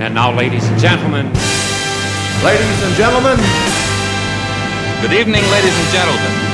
And 0.00 0.14
now, 0.14 0.32
ladies 0.32 0.64
and 0.64 0.78
gentlemen. 0.78 1.26
Ladies 2.44 2.82
and 2.84 2.94
gentlemen. 2.94 3.36
Good 5.02 5.12
evening, 5.12 5.42
ladies 5.50 5.76
and 5.76 5.88
gentlemen. 5.92 6.47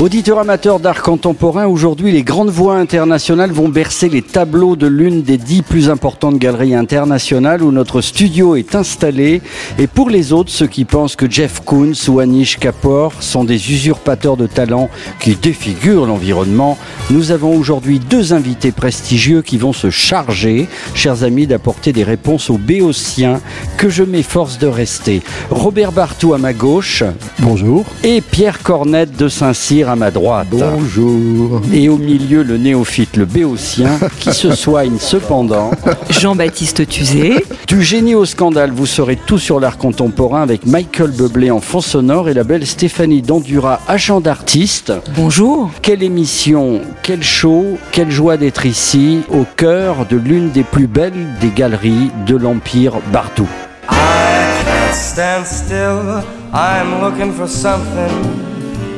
Auditeurs 0.00 0.40
amateurs 0.40 0.80
d'art 0.80 1.02
contemporain, 1.02 1.66
aujourd'hui 1.66 2.10
les 2.10 2.24
grandes 2.24 2.50
voix 2.50 2.74
internationales 2.74 3.52
vont 3.52 3.68
bercer 3.68 4.08
les 4.08 4.22
tableaux 4.22 4.74
de 4.74 4.88
l'une 4.88 5.22
des 5.22 5.38
dix 5.38 5.62
plus 5.62 5.88
importantes 5.88 6.36
galeries 6.36 6.74
internationales 6.74 7.62
où 7.62 7.70
notre 7.70 8.00
studio 8.00 8.56
est 8.56 8.74
installé. 8.74 9.40
Et 9.78 9.86
pour 9.86 10.10
les 10.10 10.32
autres, 10.32 10.50
ceux 10.50 10.66
qui 10.66 10.84
pensent 10.84 11.14
que 11.14 11.30
Jeff 11.30 11.60
Koons 11.64 11.92
ou 12.08 12.18
Anish 12.18 12.58
Kapoor 12.58 13.12
sont 13.22 13.44
des 13.44 13.70
usurpateurs 13.70 14.36
de 14.36 14.48
talent 14.48 14.90
qui 15.20 15.36
défigurent 15.36 16.06
l'environnement, 16.06 16.76
nous 17.10 17.30
avons 17.30 17.56
aujourd'hui 17.56 18.00
deux 18.00 18.32
invités 18.32 18.72
prestigieux 18.72 19.42
qui 19.42 19.58
vont 19.58 19.72
se 19.72 19.90
charger, 19.90 20.66
chers 20.94 21.22
amis, 21.22 21.46
d'apporter 21.46 21.92
des 21.92 22.04
réponses 22.04 22.50
aux 22.50 22.58
béotiens 22.58 23.40
que 23.76 23.88
je 23.88 24.02
m'efforce 24.02 24.58
de 24.58 24.66
rester. 24.66 25.22
Robert 25.50 25.92
Bartou 25.92 26.34
à 26.34 26.38
ma 26.38 26.52
gauche. 26.52 27.04
Bonjour. 27.38 27.84
Et 28.02 28.20
Pierre 28.20 28.60
Cornette 28.64 29.16
de 29.16 29.28
Saint-Cyr 29.28 29.83
à 29.88 29.96
ma 29.96 30.10
droite. 30.10 30.48
Bonjour. 30.50 31.60
Et 31.72 31.88
au 31.88 31.96
milieu, 31.96 32.42
le 32.42 32.56
néophyte, 32.56 33.16
le 33.16 33.24
béotien, 33.24 33.98
qui 34.18 34.32
se 34.32 34.54
soigne 34.54 34.98
cependant. 34.98 35.70
Jean-Baptiste 36.10 36.86
Tuzé. 36.88 37.44
Du 37.66 37.82
génie 37.82 38.14
au 38.14 38.24
scandale, 38.24 38.70
vous 38.70 38.86
saurez 38.86 39.16
tout 39.16 39.38
sur 39.38 39.60
l'art 39.60 39.78
contemporain 39.78 40.42
avec 40.42 40.66
Michael 40.66 41.10
Bublé 41.10 41.50
en 41.50 41.60
fond 41.60 41.80
sonore 41.80 42.28
et 42.28 42.34
la 42.34 42.44
belle 42.44 42.66
Stéphanie 42.66 43.22
Dandura, 43.22 43.80
agent 43.88 44.20
d'artiste. 44.20 44.92
Bonjour. 45.16 45.70
Quelle 45.82 46.02
émission, 46.02 46.80
quel 47.02 47.22
show, 47.22 47.78
quelle 47.92 48.10
joie 48.10 48.36
d'être 48.36 48.66
ici, 48.66 49.20
au 49.30 49.44
cœur 49.56 50.06
de 50.08 50.16
l'une 50.16 50.50
des 50.50 50.62
plus 50.62 50.86
belles 50.86 51.26
des 51.40 51.50
galeries 51.50 52.10
de 52.26 52.36
l'Empire 52.36 52.94
Bartou. 53.12 53.48
I 53.90 54.62
can't 54.64 54.94
stand 54.94 55.46
still, 55.46 56.22
I'm 56.52 57.00
looking 57.00 57.32
for 57.32 57.48
something. 57.48 58.53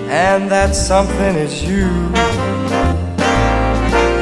And 0.09 0.51
that 0.51 0.75
something 0.75 1.35
is 1.37 1.63
you. 1.63 1.89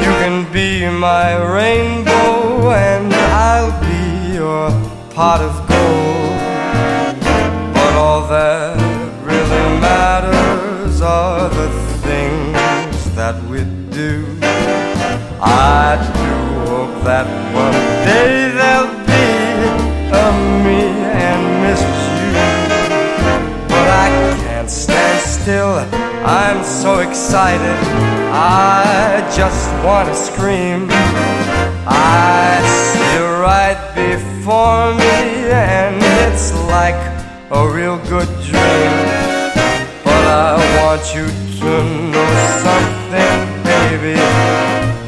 You 0.04 0.12
can 0.20 0.50
be 0.52 0.88
my 0.88 1.36
rainbow, 1.36 2.70
and 2.70 3.12
I'll 3.12 3.72
be 3.80 4.34
your 4.34 4.70
pot 5.14 5.40
of 5.40 5.54
gold. 5.68 6.40
But 7.74 7.94
all 7.94 8.26
that 8.28 8.76
really 9.22 9.80
matters 9.80 11.00
are 11.00 11.48
the 11.50 11.70
things 12.02 13.14
that 13.14 13.42
we 13.44 13.64
do. 13.90 14.24
I 15.40 15.96
do 16.16 16.70
hope 16.70 17.04
that 17.04 17.26
one 17.54 17.72
day 18.04 18.50
there'll 18.56 18.88
be 19.06 19.24
a 20.12 20.32
me 20.64 21.03
still. 25.44 25.76
I'm 26.24 26.64
so 26.64 27.00
excited. 27.00 27.76
I 28.32 29.20
just 29.36 29.68
want 29.84 30.08
to 30.08 30.14
scream. 30.14 30.88
I 31.86 32.64
see 32.88 33.18
right 33.44 33.80
before 33.92 34.94
me, 34.94 35.52
and 35.52 36.00
it's 36.24 36.48
like 36.76 36.96
a 37.50 37.62
real 37.68 37.98
good 38.08 38.30
dream. 38.48 38.94
But 40.02 40.24
I 40.32 40.56
want 40.80 41.04
you 41.14 41.26
to 41.60 41.72
know 42.12 42.30
something, 42.64 43.36
baby. 43.68 44.16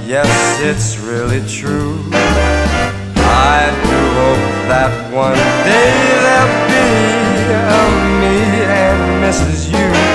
Yes, 0.05 0.31
it's 0.61 0.99
really 0.99 1.41
true. 1.49 1.97
I 3.25 3.73
do 3.89 3.99
hope 4.21 4.47
that 4.69 4.93
one 5.15 5.41
day 5.65 5.97
there'll 6.25 6.61
be 6.77 7.07
a 7.73 7.87
me 8.21 8.37
and 8.85 9.01
Mrs. 9.25 9.73
You. 9.73 10.06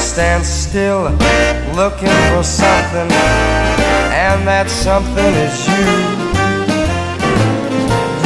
Stand 0.00 0.44
still 0.44 1.04
looking 1.76 2.16
for 2.30 2.42
something, 2.42 3.10
and 4.10 4.48
that 4.48 4.66
something 4.68 5.32
is 5.46 5.68
you. 5.68 5.86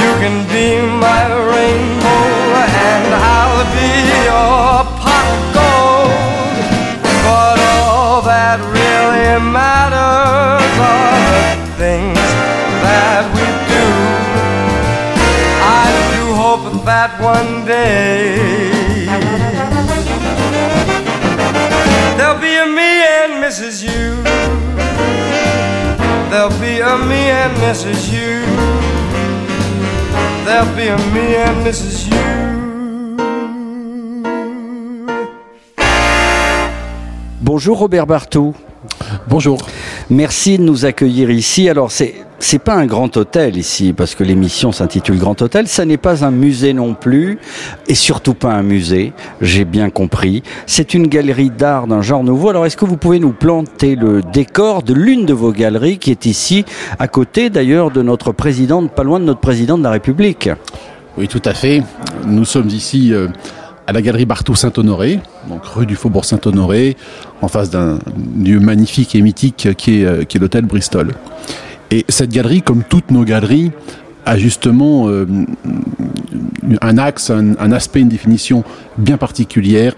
You 0.01 0.11
can 0.23 0.47
be 0.49 0.81
my 0.81 1.29
rainbow, 1.53 2.25
and 2.89 3.05
I'll 3.15 3.67
be 3.77 3.91
your 4.25 4.87
pot 5.03 5.27
of 5.35 5.43
gold. 5.59 6.57
But 7.27 7.59
all 7.77 8.23
that 8.23 8.59
really 8.73 9.39
matters 9.53 10.75
are 10.79 11.21
the 11.35 11.47
things 11.77 12.27
that 12.87 13.29
we 13.35 13.47
do. 13.75 13.87
I 15.61 15.85
do 16.15 16.23
hope 16.43 16.65
that 16.87 17.11
one 17.21 17.67
day 17.67 18.84
there'll 22.25 22.41
be 22.41 22.57
a 22.57 22.67
me 22.67 22.91
and 23.21 23.33
Mrs. 23.45 23.83
You. 23.85 24.23
There'll 26.31 26.59
be 26.59 26.81
a 26.81 26.97
me 27.11 27.23
and 27.41 27.53
Mrs. 27.59 28.11
You. 28.15 28.41
There'll 30.47 30.75
be 30.75 30.87
a 30.89 30.97
me 31.13 31.37
and 31.37 31.67
Mrs. 31.67 32.09
You. 32.09 32.25
Bonjour 37.43 37.77
Robert 37.77 38.07
Bartou. 38.07 38.55
Bonjour. 39.29 39.59
Merci 40.11 40.59
de 40.59 40.63
nous 40.63 40.85
accueillir 40.85 41.31
ici. 41.31 41.69
Alors 41.69 41.91
c'est 41.91 42.15
c'est 42.39 42.59
pas 42.59 42.75
un 42.75 42.85
grand 42.85 43.17
hôtel 43.17 43.57
ici 43.57 43.93
parce 43.93 44.15
que 44.15 44.23
l'émission 44.23 44.71
s'intitule 44.71 45.19
Grand 45.19 45.41
Hôtel. 45.41 45.67
Ça 45.67 45.85
n'est 45.85 45.97
pas 45.97 46.25
un 46.25 46.31
musée 46.31 46.75
non 46.75 46.95
plus 46.95 47.39
et 47.89 47.95
surtout 47.95 48.35
pas 48.35 48.53
un 48.53 48.63
musée. 48.63 49.13
J'ai 49.41 49.65
bien 49.65 49.89
compris. 49.89 50.43
C'est 50.67 50.95
une 50.95 51.07
galerie 51.07 51.51
d'art 51.51 51.87
d'un 51.87 52.03
genre 52.03 52.23
nouveau. 52.23 52.51
Alors 52.51 52.67
est-ce 52.67 52.77
que 52.77 52.85
vous 52.85 52.97
pouvez 52.97 53.19
nous 53.19 53.33
planter 53.33 53.97
le 53.97 54.21
décor 54.21 54.83
de 54.83 54.93
l'une 54.93 55.25
de 55.25 55.33
vos 55.33 55.53
galeries 55.53 55.99
qui 55.99 56.11
est 56.11 56.27
ici 56.27 56.65
à 56.99 57.09
côté 57.09 57.49
d'ailleurs 57.51 57.91
de 57.91 58.03
notre 58.03 58.33
présidente, 58.33 58.91
pas 58.93 59.05
loin 59.05 59.21
de 59.21 59.25
notre 59.25 59.41
président 59.41 59.79
de 59.79 59.85
la 59.85 59.91
République? 59.91 60.51
Oui, 61.17 61.29
tout 61.29 61.43
à 61.45 61.55
fait. 61.55 61.83
Nous 62.27 62.45
sommes 62.45 62.69
ici. 62.69 63.13
Euh 63.13 63.29
à 63.87 63.93
la 63.93 64.03
galerie 64.03 64.25
Bartou 64.25 64.55
Saint-Honoré, 64.55 65.21
rue 65.63 65.87
du 65.87 65.97
Faubourg 65.97 66.25
Saint-Honoré, 66.25 66.97
en 67.43 67.49
face 67.49 67.71
d'un 67.71 67.99
lieu 68.43 68.61
magnifique 68.61 69.15
et 69.15 69.21
mythique 69.21 69.69
qui 69.77 70.01
est, 70.01 70.05
euh, 70.05 70.25
l'hôtel 70.41 70.65
Bristol. 70.65 71.13
Et 71.91 72.05
cette 72.09 72.31
galerie, 72.31 72.63
comme 72.63 72.83
toutes 72.83 73.11
nos 73.11 73.25
galeries, 73.25 73.73
a 74.27 74.39
justement 74.39 75.09
euh, 75.09 75.27
un 76.81 76.97
axe, 76.97 77.31
un, 77.31 77.73
aspect, 77.73 78.01
une 78.01 78.09
définition 78.09 78.65
bien 78.97 79.19
particulière, 79.19 79.95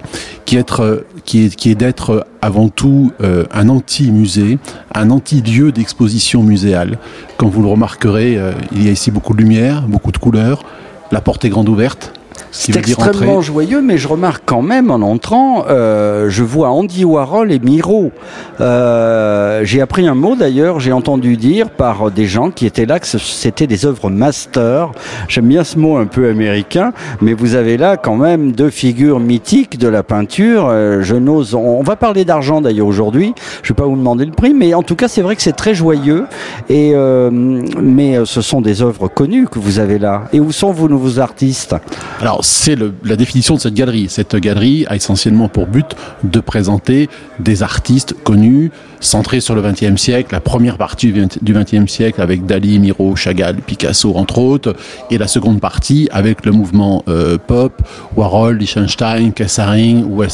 qui, 0.47 0.57
est, 0.57 0.81
euh, 0.81 1.75
d'être 1.77 2.27
avant 2.43 2.69
tout 2.69 3.13
un 3.21 3.69
anti-musée, 3.69 4.59
un 4.95 5.11
anti-lieu 5.11 5.71
d'exposition 5.71 6.43
muséale. 6.43 6.99
Comme 7.37 7.51
vous 7.51 7.63
le 7.63 7.69
remarquerez, 7.69 8.39
il 8.73 8.85
y 8.85 8.89
a 8.89 8.91
ici 8.91 9.13
beaucoup 9.13 9.33
de 9.33 9.39
lumière, 9.39 9.83
beaucoup 9.83 10.11
de 10.11 10.19
couleurs, 10.19 10.65
la 11.13 11.21
porte 11.21 11.45
est 11.45 11.49
grande 11.49 11.69
ouverte, 11.69 12.13
c'est 12.51 12.77
extrêmement 12.77 13.41
joyeux, 13.41 13.83
mais 13.83 13.99
je 13.99 14.09
remarque 14.09 14.43
quand 14.47 14.63
même 14.63 14.91
en 14.91 15.03
entrant, 15.03 15.67
euh, 15.69 16.29
je 16.29 16.43
vois 16.43 16.71
Andy 16.71 17.05
Warhol 17.05 17.53
et 17.53 17.59
Miro. 17.59 18.13
Euh, 18.61 19.61
j'ai 19.65 19.81
appris 19.81 20.07
un 20.07 20.15
mot 20.15 20.37
d'ailleurs, 20.37 20.81
j'ai 20.81 20.93
entendu 20.93 21.37
dire 21.37 21.71
par 21.71 22.11
des 22.11 22.27
gens 22.27 22.51
qui 22.51 22.67
étaient 22.67 22.87
là 22.87 22.99
que 22.99 23.07
c'était 23.07 23.67
des 23.67 23.87
œuvres 23.87 24.11
master. 24.11 24.91
J'aime 25.29 25.47
bien 25.47 25.65
ce 25.65 25.79
mot 25.79 25.97
un 25.97 26.07
peu 26.07 26.29
américain, 26.29 26.93
mais 27.21 27.35
vous 27.35 27.55
avez 27.55 27.77
là 27.77 27.97
quand 27.97 28.17
même 28.17 28.53
deux 28.53 28.71
figures 28.71 29.21
mythiques 29.21 29.79
de 29.79 29.89
la 29.89 30.03
peinture. 30.03 30.67
Euh, 30.69 31.03
je 31.03 31.17
n'ose. 31.17 31.55
On, 31.55 31.83
va 31.83 31.97
parler 31.97 32.25
d'argent 32.25 32.61
d'ailleurs 32.61 32.87
aujourd'hui. 32.87 33.35
Je 33.62 33.69
vais 33.73 33.77
pas 33.77 33.87
vous 33.87 33.97
demander 33.97 34.25
le 34.25 34.32
prix, 34.32 34.55
mais 34.55 34.75
en 34.75 34.82
tout 34.82 34.97
cas 34.97 35.09
c'est 35.09 35.23
vrai 35.23 35.37
que 35.37 35.43
c'est 35.43 35.53
très 35.53 35.75
joyeux. 35.75 36.27
Et 36.69 36.93
euh, 36.94 37.31
mais 37.31 38.25
ce 38.25 38.41
sont 38.41 38.61
des 38.61 38.82
œuvres 38.82 39.09
connues 39.09 39.47
que 39.47 39.59
vous 39.59 39.79
avez 39.79 39.99
là. 39.99 40.25
Et 40.32 40.41
où 40.41 40.53
sont 40.53 40.73
vos 40.73 40.89
nouveaux 40.89 41.21
artistes? 41.21 41.77
Alors 42.26 42.44
c'est 42.44 42.76
la 43.05 43.14
définition 43.14 43.55
de 43.55 43.61
cette 43.61 43.75
galerie. 43.75 44.08
Cette 44.08 44.34
galerie 44.34 44.84
a 44.88 44.96
essentiellement 44.96 45.46
pour 45.49 45.69
but 45.69 45.94
de 46.25 46.40
présenter 46.40 47.08
des 47.38 47.62
artistes 47.62 48.17
connus, 48.25 48.73
centrés 48.99 49.38
sur 49.38 49.55
le 49.55 49.62
XXe 49.62 49.94
siècle, 49.94 50.31
la 50.32 50.40
première 50.40 50.76
partie 50.76 51.12
du 51.12 51.52
XXe 51.52 51.88
siècle 51.88 52.20
avec 52.20 52.44
Dali, 52.44 52.81
Miro, 52.81 53.14
Chagall, 53.14 53.58
Picasso, 53.58 54.17
entre 54.17 54.38
autres, 54.38 54.75
et 55.12 55.19
la 55.19 55.28
seconde 55.28 55.61
partie 55.61 56.08
avec 56.11 56.44
le 56.44 56.50
mouvement 56.50 57.05
euh, 57.06 57.38
pop, 57.38 57.81
Warhol, 58.17 58.58
Liechtenstein, 58.58 59.32
Kessaring 59.32 60.02
ou. 60.02 60.25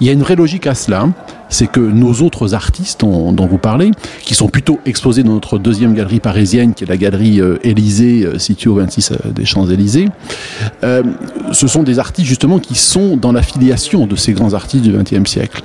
Il 0.00 0.06
y 0.08 0.10
a 0.10 0.12
une 0.12 0.22
vraie 0.22 0.34
logique 0.34 0.66
à 0.66 0.74
cela 0.74 1.06
c'est 1.50 1.66
que 1.66 1.80
nos 1.80 2.14
autres 2.22 2.54
artistes 2.54 3.00
dont, 3.00 3.34
vous 3.34 3.58
parlez, 3.58 3.90
qui 4.22 4.34
sont 4.34 4.48
plutôt 4.48 4.80
exposés 4.86 5.22
dans 5.22 5.34
notre 5.34 5.58
deuxième 5.58 5.94
galerie 5.94 6.20
parisienne, 6.20 6.72
qui 6.72 6.84
est 6.84 6.86
la 6.86 6.96
galerie 6.96 7.40
euh, 7.40 7.58
Élysée, 7.62 8.24
euh, 8.24 8.38
située 8.38 8.70
au 8.70 8.76
26 8.76 9.12
euh, 9.12 9.30
des 9.32 9.44
Champs-Élysées, 9.44 10.08
ce 11.52 11.66
sont 11.66 11.82
des 11.82 11.98
artistes 11.98 12.28
justement 12.28 12.58
qui 12.58 12.76
sont 12.76 13.16
dans 13.16 13.32
la 13.32 13.42
filiation 13.42 14.06
de 14.06 14.14
ces 14.14 14.32
grands 14.32 14.54
artistes 14.54 14.84
du 14.84 14.92
XXe 14.92 15.28
siècle. 15.28 15.62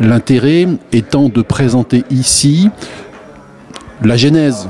L'intérêt 0.00 0.66
étant 0.92 1.28
de 1.28 1.42
présenter 1.42 2.04
ici 2.10 2.68
la 4.02 4.16
genèse, 4.16 4.68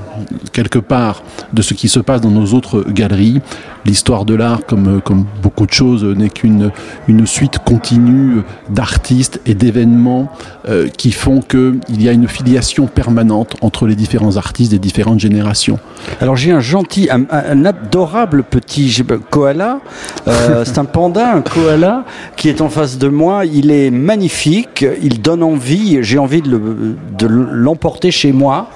quelque 0.52 0.78
part, 0.78 1.22
de 1.52 1.62
ce 1.62 1.74
qui 1.74 1.88
se 1.88 2.00
passe 2.00 2.20
dans 2.20 2.30
nos 2.30 2.54
autres 2.54 2.84
galeries. 2.88 3.40
L'histoire 3.84 4.24
de 4.24 4.34
l'art, 4.34 4.60
comme, 4.66 5.00
comme 5.02 5.24
beaucoup 5.42 5.66
de 5.66 5.72
choses, 5.72 6.04
n'est 6.04 6.28
qu'une 6.28 6.70
une 7.06 7.26
suite 7.26 7.58
continue 7.58 8.42
d'artistes 8.68 9.40
et 9.46 9.54
d'événements 9.54 10.30
euh, 10.68 10.88
qui 10.88 11.12
font 11.12 11.40
qu'il 11.40 12.02
y 12.02 12.08
a 12.08 12.12
une 12.12 12.28
filiation 12.28 12.86
permanente 12.86 13.54
entre 13.60 13.86
les 13.86 13.94
différents 13.94 14.36
artistes 14.36 14.70
des 14.70 14.78
différentes 14.78 15.20
générations. 15.20 15.78
Alors 16.20 16.36
j'ai 16.36 16.52
un 16.52 16.60
gentil, 16.60 17.08
un, 17.10 17.24
un, 17.30 17.64
adorable 17.64 18.42
petit 18.42 19.02
koala, 19.30 19.80
euh, 20.26 20.64
c'est 20.66 20.78
un 20.78 20.84
panda, 20.84 21.32
un 21.32 21.40
koala, 21.40 22.04
qui 22.36 22.48
est 22.48 22.60
en 22.60 22.68
face 22.68 22.98
de 22.98 23.08
moi. 23.08 23.46
Il 23.46 23.70
est 23.70 23.90
magnifique, 23.90 24.84
il 25.02 25.22
donne 25.22 25.42
envie, 25.42 25.98
j'ai 26.02 26.18
envie 26.18 26.42
de 26.42 27.26
l'emporter 27.26 28.08
le, 28.08 28.12
de 28.12 28.16
chez 28.16 28.32
moi. 28.32 28.70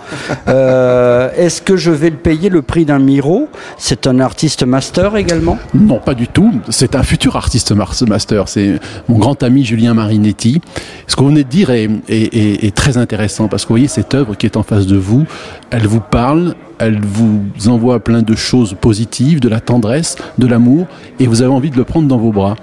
Euh, 0.49 1.31
Est-ce 1.37 1.63
que 1.63 1.77
je 1.77 1.91
vais 1.91 2.11
le 2.11 2.17
payer 2.17 2.49
le 2.49 2.63
prix 2.63 2.85
d'un 2.85 2.99
Miro? 2.99 3.49
C'est 3.79 4.07
un 4.07 4.21
artiste 4.21 4.65
master 4.65 5.17
également? 5.17 5.59
Non, 5.75 5.99
pas 5.99 6.15
du 6.15 6.29
tout. 6.29 6.53
C'est 6.69 6.95
un 6.97 7.03
futur 7.03 7.37
artiste 7.37 7.73
master. 7.73 8.49
C'est 8.49 8.81
mon 9.09 9.19
grand 9.19 9.43
ami 9.43 9.65
Julien 9.65 9.95
Marinetti. 9.95 10.61
Ce 11.07 11.17
vous 11.23 11.29
venez 11.29 11.45
de 11.45 11.49
dire 11.49 11.71
est 11.71 12.75
très 12.75 12.97
intéressant 12.99 13.47
parce 13.47 13.63
que 13.65 13.69
vous 13.69 13.75
voyez 13.75 13.87
cette 13.89 14.13
œuvre 14.15 14.35
qui 14.35 14.47
est 14.47 14.57
en 14.57 14.65
face 14.65 14.87
de 14.87 14.97
vous, 14.97 15.25
elle 15.71 15.87
vous 15.87 16.01
parle, 16.01 16.55
elle 16.79 17.01
vous 17.01 17.43
envoie 17.69 18.01
plein 18.01 18.23
de 18.23 18.35
choses 18.35 18.75
positives, 18.81 19.39
de 19.39 19.49
la 19.49 19.61
tendresse, 19.61 20.17
de 20.39 20.47
l'amour, 20.49 20.87
et 21.21 21.29
vous 21.29 21.43
avez 21.43 21.53
envie 21.53 21.71
de 21.71 21.77
le 21.77 21.85
prendre 21.85 22.09
dans 22.09 22.19
vos 22.19 22.33
bras. 22.33 22.57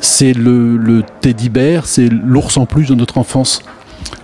C'est 0.00 0.32
le, 0.34 0.76
le 0.76 1.02
teddy 1.20 1.48
bear, 1.48 1.84
c'est 1.86 2.08
l'ours 2.08 2.56
en 2.56 2.66
plus 2.66 2.86
de 2.86 2.94
notre 2.94 3.18
enfance. 3.18 3.60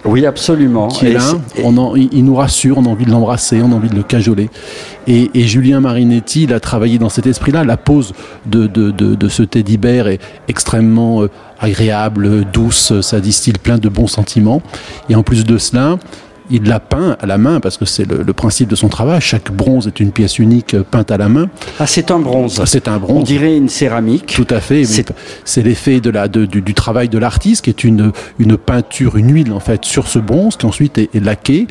Oui, 0.05 0.25
absolument. 0.25 0.89
Qui 0.89 1.07
est 1.07 1.13
là, 1.13 1.33
on 1.65 1.77
en, 1.79 1.97
il 1.97 2.25
nous 2.25 2.35
rassure, 2.35 2.79
on 2.79 2.85
a 2.85 2.89
envie 2.89 3.05
de 3.05 3.11
l'embrasser, 3.11 3.61
on 3.63 3.73
a 3.73 3.75
envie 3.75 3.89
de 3.89 3.97
le 3.97 4.03
cajoler. 4.03 4.51
Et, 5.07 5.31
et 5.35 5.43
Julien 5.47 5.81
Marinetti, 5.81 6.45
il 6.45 6.53
a 6.53 6.61
travaillé 6.61 6.99
dans 6.99 7.09
cet 7.09 7.27
esprit-là. 7.27 7.65
La 7.65 7.77
pose 7.77 8.13
de, 8.47 8.67
de, 8.67 8.91
de, 8.91 9.15
de, 9.15 9.29
ce 9.29 9.43
teddy 9.43 9.79
bear 9.79 10.07
est 10.07 10.21
extrêmement 10.49 11.23
euh, 11.23 11.31
agréable, 11.59 12.45
douce, 12.53 13.01
ça 13.01 13.21
distille 13.21 13.55
plein 13.55 13.79
de 13.79 13.89
bons 13.89 14.07
sentiments. 14.07 14.63
Et 15.09 15.17
en 15.17 15.23
plus 15.23 15.45
de 15.45 15.59
cela, 15.59 15.99
il 16.51 16.65
l'a 16.65 16.81
peint 16.81 17.17
à 17.21 17.27
la 17.27 17.39
main 17.39 17.61
parce 17.61 17.77
que 17.77 17.85
c'est 17.85 18.05
le, 18.05 18.23
le, 18.23 18.33
principe 18.33 18.69
de 18.69 18.77
son 18.77 18.89
travail. 18.89 19.21
Chaque 19.21 19.51
bronze 19.51 19.87
est 19.87 20.01
une 20.01 20.13
pièce 20.13 20.39
unique 20.39 20.77
peinte 20.83 21.11
à 21.11 21.17
la 21.17 21.29
main. 21.29 21.49
Ah, 21.79 21.87
c'est 21.87 22.11
un 22.11 22.19
bronze. 22.19 22.63
C'est 22.67 22.89
un 22.89 22.99
bronze. 22.99 23.21
On 23.21 23.23
dirait 23.23 23.57
une 23.57 23.69
céramique. 23.69 24.27
Tout 24.27 24.47
à 24.51 24.61
fait. 24.61 24.85
C'est 25.45 25.63
l'effet 25.63 26.01
de 26.01 26.11
la, 26.11 26.29
de, 26.29 26.45
du, 26.45 26.61
du, 26.61 26.75
travail 26.75 27.09
de 27.09 27.19
l'artiste 27.19 27.65
qui 27.65 27.71
est 27.71 27.85
une, 27.85 28.13
une 28.39 28.57
peinture, 28.57 29.17
une 29.17 29.33
huile 29.33 29.53
en 29.53 29.61
fait 29.61 29.85
sur 29.85 30.09
ce 30.09 30.19
bronze 30.19 30.57
qui 30.57 30.67
ensuite 30.67 30.99
est, 30.99 31.15
est 31.15 31.21
laqué 31.21 31.67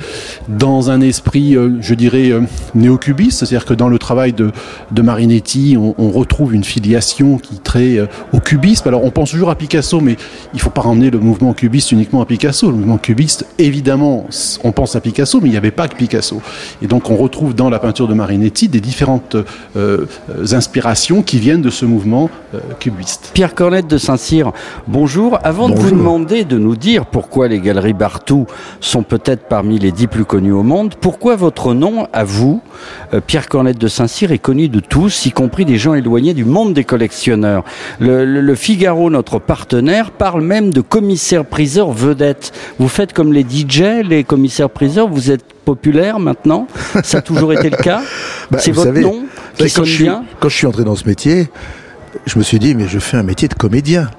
dans 0.48 0.89
un 0.89 1.01
esprit, 1.01 1.56
euh, 1.56 1.77
je 1.81 1.94
dirais, 1.94 2.31
euh, 2.31 2.42
néocubiste. 2.74 3.39
C'est-à-dire 3.39 3.66
que 3.66 3.74
dans 3.74 3.89
le 3.89 4.00
travail 4.00 4.33
de, 4.33 4.51
de 4.92 5.01
Marinetti, 5.01 5.77
on, 5.77 5.95
on, 5.98 6.12
retrouve 6.12 6.54
une 6.54 6.63
filiation 6.63 7.38
qui 7.38 7.60
trait 7.60 7.98
euh, 7.98 8.07
au 8.33 8.39
cubisme. 8.39 8.88
Alors 8.88 9.04
on 9.04 9.12
pense 9.12 9.31
toujours 9.31 9.50
à 9.50 9.56
Picasso, 9.56 10.00
mais 10.00 10.13
il 10.54 10.57
ne 10.57 10.62
faut 10.62 10.69
pas 10.69 10.81
ramener 10.81 11.10
le 11.10 11.19
mouvement 11.19 11.54
cubiste 11.54 11.92
uniquement 11.92 12.22
à 12.22 12.25
Picasso. 12.25 12.69
Le 12.69 12.77
mouvement 12.77 12.98
cubiste, 12.98 13.45
évidemment, 13.57 14.25
on 14.66 14.72
pense 14.72 14.96
à 14.96 15.00
Picasso, 15.00 15.40
mais 15.42 15.50
il 15.50 15.52
n'y 15.52 15.58
avait 15.58 15.70
pas 15.70 15.88
que 15.88 15.96
Picasso. 15.96 16.42
Et 16.82 16.88
donc 16.88 17.12
on 17.12 17.16
retrouve 17.16 17.54
dans 17.54 17.70
la 17.70 17.78
peinture 17.78 18.08
de 18.08 18.16
Marinetti 18.16 18.68
des 18.68 18.82
différentes 18.82 19.38
euh, 19.78 20.06
inspirations 20.52 21.22
qui 21.22 21.38
viennent 21.38 21.62
de 21.62 21.70
ce 21.70 21.86
mouvement 21.86 22.32
euh, 22.56 22.60
cubiste. 22.80 23.30
Pierre 23.36 23.54
Cornette 23.54 23.88
de 23.88 24.00
Saint-Cyr, 24.00 24.52
bonjour. 24.88 25.38
Avant 25.44 25.70
bonjour. 25.70 25.84
de 25.84 25.90
vous 25.90 25.96
demander 25.96 26.46
de 26.46 26.58
nous 26.58 26.76
dire 26.76 27.06
pourquoi 27.06 27.48
les 27.48 27.60
galeries 27.60 27.94
Bartou 27.94 28.48
sont 28.80 29.04
peut-être 29.04 29.48
parmi 29.48 29.78
les 29.78 29.92
dix 29.92 30.08
plus 30.08 30.26
connues 30.26 30.52
au 30.52 30.64
monde, 30.64 30.96
pourquoi 31.00 31.36
votre 31.36 31.76
nom, 31.76 32.08
à 32.12 32.24
vous, 32.24 32.62
euh, 33.14 33.22
Pierre 33.26 33.48
Cornette 33.48 33.78
de 33.78 33.88
Saint-Cyr, 33.88 34.32
est 34.32 34.40
connu 34.40 34.68
de 34.68 34.80
tous, 34.80 35.28
y 35.28 35.32
compris 35.32 35.66
des 35.66 35.78
gens 35.78 35.94
éloignés 35.94 36.34
du 36.34 36.44
monde 36.44 36.74
des 36.74 36.84
collectionneurs? 36.84 37.64
Le, 38.00 38.26
le, 38.26 38.42
le 38.42 38.56
Figaro, 38.56 39.12
notre 39.12 39.38
partenaire, 39.38 40.10
parle 40.10 40.42
même 40.42 40.72
de 40.72 40.82
commissaire-priseur 40.82 41.92
vedette. 41.92 42.52
Vous 42.80 42.88
faites 42.88 43.14
comme 43.14 43.32
les 43.32 43.44
DJ, 43.44 44.04
les 44.04 44.24
commissaires-priseurs 44.56 45.07
vous 45.07 45.31
êtes 45.31 45.44
populaire 45.66 46.19
maintenant 46.19 46.68
Ça 47.04 47.18
a 47.18 47.22
toujours 47.22 47.54
été 47.54 47.69
le 47.69 47.78
cas 47.78 48.02
bah, 48.52 48.60
C'est 48.62 48.72
votre 48.72 48.88
savez, 48.88 49.02
nom 49.02 49.25
qui 49.57 49.69
sonne 49.69 49.84
quand, 49.84 49.90
je, 49.90 50.04
bien 50.04 50.24
quand 50.40 50.50
je 50.50 50.56
suis 50.56 50.68
entré 50.68 50.84
dans 50.84 50.96
ce 50.96 51.06
métier, 51.07 51.50
je 52.25 52.38
me 52.38 52.44
suis 52.44 52.60
dit, 52.60 52.75
mais 52.75 52.88
je 52.88 53.00
fais 53.00 53.18
un 53.18 53.24
métier 53.24 53.48
de 53.48 53.54
comédien. 53.54 54.10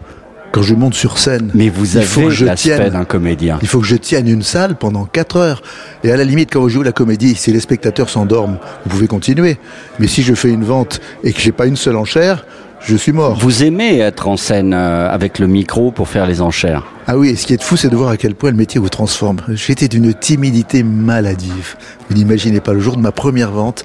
Quand 0.53 0.63
je 0.63 0.75
monte 0.75 0.95
sur 0.95 1.19
scène, 1.19 1.51
mais 1.55 1.69
vous 1.69 1.99
avez 1.99 2.31
l'aspect 2.45 2.91
d'un 2.91 3.05
comédien. 3.05 3.59
Il 3.61 3.69
faut 3.69 3.81
que 3.81 3.87
je 3.87 3.97
tienne 3.97 4.27
une 4.27 4.43
salle 4.43 4.77
pendant 4.77 5.05
4 5.05 5.37
heures. 5.37 5.63
Et 6.03 6.11
à 6.11 6.17
la 6.17 6.25
limite, 6.25 6.51
quand 6.51 6.61
vous 6.61 6.71
jouez 6.71 6.85
la 6.85 6.93
comédie, 6.93 7.35
si 7.35 7.53
les 7.53 7.61
spectateurs 7.61 8.09
s'endorment, 8.09 8.57
vous 8.85 8.91
pouvez 8.91 9.07
continuer. 9.07 9.59
Mais 9.99 10.07
si 10.07 10.23
je 10.23 10.33
fais 10.35 10.49
une 10.49 10.65
vente 10.65 11.01
et 11.25 11.35
que 11.35 11.41
j'ai 11.41 11.53
pas 11.53 11.67
une 11.67 11.77
seule 11.77 11.97
enchère, 11.97 12.47
je 12.87 12.97
suis 12.97 13.13
mort. 13.13 13.37
Vous 13.37 13.65
aimez 13.65 13.99
être 13.99 14.29
en 14.29 14.37
scène 14.37 14.73
euh, 14.73 15.11
avec 15.11 15.41
le 15.41 15.49
micro 15.49 15.91
pour 15.91 16.09
faire 16.09 16.27
les 16.27 16.41
enchères 16.41 16.85
Ah 17.09 17.19
oui, 17.19 17.31
et 17.31 17.37
ce 17.37 17.47
qui 17.47 17.55
est 17.55 17.63
fou, 17.63 17.77
c'est 17.77 17.89
de 17.89 17.97
voir 17.97 18.11
à 18.11 18.17
quel 18.17 18.37
point 18.37 18.51
le 18.51 18.57
métier 18.57 18.81
vous 18.81 18.89
transforme. 18.89 19.39
J'étais 19.49 19.89
d'une 19.89 20.15
timidité 20.15 20.85
maladive. 20.85 21.75
Vous 22.09 22.17
n'imaginez 22.17 22.61
pas, 22.61 22.73
le 22.73 22.81
jour 22.81 22.97
de 22.97 23.03
ma 23.03 23.11
première 23.11 23.51
vente, 23.51 23.85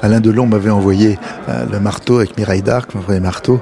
Alain 0.00 0.20
Delon 0.20 0.46
m'avait 0.46 0.70
envoyé 0.70 1.18
euh, 1.48 1.66
le 1.70 1.78
marteau 1.78 2.18
avec 2.18 2.38
Mireille 2.38 2.62
Darc, 2.62 2.94
mon 2.94 3.02
vrai 3.02 3.20
marteau. 3.20 3.60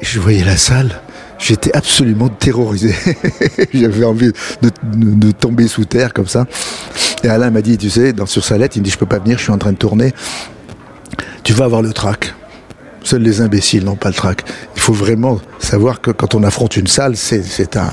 Et 0.00 0.04
je 0.04 0.18
voyais 0.18 0.44
la 0.44 0.56
salle. 0.56 1.00
J'étais 1.38 1.74
absolument 1.76 2.28
terrorisé. 2.28 2.92
J'avais 3.72 4.04
envie 4.04 4.32
de, 4.62 4.70
de, 4.82 5.14
de, 5.14 5.30
tomber 5.30 5.68
sous 5.68 5.84
terre 5.84 6.12
comme 6.12 6.26
ça. 6.26 6.46
Et 7.22 7.28
Alain 7.28 7.50
m'a 7.50 7.62
dit, 7.62 7.78
tu 7.78 7.88
sais, 7.88 8.12
dans, 8.12 8.26
sur 8.26 8.44
sa 8.44 8.58
lettre, 8.58 8.76
il 8.76 8.80
me 8.80 8.84
dit, 8.84 8.90
je 8.90 8.98
peux 8.98 9.06
pas 9.06 9.20
venir, 9.20 9.38
je 9.38 9.44
suis 9.44 9.52
en 9.52 9.58
train 9.58 9.72
de 9.72 9.76
tourner. 9.76 10.12
Tu 11.44 11.52
vas 11.52 11.66
avoir 11.66 11.82
le 11.82 11.92
trac. 11.92 12.34
Seuls 13.08 13.22
les 13.22 13.40
imbéciles 13.40 13.86
n'ont 13.86 13.96
pas 13.96 14.10
le 14.10 14.14
trac. 14.14 14.42
Il 14.76 14.82
faut 14.82 14.92
vraiment 14.92 15.40
savoir 15.58 16.02
que 16.02 16.10
quand 16.10 16.34
on 16.34 16.42
affronte 16.42 16.76
une 16.76 16.88
salle, 16.88 17.16
c'est 17.16 17.74
un. 17.78 17.88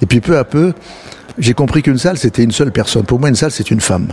Et 0.00 0.06
puis 0.06 0.22
peu 0.22 0.38
à 0.38 0.44
peu, 0.44 0.72
j'ai 1.36 1.52
compris 1.52 1.82
qu'une 1.82 1.98
salle, 1.98 2.16
c'était 2.16 2.42
une 2.42 2.50
seule 2.50 2.72
personne. 2.72 3.04
Pour 3.04 3.20
moi, 3.20 3.28
une 3.28 3.34
salle, 3.34 3.50
c'est 3.50 3.70
une 3.70 3.82
femme. 3.82 4.08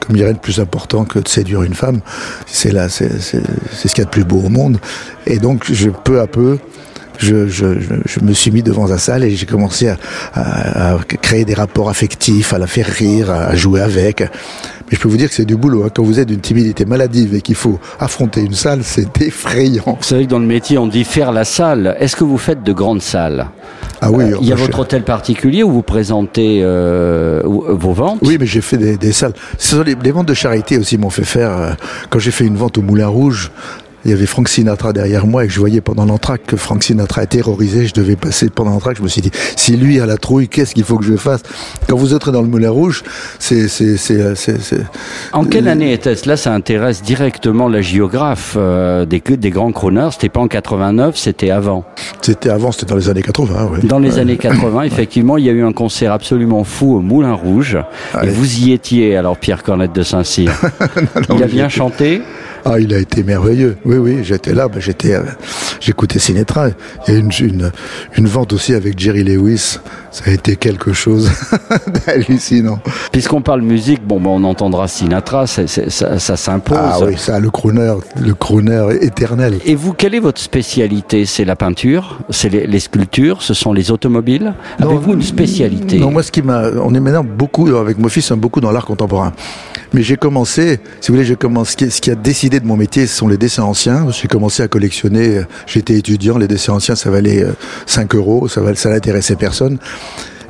Comme 0.00 0.14
il 0.14 0.16
n'y 0.16 0.22
a 0.24 0.26
rien 0.26 0.34
de 0.34 0.40
plus 0.40 0.60
important 0.60 1.06
que 1.06 1.20
de 1.20 1.26
séduire 1.26 1.62
une 1.62 1.72
femme, 1.72 2.02
c'est 2.44 2.70
là, 2.70 2.90
c'est 2.90 3.18
ce 3.18 3.38
qu'il 3.94 3.98
y 3.98 4.00
a 4.02 4.04
de 4.04 4.10
plus 4.10 4.24
beau 4.24 4.42
au 4.44 4.50
monde. 4.50 4.76
Et 5.24 5.38
donc, 5.38 5.64
je 5.72 5.88
peu 5.88 6.20
à 6.20 6.26
peu, 6.26 6.58
je, 7.18 7.48
je, 7.48 7.80
je, 7.80 7.94
je, 8.04 8.20
me 8.20 8.32
suis 8.32 8.50
mis 8.50 8.62
devant 8.62 8.86
la 8.86 8.98
salle 8.98 9.24
et 9.24 9.30
j'ai 9.30 9.46
commencé 9.46 9.88
à, 9.88 9.96
à, 10.34 10.94
à, 10.94 10.98
créer 11.22 11.44
des 11.44 11.54
rapports 11.54 11.88
affectifs, 11.88 12.52
à 12.52 12.58
la 12.58 12.66
faire 12.66 12.86
rire, 12.86 13.30
à 13.30 13.54
jouer 13.54 13.80
avec. 13.80 14.20
Mais 14.20 14.96
je 14.96 15.00
peux 15.00 15.08
vous 15.08 15.16
dire 15.16 15.28
que 15.28 15.34
c'est 15.34 15.44
du 15.44 15.56
boulot. 15.56 15.84
Hein. 15.84 15.90
Quand 15.92 16.04
vous 16.04 16.20
êtes 16.20 16.28
d'une 16.28 16.40
timidité 16.40 16.84
maladive 16.84 17.34
et 17.34 17.40
qu'il 17.40 17.56
faut 17.56 17.80
affronter 17.98 18.42
une 18.42 18.54
salle, 18.54 18.80
c'est 18.82 19.20
effrayant. 19.20 19.96
Vous 19.98 20.04
savez 20.04 20.26
que 20.26 20.30
dans 20.30 20.38
le 20.38 20.46
métier, 20.46 20.78
on 20.78 20.86
dit 20.86 21.04
faire 21.04 21.32
la 21.32 21.44
salle. 21.44 21.96
Est-ce 21.98 22.14
que 22.14 22.24
vous 22.24 22.38
faites 22.38 22.62
de 22.62 22.72
grandes 22.72 23.02
salles 23.02 23.48
ah 24.02 24.10
oui, 24.10 24.24
euh, 24.24 24.36
il 24.42 24.46
y 24.46 24.52
a 24.52 24.56
votre 24.56 24.80
hôtel 24.80 25.04
particulier 25.04 25.62
où 25.62 25.70
vous 25.70 25.82
présentez 25.82 26.60
euh, 26.62 27.40
vos 27.44 27.92
ventes? 27.92 28.18
Oui, 28.22 28.36
mais 28.38 28.44
j'ai 28.44 28.60
fait 28.60 28.76
des, 28.76 28.98
des 28.98 29.12
salles. 29.12 29.32
Les, 29.86 29.94
les, 29.94 30.10
ventes 30.10 30.28
de 30.28 30.34
charité 30.34 30.76
aussi 30.76 30.98
m'ont 30.98 31.10
fait 31.10 31.24
faire. 31.24 31.50
Euh, 31.50 31.70
quand 32.10 32.18
j'ai 32.18 32.30
fait 32.30 32.44
une 32.44 32.56
vente 32.56 32.76
au 32.76 32.82
Moulin 32.82 33.06
Rouge, 33.06 33.50
il 34.06 34.10
y 34.10 34.12
avait 34.12 34.26
Frank 34.26 34.48
Sinatra 34.48 34.92
derrière 34.92 35.26
moi 35.26 35.44
et 35.44 35.48
que 35.48 35.52
je 35.52 35.58
voyais 35.58 35.80
pendant 35.80 36.04
l'entraque 36.04 36.46
que 36.46 36.56
Frank 36.56 36.84
Sinatra 36.84 37.24
est 37.24 37.26
terrorisé, 37.26 37.86
je 37.86 37.92
devais 37.92 38.14
passer 38.14 38.48
pendant 38.50 38.70
l'entraque, 38.70 38.98
je 38.98 39.02
me 39.02 39.08
suis 39.08 39.20
dit, 39.20 39.32
si 39.56 39.76
lui 39.76 40.00
a 40.00 40.06
la 40.06 40.16
trouille, 40.16 40.48
qu'est-ce 40.48 40.74
qu'il 40.74 40.84
faut 40.84 40.96
que 40.96 41.04
je 41.04 41.16
fasse? 41.16 41.42
Quand 41.88 41.96
vous 41.96 42.14
entrez 42.14 42.30
dans 42.30 42.42
le 42.42 42.46
Moulin 42.46 42.70
Rouge, 42.70 43.02
c'est... 43.40 43.66
En 45.32 45.44
quelle 45.44 45.66
année 45.66 45.92
était-ce? 45.92 46.28
Là, 46.28 46.36
ça 46.36 46.54
intéresse 46.54 47.02
directement 47.02 47.68
la 47.68 47.82
géographe 47.82 48.54
euh, 48.56 49.06
des, 49.06 49.20
des 49.20 49.50
grands 49.50 49.72
chroneurs, 49.72 50.12
c'était 50.12 50.28
pas 50.28 50.40
en 50.40 50.46
89, 50.46 51.16
c'était 51.16 51.50
avant. 51.50 51.84
C'était 52.22 52.50
avant, 52.50 52.70
c'était 52.70 52.86
dans 52.86 52.96
les 52.96 53.08
années 53.08 53.22
80, 53.22 53.70
oui. 53.72 53.88
Dans 53.88 53.98
les 53.98 54.14
ouais. 54.14 54.20
années 54.20 54.36
80, 54.36 54.82
effectivement, 54.84 55.36
il 55.36 55.46
y 55.46 55.50
a 55.50 55.52
eu 55.52 55.64
un 55.64 55.72
concert 55.72 56.12
absolument 56.12 56.62
fou 56.62 56.94
au 56.94 57.00
Moulin 57.00 57.32
Rouge, 57.32 57.76
et 58.22 58.28
vous 58.28 58.60
y 58.60 58.72
étiez, 58.72 59.16
alors 59.16 59.36
Pierre 59.36 59.64
Cornette 59.64 59.92
de 59.92 60.04
Saint-Cyr. 60.04 60.52
il 61.34 61.42
a 61.42 61.48
bien 61.48 61.68
chanté 61.68 62.22
Ah, 62.68 62.80
il 62.80 62.92
a 62.92 62.98
été 62.98 63.22
merveilleux. 63.22 63.76
Oui, 63.84 63.96
oui, 63.96 64.18
j'étais 64.24 64.52
là, 64.52 64.66
j'étais, 64.78 65.14
euh, 65.14 65.22
j'écoutais 65.78 66.18
Sinatra. 66.18 66.70
Il 67.06 67.14
y 67.14 67.16
a 67.16 67.20
une, 67.20 67.30
une, 67.40 67.70
une 68.16 68.26
vente 68.26 68.52
aussi 68.52 68.74
avec 68.74 68.98
Jerry 68.98 69.22
Lewis. 69.22 69.78
Ça 70.10 70.24
a 70.26 70.30
été 70.32 70.56
quelque 70.56 70.92
chose 70.92 71.30
d'hallucinant. 72.06 72.80
Puisqu'on 73.12 73.40
parle 73.40 73.60
musique, 73.62 74.04
bon, 74.04 74.18
ben, 74.18 74.30
on 74.30 74.42
entendra 74.42 74.88
Sinatra, 74.88 75.46
ça, 75.46 75.66
ça 75.68 76.36
s'impose. 76.36 76.78
Ah 76.80 76.98
oui, 77.02 77.14
ça, 77.16 77.38
le 77.38 77.50
crooner, 77.50 77.94
le 78.20 78.34
crooner 78.34 78.88
éternel. 79.00 79.58
Et 79.64 79.76
vous, 79.76 79.92
quelle 79.92 80.16
est 80.16 80.20
votre 80.20 80.40
spécialité? 80.40 81.24
C'est 81.24 81.44
la 81.44 81.54
peinture? 81.54 82.18
C'est 82.30 82.48
les, 82.48 82.66
les 82.66 82.80
sculptures? 82.80 83.42
Ce 83.42 83.54
sont 83.54 83.72
les 83.72 83.92
automobiles? 83.92 84.54
Avez-vous 84.80 85.12
une 85.12 85.22
spécialité? 85.22 86.00
Non, 86.00 86.10
moi, 86.10 86.24
ce 86.24 86.32
qui 86.32 86.42
m'a, 86.42 86.64
on 86.82 86.92
est 86.94 87.00
maintenant 87.00 87.24
beaucoup 87.24 87.68
avec 87.76 87.98
mon 87.98 88.08
fils, 88.08 88.28
on 88.32 88.34
est 88.34 88.38
beaucoup 88.38 88.60
dans 88.60 88.72
l'art 88.72 88.86
contemporain. 88.86 89.32
Mais 89.92 90.02
j'ai 90.02 90.16
commencé, 90.16 90.80
si 91.00 91.08
vous 91.08 91.14
voulez, 91.14 91.26
j'ai 91.26 91.36
commencé. 91.36 91.72
Ce 91.72 91.76
qui, 91.76 91.90
ce 91.90 92.00
qui 92.00 92.10
a 92.10 92.14
décidé 92.14 92.55
de 92.60 92.66
mon 92.66 92.76
métier, 92.76 93.06
ce 93.06 93.16
sont 93.16 93.28
les 93.28 93.36
dessins 93.36 93.62
anciens. 93.64 94.06
J'ai 94.10 94.28
commencé 94.28 94.62
à 94.62 94.68
collectionner. 94.68 95.38
euh, 95.38 95.44
J'étais 95.66 95.94
étudiant, 95.94 96.38
les 96.38 96.48
dessins 96.48 96.74
anciens, 96.74 96.96
ça 96.96 97.10
valait 97.10 97.42
euh, 97.42 97.52
5 97.86 98.14
euros, 98.14 98.48
ça, 98.48 98.60
ça 98.74 98.90
n'intéressait 98.90 99.36
personne. 99.36 99.78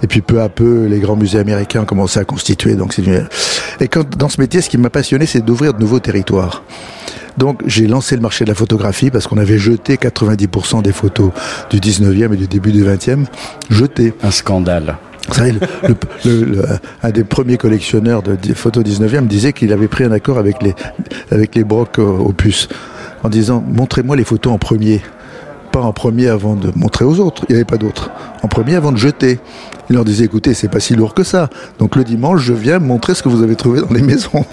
Et 0.02 0.06
puis 0.06 0.20
peu 0.20 0.42
à 0.42 0.48
peu, 0.48 0.86
les 0.86 1.00
grands 1.00 1.16
musées 1.16 1.38
américains 1.38 1.82
ont 1.82 1.86
commencé 1.86 2.20
à 2.20 2.24
constituer. 2.24 2.74
Donc 2.74 2.92
c'est 2.92 3.02
Et 3.80 3.88
quand 3.88 4.08
dans 4.16 4.28
ce 4.28 4.40
métier, 4.40 4.60
ce 4.60 4.68
qui 4.68 4.78
m'a 4.78 4.90
passionné, 4.90 5.26
c'est 5.26 5.40
d'ouvrir 5.40 5.72
de 5.74 5.80
nouveaux 5.80 6.00
territoires. 6.00 6.62
Donc 7.38 7.62
j'ai 7.66 7.86
lancé 7.86 8.14
le 8.14 8.22
marché 8.22 8.44
de 8.44 8.50
la 8.50 8.54
photographie 8.54 9.10
parce 9.10 9.26
qu'on 9.26 9.38
avait 9.38 9.58
jeté 9.58 9.96
90% 9.96 10.82
des 10.82 10.92
photos 10.92 11.30
du 11.70 11.78
19e 11.80 12.32
et 12.32 12.36
du 12.36 12.46
début 12.46 12.72
du 12.72 12.84
20e, 12.84 13.24
jetées. 13.70 14.14
Un 14.22 14.30
scandale. 14.30 14.96
Vous 15.28 15.34
savez, 15.34 15.54
un 17.02 17.10
des 17.10 17.24
premiers 17.24 17.56
collectionneurs 17.56 18.22
de 18.22 18.36
photos 18.54 18.84
19e 18.84 19.26
disait 19.26 19.52
qu'il 19.52 19.72
avait 19.72 19.88
pris 19.88 20.04
un 20.04 20.12
accord 20.12 20.38
avec 20.38 20.62
les, 20.62 20.74
avec 21.30 21.54
les 21.54 21.64
brocs 21.64 22.00
puce 22.36 22.68
en 23.22 23.28
disant 23.28 23.62
montrez-moi 23.66 24.16
les 24.16 24.24
photos 24.24 24.52
en 24.52 24.58
premier. 24.58 25.02
Pas 25.72 25.80
en 25.80 25.92
premier 25.92 26.28
avant 26.28 26.54
de 26.54 26.70
montrer 26.74 27.04
aux 27.04 27.20
autres, 27.20 27.44
il 27.48 27.52
n'y 27.52 27.56
avait 27.56 27.64
pas 27.64 27.76
d'autres. 27.76 28.10
En 28.42 28.48
premier 28.48 28.76
avant 28.76 28.92
de 28.92 28.96
jeter. 28.96 29.40
Il 29.90 29.94
leur 29.94 30.04
disait 30.04 30.24
écoutez, 30.24 30.54
c'est 30.54 30.68
pas 30.68 30.80
si 30.80 30.94
lourd 30.94 31.14
que 31.14 31.22
ça. 31.24 31.48
Donc 31.78 31.96
le 31.96 32.04
dimanche, 32.04 32.40
je 32.42 32.52
viens 32.52 32.78
montrer 32.78 33.14
ce 33.14 33.22
que 33.22 33.28
vous 33.28 33.42
avez 33.42 33.56
trouvé 33.56 33.80
dans 33.80 33.92
les 33.92 34.02
maisons. 34.12 34.44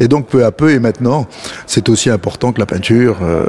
et 0.00 0.08
donc 0.08 0.26
peu 0.26 0.44
à 0.44 0.52
peu, 0.52 0.70
et 0.72 0.78
maintenant, 0.78 1.26
c'est 1.66 1.88
aussi 1.88 2.10
important 2.10 2.52
que 2.52 2.60
la 2.60 2.66
peinture. 2.66 3.18
Euh, 3.22 3.44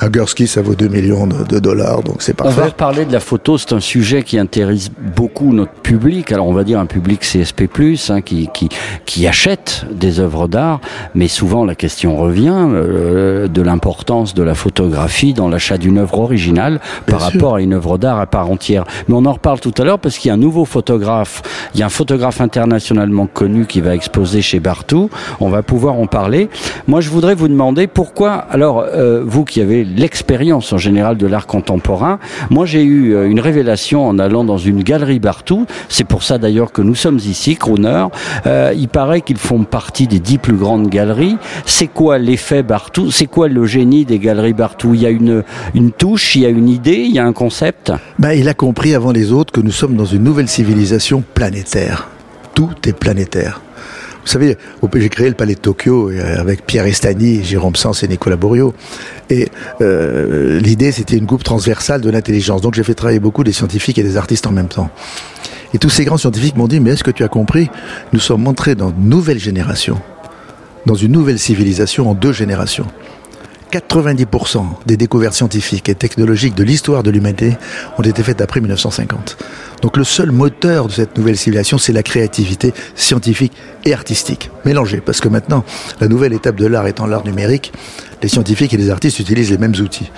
un 0.00 0.08
Gursky, 0.08 0.46
ça 0.46 0.62
vaut 0.62 0.74
2 0.74 0.88
millions 0.88 1.26
de, 1.26 1.44
de 1.44 1.58
dollars, 1.58 2.02
donc 2.02 2.16
c'est 2.22 2.38
On 2.40 2.44
va 2.44 2.50
parfait. 2.54 2.70
reparler 2.70 3.04
de 3.04 3.12
la 3.12 3.20
photo, 3.20 3.58
c'est 3.58 3.72
un 3.72 3.80
sujet 3.80 4.22
qui 4.22 4.38
intéresse 4.38 4.90
beaucoup 5.16 5.52
notre 5.52 5.72
public. 5.72 6.32
Alors 6.32 6.46
on 6.46 6.52
va 6.52 6.64
dire 6.64 6.78
un 6.78 6.86
public 6.86 7.20
CSP+, 7.20 7.68
hein, 8.10 8.20
qui, 8.20 8.48
qui, 8.52 8.68
qui 9.06 9.26
achète 9.26 9.86
des 9.92 10.20
œuvres 10.20 10.48
d'art, 10.48 10.80
mais 11.14 11.28
souvent 11.28 11.64
la 11.64 11.74
question 11.74 12.16
revient 12.16 12.52
euh, 12.54 13.48
de 13.48 13.62
l'importance 13.62 14.34
de 14.34 14.42
la 14.42 14.54
photographie 14.54 15.32
dans 15.34 15.48
l'achat 15.48 15.78
d'une 15.78 15.98
œuvre 15.98 16.18
originale 16.18 16.80
par 17.06 17.18
Bien 17.18 17.28
sûr. 17.30 17.34
rapport 17.40 17.54
à 17.56 17.60
une 17.60 17.74
œuvre 17.74 17.98
d'art 17.98 18.20
à 18.20 18.26
part 18.26 18.50
entière. 18.50 18.84
Mais 19.08 19.14
on 19.14 19.24
en 19.24 19.32
reparle 19.32 19.60
tout 19.60 19.72
à 19.78 19.84
l'heure 19.84 19.98
parce 19.98 20.18
qu'il 20.18 20.28
y 20.28 20.32
a 20.32 20.33
un 20.34 20.36
nouveau 20.36 20.64
photographe, 20.64 21.42
il 21.74 21.80
y 21.80 21.82
a 21.82 21.86
un 21.86 21.96
photographe 22.00 22.40
internationalement 22.40 23.26
connu 23.26 23.66
qui 23.66 23.80
va 23.80 23.94
exposer 23.94 24.42
chez 24.42 24.60
Bartou, 24.60 25.10
on 25.40 25.48
va 25.48 25.62
pouvoir 25.62 25.94
en 25.94 26.06
parler. 26.06 26.48
Moi 26.88 27.00
je 27.00 27.08
voudrais 27.08 27.34
vous 27.34 27.48
demander 27.48 27.86
pourquoi, 27.86 28.32
alors 28.32 28.80
euh, 28.80 29.22
vous 29.24 29.44
qui 29.44 29.60
avez 29.60 29.84
l'expérience 29.84 30.72
en 30.72 30.78
général 30.78 31.16
de 31.16 31.26
l'art 31.26 31.46
contemporain, 31.46 32.18
moi 32.50 32.66
j'ai 32.66 32.82
eu 32.82 33.14
euh, 33.14 33.30
une 33.30 33.40
révélation 33.40 34.06
en 34.06 34.18
allant 34.18 34.44
dans 34.44 34.58
une 34.58 34.82
galerie 34.82 35.20
Bartou, 35.20 35.66
c'est 35.88 36.04
pour 36.04 36.22
ça 36.22 36.38
d'ailleurs 36.38 36.72
que 36.72 36.82
nous 36.82 36.96
sommes 36.96 37.18
ici, 37.18 37.56
Crooner, 37.56 38.06
Euh, 38.46 38.72
il 38.76 38.88
paraît 38.88 39.20
qu'ils 39.20 39.38
font 39.38 39.64
partie 39.64 40.06
des 40.06 40.18
dix 40.18 40.38
plus 40.38 40.56
grandes 40.56 40.88
galeries. 40.88 41.36
C'est 41.66 41.86
quoi 41.86 42.18
l'effet 42.18 42.62
Bartou? 42.62 43.10
C'est 43.10 43.26
quoi 43.26 43.48
le 43.48 43.64
génie 43.66 44.04
des 44.04 44.18
galeries 44.18 44.52
Bartou? 44.52 44.94
Il 44.94 45.02
y 45.02 45.06
a 45.06 45.10
une, 45.10 45.44
une 45.74 45.92
touche, 45.92 46.36
il 46.36 46.42
y 46.42 46.46
a 46.46 46.48
une 46.48 46.68
idée, 46.68 47.04
il 47.08 47.14
y 47.14 47.18
a 47.18 47.24
un 47.24 47.32
concept? 47.32 47.92
Ben, 48.18 48.32
il 48.32 48.48
a 48.48 48.54
compris 48.54 48.94
avant 48.94 49.12
les 49.12 49.32
autres 49.32 49.52
que 49.52 49.60
nous 49.60 49.70
sommes 49.70 49.96
dans 49.96 50.04
une 50.04 50.23
nouvelle 50.24 50.48
civilisation 50.48 51.22
planétaire. 51.34 52.08
Tout 52.54 52.74
est 52.86 52.92
planétaire. 52.92 53.60
Vous 54.24 54.30
savez, 54.30 54.56
j'ai 54.94 55.08
créé 55.10 55.28
le 55.28 55.34
Palais 55.34 55.54
de 55.54 55.60
Tokyo 55.60 56.10
euh, 56.10 56.40
avec 56.40 56.64
Pierre 56.64 56.86
Estany, 56.86 57.44
Jérôme 57.44 57.76
Sens 57.76 58.02
et 58.02 58.08
Nicolas 58.08 58.36
Borio. 58.36 58.72
Et 59.28 59.48
euh, 59.82 60.58
l'idée, 60.60 60.92
c'était 60.92 61.18
une 61.18 61.26
coupe 61.26 61.44
transversale 61.44 62.00
de 62.00 62.08
l'intelligence. 62.08 62.62
Donc 62.62 62.74
j'ai 62.74 62.82
fait 62.82 62.94
travailler 62.94 63.20
beaucoup 63.20 63.44
des 63.44 63.52
scientifiques 63.52 63.98
et 63.98 64.02
des 64.02 64.16
artistes 64.16 64.46
en 64.46 64.52
même 64.52 64.68
temps. 64.68 64.88
Et 65.74 65.78
tous 65.78 65.90
ces 65.90 66.06
grands 66.06 66.16
scientifiques 66.16 66.56
m'ont 66.56 66.68
dit, 66.68 66.80
mais 66.80 66.92
est-ce 66.92 67.04
que 67.04 67.10
tu 67.10 67.22
as 67.22 67.28
compris? 67.28 67.68
Nous 68.14 68.20
sommes 68.20 68.46
entrés 68.48 68.74
dans 68.74 68.90
une 68.90 69.08
nouvelle 69.10 69.38
génération, 69.38 70.00
dans 70.86 70.94
une 70.94 71.12
nouvelle 71.12 71.38
civilisation 71.38 72.08
en 72.08 72.14
deux 72.14 72.32
générations. 72.32 72.86
90% 73.74 74.64
des 74.86 74.96
découvertes 74.96 75.34
scientifiques 75.34 75.88
et 75.88 75.96
technologiques 75.96 76.54
de 76.54 76.62
l'histoire 76.62 77.02
de 77.02 77.10
l'humanité 77.10 77.56
ont 77.98 78.02
été 78.02 78.22
faites 78.22 78.40
après 78.40 78.60
1950. 78.60 79.36
Donc 79.82 79.96
le 79.96 80.04
seul 80.04 80.30
moteur 80.30 80.86
de 80.86 80.92
cette 80.92 81.18
nouvelle 81.18 81.36
civilisation, 81.36 81.76
c'est 81.76 81.92
la 81.92 82.04
créativité 82.04 82.72
scientifique 82.94 83.52
et 83.84 83.92
artistique, 83.92 84.50
mélangée. 84.64 85.00
Parce 85.00 85.20
que 85.20 85.28
maintenant, 85.28 85.64
la 86.00 86.06
nouvelle 86.06 86.32
étape 86.32 86.56
de 86.56 86.66
l'art 86.66 86.86
étant 86.86 87.06
l'art 87.06 87.24
numérique, 87.24 87.72
les 88.22 88.28
scientifiques 88.28 88.72
et 88.74 88.76
les 88.76 88.90
artistes 88.90 89.18
utilisent 89.18 89.50
les 89.50 89.58
mêmes 89.58 89.74
outils. 89.80 90.10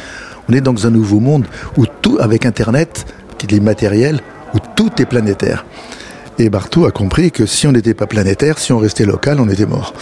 On 0.50 0.52
est 0.52 0.60
dans 0.60 0.86
un 0.86 0.90
nouveau 0.90 1.20
monde 1.20 1.46
où 1.78 1.86
tout, 1.86 2.18
avec 2.20 2.44
Internet, 2.44 3.06
qui 3.38 3.54
est 3.54 3.60
matériel, 3.60 4.20
où 4.54 4.58
tout 4.76 4.90
est 4.98 5.06
planétaire. 5.06 5.64
Et 6.38 6.50
Bartou 6.50 6.84
a 6.84 6.90
compris 6.90 7.30
que 7.30 7.46
si 7.46 7.66
on 7.66 7.72
n'était 7.72 7.94
pas 7.94 8.06
planétaire, 8.06 8.58
si 8.58 8.70
on 8.72 8.78
restait 8.78 9.06
local, 9.06 9.38
on 9.40 9.48
était 9.48 9.64
mort. 9.64 9.94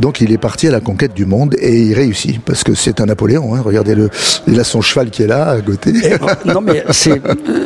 Donc 0.00 0.20
il 0.20 0.32
est 0.32 0.38
parti 0.38 0.68
à 0.68 0.70
la 0.70 0.80
conquête 0.80 1.14
du 1.14 1.24
monde 1.24 1.56
et 1.58 1.80
il 1.80 1.94
réussit 1.94 2.40
parce 2.42 2.62
que 2.62 2.74
c'est 2.74 3.00
un 3.00 3.06
Napoléon. 3.06 3.54
Hein. 3.54 3.62
Regardez-le, 3.64 4.10
il 4.46 4.60
a 4.60 4.64
son 4.64 4.82
cheval 4.82 5.08
qui 5.08 5.22
est 5.22 5.26
là 5.26 5.48
à 5.48 5.60
côté. 5.62 5.92
non 6.44 6.60
mais 6.60 6.84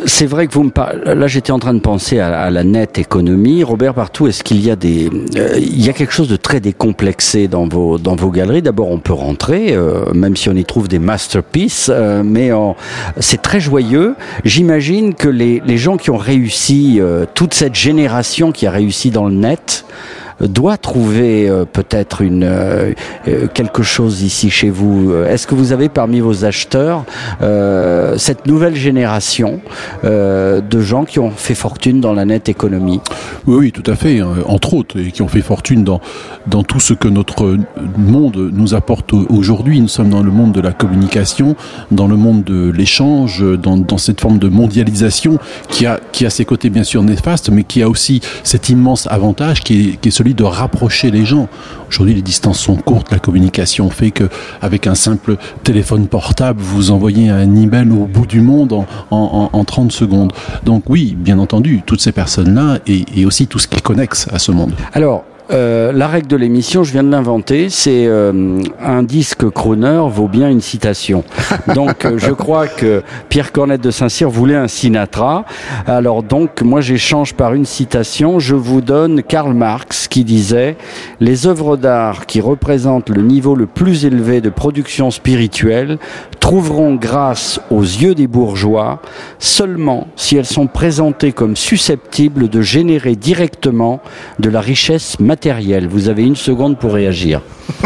c'est 0.06 0.26
vrai 0.26 0.46
que 0.46 0.52
vous 0.52 0.62
me 0.62 0.70
parlez. 0.70 1.14
Là, 1.16 1.26
j'étais 1.26 1.50
en 1.50 1.58
train 1.58 1.74
de 1.74 1.80
penser 1.80 2.20
à, 2.20 2.48
la 2.50 2.62
nette 2.62 2.98
économie. 2.98 3.64
Robert 3.64 3.94
Partout, 3.94 4.28
est-ce 4.28 4.44
qu'il 4.44 4.64
y 4.64 4.70
a 4.70 4.76
des 4.76 5.10
euh, 5.36 5.58
il 5.58 5.84
y 5.84 5.88
a 5.88 5.92
quelque 5.92 6.12
chose 6.12 6.28
de 6.28 6.36
très 6.36 6.60
décomplexé 6.60 7.48
dans 7.48 7.66
vos 7.66 7.98
dans 7.98 8.14
vos 8.14 8.30
galeries? 8.30 8.62
D'abord, 8.62 8.90
on 8.90 8.98
peut 8.98 9.12
rentrer, 9.12 9.72
euh, 9.72 10.12
même 10.14 10.36
si 10.36 10.48
on 10.48 10.54
y 10.54 10.64
trouve 10.64 10.86
des 10.86 11.00
masterpieces, 11.00 11.90
euh, 11.92 12.22
mais 12.24 12.50
c'est 13.18 13.42
très 13.42 13.58
joyeux. 13.58 14.14
J'imagine 14.44 15.14
que 15.14 15.28
les 15.28 15.60
les 15.66 15.78
gens 15.78 15.96
qui 15.96 16.10
ont 16.10 16.16
réussi, 16.16 17.00
toute 17.34 17.54
cette 17.54 17.74
génération 17.74 18.11
qui 18.52 18.66
a 18.66 18.70
réussi 18.70 19.10
dans 19.10 19.26
le 19.26 19.34
net 19.34 19.84
doit 20.42 20.76
trouver 20.76 21.48
euh, 21.48 21.64
peut-être 21.64 22.22
une 22.22 22.44
euh, 22.44 22.92
euh, 23.28 23.46
quelque 23.52 23.82
chose 23.82 24.22
ici 24.22 24.50
chez 24.50 24.70
vous. 24.70 25.12
Est-ce 25.28 25.46
que 25.46 25.54
vous 25.54 25.72
avez 25.72 25.88
parmi 25.88 26.20
vos 26.20 26.44
acheteurs 26.44 27.04
cette 28.16 28.46
nouvelle 28.46 28.74
génération 28.76 29.60
de 30.04 30.80
gens 30.80 31.04
qui 31.04 31.18
ont 31.18 31.30
fait 31.30 31.54
fortune 31.54 32.00
dans 32.00 32.12
la 32.12 32.24
net 32.24 32.48
économie? 32.48 33.00
Oui, 33.46 33.56
oui, 33.58 33.72
tout 33.72 33.88
à 33.90 33.94
fait. 33.96 34.20
hein, 34.20 34.28
Entre 34.46 34.74
autres, 34.74 34.98
et 34.98 35.10
qui 35.10 35.22
ont 35.22 35.28
fait 35.28 35.40
fortune 35.42 35.84
dans, 35.84 36.00
dans 36.46 36.62
tout 36.62 36.80
ce 36.80 36.94
que 36.94 37.08
notre 37.08 37.56
monde 37.96 38.50
nous 38.52 38.74
apporte 38.74 39.12
au- 39.12 39.26
aujourd'hui. 39.30 39.80
Nous 39.80 39.88
sommes 39.88 40.10
dans 40.10 40.22
le 40.22 40.30
monde 40.30 40.52
de 40.52 40.60
la 40.60 40.72
communication, 40.72 41.56
dans 41.90 42.06
le 42.06 42.16
monde 42.16 42.44
de 42.44 42.70
l'échange, 42.70 43.42
dans, 43.58 43.98
cette 43.98 44.20
forme 44.20 44.38
de 44.38 44.48
mondialisation 44.48 45.38
qui 45.68 45.86
a, 45.86 46.00
qui 46.12 46.26
a 46.26 46.30
ses 46.30 46.44
côtés 46.44 46.70
bien 46.70 46.84
sûr 46.84 47.02
néfastes, 47.02 47.50
mais 47.50 47.64
qui 47.64 47.82
a 47.82 47.88
aussi 47.88 48.20
cet 48.44 48.68
immense 48.68 49.06
avantage 49.10 49.60
qui 49.60 49.98
est 50.04 50.10
celui 50.10 50.31
de 50.34 50.44
rapprocher 50.44 51.10
les 51.10 51.24
gens. 51.24 51.48
Aujourd'hui, 51.88 52.14
les 52.14 52.22
distances 52.22 52.58
sont 52.58 52.76
courtes, 52.76 53.10
la 53.10 53.18
communication 53.18 53.90
fait 53.90 54.10
que 54.10 54.28
avec 54.60 54.86
un 54.86 54.94
simple 54.94 55.36
téléphone 55.62 56.06
portable, 56.06 56.60
vous 56.60 56.90
envoyez 56.90 57.28
un 57.28 57.54
email 57.54 57.90
au 57.90 58.06
bout 58.06 58.26
du 58.26 58.40
monde 58.40 58.72
en, 58.72 58.86
en, 59.10 59.50
en, 59.52 59.58
en 59.58 59.64
30 59.64 59.92
secondes. 59.92 60.32
Donc 60.64 60.84
oui, 60.88 61.14
bien 61.18 61.38
entendu, 61.38 61.82
toutes 61.84 62.00
ces 62.00 62.12
personnes-là 62.12 62.78
et, 62.86 63.04
et 63.16 63.26
aussi 63.26 63.46
tout 63.46 63.58
ce 63.58 63.68
qui 63.68 63.76
est 63.76 63.82
connexe 63.82 64.28
à 64.32 64.38
ce 64.38 64.52
monde. 64.52 64.72
Alors, 64.92 65.24
euh, 65.50 65.92
la 65.92 66.08
règle 66.08 66.28
de 66.28 66.36
l'émission, 66.36 66.84
je 66.84 66.92
viens 66.92 67.02
de 67.02 67.10
l'inventer, 67.10 67.68
c'est 67.68 68.06
euh, 68.06 68.62
un 68.80 69.02
disque 69.02 69.48
crooner 69.50 70.02
vaut 70.08 70.28
bien 70.28 70.48
une 70.48 70.60
citation. 70.60 71.24
Donc, 71.74 72.04
euh, 72.04 72.16
je 72.16 72.30
crois 72.30 72.68
que 72.68 73.02
Pierre 73.28 73.52
Cornette 73.52 73.80
de 73.80 73.90
Saint-Cyr 73.90 74.30
voulait 74.30 74.56
un 74.56 74.68
Sinatra. 74.68 75.44
Alors 75.86 76.22
donc, 76.22 76.62
moi 76.62 76.80
j'échange 76.80 77.34
par 77.34 77.54
une 77.54 77.64
citation. 77.64 78.38
Je 78.38 78.54
vous 78.54 78.80
donne 78.80 79.22
Karl 79.22 79.52
Marx 79.54 80.08
qui 80.08 80.24
disait 80.24 80.76
les 81.20 81.46
œuvres 81.46 81.76
d'art 81.76 82.26
qui 82.26 82.40
représentent 82.40 83.10
le 83.10 83.22
niveau 83.22 83.54
le 83.54 83.66
plus 83.66 84.04
élevé 84.04 84.40
de 84.40 84.50
production 84.50 85.10
spirituelle 85.10 85.98
trouveront 86.42 86.96
grâce 86.96 87.60
aux 87.70 87.82
yeux 87.82 88.16
des 88.16 88.26
bourgeois 88.26 89.00
seulement 89.38 90.08
si 90.16 90.36
elles 90.36 90.44
sont 90.44 90.66
présentées 90.66 91.30
comme 91.30 91.54
susceptibles 91.54 92.48
de 92.48 92.60
générer 92.60 93.14
directement 93.14 94.00
de 94.40 94.50
la 94.50 94.60
richesse 94.60 95.20
matérielle. 95.20 95.86
Vous 95.86 96.08
avez 96.08 96.24
une 96.24 96.34
seconde 96.34 96.78
pour 96.78 96.94
réagir. 96.94 97.42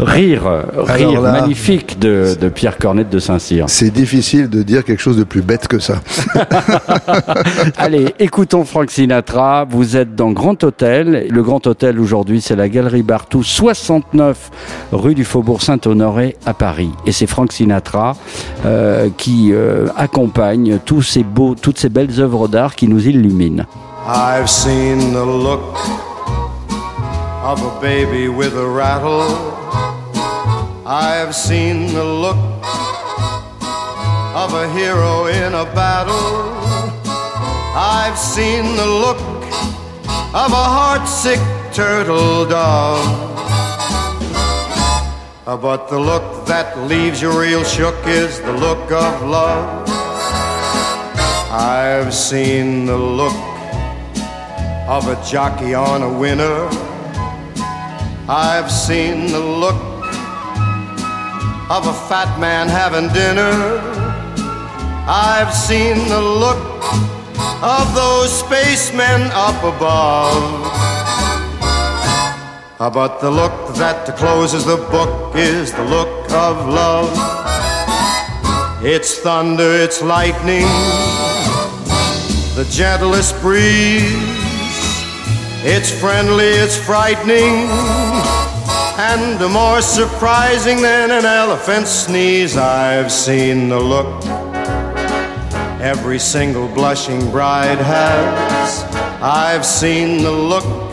rire, 0.00 0.64
rire 0.74 1.20
magnifique 1.20 1.98
de, 1.98 2.34
Pierre 2.52 2.78
Cornette 2.78 3.10
de 3.10 3.18
Saint-Cyr. 3.18 3.66
C'est 3.68 3.90
difficile 3.90 4.48
de 4.48 4.62
dire 4.62 4.84
quelque 4.84 5.02
chose 5.02 5.18
de 5.18 5.24
plus 5.24 5.42
bête 5.42 5.68
que 5.68 5.78
ça. 5.78 6.00
Allez, 7.76 8.14
écoutons 8.18 8.64
Frank 8.64 8.90
Sinatra. 8.90 9.66
Vous 9.68 9.98
êtes 9.98 10.14
dans 10.14 10.32
Grand 10.32 10.64
Hôtel. 10.64 11.26
Le 11.30 11.42
Grand 11.42 11.66
Hôtel 11.66 12.00
aujourd'hui, 12.00 12.40
c'est 12.40 12.56
la 12.56 12.70
Galerie 12.70 13.02
Bartou, 13.02 13.42
69 13.42 14.50
rue 14.92 15.14
du 15.14 15.24
Faubourg 15.24 15.60
Saint-Honoré 15.62 16.05
à 16.44 16.54
Paris. 16.54 16.90
Et 17.04 17.12
c'est 17.12 17.26
Frank 17.26 17.52
Sinatra 17.52 18.16
euh, 18.64 19.08
qui 19.16 19.52
euh, 19.52 19.86
accompagne 19.96 20.78
tous 20.84 21.02
ces 21.02 21.22
beaux, 21.22 21.54
toutes 21.54 21.78
ces 21.78 21.88
belles 21.88 22.20
œuvres 22.20 22.48
d'art 22.48 22.76
qui 22.76 22.88
nous 22.88 23.06
illuminent. 23.06 23.64
I've 24.08 24.48
seen 24.48 25.12
the 25.12 25.24
look 25.24 25.60
of 27.42 27.60
a 27.62 27.80
baby 27.80 28.28
with 28.28 28.54
a 28.56 28.66
rattle. 28.66 29.24
I've 30.86 31.34
seen 31.34 31.88
the 31.88 32.04
look 32.04 32.36
of 34.34 34.54
a 34.54 34.68
hero 34.72 35.26
in 35.26 35.54
a 35.54 35.64
battle. 35.74 36.52
I've 37.74 38.16
seen 38.16 38.76
the 38.76 38.86
look 38.86 39.18
of 40.32 40.52
a 40.52 40.66
heartsick 40.76 41.40
turtle 41.72 42.46
dove. 42.46 43.65
But 45.46 45.86
the 45.86 45.98
look 46.00 46.44
that 46.48 46.76
leaves 46.76 47.22
you 47.22 47.30
real 47.30 47.62
shook 47.62 47.94
is 48.04 48.40
the 48.40 48.52
look 48.52 48.90
of 48.90 49.22
love. 49.22 49.88
I've 51.52 52.12
seen 52.12 52.84
the 52.84 52.98
look 52.98 53.36
of 54.88 55.06
a 55.06 55.14
jockey 55.24 55.72
on 55.72 56.02
a 56.02 56.18
winner. 56.18 56.68
I've 58.28 58.72
seen 58.72 59.28
the 59.28 59.38
look 59.38 59.80
of 61.70 61.86
a 61.86 61.94
fat 62.08 62.40
man 62.40 62.66
having 62.66 63.06
dinner. 63.12 63.78
I've 65.06 65.54
seen 65.54 66.08
the 66.08 66.20
look 66.20 66.82
of 67.62 67.94
those 67.94 68.36
spacemen 68.36 69.30
up 69.32 69.62
above. 69.62 70.86
But 72.78 73.20
the 73.20 73.30
look 73.30 73.74
that 73.76 74.16
closes 74.16 74.64
the 74.64 74.76
book 74.76 75.34
is 75.34 75.72
the 75.72 75.84
look 75.84 76.30
of 76.32 76.68
love. 76.68 77.10
It's 78.84 79.18
thunder, 79.18 79.70
it's 79.84 80.02
lightning, 80.02 80.66
the 82.54 82.66
gentlest 82.70 83.40
breeze 83.40 84.36
it's 85.68 85.90
friendly, 85.90 86.44
it's 86.44 86.76
frightening, 86.76 87.66
and 89.00 89.52
more 89.52 89.82
surprising 89.82 90.80
than 90.80 91.10
an 91.10 91.24
elephant's 91.24 91.90
sneeze. 91.90 92.56
I've 92.56 93.10
seen 93.10 93.68
the 93.68 93.80
look 93.80 94.24
every 95.80 96.20
single 96.20 96.68
blushing 96.68 97.32
bride 97.32 97.78
has. 97.78 98.84
I've 99.20 99.66
seen 99.66 100.22
the 100.22 100.30
look 100.30 100.85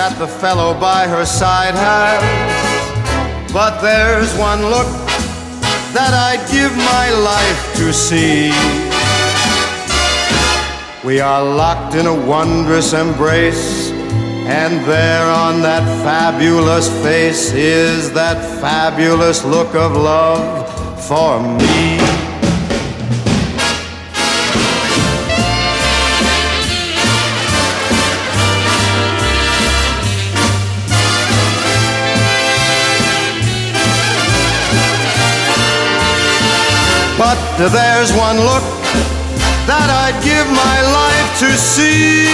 that 0.00 0.18
the 0.18 0.26
fellow 0.26 0.72
by 0.80 1.06
her 1.06 1.26
side 1.26 1.74
has. 1.74 2.22
But 3.52 3.82
there's 3.82 4.32
one 4.38 4.62
look 4.62 4.88
that 5.92 6.12
I'd 6.28 6.40
give 6.50 6.72
my 6.94 7.08
life 7.32 7.62
to 7.80 7.92
see. 7.92 8.48
We 11.06 11.20
are 11.20 11.44
locked 11.44 11.96
in 11.96 12.06
a 12.06 12.14
wondrous 12.14 12.94
embrace, 12.94 13.90
and 13.90 14.82
there 14.88 15.26
on 15.26 15.60
that 15.68 15.84
fabulous 16.02 16.88
face 17.04 17.52
is 17.52 18.10
that 18.14 18.38
fabulous 18.58 19.44
look 19.44 19.74
of 19.74 19.92
love 19.92 20.64
for 21.06 21.42
me. 21.42 22.09
There's 37.68 38.12
one 38.12 38.38
look 38.38 38.64
that 39.68 39.88
I'd 39.92 40.16
give 40.24 40.48
my 40.48 40.78
life 40.80 41.28
to 41.44 41.50
see. 41.58 42.24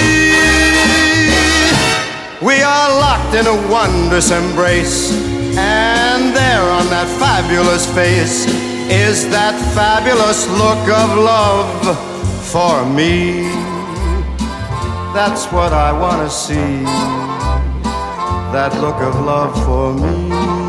We 2.40 2.62
are 2.62 2.90
locked 3.00 3.34
in 3.34 3.46
a 3.46 3.56
wondrous 3.68 4.30
embrace, 4.30 5.10
and 5.56 6.34
there 6.36 6.62
on 6.62 6.86
that 6.94 7.08
fabulous 7.18 7.92
face 7.92 8.46
is 8.88 9.28
that 9.30 9.58
fabulous 9.74 10.46
look 10.50 10.84
of 10.94 11.18
love 11.18 11.74
for 12.46 12.86
me. 12.86 13.50
That's 15.12 15.46
what 15.50 15.72
I 15.72 15.92
want 15.92 16.22
to 16.22 16.30
see. 16.30 16.84
That 18.52 18.78
look 18.80 19.00
of 19.02 19.14
love 19.24 19.54
for 19.64 19.92
me. 19.92 20.65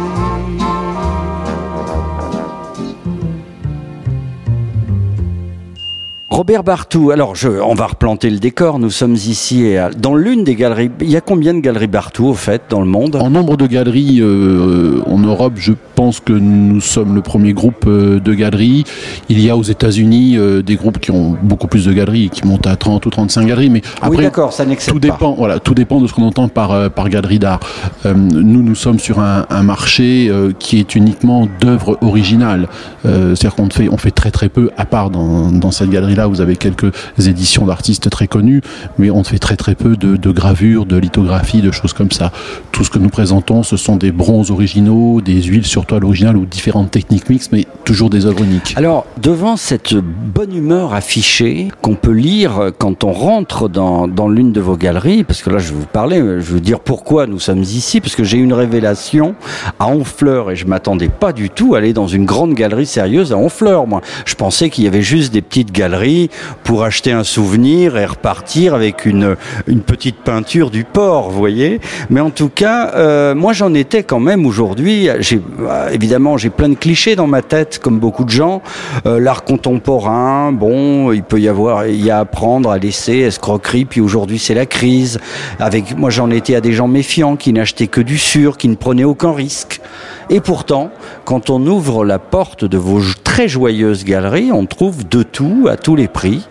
Robert 6.38 6.64
Bartou, 6.64 7.10
alors 7.10 7.34
je, 7.34 7.50
on 7.50 7.74
va 7.74 7.88
replanter 7.88 8.30
le 8.30 8.38
décor. 8.38 8.78
Nous 8.78 8.92
sommes 8.92 9.16
ici 9.16 9.74
dans 9.98 10.14
l'une 10.14 10.44
des 10.44 10.54
galeries. 10.54 10.92
Il 11.02 11.10
y 11.10 11.18
a 11.18 11.22
combien 11.22 11.56
de 11.56 11.62
galeries 11.62 11.88
Bartou 11.88 12.28
au 12.28 12.36
fait 12.36 12.62
dans 12.70 12.80
le 12.80 12.86
monde? 12.86 13.16
En 13.16 13.32
nombre 13.32 13.58
de 13.58 13.66
galeries 13.66 14.20
euh, 14.22 15.02
en 15.08 15.18
Europe, 15.18 15.54
je 15.56 15.74
pense 15.96 16.20
que 16.20 16.34
nous 16.34 16.80
sommes 16.80 17.16
le 17.16 17.24
premier 17.24 17.54
groupe 17.54 17.86
euh, 17.88 18.20
de 18.20 18.36
galeries. 18.36 18.84
Il 19.30 19.42
y 19.42 19.50
a 19.50 19.58
aux 19.58 19.64
États-Unis 19.64 20.38
euh, 20.38 20.62
des 20.62 20.76
groupes 20.76 21.00
qui 21.00 21.10
ont 21.10 21.36
beaucoup 21.42 21.66
plus 21.66 21.86
de 21.86 21.92
galeries, 21.92 22.30
qui 22.30 22.46
montent 22.46 22.68
à 22.68 22.76
30 22.76 23.04
ou 23.08 23.10
35 23.10 23.48
galeries. 23.48 23.72
Mais 23.72 23.82
après, 24.00 24.18
oui, 24.18 24.24
d'accord, 24.24 24.54
ça 24.54 24.64
tout 24.88 25.00
dépend. 25.00 25.34
Voilà, 25.34 25.58
tout 25.58 25.74
dépend 25.74 26.00
de 26.00 26.06
ce 26.06 26.14
qu'on 26.14 26.28
entend 26.28 26.50
par 26.50 26.92
par 26.92 27.10
galerie 27.10 27.40
d'art. 27.40 27.62
nous, 28.06 28.62
nous 28.62 28.76
sommes 28.76 29.00
sur 29.00 29.22
un, 29.22 29.48
un 29.50 29.64
marché 29.64 30.32
qui 30.60 30.78
est 30.78 30.94
uniquement 30.94 31.48
d'œuvres 31.60 31.98
originales. 32.02 32.68
C'est-à-dire 33.04 33.56
qu'on 33.56 33.72
fait 33.72 33.90
on 33.90 33.98
fait 33.98 34.12
très 34.18 34.32
très 34.32 34.50
peu, 34.50 34.72
à 34.78 34.86
part 34.86 35.12
dans, 35.12 35.72
cette 35.72 35.92
galerie-là 35.92 36.26
vous 36.26 36.42
avez 36.42 36.56
quelques 36.56 36.92
éditions 37.20 37.66
d'artistes 37.66 38.10
très 38.10 38.28
connus, 38.28 38.62
mais 38.98 39.12
on 39.12 39.24
fait 39.24 39.38
très 39.38 39.56
très 39.56 39.76
peu 39.76 39.96
de, 39.96 40.32
gravures, 40.32 40.86
de 40.86 40.98
lithographies, 40.98 41.62
de 41.62 41.72
choses 41.72 41.94
comme 41.94 42.12
ça. 42.12 42.32
Tout 42.72 42.84
ce 42.84 42.90
que 42.90 42.98
nous 42.98 43.10
présentons, 43.10 43.62
ce 43.64 43.78
sont 43.78 43.96
des 43.96 44.12
bronzes 44.12 44.50
originaux, 44.50 45.22
des 45.22 45.44
huiles 45.44 45.66
sur 45.66 45.86
toile 45.86 46.04
originale 46.04 46.36
ou 46.36 46.46
différentes 46.46 46.90
techniques 46.90 47.30
mixtes, 47.30 47.52
mais 47.52 47.68
toujours 47.86 48.10
des 48.10 48.26
œuvres 48.26 48.44
uniques. 48.44 48.74
Alors, 48.76 49.06
devant 49.22 49.56
cette 49.56 49.94
bonne 49.94 50.56
humeur 50.56 50.94
affichée 50.94 51.68
qu'on 51.82 51.96
peut 51.96 52.12
lire 52.12 52.72
quand 52.78 53.04
on 53.04 53.12
rentre 53.12 53.70
dans, 53.70 54.08
l'une 54.28 54.52
de 54.52 54.62
vos 54.62 54.78
galeries, 54.78 55.24
parce 55.24 55.44
que 55.44 55.52
là 55.52 55.60
je 55.60 55.70
vais 55.70 55.80
vous 55.80 55.86
parler, 55.86 56.18
je 56.18 56.24
vais 56.24 56.42
vous 56.42 56.60
dire 56.60 56.80
pourquoi 56.80 57.28
nous 57.28 57.40
sommes 57.40 57.62
ici, 57.62 58.02
parce 58.02 58.16
que 58.16 58.24
j'ai 58.24 58.38
une 58.38 58.54
révélation 58.54 59.36
à 59.80 59.88
Honfleur 59.88 60.52
et 60.52 60.56
je 60.56 60.66
m'attendais 60.66 61.10
pas 61.10 61.34
du 61.34 61.52
tout 61.52 61.76
à 61.76 61.78
aller 61.78 61.94
dans 61.94 62.08
une 62.08 62.26
grande 62.26 62.56
galerie 62.56 62.88
sérieuse 62.88 63.32
à 63.32 63.38
Honfleur. 63.38 63.86
Moi, 63.86 64.02
je 64.26 64.36
pensais 64.36 64.70
qu'il 64.70 64.84
y 64.84 64.88
avait 64.88 65.02
juste 65.02 65.34
des 65.34 65.42
petites 65.42 65.72
galeries 65.72 66.30
pour 66.64 66.84
acheter 66.84 67.12
un 67.12 67.24
souvenir 67.24 67.98
et 67.98 68.06
repartir 68.06 68.74
avec 68.74 69.06
une, 69.06 69.36
une 69.68 69.82
petite 69.82 70.18
peinture 70.18 70.70
du 70.70 70.84
port, 70.84 71.30
vous 71.30 71.38
voyez. 71.38 71.80
Mais 72.10 72.20
en 72.20 72.30
tout 72.30 72.50
cas, 72.50 72.92
euh, 72.96 73.36
moi 73.36 73.54
j'en 73.54 73.74
étais 73.74 74.04
quand 74.04 74.20
même 74.20 74.46
aujourd'hui. 74.46 75.10
J'ai 75.20 75.42
euh, 75.62 75.90
évidemment 75.90 76.38
j'ai 76.38 76.50
plein 76.50 76.70
de 76.70 76.76
clichés 76.76 77.16
dans 77.16 77.28
ma 77.28 77.42
tête, 77.42 77.80
comme 77.80 78.00
beaucoup 78.00 78.24
de 78.24 78.30
gens. 78.30 78.62
Euh, 79.06 79.20
l'art 79.20 79.44
contemporain, 79.44 80.52
bon, 80.52 81.12
il 81.12 81.24
peut 81.24 81.40
y 81.40 81.48
avoir, 81.48 81.88
il 81.88 82.04
y 82.04 82.12
a 82.12 82.18
à 82.18 82.22
apprendre, 82.22 82.72
à 82.72 82.78
laisser, 82.78 83.20
escroquerie. 83.20 83.86
Puis 83.86 84.02
aujourd'hui 84.02 84.40
c'est 84.40 84.54
la 84.54 84.66
crise. 84.66 85.20
Avec 85.60 85.98
moi 85.98 86.10
j'en 86.10 86.30
étais 86.30 86.56
à 86.56 86.62
des 86.62 86.74
gens 86.74 86.88
méfiants 86.88 87.36
qui 87.36 87.54
n'achetaient 87.54 87.88
que 87.88 88.02
du 88.02 88.18
sûr, 88.18 88.58
qui 88.58 88.68
ne 88.68 88.76
prenaient 88.76 89.04
aucun 89.04 89.34
risque. 89.34 89.82
Et 90.30 90.42
pourtant, 90.42 90.92
quand 91.26 91.50
on 91.50 91.66
ouvre 91.66 92.04
la 92.04 92.20
porte 92.20 92.66
de 92.66 92.78
vos 92.78 93.02
très 93.24 93.48
joyeuses 93.48 94.04
galeries, 94.04 94.52
on 94.52 94.66
trouve 94.66 95.08
de 95.08 95.24
tout 95.24 95.68
à 95.70 95.78
tous 95.78 95.96
les 95.96 96.08
prix. 96.08 96.42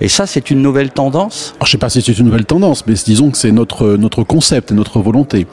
Et 0.00 0.08
ça, 0.08 0.26
c'est 0.26 0.50
une 0.50 0.62
nouvelle 0.62 0.90
tendance? 0.90 1.54
Je 1.60 1.66
ne 1.66 1.70
sais 1.70 1.78
pas 1.78 1.90
si 1.90 2.00
c'est 2.00 2.16
une 2.18 2.26
nouvelle 2.26 2.46
tendance, 2.46 2.86
mais 2.86 2.94
disons 2.94 3.30
que 3.30 3.36
c'est 3.36 3.52
notre, 3.52 3.96
notre 3.96 4.22
concept, 4.22 4.72
notre 4.72 5.00
volonté. 5.00 5.46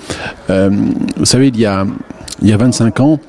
Euh, 0.50 0.70
vous 1.18 1.26
savez, 1.26 1.50
il 1.50 1.60
y 1.60 1.66
a, 1.66 1.86
il 2.42 2.50
y 2.50 2.54
a 2.54 2.58
25 2.58 3.00
ans, 3.02 3.20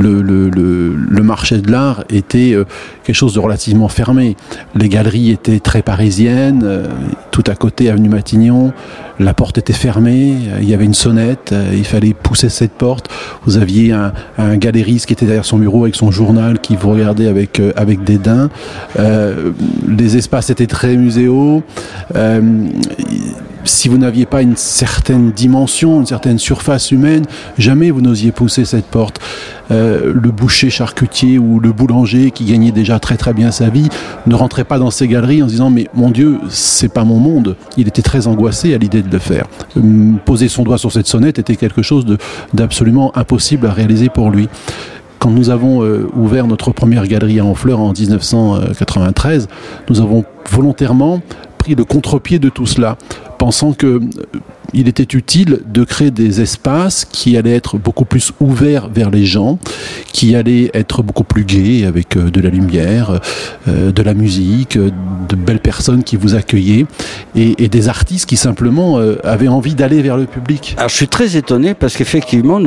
le, 0.00 1.22
marché 1.22 1.58
de 1.58 1.70
l'art 1.70 2.04
était 2.10 2.52
euh, 2.52 2.64
quelque 3.04 3.16
chose 3.16 3.34
de 3.34 3.38
relativement 3.38 3.88
fermé. 3.88 4.36
Les 4.74 4.88
galeries 4.88 5.30
étaient 5.30 5.60
très 5.60 5.82
parisiennes, 5.82 6.62
euh, 6.64 6.86
tout 7.30 7.44
à 7.46 7.54
côté, 7.54 7.90
avenue 7.90 8.08
Matignon. 8.08 8.72
La 9.18 9.34
porte 9.34 9.58
était 9.58 9.74
fermée, 9.74 10.34
il 10.60 10.68
y 10.68 10.72
avait 10.72 10.86
une 10.86 10.94
sonnette, 10.94 11.54
il 11.74 11.84
fallait 11.84 12.14
pousser 12.14 12.48
cette 12.48 12.72
porte. 12.72 13.10
Vous 13.44 13.58
aviez 13.58 13.92
un, 13.92 14.12
un 14.38 14.56
galériste 14.56 15.06
qui 15.06 15.12
était 15.12 15.26
derrière 15.26 15.44
son 15.44 15.58
bureau 15.58 15.82
avec 15.82 15.94
son 15.94 16.10
journal 16.10 16.58
qui 16.58 16.74
vous 16.74 16.90
regardait 16.90 17.28
avec, 17.28 17.60
avec 17.76 18.02
dédain. 18.02 18.48
les 18.96 20.16
espaces 20.16 20.48
étaient 20.48 20.66
très 20.66 20.96
muséaux 20.96 21.62
si 23.70 23.88
vous 23.88 23.98
n'aviez 23.98 24.26
pas 24.26 24.42
une 24.42 24.56
certaine 24.56 25.30
dimension, 25.30 26.00
une 26.00 26.06
certaine 26.06 26.38
surface 26.38 26.90
humaine, 26.90 27.24
jamais 27.56 27.90
vous 27.90 28.00
n'osiez 28.00 28.32
pousser 28.32 28.64
cette 28.64 28.86
porte. 28.86 29.20
Euh, 29.70 30.12
le 30.12 30.30
boucher 30.32 30.68
charcutier 30.68 31.38
ou 31.38 31.60
le 31.60 31.72
boulanger 31.72 32.32
qui 32.32 32.44
gagnait 32.44 32.72
déjà 32.72 32.98
très 32.98 33.16
très 33.16 33.32
bien 33.32 33.52
sa 33.52 33.68
vie 33.68 33.88
ne 34.26 34.34
rentrait 34.34 34.64
pas 34.64 34.80
dans 34.80 34.90
ces 34.90 35.06
galeries 35.06 35.44
en 35.44 35.46
se 35.46 35.52
disant 35.52 35.70
mais 35.70 35.86
mon 35.94 36.10
Dieu 36.10 36.40
c'est 36.48 36.92
pas 36.92 37.04
mon 37.04 37.18
monde. 37.18 37.56
Il 37.76 37.86
était 37.86 38.02
très 38.02 38.26
angoissé 38.26 38.74
à 38.74 38.78
l'idée 38.78 39.02
de 39.02 39.10
le 39.10 39.18
faire. 39.20 39.46
Hum, 39.76 40.18
poser 40.24 40.48
son 40.48 40.64
doigt 40.64 40.78
sur 40.78 40.90
cette 40.90 41.06
sonnette 41.06 41.38
était 41.38 41.56
quelque 41.56 41.82
chose 41.82 42.04
d'absolument 42.52 43.16
impossible 43.16 43.66
à 43.66 43.72
réaliser 43.72 44.08
pour 44.08 44.30
lui 44.30 44.48
quand 45.20 45.30
nous 45.30 45.50
avons 45.50 45.84
euh, 45.84 46.08
ouvert 46.16 46.46
notre 46.46 46.72
première 46.72 47.06
galerie 47.06 47.40
à 47.40 47.44
Honfleur 47.44 47.78
en 47.78 47.92
1993, 47.92 49.48
nous 49.90 50.00
avons 50.00 50.24
volontairement 50.50 51.20
pris 51.58 51.74
le 51.74 51.84
contre-pied 51.84 52.38
de 52.38 52.48
tout 52.48 52.64
cela 52.64 52.96
pensant 53.40 53.72
que 53.72 53.86
euh, 53.86 54.00
il 54.72 54.86
était 54.86 55.16
utile 55.16 55.62
de 55.66 55.82
créer 55.82 56.12
des 56.12 56.42
espaces 56.42 57.06
qui 57.10 57.36
allaient 57.36 57.56
être 57.56 57.78
beaucoup 57.78 58.04
plus 58.04 58.32
ouverts 58.38 58.88
vers 58.88 59.10
les 59.10 59.24
gens, 59.24 59.58
qui 60.12 60.36
allaient 60.36 60.70
être 60.74 61.02
beaucoup 61.02 61.24
plus 61.24 61.44
gais 61.44 61.86
avec 61.86 62.16
euh, 62.16 62.30
de 62.30 62.40
la 62.40 62.50
lumière, 62.50 63.18
euh, 63.66 63.90
de 63.90 64.02
la 64.02 64.12
musique, 64.12 64.78
de 64.78 65.36
belles 65.36 65.60
personnes 65.60 66.04
qui 66.04 66.16
vous 66.16 66.34
accueillaient 66.34 66.84
et, 67.34 67.68
des 67.68 67.88
artistes 67.88 68.28
qui 68.28 68.36
simplement 68.36 68.98
avaient 69.22 69.48
envie 69.48 69.76
d'aller 69.76 70.02
vers 70.02 70.16
le 70.16 70.26
public. 70.26 70.76
Je 70.88 70.92
suis 70.92 71.06
très 71.06 71.36
étonné 71.36 71.74
parce 71.74 71.96
qu'effectivement, 71.96 72.60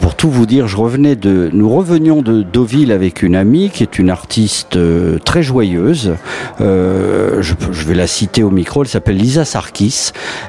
pour 0.00 0.16
tout 0.16 0.28
vous 0.28 0.44
dire, 0.44 0.66
je 0.66 0.76
revenais 0.76 1.14
de, 1.14 1.50
nous 1.52 1.70
revenions 1.70 2.20
de 2.20 2.42
Deauville 2.42 2.90
avec 2.90 3.22
une 3.22 3.36
amie 3.36 3.70
qui 3.70 3.84
est 3.84 3.96
une 4.00 4.10
artiste 4.10 4.76
très 5.24 5.44
joyeuse. 5.44 6.14
je, 6.58 7.40
je 7.40 7.84
vais 7.84 7.94
la 7.94 8.08
citer 8.08 8.42
au 8.42 8.50
micro. 8.50 8.82
Elle 8.82 8.88
s'appelle 8.88 9.16
Lisa 9.16 9.44
Sarkis 9.44 9.93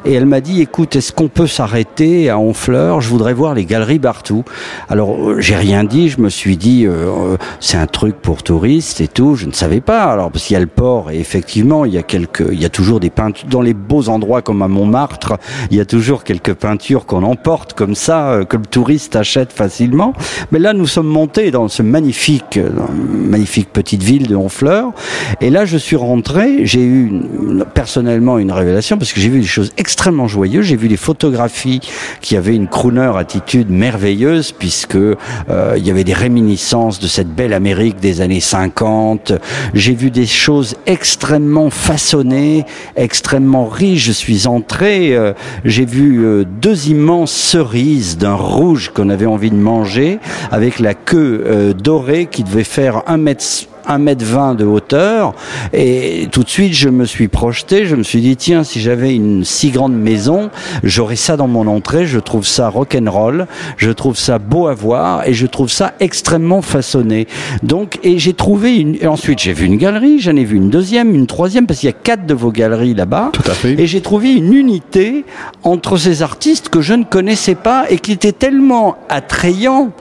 et 0.06 0.14
elle 0.14 0.26
m'a 0.26 0.42
dit 0.42 0.62
écoute, 0.62 0.96
est-ce 0.96 1.12
qu'on 1.12 1.28
peut 1.28 1.48
s'arrêter 1.48 2.30
à 2.30 2.38
Honfleur? 2.38 3.02
Je 3.02 3.10
voudrais 3.10 3.34
voir 3.34 3.54
les 3.54 3.66
galeries 3.66 4.00
Bartou. 4.00 4.44
Alors, 4.90 5.16
euh, 5.18 5.42
j'ai 5.42 5.56
rien 5.56 5.84
dit, 5.84 6.10
je 6.10 6.20
me 6.20 6.30
suis 6.30 6.58
dit, 6.58 6.86
euh, 6.86 7.08
euh, 7.08 7.38
c'est 7.60 7.78
un 7.78 7.88
truc 7.88 8.16
pour 8.16 8.44
touristes 8.44 9.02
et 9.02 9.08
tout, 9.08 9.36
je 9.36 9.46
ne 9.46 9.52
savais 9.52 9.82
pas. 9.82 10.04
Alors, 10.04 10.32
parce 10.32 10.46
qu'il 10.46 10.54
y 10.54 10.58
a 10.58 10.60
le 10.60 10.68
port, 10.68 11.12
et 11.12 11.20
effectivement, 11.20 11.86
il 11.86 11.94
y 11.94 11.98
a 11.98 12.04
quelques, 12.04 12.46
il 12.52 12.62
y 12.62 12.66
a 12.66 12.70
toujours 12.70 13.00
des 13.00 13.10
peintures, 13.10 13.48
dans 13.48 13.62
les 13.62 13.74
beaux 13.74 14.10
endroits 14.10 14.42
comme 14.42 14.62
à 14.62 14.68
Montmartre, 14.68 15.34
il 15.72 15.78
y 15.78 15.80
a 15.80 15.86
toujours 15.86 16.24
quelques 16.24 16.54
peintures 16.54 17.06
qu'on 17.06 17.24
emporte 17.24 17.74
comme 17.74 17.96
ça, 17.96 18.40
que 18.48 18.58
le 18.58 18.66
touriste 18.66 19.16
achète 19.16 19.52
facilement. 19.52 20.14
Mais 20.52 20.60
là, 20.60 20.74
nous 20.74 20.88
sommes 20.88 21.08
montés 21.08 21.52
dans 21.52 21.68
ce 21.68 21.84
magnifique, 21.84 22.60
magnifique 23.12 23.72
petite 23.72 24.04
ville 24.04 24.28
de 24.28 24.36
Honfleur, 24.36 24.92
et 25.42 25.50
là, 25.50 25.66
je 25.66 25.78
suis 25.78 25.96
rentré, 25.96 26.66
j'ai 26.66 26.84
eu 26.84 27.12
personnellement 27.74 28.38
une 28.38 28.52
révélation, 28.52 28.98
parce 28.98 29.14
que 29.14 29.20
j'ai 29.20 29.30
vu 29.30 29.35
des 29.40 29.46
choses 29.46 29.72
extrêmement 29.78 30.28
joyeuses 30.28 30.66
j'ai 30.66 30.76
vu 30.76 30.88
des 30.88 30.98
photographies 30.98 31.82
qui 32.22 32.36
avaient 32.36 32.56
une 32.56 32.68
crooner 32.68 33.12
attitude 33.18 33.70
merveilleuse 33.70 34.52
puisque 34.52 34.96
euh, 34.96 35.16
il 35.78 35.86
y 35.86 35.92
avait 35.92 36.04
des 36.04 36.14
réminiscences 36.14 37.00
de 37.00 37.08
cette 37.08 37.30
belle 37.30 37.54
Amérique 37.54 38.00
des 38.00 38.22
années 38.22 38.40
50. 38.40 39.34
J'ai 39.74 39.94
vu 39.94 40.12
des 40.12 40.26
choses 40.26 40.76
extrêmement 40.86 41.70
façonnées, 41.70 42.66
extrêmement 42.96 43.68
riches. 43.68 44.06
Je 44.06 44.12
suis 44.12 44.48
entré, 44.48 45.16
euh, 45.16 45.34
j'ai 45.64 45.86
vu 45.86 46.26
euh, 46.26 46.44
deux 46.46 46.90
immenses 46.90 47.32
cerises 47.32 48.18
d'un 48.18 48.36
rouge 48.36 48.92
qu'on 48.94 49.10
avait 49.10 49.26
envie 49.26 49.52
de 49.52 49.56
manger 49.56 50.20
avec 50.52 50.80
la 50.80 50.94
queue 50.94 51.74
dorée 51.78 52.28
qui 52.28 52.44
devait 52.44 52.64
faire 52.64 53.04
un 53.08 53.18
mètre 53.18 53.44
1m20 53.88 54.56
de 54.56 54.66
hauteur. 54.66 55.34
Et 55.74 56.28
tout 56.32 56.44
de 56.44 56.50
suite, 56.50 56.74
je 56.74 56.90
me 56.90 57.06
suis 57.06 57.28
projeté, 57.28 57.86
je 57.86 57.96
me 57.96 58.04
suis 58.04 58.22
dit, 58.22 58.36
tiens, 58.36 58.64
si 58.64 58.80
j'avais 58.80 59.16
une 59.16 59.44
si 59.44 59.72
grande 59.72 59.96
maison, 59.96 60.50
j'aurais 60.84 61.16
ça 61.16 61.38
dans 61.38 61.48
mon 61.48 61.68
entrée. 61.68 62.06
Je 62.06 62.20
trouve 62.20 62.46
ça 62.46 62.70
rock'n'roll, 62.70 63.48
je 63.78 63.92
trouve 63.92 64.18
ça 64.18 64.40
beau 64.40 64.68
à 64.68 64.74
voir 64.74 65.28
et 65.28 65.34
je 65.34 65.48
trouve 65.48 65.70
ça 65.70 65.94
extrêmement 66.00 66.62
façonné. 66.62 67.28
Donc, 67.64 68.00
et 68.04 68.20
j'ai 68.20 68.34
trouvé 68.34 68.78
une, 68.78 68.96
et 69.02 69.08
ensuite 69.08 69.40
j'ai 69.40 69.54
vu 69.54 69.66
une 69.66 69.78
galerie, 69.78 70.20
j'en 70.20 70.36
ai 70.36 70.44
vu 70.44 70.58
une 70.58 70.70
deuxième, 70.70 71.14
une 71.14 71.28
troisième, 71.28 71.68
parce 71.68 71.80
qu'il 71.80 71.88
y 71.88 71.94
a 71.94 71.96
quatre 71.96 72.26
de 72.26 72.34
vos 72.34 72.52
galeries 72.52 72.94
là-bas. 72.94 73.30
Tout 73.34 73.50
à 73.50 73.54
fait. 73.54 73.80
Et 73.80 73.88
j'ai 73.88 74.02
trouvé 74.02 74.34
une 74.34 74.54
unité 74.54 75.26
entre 75.64 75.98
ces 75.98 76.22
artistes 76.22 76.70
que 76.70 76.82
je 76.82 76.94
ne 76.94 77.04
connaissais 77.04 77.56
pas 77.56 77.86
et 77.90 77.98
qui 77.98 78.12
étaient 78.12 78.32
tellement 78.32 78.98
attrayants 79.10 79.92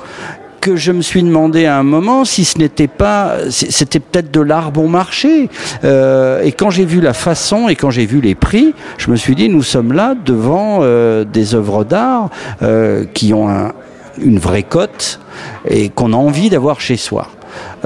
que 0.64 0.76
je 0.76 0.92
me 0.92 1.02
suis 1.02 1.22
demandé 1.22 1.66
à 1.66 1.76
un 1.76 1.82
moment 1.82 2.24
si 2.24 2.46
ce 2.46 2.56
n'était 2.56 2.88
pas, 2.88 3.34
c'était 3.50 4.00
peut-être 4.00 4.30
de 4.30 4.40
l'art 4.40 4.72
bon 4.72 4.88
marché. 4.88 5.50
Euh, 5.84 6.40
et 6.40 6.52
quand 6.52 6.70
j'ai 6.70 6.86
vu 6.86 7.02
la 7.02 7.12
façon 7.12 7.68
et 7.68 7.76
quand 7.76 7.90
j'ai 7.90 8.06
vu 8.06 8.22
les 8.22 8.34
prix, 8.34 8.74
je 8.96 9.10
me 9.10 9.16
suis 9.16 9.34
dit, 9.34 9.50
nous 9.50 9.62
sommes 9.62 9.92
là 9.92 10.14
devant 10.14 10.78
euh, 10.80 11.24
des 11.24 11.54
œuvres 11.54 11.84
d'art 11.84 12.30
euh, 12.62 13.04
qui 13.12 13.34
ont 13.34 13.72
une 14.16 14.38
vraie 14.38 14.62
cote 14.62 15.20
et 15.68 15.90
qu'on 15.90 16.14
a 16.14 16.16
envie 16.16 16.48
d'avoir 16.48 16.80
chez 16.80 16.96
soi. 16.96 17.28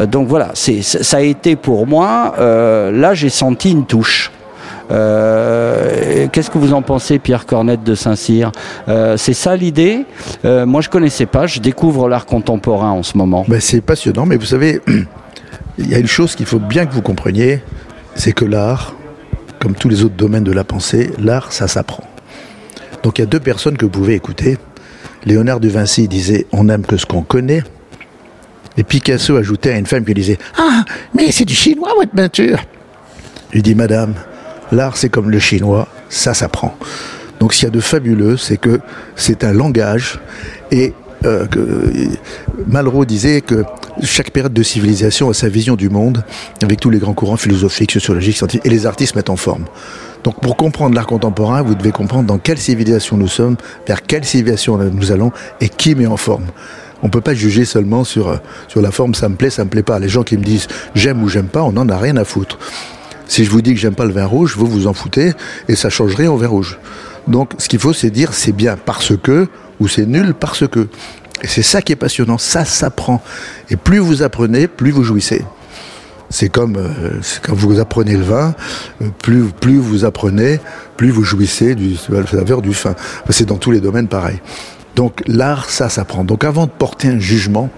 donc 0.06 0.28
voilà, 0.28 0.52
ça 0.54 1.16
a 1.16 1.20
été 1.20 1.56
pour 1.56 1.84
moi, 1.88 2.34
là 2.38 3.12
j'ai 3.14 3.30
senti 3.30 3.72
une 3.72 3.86
touche. 3.86 4.30
Euh, 4.90 6.26
qu'est-ce 6.32 6.50
que 6.50 6.58
vous 6.58 6.72
en 6.72 6.82
pensez, 6.82 7.18
Pierre 7.18 7.46
Cornette 7.46 7.84
de 7.84 7.94
Saint-Cyr 7.94 8.52
euh, 8.88 9.16
C'est 9.16 9.34
ça 9.34 9.56
l'idée 9.56 10.04
euh, 10.44 10.66
Moi, 10.66 10.80
je 10.80 10.88
connaissais 10.88 11.26
pas. 11.26 11.46
Je 11.46 11.60
découvre 11.60 12.08
l'art 12.08 12.26
contemporain 12.26 12.90
en 12.90 13.02
ce 13.02 13.16
moment. 13.16 13.44
Ben, 13.48 13.60
c'est 13.60 13.80
passionnant, 13.80 14.26
mais 14.26 14.36
vous 14.36 14.46
savez, 14.46 14.80
il 15.78 15.88
y 15.88 15.94
a 15.94 15.98
une 15.98 16.06
chose 16.06 16.34
qu'il 16.34 16.46
faut 16.46 16.58
bien 16.58 16.86
que 16.86 16.92
vous 16.92 17.02
compreniez, 17.02 17.62
c'est 18.14 18.32
que 18.32 18.44
l'art, 18.44 18.94
comme 19.60 19.74
tous 19.74 19.88
les 19.88 20.04
autres 20.04 20.16
domaines 20.16 20.44
de 20.44 20.52
la 20.52 20.64
pensée, 20.64 21.10
l'art, 21.18 21.52
ça 21.52 21.68
s'apprend. 21.68 22.04
Donc 23.02 23.18
il 23.18 23.22
y 23.22 23.24
a 23.24 23.26
deux 23.26 23.40
personnes 23.40 23.76
que 23.76 23.84
vous 23.84 23.90
pouvez 23.90 24.14
écouter. 24.14 24.58
Léonard 25.24 25.60
de 25.60 25.68
Vinci 25.68 26.08
disait 26.08 26.46
On 26.52 26.64
n'aime 26.64 26.84
que 26.84 26.96
ce 26.96 27.06
qu'on 27.06 27.22
connaît. 27.22 27.62
Et 28.76 28.84
Picasso 28.84 29.36
ajoutait 29.36 29.72
à 29.72 29.78
une 29.78 29.86
femme 29.86 30.04
qui 30.04 30.14
disait 30.14 30.38
Ah, 30.56 30.84
mais 31.14 31.30
c'est 31.32 31.44
du 31.44 31.54
chinois 31.54 31.92
votre 31.96 32.12
peinture. 32.12 32.58
Il 33.52 33.62
dit 33.62 33.74
Madame, 33.74 34.14
L'art, 34.72 34.96
c'est 34.96 35.08
comme 35.08 35.30
le 35.30 35.38
chinois, 35.38 35.88
ça 36.08 36.34
s'apprend. 36.34 36.76
Donc 37.40 37.54
s'il 37.54 37.64
y 37.64 37.68
a 37.68 37.70
de 37.70 37.80
fabuleux, 37.80 38.36
c'est 38.36 38.56
que 38.56 38.80
c'est 39.16 39.44
un 39.44 39.52
langage 39.52 40.18
et 40.70 40.94
euh, 41.24 41.46
Malraux 42.66 43.04
disait 43.04 43.40
que 43.40 43.64
chaque 44.02 44.30
période 44.30 44.52
de 44.52 44.62
civilisation 44.62 45.30
a 45.30 45.34
sa 45.34 45.48
vision 45.48 45.74
du 45.74 45.88
monde, 45.88 46.24
avec 46.62 46.80
tous 46.80 46.90
les 46.90 46.98
grands 46.98 47.14
courants 47.14 47.36
philosophiques, 47.36 47.92
sociologiques, 47.92 48.36
scientifiques, 48.36 48.66
et 48.66 48.70
les 48.70 48.86
artistes 48.86 49.16
mettent 49.16 49.30
en 49.30 49.36
forme. 49.36 49.64
Donc 50.22 50.40
pour 50.40 50.56
comprendre 50.56 50.94
l'art 50.94 51.06
contemporain, 51.06 51.62
vous 51.62 51.74
devez 51.74 51.90
comprendre 51.90 52.26
dans 52.26 52.38
quelle 52.38 52.58
civilisation 52.58 53.16
nous 53.16 53.28
sommes, 53.28 53.56
vers 53.86 54.02
quelle 54.02 54.24
civilisation 54.24 54.78
nous 54.78 55.12
allons, 55.12 55.32
et 55.60 55.68
qui 55.68 55.94
met 55.94 56.06
en 56.06 56.16
forme. 56.16 56.46
On 57.02 57.08
peut 57.08 57.20
pas 57.20 57.34
juger 57.34 57.64
seulement 57.64 58.02
sur, 58.02 58.28
euh, 58.28 58.36
sur 58.66 58.80
la 58.80 58.90
forme, 58.90 59.14
ça 59.14 59.28
me 59.28 59.36
plaît, 59.36 59.50
ça 59.50 59.64
me 59.64 59.70
plaît 59.70 59.84
pas. 59.84 59.98
Les 60.00 60.08
gens 60.08 60.24
qui 60.24 60.36
me 60.36 60.42
disent 60.42 60.66
j'aime 60.94 61.22
ou 61.22 61.28
j'aime 61.28 61.46
pas, 61.46 61.62
on 61.62 61.72
n'en 61.72 61.88
a 61.88 61.96
rien 61.96 62.16
à 62.16 62.24
foutre. 62.24 62.58
Si 63.28 63.44
je 63.44 63.50
vous 63.50 63.62
dis 63.62 63.74
que 63.74 63.80
j'aime 63.80 63.94
pas 63.94 64.06
le 64.06 64.12
vin 64.12 64.24
rouge, 64.24 64.56
vous 64.56 64.66
vous 64.66 64.86
en 64.86 64.94
foutez 64.94 65.32
et 65.68 65.76
ça 65.76 65.90
changerait 65.90 66.26
au 66.26 66.36
vin 66.36 66.48
rouge. 66.48 66.78
Donc 67.28 67.52
ce 67.58 67.68
qu'il 67.68 67.78
faut 67.78 67.92
c'est 67.92 68.10
dire 68.10 68.32
c'est 68.32 68.52
bien 68.52 68.76
parce 68.76 69.16
que 69.16 69.46
ou 69.80 69.86
c'est 69.86 70.06
nul 70.06 70.34
parce 70.34 70.66
que. 70.66 70.88
Et 71.42 71.46
c'est 71.46 71.62
ça 71.62 71.82
qui 71.82 71.92
est 71.92 71.96
passionnant, 71.96 72.38
ça 72.38 72.64
s'apprend. 72.64 73.22
Et 73.70 73.76
plus 73.76 73.98
vous 73.98 74.22
apprenez, 74.22 74.66
plus 74.66 74.90
vous 74.90 75.04
jouissez. 75.04 75.44
C'est 76.30 76.48
comme 76.48 76.76
euh, 76.76 77.20
quand 77.42 77.54
vous 77.54 77.78
apprenez 77.78 78.16
le 78.16 78.24
vin, 78.24 78.54
euh, 79.00 79.06
plus, 79.22 79.44
plus 79.44 79.78
vous 79.78 80.04
apprenez, 80.04 80.58
plus 80.96 81.10
vous 81.10 81.22
jouissez 81.22 81.74
du 81.74 81.96
saveur 81.96 82.60
du 82.60 82.70
vin. 82.70 82.94
C'est 83.30 83.46
dans 83.46 83.56
tous 83.56 83.70
les 83.70 83.80
domaines 83.80 84.08
pareil. 84.08 84.40
Donc 84.96 85.22
l'art, 85.26 85.70
ça 85.70 85.88
s'apprend. 85.88 86.24
Donc 86.24 86.44
avant 86.44 86.66
de 86.66 86.72
porter 86.72 87.08
un 87.08 87.20
jugement, 87.20 87.70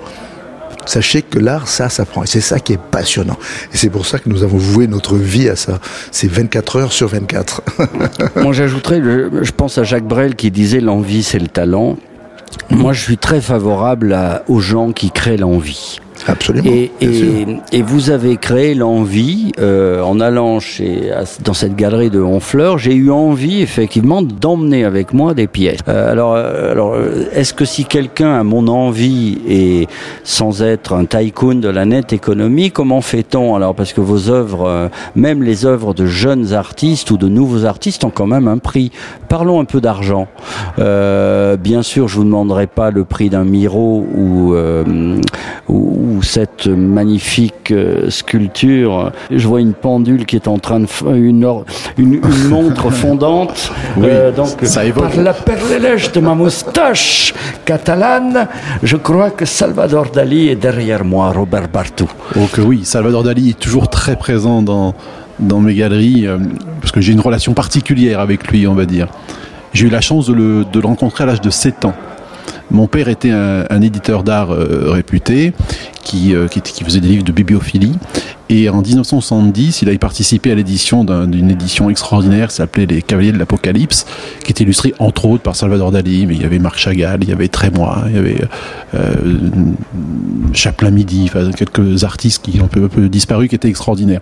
Sachez 0.87 1.23
que 1.23 1.39
l'art, 1.39 1.69
ça 1.69 1.89
s'apprend. 1.89 2.25
Et 2.25 2.27
c'est 2.27 2.41
ça 2.41 2.59
qui 2.59 2.73
est 2.73 2.81
passionnant. 2.81 3.37
Et 3.73 3.77
c'est 3.77 3.91
pour 3.91 4.07
ça 4.07 4.19
que 4.19 4.29
nous 4.29 4.43
avons 4.43 4.59
voué 4.59 4.87
notre 4.87 5.17
vie 5.17 5.49
à 5.49 5.57
ça. 5.57 5.79
C'est 6.11 6.29
24 6.29 6.77
heures 6.77 6.93
sur 6.93 7.09
24. 7.09 7.63
Moi, 8.37 8.53
j'ajouterais, 8.53 9.01
je 9.01 9.53
pense 9.53 9.79
à 9.79 9.85
Jacques 9.85 10.07
Brel 10.07 10.35
qui 10.35 10.51
disait 10.51 10.81
l'envie, 10.81 11.23
c'est 11.23 11.39
le 11.39 11.49
talent. 11.49 11.97
Moi, 12.71 12.93
je 12.93 13.01
suis 13.01 13.19
très 13.19 13.41
favorable 13.41 14.17
aux 14.49 14.61
gens 14.61 14.93
qui 14.93 15.11
créent 15.11 15.37
l'envie. 15.37 16.01
Absolument. 16.27 16.71
Et, 16.71 16.91
et, 17.73 17.83
vous 17.83 18.11
avez 18.11 18.37
créé 18.37 18.75
l'envie, 18.75 19.53
euh, 19.59 20.03
en 20.03 20.21
allant 20.21 20.61
chez, 20.61 21.11
dans 21.45 21.55
cette 21.55 21.77
galerie 21.77 22.11
de 22.11 22.21
Honfleur, 22.21 22.79
j'ai 22.79 22.95
eu 22.95 23.11
envie 23.11 23.63
effectivement 23.63 24.23
d'emmener 24.23 24.85
avec 24.85 25.13
moi 25.13 25.35
des 25.35 25.47
pièces. 25.47 25.81
Euh, 25.89 26.11
alors, 26.11 26.35
euh, 26.37 26.73
alors 26.73 26.97
est-ce 27.33 27.55
que 27.55 27.65
si 27.65 27.85
quelqu'un 27.85 28.35
a 28.41 28.45
mon 28.45 28.69
envie 28.69 29.39
et 29.49 29.89
sans 30.25 30.63
être 30.63 30.93
un 30.93 31.05
tycoon 31.05 31.57
de 31.57 31.69
la 31.69 31.85
nette 31.87 32.13
économie, 32.13 32.71
comment 32.71 33.01
fait-on 33.01 33.55
alors? 33.55 33.75
Parce 33.75 33.93
que 33.93 34.01
vos 34.01 34.29
œuvres, 34.29 34.91
même 35.17 35.43
les 35.43 35.65
œuvres 35.65 35.95
de 35.95 36.07
jeunes 36.07 36.53
artistes 36.53 37.11
ou 37.11 37.17
de 37.17 37.29
nouveaux 37.29 37.65
artistes 37.65 38.05
ont 38.05 38.11
quand 38.11 38.27
même 38.27 38.49
un 38.49 38.59
prix. 38.59 38.91
Parlons 39.29 39.61
un 39.61 39.65
peu 39.65 39.81
d'argent. 39.81 40.29
bien 40.77 41.83
sûr, 41.83 42.09
je 42.09 42.17
vous 42.17 42.25
demanderai 42.25 42.67
pas 42.67 42.91
le 42.91 43.05
prix 43.05 43.31
d'un 43.31 43.45
Miro 43.45 44.07
ou, 44.15 44.55
ou 45.69 46.10
cette 46.23 46.67
magnifique 46.67 47.71
euh, 47.71 48.11
sculpture. 48.11 49.13
Je 49.31 49.47
vois 49.47 49.61
une 49.61 49.75
pendule 49.75 50.27
qui 50.27 50.37
est 50.37 50.49
en 50.49 50.59
train 50.59 50.81
de 50.81 50.87
une, 51.07 51.47
une, 51.99 52.15
une 52.15 52.21
montre 52.49 52.91
fondante. 52.91 53.73
Oui, 53.97 54.07
euh, 54.09 54.33
donc 54.33 54.49
ça 54.63 54.83
par 54.95 55.17
la 55.17 55.33
perlelèche 55.33 56.13
de 56.13 56.21
ma 56.21 56.35
moustache 56.35 57.35
catalane, 57.65 58.49
je 58.83 58.97
crois 58.97 59.31
que 59.31 59.45
Salvador 59.45 60.11
Dali 60.11 60.49
est 60.49 60.57
derrière 60.57 61.05
moi, 61.05 61.33
Robert 61.33 61.69
Bartou. 61.69 62.09
Que 62.53 62.61
oui, 62.61 62.81
Salvador 62.85 63.23
Dali 63.23 63.51
est 63.51 63.59
toujours 63.59 63.89
très 63.89 64.17
présent 64.17 64.63
dans 64.63 64.95
dans 65.39 65.61
mes 65.61 65.75
galeries 65.75 66.27
euh, 66.27 66.37
parce 66.81 66.93
que 66.93 67.01
j'ai 67.01 67.13
une 67.13 67.21
relation 67.21 67.55
particulière 67.55 68.21
avec 68.21 68.49
lui, 68.49 68.67
on 68.67 68.75
va 68.75 68.85
dire. 68.85 69.09
J'ai 69.73 69.87
eu 69.87 69.91
la 69.91 70.03
chance 70.03 70.27
de 70.27 70.35
le, 70.35 70.65
de 70.71 70.81
le 70.81 70.87
rencontrer 70.87 71.25
à 71.25 71.27
l'âge 71.29 71.41
de 71.41 71.49
7 71.49 71.87
ans. 71.87 71.95
Mon 72.71 72.87
père 72.87 73.09
était 73.09 73.31
un, 73.31 73.65
un 73.71 73.81
éditeur 73.81 74.23
d'art 74.23 74.51
réputé 74.51 75.55
qui, 76.03 76.35
euh, 76.35 76.49
qui, 76.49 76.85
faisait 76.85 77.01
des 77.01 77.09
livres 77.09 77.25
de 77.25 77.33
bibliophilie. 77.33 77.97
Et 78.49 78.69
en 78.69 78.83
1970, 78.83 79.83
il 79.83 79.89
a 79.89 79.97
participé 79.97 80.51
à 80.51 80.57
l'édition 80.57 81.05
d'une 81.05 81.51
édition 81.51 81.89
extraordinaire 81.89 82.49
qui 82.49 82.57
s'appelait 82.57 82.85
Les 82.85 83.01
Cavaliers 83.01 83.31
de 83.31 83.39
l'Apocalypse, 83.39 84.07
qui 84.43 84.51
était 84.51 84.65
illustrée 84.65 84.93
entre 84.99 85.27
autres 85.27 85.45
par 85.45 85.55
Salvador 85.55 85.93
Dali, 85.93 86.27
mais 86.27 86.35
il 86.35 86.43
y 86.43 86.45
avait 86.45 86.59
Marc 86.59 86.77
Chagall, 86.77 87.21
il 87.23 87.29
y 87.29 87.33
avait 87.33 87.47
Trémois, 87.47 88.03
il 88.09 88.17
y 88.17 88.19
avait 88.19 88.41
euh, 88.95 89.15
Chaplin 90.53 90.91
Midi, 90.91 91.27
enfin, 91.29 91.53
quelques 91.53 92.03
artistes 92.03 92.43
qui 92.43 92.61
ont 92.61 92.67
peu, 92.67 92.89
peu 92.89 93.09
disparu, 93.09 93.47
qui 93.47 93.55
étaient 93.55 93.69
extraordinaires. 93.69 94.21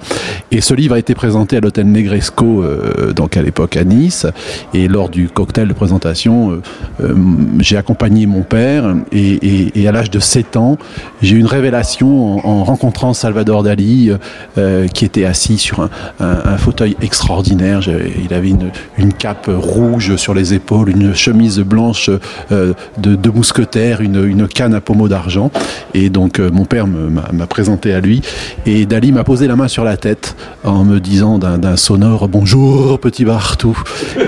Et 0.51 0.61
ce 0.61 0.75
livre 0.75 0.95
a 0.95 0.99
été 0.99 1.14
présenté 1.14 1.57
à 1.57 1.61
l'hôtel 1.61 1.91
Negresco, 1.91 2.62
euh, 2.62 3.14
donc 3.14 3.38
à 3.38 3.43
l'époque 3.43 3.79
à 3.79 3.85
Nice, 3.85 4.27
et 4.75 4.88
lors 4.88 5.09
du 5.09 5.31
cocktail 5.31 5.69
de 5.69 5.73
présentation, 5.73 6.61
euh, 7.01 7.14
j'ai 7.61 7.79
accompagné 7.79 8.27
mon 8.27 8.43
père, 8.43 8.95
et, 9.11 9.33
et, 9.33 9.81
et 9.81 9.88
à 9.88 9.93
l'âge 9.93 10.11
de 10.11 10.21
7 10.21 10.59
ans, 10.59 10.77
j'ai 11.23 11.37
eu 11.37 11.38
une 11.38 11.47
révélation 11.47 11.68
en, 11.75 12.41
en 12.45 12.65
rencontrant 12.65 13.15
Salvador 13.15 13.63
Dali 13.63 14.11
euh, 14.57 14.87
qui 14.89 15.05
était 15.05 15.25
assis 15.25 15.59
sur 15.59 15.81
un, 15.81 15.91
un, 16.21 16.41
un 16.45 16.57
fauteuil 16.57 16.97
extraordinaire. 17.03 17.81
Il 18.25 18.33
avait 18.35 18.51
une, 18.51 18.71
une, 18.97 19.13
cape 19.13 19.49
rouge 19.49 20.17
sur 20.17 20.35
les 20.35 20.55
épaules, 20.55 20.91
une 20.91 21.15
chemise 21.15 21.59
blanche 21.61 22.11
euh, 22.53 22.73
de, 22.99 23.15
de, 23.15 23.31
mousquetaire, 23.31 24.01
une, 24.01 24.25
une, 24.25 24.49
canne 24.49 24.75
à 24.75 24.81
pommeau 24.81 25.09
d'argent. 25.09 25.51
Et 25.95 26.11
donc 26.11 26.39
euh, 26.39 26.51
mon 26.53 26.65
père 26.65 26.87
m'a 26.87 27.47
présenté 27.47 27.93
à 27.93 28.01
lui. 28.01 28.23
Et 28.67 28.87
Dali 28.87 29.13
m'a 29.13 29.25
posé 29.25 29.47
la 29.47 29.57
main 29.57 29.69
sur 29.69 29.85
la 29.85 29.97
tête 29.97 30.37
en 30.65 30.85
me 30.85 31.01
disant 31.01 31.39
d'un 31.39 31.77
sonore 31.77 32.29
bonjour 32.29 32.99
petit 32.99 33.25
Bartou. 33.25 33.77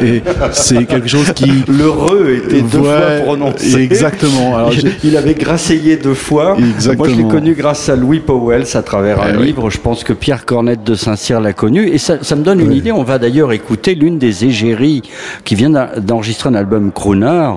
Et 0.02 0.22
c'est 0.52 0.84
quelque 0.86 1.08
chose 1.08 1.32
qui 1.32 1.50
l'heureux 1.68 2.40
était 2.44 2.62
deux 2.62 2.82
fois 2.82 3.00
prononcé. 3.24 3.80
Exactement. 3.80 4.56
Alors, 4.56 4.72
il 5.04 5.16
avait 5.16 5.34
grasseillé 5.34 5.96
deux 5.96 6.14
fois. 6.14 6.56
Exactement. 6.58 7.08
Moi 7.08 7.16
je 7.16 7.22
l'ai 7.22 7.28
connu 7.30 7.54
grâce 7.54 7.88
à 7.88 7.96
Louis 7.96 8.20
Powell 8.20 8.64
à 8.72 8.82
travers 8.82 9.18
eh 9.26 9.32
un 9.32 9.38
oui. 9.38 9.46
livre. 9.46 9.68
Je 9.70 9.80
je 9.80 9.84
pense 9.84 10.04
que 10.04 10.12
Pierre 10.12 10.44
Cornette 10.44 10.84
de 10.84 10.94
Saint-Cyr 10.94 11.40
l'a 11.40 11.54
connu. 11.54 11.88
Et 11.88 11.96
ça, 11.96 12.22
ça, 12.22 12.36
me 12.36 12.42
donne 12.42 12.60
une 12.60 12.68
oui. 12.68 12.76
idée. 12.76 12.92
On 12.92 13.02
va 13.02 13.18
d'ailleurs 13.18 13.50
écouter 13.50 13.94
l'une 13.94 14.18
des 14.18 14.44
égéries 14.44 15.00
qui 15.46 15.54
vient 15.54 15.70
d'enregistrer 15.70 16.50
un 16.50 16.54
album 16.54 16.92
crooner. 16.92 17.50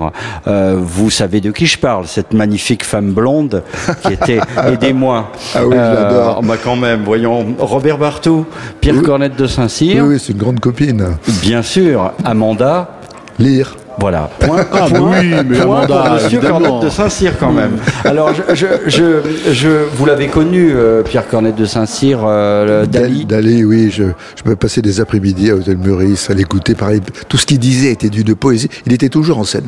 Euh, 0.46 0.78
vous 0.80 1.10
savez 1.10 1.42
de 1.42 1.50
qui 1.50 1.66
je 1.66 1.76
parle, 1.76 2.06
cette 2.06 2.32
magnifique 2.32 2.82
femme 2.82 3.12
blonde 3.12 3.62
qui 4.06 4.14
était 4.14 4.40
Aidez-moi. 4.72 5.32
Ah 5.54 5.66
oui, 5.66 5.76
euh, 5.76 6.08
j'adore. 6.08 6.42
Bah 6.44 6.54
quand 6.64 6.76
même, 6.76 7.02
voyons. 7.04 7.44
Robert 7.58 7.98
Bartou, 7.98 8.46
Pierre 8.80 8.96
oui. 8.96 9.02
Cornette 9.02 9.36
de 9.36 9.46
Saint-Cyr. 9.46 10.02
Oui, 10.02 10.14
oui 10.14 10.18
c'est 10.18 10.32
une 10.32 10.38
grande 10.38 10.60
copine. 10.60 11.04
Bien 11.42 11.60
sûr. 11.60 12.14
Amanda. 12.24 13.00
Lire. 13.38 13.76
Voilà. 13.98 14.28
Point, 14.40 14.66
ah, 14.72 14.86
point, 14.88 15.20
oui, 15.20 15.30
mais 15.46 15.58
point 15.58 15.82
Amanda, 15.82 16.02
pour 16.02 16.14
Monsieur 16.14 16.40
Cornette 16.40 16.82
de 16.82 16.88
Saint-Cyr 16.88 17.38
quand 17.38 17.52
même. 17.52 17.76
Alors, 18.04 18.32
je, 18.34 18.54
je, 18.54 18.66
je, 18.86 19.52
je 19.52 19.68
vous 19.94 20.06
l'avez 20.06 20.28
connu, 20.28 20.72
euh, 20.74 21.02
Pierre 21.02 21.28
Cornette 21.28 21.56
de 21.56 21.64
Saint-Cyr, 21.64 22.20
euh, 22.24 22.86
Dali. 22.86 23.24
Dali, 23.24 23.64
oui. 23.64 23.90
Je, 23.90 24.04
je 24.36 24.42
peux 24.42 24.56
passer 24.56 24.82
des 24.82 25.00
après-midi 25.00 25.50
à 25.50 25.54
Hôtel 25.54 25.78
Meurice 25.78 26.30
à 26.30 26.34
l'écouter. 26.34 26.74
Pareil, 26.74 27.00
tout 27.28 27.36
ce 27.36 27.46
qu'il 27.46 27.58
disait 27.58 27.92
était 27.92 28.10
dû 28.10 28.24
de 28.24 28.34
poésie. 28.34 28.68
Il 28.86 28.92
était 28.92 29.08
toujours 29.08 29.38
en 29.38 29.44
scène. 29.44 29.66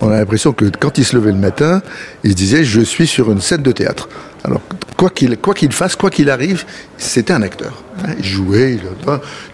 On 0.00 0.10
a 0.10 0.18
l'impression 0.18 0.52
que 0.52 0.66
quand 0.78 0.98
il 0.98 1.04
se 1.04 1.16
levait 1.16 1.32
le 1.32 1.38
matin, 1.38 1.82
il 2.22 2.34
disait 2.34 2.64
je 2.64 2.80
suis 2.80 3.06
sur 3.06 3.30
une 3.30 3.40
scène 3.40 3.62
de 3.62 3.72
théâtre. 3.72 4.08
Alors, 4.44 4.60
quoi 4.98 5.08
qu'il 5.08 5.38
quoi 5.38 5.54
qu'il 5.54 5.72
fasse, 5.72 5.96
quoi 5.96 6.10
qu'il 6.10 6.28
arrive, 6.28 6.64
c'était 6.98 7.32
un 7.32 7.40
acteur. 7.40 7.82
Il 8.18 8.24
jouait, 8.24 8.78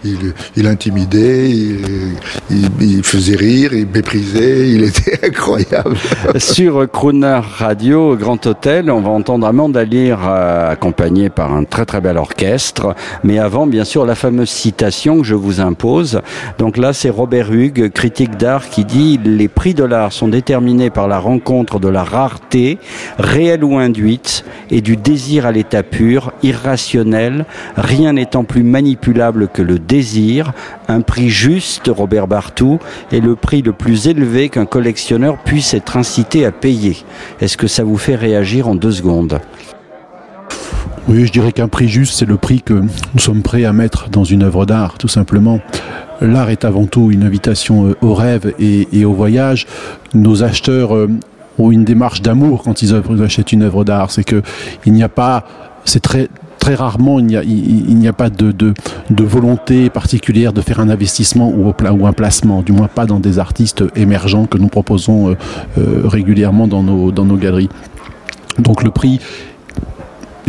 il, 0.03 0.33
il, 0.55 0.67
intimidait, 0.67 1.49
il, 1.49 3.03
faisait 3.03 3.35
rire, 3.35 3.71
il 3.73 3.87
méprisait, 3.87 4.69
il 4.69 4.83
était 4.83 5.19
incroyable. 5.27 5.95
Sur 6.37 6.89
Crooner 6.91 7.39
Radio, 7.57 8.17
Grand 8.17 8.45
Hôtel, 8.45 8.89
on 8.89 8.99
va 8.99 9.09
entendre 9.09 9.45
Amanda 9.45 9.85
Lear 9.85 10.19
euh, 10.27 10.71
accompagnée 10.71 11.29
par 11.29 11.53
un 11.53 11.63
très 11.63 11.85
très 11.85 12.01
bel 12.01 12.17
orchestre. 12.17 12.95
Mais 13.23 13.37
avant, 13.37 13.67
bien 13.67 13.83
sûr, 13.85 14.05
la 14.05 14.15
fameuse 14.15 14.49
citation 14.49 15.21
que 15.21 15.27
je 15.27 15.35
vous 15.35 15.61
impose. 15.61 16.21
Donc 16.57 16.77
là, 16.77 16.93
c'est 16.93 17.09
Robert 17.09 17.53
Hugues, 17.53 17.91
critique 17.91 18.37
d'art, 18.37 18.69
qui 18.69 18.85
dit 18.85 19.19
Les 19.23 19.47
prix 19.47 19.75
de 19.75 19.83
l'art 19.83 20.11
sont 20.21 20.27
déterminés 20.27 20.91
par 20.91 21.07
la 21.07 21.17
rencontre 21.17 21.79
de 21.79 21.87
la 21.87 22.03
rareté, 22.03 22.77
réelle 23.17 23.63
ou 23.63 23.79
induite, 23.79 24.45
et 24.69 24.81
du 24.81 24.95
désir 24.95 25.47
à 25.47 25.51
l'état 25.51 25.81
pur, 25.81 26.31
irrationnel, 26.43 27.47
rien 27.75 28.13
n'étant 28.13 28.43
plus 28.43 28.61
manipulable 28.61 29.47
que 29.47 29.63
le 29.63 29.79
désir, 29.79 30.53
un 30.87 31.01
prix 31.01 31.29
juste, 31.29 31.89
Robert 31.91 32.27
Bartou, 32.27 32.77
est 33.11 33.19
le 33.19 33.35
prix 33.35 33.63
le 33.63 33.71
plus 33.71 34.07
élevé 34.07 34.49
qu'un 34.49 34.67
collectionneur 34.67 35.39
puisse 35.39 35.73
être 35.73 35.97
incité 35.97 36.45
à 36.45 36.51
payer. 36.51 36.97
Est-ce 37.39 37.57
que 37.57 37.65
ça 37.65 37.83
vous 37.83 37.97
fait 37.97 38.13
réagir 38.13 38.67
en 38.67 38.75
deux 38.75 38.91
secondes? 38.91 39.41
Oui, 41.07 41.25
je 41.25 41.31
dirais 41.31 41.51
qu'un 41.51 41.67
prix 41.67 41.87
juste, 41.87 42.13
c'est 42.13 42.25
le 42.25 42.37
prix 42.37 42.61
que 42.61 42.73
nous 42.73 43.19
sommes 43.19 43.41
prêts 43.41 43.65
à 43.65 43.73
mettre 43.73 44.09
dans 44.09 44.23
une 44.23 44.43
œuvre 44.43 44.65
d'art, 44.65 44.97
tout 44.97 45.07
simplement. 45.07 45.59
L'art 46.21 46.49
est 46.49 46.65
avant 46.65 46.85
tout 46.85 47.11
une 47.11 47.23
invitation 47.23 47.95
au 48.01 48.13
rêve 48.13 48.53
et, 48.59 49.05
au 49.05 49.13
voyage. 49.13 49.65
Nos 50.13 50.43
acheteurs 50.43 50.91
ont 51.57 51.71
une 51.71 51.83
démarche 51.83 52.21
d'amour 52.21 52.61
quand 52.63 52.83
ils 52.83 52.93
achètent 53.23 53.51
une 53.51 53.63
œuvre 53.63 53.83
d'art. 53.83 54.11
C'est 54.11 54.23
que 54.23 54.43
il 54.85 54.93
n'y 54.93 55.01
a 55.01 55.09
pas, 55.09 55.45
c'est 55.85 56.01
très 56.01 56.29
très 56.61 56.75
rarement 56.75 57.17
il 57.17 57.25
n'y 57.25 58.07
a, 58.07 58.13
pas 58.13 58.29
de, 58.29 58.73
volonté 59.19 59.89
particulière 59.89 60.53
de 60.53 60.61
faire 60.61 60.79
un 60.79 60.89
investissement 60.89 61.51
ou, 61.51 61.73
un 62.05 62.13
placement, 62.13 62.61
du 62.61 62.71
moins 62.71 62.87
pas 62.87 63.07
dans 63.07 63.19
des 63.19 63.39
artistes 63.39 63.83
émergents 63.95 64.45
que 64.45 64.59
nous 64.59 64.67
proposons 64.67 65.31
euh, 65.31 65.37
euh, 65.79 66.01
régulièrement 66.05 66.67
dans 66.67 66.83
nos, 66.83 67.11
dans 67.11 67.25
nos 67.25 67.35
galeries. 67.35 67.69
Donc 68.59 68.83
le 68.83 68.91
prix 68.91 69.19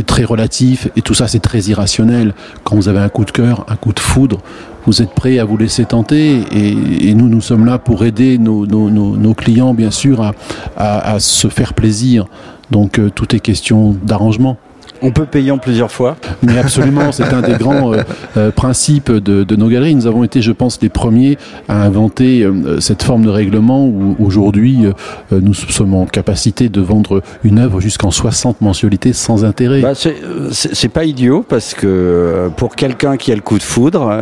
très 0.06 0.24
relatif 0.24 0.88
et 0.96 1.02
tout 1.02 1.14
ça 1.14 1.28
c'est 1.28 1.40
très 1.40 1.60
irrationnel. 1.60 2.34
Quand 2.64 2.76
vous 2.76 2.88
avez 2.88 3.00
un 3.00 3.08
coup 3.08 3.24
de 3.24 3.30
cœur, 3.30 3.66
un 3.68 3.76
coup 3.76 3.92
de 3.92 4.00
foudre, 4.00 4.38
vous 4.86 5.02
êtes 5.02 5.10
prêt 5.10 5.38
à 5.38 5.44
vous 5.44 5.56
laisser 5.56 5.84
tenter 5.84 6.42
et, 6.50 7.14
nous 7.14 7.28
nous 7.28 7.42
sommes 7.42 7.66
là 7.66 7.78
pour 7.78 8.04
aider 8.04 8.38
nos, 8.38 9.34
clients 9.34 9.74
bien 9.74 9.90
sûr 9.90 10.32
à 10.76 11.20
se 11.20 11.48
faire 11.48 11.74
plaisir. 11.74 12.26
Donc 12.72 12.98
euh, 12.98 13.10
tout 13.10 13.36
est 13.36 13.40
question 13.40 13.94
d'arrangement. 14.02 14.56
On 15.02 15.10
peut 15.10 15.26
payer 15.26 15.50
en 15.50 15.58
plusieurs 15.58 15.90
fois. 15.90 16.16
Mais 16.42 16.58
absolument, 16.58 17.10
c'est 17.10 17.32
un 17.32 17.40
des 17.40 17.54
grands 17.54 17.92
euh, 17.92 18.02
euh, 18.36 18.50
principes 18.52 19.10
de, 19.10 19.42
de, 19.42 19.56
nos 19.56 19.68
galeries. 19.68 19.96
Nous 19.96 20.06
avons 20.06 20.22
été, 20.22 20.42
je 20.42 20.52
pense, 20.52 20.78
les 20.80 20.88
premiers 20.88 21.38
à 21.68 21.82
inventer 21.82 22.42
euh, 22.42 22.78
cette 22.80 23.02
forme 23.02 23.24
de 23.24 23.28
règlement 23.28 23.84
où 23.84 24.16
aujourd'hui 24.20 24.86
euh, 24.86 25.40
nous 25.42 25.54
sommes 25.54 25.94
en 25.94 26.06
capacité 26.06 26.68
de 26.68 26.80
vendre 26.80 27.20
une 27.42 27.58
œuvre 27.58 27.80
jusqu'en 27.80 28.12
60 28.12 28.60
mensualités 28.60 29.12
sans 29.12 29.44
intérêt. 29.44 29.80
Bah, 29.80 29.92
c'est 29.94 30.88
pas 30.88 31.04
idiot 31.04 31.44
parce 31.46 31.74
que 31.74 32.48
pour 32.56 32.76
quelqu'un 32.76 33.16
qui 33.16 33.32
a 33.32 33.34
le 33.34 33.40
coup 33.40 33.58
de 33.58 33.62
foudre, 33.62 34.12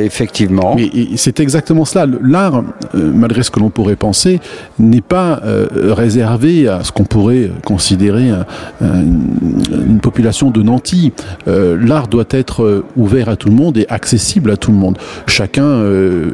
effectivement. 0.00 0.76
C'est 1.16 1.40
exactement 1.40 1.84
cela. 1.84 2.06
L'art, 2.22 2.62
malgré 2.94 3.42
ce 3.42 3.50
que 3.50 3.58
l'on 3.58 3.70
pourrait 3.70 3.96
penser, 3.96 4.40
n'est 4.78 5.00
pas 5.00 5.40
réservé 5.72 6.68
à 6.68 6.84
ce 6.84 6.92
qu'on 6.92 7.04
pourrait 7.04 7.50
considérer 7.64 8.30
un, 8.30 8.46
un, 8.82 9.02
une 9.02 10.00
population 10.00 10.19
de 10.20 10.62
Nanty. 10.62 11.12
L'art 11.46 12.08
doit 12.08 12.24
être 12.30 12.84
ouvert 12.96 13.28
à 13.28 13.36
tout 13.36 13.48
le 13.48 13.54
monde 13.54 13.76
et 13.76 13.86
accessible 13.88 14.50
à 14.50 14.56
tout 14.56 14.70
le 14.70 14.76
monde. 14.76 14.98
Chacun 15.26 15.82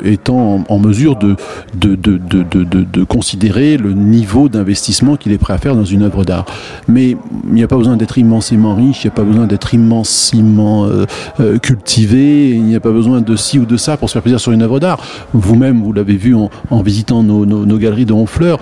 étant 0.04 0.64
en, 0.68 0.78
mesure 0.78 1.16
de 1.16 1.36
de, 1.74 1.94
de, 1.94 2.18
de, 2.18 2.64
de, 2.64 3.04
considérer 3.04 3.76
le 3.76 3.92
niveau 3.92 4.48
d'investissement 4.48 5.16
qu'il 5.16 5.32
est 5.32 5.38
prêt 5.38 5.54
à 5.54 5.58
faire 5.58 5.74
dans 5.74 5.84
une 5.84 6.02
œuvre 6.02 6.24
d'art. 6.24 6.46
Mais 6.88 7.16
il 7.46 7.52
n'y 7.52 7.62
a 7.62 7.68
pas 7.68 7.76
besoin 7.76 7.96
d'être 7.96 8.18
immensément 8.18 8.74
riche, 8.74 9.04
il 9.04 9.06
n'y 9.06 9.12
a 9.12 9.16
pas 9.16 9.24
besoin 9.24 9.46
d'être 9.46 9.72
immensément 9.74 10.88
cultivé, 11.62 12.50
il 12.50 12.64
n'y 12.64 12.76
a 12.76 12.80
pas 12.80 12.92
besoin 12.92 13.20
de 13.20 13.36
ci 13.36 13.58
ou 13.58 13.66
de 13.66 13.76
ça 13.76 13.96
pour 13.96 14.08
se 14.08 14.14
faire 14.14 14.22
plaisir 14.22 14.40
sur 14.40 14.52
une 14.52 14.62
œuvre 14.62 14.80
d'art. 14.80 14.98
Vous-même, 15.32 15.82
vous 15.82 15.92
l'avez 15.92 16.16
vu 16.16 16.34
en, 16.34 16.50
en 16.70 16.82
visitant 16.82 17.22
nos, 17.22 17.46
nos, 17.46 17.66
nos, 17.66 17.78
galeries 17.78 18.06
de 18.06 18.12
Honfleur. 18.12 18.58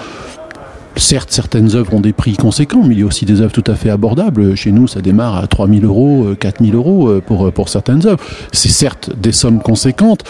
Certes, 0.96 1.32
certaines 1.32 1.74
œuvres 1.74 1.94
ont 1.94 2.00
des 2.00 2.12
prix 2.12 2.36
conséquents, 2.36 2.82
mais 2.84 2.94
il 2.94 3.00
y 3.00 3.02
a 3.02 3.06
aussi 3.06 3.24
des 3.24 3.40
œuvres 3.40 3.52
tout 3.52 3.64
à 3.66 3.74
fait 3.74 3.90
abordables. 3.90 4.56
Chez 4.56 4.70
nous, 4.70 4.86
ça 4.86 5.00
démarre 5.00 5.36
à 5.36 5.46
3000 5.48 5.84
euros, 5.84 6.28
4000 6.38 6.74
euros 6.74 7.20
pour, 7.26 7.52
pour 7.52 7.68
certaines 7.68 8.06
œuvres. 8.06 8.22
C'est 8.52 8.68
certes 8.68 9.10
des 9.16 9.32
sommes 9.32 9.60
conséquentes, 9.60 10.22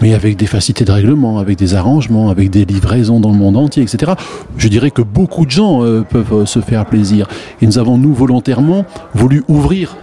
mais 0.00 0.14
avec 0.14 0.36
des 0.36 0.46
facilités 0.46 0.84
de 0.84 0.92
règlement, 0.92 1.38
avec 1.38 1.58
des 1.58 1.74
arrangements, 1.74 2.30
avec 2.30 2.50
des 2.50 2.64
livraisons 2.64 3.18
dans 3.18 3.30
le 3.30 3.36
monde 3.36 3.56
entier, 3.56 3.82
etc. 3.82 4.12
Je 4.56 4.68
dirais 4.68 4.92
que 4.92 5.02
beaucoup 5.02 5.44
de 5.44 5.50
gens 5.50 5.84
euh, 5.84 6.02
peuvent 6.02 6.44
se 6.44 6.60
faire 6.60 6.86
plaisir. 6.86 7.26
Et 7.60 7.66
nous 7.66 7.78
avons, 7.78 7.98
nous, 7.98 8.14
volontairement, 8.14 8.84
voulu 9.14 9.42
ouvrir 9.48 9.96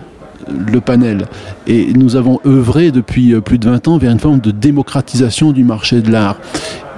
le 0.48 0.82
panel. 0.82 1.28
Et 1.68 1.94
nous 1.94 2.16
avons 2.16 2.40
œuvré 2.46 2.92
depuis 2.92 3.40
plus 3.42 3.58
de 3.58 3.70
20 3.70 3.88
ans 3.88 3.98
vers 3.98 4.12
une 4.12 4.20
forme 4.20 4.40
de 4.40 4.52
démocratisation 4.52 5.52
du 5.52 5.64
marché 5.64 6.02
de 6.02 6.12
l'art. 6.12 6.38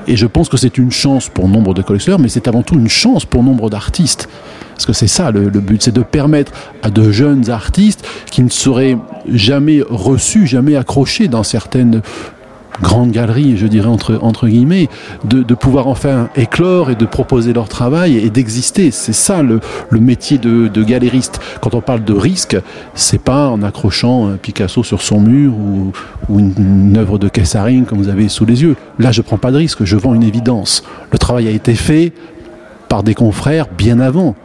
Et 0.07 0.15
je 0.15 0.25
pense 0.25 0.49
que 0.49 0.57
c'est 0.57 0.77
une 0.77 0.91
chance 0.91 1.29
pour 1.29 1.47
nombre 1.47 1.73
de 1.73 1.81
collectionneurs, 1.81 2.19
mais 2.19 2.29
c'est 2.29 2.47
avant 2.47 2.63
tout 2.63 2.75
une 2.75 2.89
chance 2.89 3.25
pour 3.25 3.43
nombre 3.43 3.69
d'artistes. 3.69 4.27
Parce 4.71 4.85
que 4.85 4.93
c'est 4.93 5.07
ça 5.07 5.31
le, 5.31 5.49
le 5.49 5.59
but, 5.59 5.81
c'est 5.81 5.91
de 5.91 6.01
permettre 6.01 6.51
à 6.81 6.89
de 6.89 7.11
jeunes 7.11 7.49
artistes 7.49 8.05
qui 8.31 8.41
ne 8.41 8.49
seraient 8.49 8.97
jamais 9.27 9.81
reçus, 9.87 10.47
jamais 10.47 10.75
accrochés 10.75 11.27
dans 11.27 11.43
certaines 11.43 12.01
grande 12.81 13.11
galerie, 13.11 13.57
je 13.57 13.67
dirais 13.67 13.87
entre, 13.87 14.47
guillemets, 14.47 14.89
de, 15.23 15.43
pouvoir 15.53 15.87
enfin 15.87 16.29
éclore 16.35 16.89
et 16.89 16.95
de 16.95 17.05
proposer 17.05 17.53
leur 17.53 17.69
travail 17.69 18.17
et 18.17 18.29
d'exister. 18.29 18.91
C'est 18.91 19.13
ça 19.13 19.41
le, 19.43 19.59
métier 19.91 20.37
de, 20.37 20.67
de, 20.67 20.83
galériste. 20.83 21.39
Quand 21.61 21.73
on 21.75 21.81
parle 21.81 22.03
de 22.03 22.13
risque, 22.13 22.57
c'est 22.93 23.21
pas 23.21 23.49
en 23.49 23.63
accrochant 23.63 24.27
un 24.27 24.37
Picasso 24.37 24.83
sur 24.83 25.01
son 25.01 25.21
mur 25.21 25.53
ou, 25.53 25.91
une, 26.29 26.97
œuvre 26.97 27.17
de 27.17 27.29
Kessaring 27.29 27.85
comme 27.85 27.99
vous 27.99 28.09
avez 28.09 28.27
sous 28.29 28.45
les 28.45 28.63
yeux. 28.63 28.75
Là, 28.99 29.11
je 29.11 29.21
prends 29.21 29.37
pas 29.37 29.51
de 29.51 29.57
risque, 29.57 29.83
je 29.83 29.97
vends 29.97 30.13
une 30.13 30.23
évidence. 30.23 30.83
Le 31.11 31.17
travail 31.17 31.47
a 31.47 31.51
été 31.51 31.75
fait 31.75 32.13
par 32.89 33.03
des 33.03 33.13
confrères 33.13 33.67
bien 33.77 33.99
avant. 33.99 34.35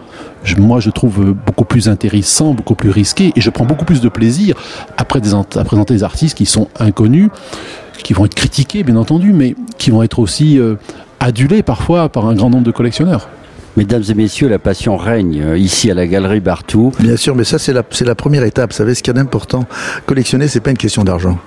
Moi, 0.56 0.78
je 0.78 0.90
trouve 0.90 1.34
beaucoup 1.34 1.64
plus 1.64 1.88
intéressant, 1.88 2.54
beaucoup 2.54 2.76
plus 2.76 2.90
risqué, 2.90 3.32
et 3.34 3.40
je 3.40 3.50
prends 3.50 3.64
beaucoup 3.64 3.84
plus 3.84 4.00
de 4.00 4.08
plaisir 4.08 4.54
à 4.96 5.04
présenter 5.04 5.94
des 5.94 6.04
artistes 6.04 6.36
qui 6.36 6.46
sont 6.46 6.68
inconnus, 6.78 7.30
qui 8.02 8.12
vont 8.12 8.24
être 8.24 8.34
critiqués, 8.34 8.82
bien 8.82 8.96
entendu, 8.96 9.32
mais 9.32 9.54
qui 9.78 9.90
vont 9.90 10.02
être 10.02 10.18
aussi 10.18 10.58
euh, 10.58 10.74
adulés 11.20 11.62
parfois 11.62 12.08
par 12.08 12.26
un 12.26 12.34
grand 12.34 12.50
nombre 12.50 12.64
de 12.64 12.70
collectionneurs. 12.70 13.28
Mesdames 13.76 14.04
et 14.08 14.14
messieurs, 14.14 14.48
la 14.48 14.58
passion 14.58 14.96
règne 14.96 15.42
euh, 15.42 15.58
ici 15.58 15.90
à 15.90 15.94
la 15.94 16.06
galerie 16.06 16.40
Bartou. 16.40 16.92
Bien 16.98 17.16
sûr, 17.16 17.34
mais 17.34 17.44
ça 17.44 17.58
c'est 17.58 17.74
la, 17.74 17.82
la 18.00 18.14
première 18.14 18.42
étape. 18.44 18.70
Vous 18.70 18.76
savez, 18.76 18.94
ce 18.94 19.02
qu'il 19.02 19.14
y 19.14 19.16
a 19.18 19.22
d'important, 19.22 19.66
collectionner, 20.06 20.48
c'est 20.48 20.60
pas 20.60 20.70
une 20.70 20.78
question 20.78 21.04
d'argent. 21.04 21.38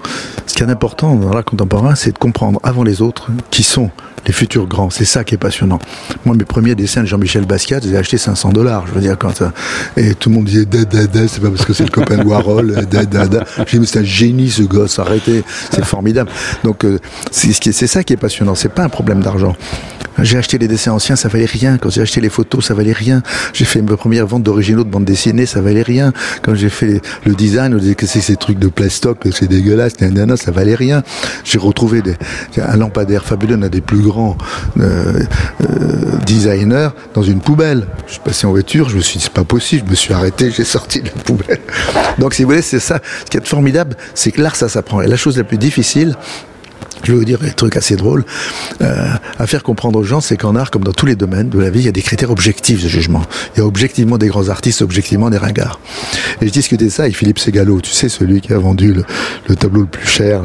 Ce 0.45 0.53
qui 0.53 0.61
est 0.61 0.69
important 0.69 1.15
dans 1.15 1.33
l'art 1.33 1.43
contemporain, 1.43 1.95
c'est 1.95 2.11
de 2.11 2.19
comprendre 2.19 2.59
avant 2.61 2.83
les 2.83 3.01
autres 3.01 3.31
qui 3.49 3.63
sont 3.63 3.89
les 4.29 4.33
futurs 4.33 4.67
grands. 4.67 4.91
C'est 4.91 5.05
ça 5.05 5.23
qui 5.23 5.33
est 5.33 5.39
passionnant. 5.39 5.79
Moi, 6.23 6.35
mes 6.35 6.45
premiers 6.45 6.75
dessins 6.75 7.01
de 7.01 7.07
Jean-Michel 7.07 7.45
Basquiat, 7.45 7.79
j'ai 7.81 7.97
acheté 7.97 8.19
500 8.19 8.51
dollars. 8.51 8.85
Je 8.85 8.91
veux 8.91 9.01
dire, 9.01 9.17
quand 9.17 9.35
ça... 9.35 9.51
et 9.97 10.13
tout 10.13 10.29
le 10.29 10.35
monde 10.35 10.45
disait 10.45 10.65
da 10.65 10.85
da 10.85 11.07
da, 11.07 11.27
c'est 11.27 11.41
pas 11.41 11.49
parce 11.49 11.65
que 11.65 11.73
c'est 11.73 11.83
le 11.83 11.89
copain 11.89 12.17
de 12.17 12.23
Warhol, 12.23 12.85
da 12.85 13.05
da 13.05 13.25
da. 13.25 13.39
Dit, 13.39 13.79
mais 13.79 13.87
c'est 13.87 13.99
un 13.99 14.03
génie 14.03 14.51
ce 14.51 14.61
gosse, 14.61 14.99
arrêtez, 14.99 15.43
c'est 15.71 15.83
formidable. 15.83 16.29
Donc, 16.63 16.85
euh, 16.85 16.99
c'est 17.31 17.53
ce 17.71 17.87
ça 17.87 18.03
qui 18.03 18.13
est 18.13 18.17
passionnant. 18.17 18.53
C'est 18.53 18.69
pas 18.69 18.83
un 18.83 18.89
problème 18.89 19.21
d'argent. 19.21 19.55
J'ai 20.23 20.37
acheté 20.37 20.57
les 20.57 20.67
dessins 20.67 20.91
anciens, 20.91 21.15
ça 21.15 21.29
valait 21.29 21.45
rien. 21.45 21.77
Quand 21.77 21.89
j'ai 21.89 22.01
acheté 22.01 22.21
les 22.21 22.29
photos, 22.29 22.65
ça 22.65 22.73
valait 22.73 22.93
rien. 22.93 23.21
J'ai 23.53 23.65
fait 23.65 23.81
mes 23.81 23.95
premières 23.95 24.27
ventes 24.27 24.43
d'originaux 24.43 24.83
de 24.83 24.89
bande 24.89 25.05
dessinée, 25.05 25.45
ça 25.45 25.61
valait 25.61 25.81
rien. 25.81 26.13
Quand 26.41 26.55
j'ai 26.55 26.69
fait 26.69 27.01
le 27.25 27.35
design, 27.35 27.73
on 27.73 27.77
disait 27.77 27.95
que 27.95 28.05
c'est 28.05 28.21
ces 28.21 28.35
trucs 28.35 28.59
de 28.59 28.67
plastoc, 28.67 29.19
c'est 29.31 29.47
dégueulasse, 29.47 29.99
nanana, 30.01 30.37
ça 30.37 30.51
valait 30.51 30.75
rien. 30.75 31.03
J'ai 31.43 31.57
retrouvé 31.57 32.01
un 32.57 32.77
lampadaire 32.77 33.25
fabuleux, 33.25 33.55
un 33.55 33.69
des 33.69 33.81
plus 33.81 34.01
grands 34.01 34.37
euh, 34.79 35.21
euh, 35.61 36.17
designers 36.25 36.89
dans 37.13 37.23
une 37.23 37.39
poubelle. 37.39 37.87
Je 38.07 38.13
suis 38.13 38.21
passé 38.21 38.45
en 38.47 38.51
voiture, 38.51 38.89
je 38.89 38.97
me 38.97 39.01
suis 39.01 39.17
dit 39.17 39.23
c'est 39.23 39.33
pas 39.33 39.43
possible, 39.43 39.83
je 39.85 39.91
me 39.91 39.95
suis 39.95 40.13
arrêté, 40.13 40.51
j'ai 40.51 40.63
sorti 40.63 41.01
de 41.01 41.07
la 41.07 41.23
poubelle. 41.23 41.59
Donc 42.17 42.33
si 42.33 42.43
vous 42.43 42.49
voulez, 42.49 42.61
c'est 42.61 42.79
ça. 42.79 42.99
Ce 43.25 43.29
qui 43.29 43.37
est 43.37 43.47
formidable, 43.47 43.95
c'est 44.13 44.31
que 44.31 44.41
l'art 44.41 44.55
ça 44.55 44.69
s'apprend. 44.69 45.01
Et 45.01 45.07
la 45.07 45.17
chose 45.17 45.37
la 45.37 45.43
plus 45.43 45.57
difficile, 45.57 46.15
je 47.03 47.11
vais 47.11 47.17
vous 47.17 47.25
dire 47.25 47.39
un 47.43 47.49
truc 47.49 47.75
assez 47.77 47.95
drôle 47.95 48.25
euh, 48.81 49.07
à 49.37 49.47
faire 49.47 49.63
comprendre 49.63 49.99
aux 49.99 50.03
gens, 50.03 50.21
c'est 50.21 50.37
qu'en 50.37 50.55
art, 50.55 50.71
comme 50.71 50.83
dans 50.83 50.93
tous 50.93 51.05
les 51.05 51.15
domaines 51.15 51.49
de 51.49 51.59
la 51.59 51.69
vie, 51.69 51.79
il 51.79 51.85
y 51.85 51.89
a 51.89 51.91
des 51.93 52.01
critères 52.01 52.31
objectifs 52.31 52.83
de 52.83 52.89
jugement. 52.89 53.23
Il 53.55 53.59
y 53.59 53.61
a 53.61 53.65
objectivement 53.65 54.17
des 54.17 54.27
grands 54.27 54.49
artistes, 54.49 54.81
objectivement 54.81 55.29
des 55.29 55.37
ringards. 55.37 55.79
Et 56.41 56.47
je 56.47 56.51
discutais 56.51 56.89
ça 56.89 57.03
avec 57.03 57.15
Philippe 57.15 57.39
Segalo, 57.39 57.81
tu 57.81 57.91
sais, 57.91 58.09
celui 58.09 58.41
qui 58.41 58.53
a 58.53 58.57
vendu 58.57 58.93
le, 58.93 59.03
le 59.47 59.55
tableau 59.55 59.81
le 59.81 59.87
plus 59.87 60.07
cher. 60.07 60.41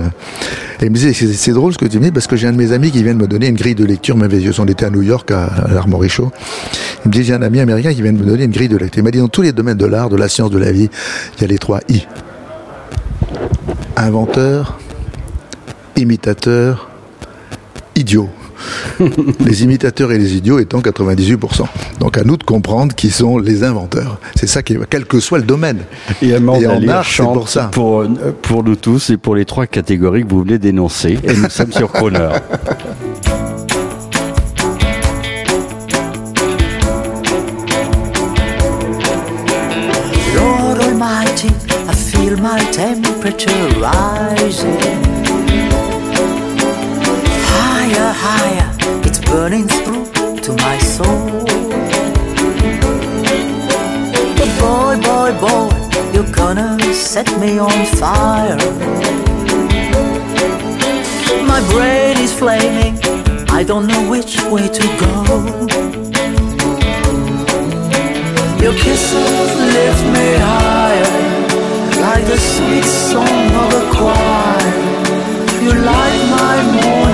Et 0.81 0.87
il 0.87 0.91
me 0.91 0.97
disait, 0.97 1.13
c'est 1.13 1.53
drôle 1.53 1.73
ce 1.73 1.79
que 1.79 1.87
tu 1.87 1.99
me 1.99 2.05
dis, 2.05 2.11
parce 2.11 2.27
que 2.27 2.37
j'ai 2.37 2.47
un 2.47 2.53
de 2.53 2.57
mes 2.57 2.73
amis 2.73 2.91
qui 2.91 3.03
vient 3.03 3.15
de 3.15 3.21
me 3.21 3.27
donner 3.27 3.49
une 3.49 3.57
grille 3.57 3.75
de 3.75 3.85
lecture, 3.85 4.17
les 4.17 4.41
yeux 4.41 4.53
on 4.59 4.67
était 4.67 4.87
à 4.87 4.91
New 4.91 5.03
York, 5.03 5.31
à, 5.31 5.45
à 5.45 5.73
l'Armory 5.73 6.09
Show. 6.09 6.33
Il 7.05 7.09
me 7.09 7.13
dit, 7.13 7.25
j'ai 7.25 7.35
un 7.35 7.43
ami 7.43 7.61
américain 7.61 7.93
qui 7.93 8.03
vient 8.03 8.13
de 8.13 8.19
me 8.19 8.25
donner 8.25 8.45
une 8.45 8.51
grille 8.51 8.69
de 8.69 8.77
lecture. 8.77 9.01
Il 9.01 9.05
m'a 9.05 9.11
dit, 9.11 9.19
dans 9.19 9.29
tous 9.29 9.43
les 9.43 9.53
domaines 9.53 9.77
de 9.77 9.87
l'art, 9.87 10.09
de 10.09 10.17
la 10.17 10.29
science, 10.29 10.51
de 10.51 10.59
la 10.59 10.73
vie, 10.73 10.89
il 11.37 11.43
y 11.43 11.45
a 11.45 11.47
les 11.47 11.59
trois 11.59 11.81
I. 11.89 12.07
Inventeur, 13.97 14.79
imitateur, 15.97 16.89
idiot. 17.95 18.29
les 19.41 19.63
imitateurs 19.63 20.13
et 20.13 20.19
les 20.19 20.37
idiots 20.37 20.59
étant 20.59 20.81
98%. 20.81 21.65
Donc 22.01 22.19
à 22.19 22.25
nous 22.25 22.37
de 22.37 22.45
comprendre 22.45 22.95
qui 22.95 23.11
sont 23.11 23.39
les 23.39 23.63
inventeurs. 23.63 24.19
C'est 24.37 24.47
ça 24.47 24.63
qui 24.63 24.75
est, 24.75 24.79
quel 24.89 25.05
que 25.05 25.21
soit 25.21 25.39
le 25.39 25.45
domaine. 25.45 25.79
Et, 26.23 26.35
en 26.37 26.89
art, 26.89 27.05
c'est 27.05 27.23
pour 27.23 27.49
ça. 27.49 27.65
Pour, 27.73 28.05
pour 28.43 28.65
nous 28.65 28.77
tous 28.77 29.11
et 29.11 29.17
pour 29.17 29.35
les 29.35 29.45
trois 29.45 29.67
catégories 29.67 30.25
que 30.25 30.31
vous 30.31 30.43
venez 30.43 30.59
d'énoncer. 30.59 31.19
Et 31.25 31.35
nous 31.35 31.51
sommes 31.51 31.73
sur 31.73 31.91
Croner. 31.93 32.29
Lord 40.35 40.81
Almighty, 40.81 41.49
I 41.89 41.95
feel 41.95 42.37
my 42.37 42.61
temperature 42.73 43.51
rising. 43.81 44.14
Burning 49.35 49.67
through 49.67 50.07
to 50.47 50.53
my 50.67 50.79
soul. 50.79 51.45
But 54.39 54.51
boy, 54.63 54.95
boy, 55.09 55.31
boy, 55.45 55.71
you're 56.15 56.33
gonna 56.43 56.69
set 56.95 57.29
me 57.43 57.59
on 57.59 57.79
fire. 57.99 58.61
My 61.53 61.61
brain 61.73 62.17
is 62.27 62.33
flaming, 62.41 62.95
I 63.59 63.65
don't 63.71 63.87
know 63.89 64.03
which 64.09 64.33
way 64.53 64.67
to 64.79 64.85
go. 65.05 65.15
Your 68.63 68.75
kisses 68.85 69.51
lift 69.77 70.03
me 70.17 70.29
higher, 70.51 71.13
like 72.07 72.25
the 72.33 72.39
sweet 72.53 72.89
song 73.11 73.47
of 73.63 73.71
a 73.81 73.85
choir. 73.97 74.75
You 75.65 75.73
light 75.91 76.23
my 76.39 76.57
morning 76.79 77.14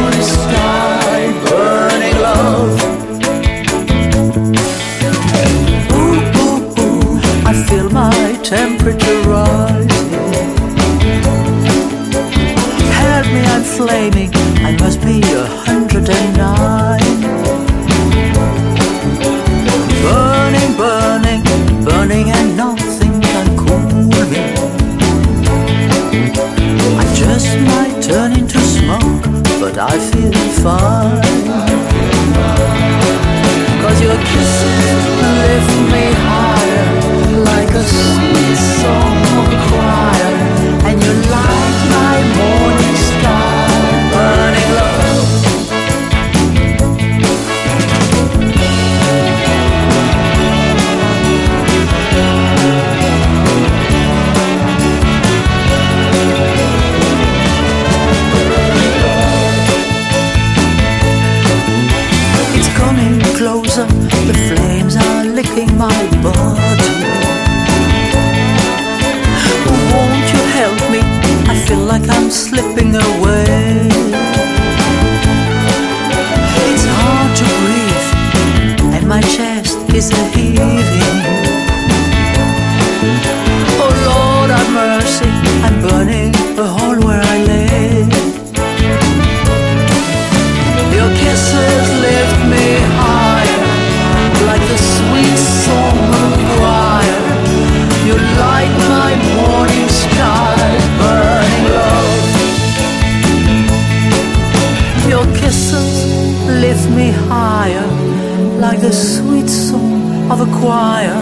burning 1.51 2.19
love. 2.23 2.77
Ooh, 5.99 6.21
ooh, 6.41 6.59
ooh, 6.81 7.21
I 7.51 7.53
feel 7.67 7.91
my 7.91 8.39
temperature 8.45 9.21
rising. 9.23 10.11
Help 13.01 13.27
me, 13.35 13.41
I'm 13.55 13.65
flaming. 13.65 14.31
I 14.69 14.77
must 14.79 15.01
be 15.03 15.21
a 15.23 15.45
hundred 15.67 16.09
and 16.09 16.37
nine. 16.37 17.21
Burning, 20.05 20.73
burning, 20.77 21.43
burning, 21.85 22.31
and 22.31 22.57
nothing 22.57 23.21
can 23.21 23.57
cool 23.57 23.81
me. 24.33 24.45
I 27.03 27.05
just 27.23 27.51
might 27.71 27.97
turn 28.03 28.33
into 28.33 28.59
smoke, 28.61 29.25
but 29.61 29.77
I 29.77 29.99
feel 29.99 30.33
fine. 30.65 31.21
Cause 33.83 34.01
your 34.01 34.17
kisses 34.17 35.03
lift 35.21 35.73
me 35.93 36.05
higher, 36.27 36.89
like 37.45 37.69
a 37.69 37.85
sweet 37.85 38.59
song 38.81 39.21
of 39.41 39.51
choir, 39.69 40.33
and 40.89 40.97
you 41.05 41.13
light 41.31 41.50
slipping 72.31 72.95
away. 72.95 73.89
It's 76.67 76.85
hard 76.87 77.37
to 77.37 77.45
breathe, 77.61 78.95
and 78.95 79.09
my 79.09 79.21
chest 79.21 79.79
is 79.95 80.11
a 80.11 80.25
heaving. 80.37 81.30
Kisses 105.51 106.05
lift 106.63 106.89
me 106.91 107.11
higher, 107.11 107.85
like 108.61 108.81
the 108.81 108.93
sweet 108.93 109.49
song 109.49 110.31
of 110.31 110.41
a 110.41 110.47
choir. 110.61 111.17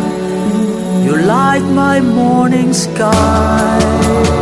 You 1.03 1.17
light 1.17 1.65
my 1.73 1.99
morning 2.01 2.75
sky. 2.75 4.38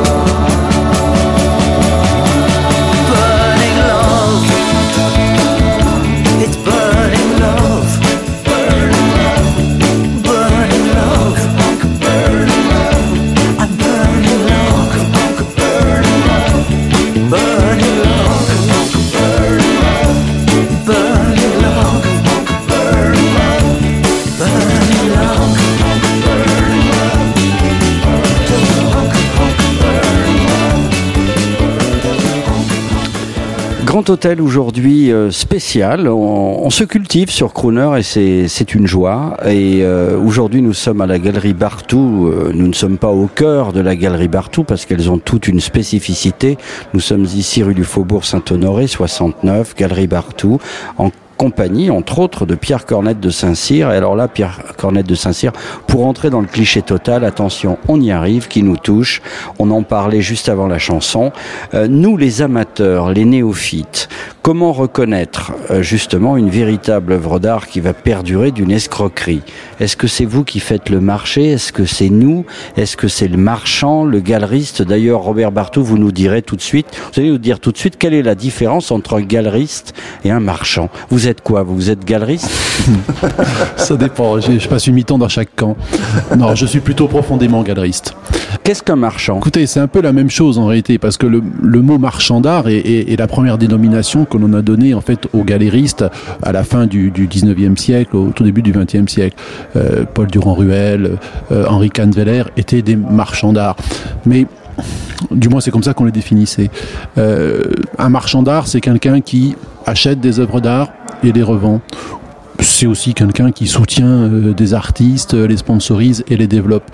Grand 33.97 34.11
Hôtel 34.11 34.42
aujourd'hui 34.42 35.11
euh, 35.11 35.30
spécial. 35.30 36.07
On, 36.07 36.68
se 36.68 36.84
cultive 36.84 37.30
sur 37.30 37.55
Crooner 37.55 37.99
et 37.99 38.47
c'est 38.47 38.74
une 38.74 38.86
joie. 38.86 39.38
Et 39.47 39.78
euh, 39.84 40.18
aujourd'hui 40.18 40.61
nous 40.61 40.74
sommes 40.74 41.01
à 41.01 41.07
la 41.07 41.18
Galerie 41.18 41.55
Bartou. 41.55 42.26
Euh, 42.26 42.51
nous 42.53 42.68
ne 42.68 42.74
sommes 42.74 42.99
pas 42.99 43.09
au 43.09 43.26
cœur 43.26 43.72
de 43.72 43.80
la 43.80 43.97
Galerie 43.97 44.28
Bartou 44.28 44.64
parce 44.64 44.84
qu'elles 44.84 45.11
ont 45.11 45.16
toute 45.16 45.49
une 45.49 45.61
spécificité. 45.61 46.59
Nous 46.92 47.01
sommes 47.01 47.24
ici 47.24 47.62
rue 47.62 47.72
du 47.72 47.84
Faubourg 47.84 48.26
Saint-Honoré, 48.26 48.86
69, 48.86 49.74
Galerie 49.74 50.09
Bartou, 50.09 50.59
compagnie, 51.37 51.91
entre 51.91 52.18
autres, 52.18 52.47
de 52.47 52.55
Pierre 52.55 52.87
Cornette 52.87 53.20
de 53.20 53.30
Saint-Cyr. 53.30 53.91
Et 53.93 53.97
alors 53.97 54.16
là, 54.16 54.28
Pierre 54.28 54.61
Cornette 54.76 55.07
de 55.07 55.14
Saint-Cyr, 55.14 55.53
pour 55.87 56.07
entrer 56.07 56.30
dans 56.30 56.41
le 56.41 56.47
cliché 56.47 56.82
total, 56.82 57.24
attention, 57.24 57.78
on 57.89 58.01
y 58.01 58.11
arrive, 58.11 58.49
qui 58.49 58.62
nous 58.62 58.76
touche. 58.76 59.22
On 59.59 59.70
en 59.70 59.82
parlait 59.82 60.22
juste 60.22 60.49
avant 60.49 60.66
la 60.66 60.78
chanson. 60.78 61.32
Euh, 61.74 61.87
nous, 61.89 62.16
les 62.16 62.43
amateurs, 62.43 63.11
les 63.12 63.24
néophytes, 63.24 64.09
comment 64.43 64.72
reconnaître 64.72 65.53
euh, 65.70 65.82
justement 65.82 66.37
une 66.37 66.51
véritable 66.51 67.12
œuvre 67.12 67.39
d'art 67.39 67.66
qui 67.66 67.80
va 67.80 67.93
perdurer 67.93 68.51
d'une 68.51 68.70
escroquerie? 68.70 69.43
Est-ce 69.80 69.97
que 69.97 70.07
c'est 70.07 70.24
vous 70.24 70.45
qui 70.45 70.61
faites 70.61 70.89
le 70.89 71.01
marché? 71.01 71.53
Est-ce 71.53 71.72
que 71.72 71.84
c'est 71.84 72.11
nous? 72.11 72.45
Est-ce 72.76 72.97
que 72.97 73.09
c'est 73.09 73.28
le 73.28 73.37
marchand, 73.37 74.05
le 74.05 74.20
galeriste? 74.20 74.82
D'ailleurs, 74.82 75.20
Robert 75.20 75.53
Bartou, 75.53 75.82
vous 75.82 75.99
nous 75.99 76.12
direz 76.12 76.43
tout 76.43 76.57
de 76.57 76.62
suite, 76.62 76.87
vous 77.12 77.20
allez 77.20 77.30
nous 77.30 77.39
dire 77.39 77.61
tout 77.61 77.72
de 77.72 77.78
suite 77.78 77.97
quelle 77.99 78.14
est 78.14 78.22
la 78.22 78.34
différence 78.34 78.91
entre 78.91 79.14
un 79.14 79.22
galeriste 79.22 79.95
et 80.24 80.30
un 80.30 80.41
marchand. 80.41 80.89
Êtes 81.29 81.41
quoi? 81.43 81.62
Vous 81.62 81.91
êtes 81.91 82.05
galeriste? 82.05 82.51
Ça 83.77 83.97
dépend, 83.97 84.41
je 84.41 84.59
je 84.59 84.68
passe 84.68 84.87
une 84.87 84.95
mi-temps 84.95 85.18
dans 85.18 85.29
chaque 85.29 85.55
camp. 85.55 85.77
Non, 86.37 86.55
je 86.55 86.66
suis 86.66 86.81
plutôt 86.81 87.07
profondément 87.09 87.62
galeriste. 87.62 88.14
Qu'est-ce 88.64 88.83
qu'un 88.83 88.97
marchand? 88.97 89.39
Écoutez, 89.39 89.66
c'est 89.66 89.81
un 89.81 89.87
peu 89.87 90.01
la 90.01 90.12
même 90.12 90.31
chose 90.31 90.59
en 90.59 90.66
réalité, 90.66 90.99
parce 90.99 91.16
que 91.16 91.27
le, 91.27 91.43
le 91.62 91.83
mot 91.83 91.99
marchand 91.99 92.41
d'art 92.41 92.68
est, 92.68 92.77
est- 92.79 93.12
est 93.12 93.16
la 93.16 93.27
première 93.27 93.59
dénomination 93.59 94.24
que 94.24 94.37
l'on 94.39 94.53
a 94.55 94.62
donnée 94.62 94.95
en 94.95 95.01
fait 95.01 95.29
aux 95.33 95.45
galéristes 95.45 96.05
à 96.43 96.53
la 96.53 96.64
fin 96.64 96.87
du, 96.87 97.11
du 97.11 97.29
19e 97.29 97.77
siècle, 97.77 98.16
au 98.16 98.31
tout 98.31 98.43
début 98.45 98.62
du 98.62 98.72
20e 98.72 99.09
siècle. 99.09 99.37
Euh, 99.77 100.05
Paul 100.12 100.27
Durand-Ruel, 100.29 101.18
euh, 101.53 101.64
Henri 101.68 101.91
Canveller 101.91 102.45
étaient 102.57 102.83
des 102.83 102.97
marchands 102.97 103.53
d'art. 103.53 103.77
Mais 104.24 104.47
du 105.31 105.49
moins 105.49 105.61
c'est 105.61 105.70
comme 105.70 105.83
ça 105.83 105.95
qu'on 105.95 106.05
les 106.05 106.12
définissait. 106.12 106.70
Euh, 107.18 107.62
un 107.99 108.09
marchand 108.09 108.43
d'art, 108.43 108.66
c'est 108.66 108.81
quelqu'un 108.81 109.20
qui 109.20 109.55
achète 109.87 110.20
des 110.20 110.41
œuvres 110.41 110.61
d'art 110.61 110.91
et 111.22 111.32
les 111.32 111.43
revend. 111.43 111.80
C'est 112.79 112.85
aussi 112.85 113.14
quelqu'un 113.14 113.53
qui 113.53 113.66
soutient 113.66 114.07
euh, 114.07 114.53
des 114.53 114.74
artistes, 114.74 115.33
euh, 115.33 115.47
les 115.47 115.57
sponsorise 115.57 116.22
et 116.29 116.37
les 116.37 116.47
développe. 116.47 116.85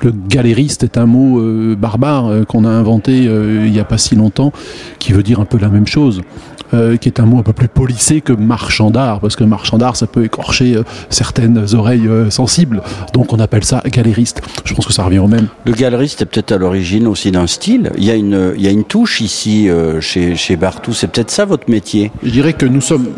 Le 0.00 0.12
galériste 0.12 0.84
est 0.84 0.96
un 0.96 1.06
mot 1.06 1.40
euh, 1.40 1.74
barbare 1.74 2.28
euh, 2.28 2.44
qu'on 2.44 2.64
a 2.64 2.68
inventé 2.68 3.26
euh, 3.26 3.64
il 3.66 3.72
n'y 3.72 3.80
a 3.80 3.84
pas 3.84 3.98
si 3.98 4.14
longtemps, 4.14 4.52
qui 5.00 5.12
veut 5.12 5.24
dire 5.24 5.40
un 5.40 5.44
peu 5.44 5.58
la 5.58 5.68
même 5.68 5.88
chose, 5.88 6.20
euh, 6.74 6.96
qui 6.96 7.08
est 7.08 7.18
un 7.18 7.26
mot 7.26 7.40
un 7.40 7.42
peu 7.42 7.52
plus 7.52 7.66
polissé 7.66 8.20
que 8.20 8.32
marchand 8.32 8.92
d'art, 8.92 9.18
parce 9.18 9.34
que 9.34 9.42
marchand 9.42 9.78
d'art, 9.78 9.96
ça 9.96 10.06
peut 10.06 10.22
écorcher 10.22 10.76
euh, 10.76 10.84
certaines 11.10 11.74
oreilles 11.74 12.06
euh, 12.06 12.30
sensibles. 12.30 12.80
Donc 13.12 13.32
on 13.32 13.40
appelle 13.40 13.64
ça 13.64 13.82
galériste. 13.84 14.42
Je 14.64 14.74
pense 14.74 14.86
que 14.86 14.92
ça 14.92 15.02
revient 15.02 15.18
au 15.18 15.26
même. 15.26 15.48
Le 15.64 15.72
galeriste 15.72 16.22
est 16.22 16.26
peut-être 16.26 16.52
à 16.52 16.56
l'origine 16.56 17.08
aussi 17.08 17.32
d'un 17.32 17.48
style. 17.48 17.90
Il 17.98 18.04
y 18.04 18.12
a 18.12 18.14
une, 18.14 18.52
il 18.56 18.62
y 18.62 18.68
a 18.68 18.70
une 18.70 18.84
touche 18.84 19.20
ici 19.20 19.68
euh, 19.68 20.00
chez, 20.00 20.36
chez 20.36 20.54
Bartou. 20.54 20.92
C'est 20.92 21.08
peut-être 21.08 21.32
ça 21.32 21.46
votre 21.46 21.68
métier? 21.68 22.12
Je 22.22 22.30
dirais 22.30 22.52
que 22.52 22.64
nous 22.64 22.80
sommes 22.80 23.08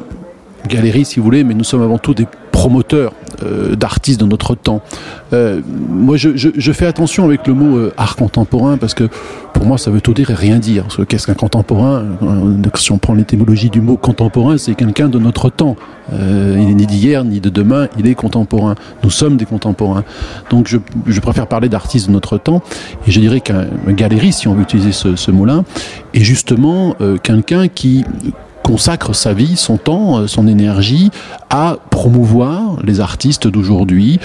galeries, 0.69 1.05
si 1.05 1.21
vous 1.21 1.25
voulez, 1.25 1.45
mais 1.45 1.55
nous 1.55 1.65
sommes 1.65 1.83
avant 1.83 1.99
tout 1.99 2.15
des 2.15 2.27
promoteurs 2.55 3.13
euh, 3.43 3.75
d'artistes 3.75 4.21
de 4.21 4.27
notre 4.27 4.55
temps. 4.55 4.81
Euh, 5.33 5.61
moi, 5.67 6.17
je, 6.17 6.73
fais 6.73 6.87
attention 6.87 7.25
avec 7.25 7.47
le 7.47 7.55
mot 7.55 7.77
euh, 7.77 7.93
art 7.97 8.15
contemporain 8.15 8.77
parce 8.77 8.95
que 8.95 9.09
pour 9.53 9.67
moi, 9.67 9.77
ça 9.77 9.91
veut 9.91 10.01
tout 10.01 10.15
dire 10.15 10.31
et 10.31 10.35
rien 10.35 10.59
dire. 10.59 10.87
Qu'est-ce 11.09 11.27
qu'un 11.27 11.35
contemporain 11.35 12.05
Si 12.75 12.93
on 12.93 12.99
prend 12.99 13.15
l'étymologie 13.15 13.71
du 13.71 13.81
mot 13.81 13.97
contemporain, 13.97 14.57
c'est 14.57 14.75
quelqu'un 14.75 15.09
de 15.09 15.19
notre 15.19 15.51
temps. 15.51 15.77
Il 16.13 16.17
est 16.71 16.75
ni 16.75 16.87
d'hier 16.87 17.25
ni 17.25 17.41
de 17.41 17.51
demain, 17.51 17.89
il 17.99 18.07
est 18.07 18.15
contemporain. 18.15 18.75
Nous 19.03 19.11
sommes 19.11 19.37
des 19.37 19.47
contemporains. 19.47 20.05
Donc, 20.51 20.69
je, 20.69 21.21
préfère 21.21 21.47
parler 21.47 21.69
d'artistes 21.69 22.09
de 22.09 22.13
notre 22.13 22.39
temps. 22.39 22.63
Et 23.07 23.11
je 23.11 23.21
dirais 23.21 23.41
qu'un 23.41 23.67
un 23.87 23.93
galériste, 23.93 24.41
si 24.41 24.49
on 24.49 24.55
veut 24.55 24.63
utiliser 24.63 24.93
ce, 24.93 25.31
mot-là, 25.31 25.65
est 26.15 26.25
justement 26.25 26.97
quelqu'un 27.23 27.69
qui 27.69 28.05
consacre 28.65 29.15
sa 29.15 29.35
vie, 29.35 29.57
son 29.57 29.77
temps, 29.77 30.19
euh, 30.19 30.27
son 30.27 30.49
énergie 30.49 31.11
à 31.51 31.77
promouvoir 31.91 32.79
les 32.83 32.99
artistes 32.99 33.47
d'aujourd'hui, 33.47 34.19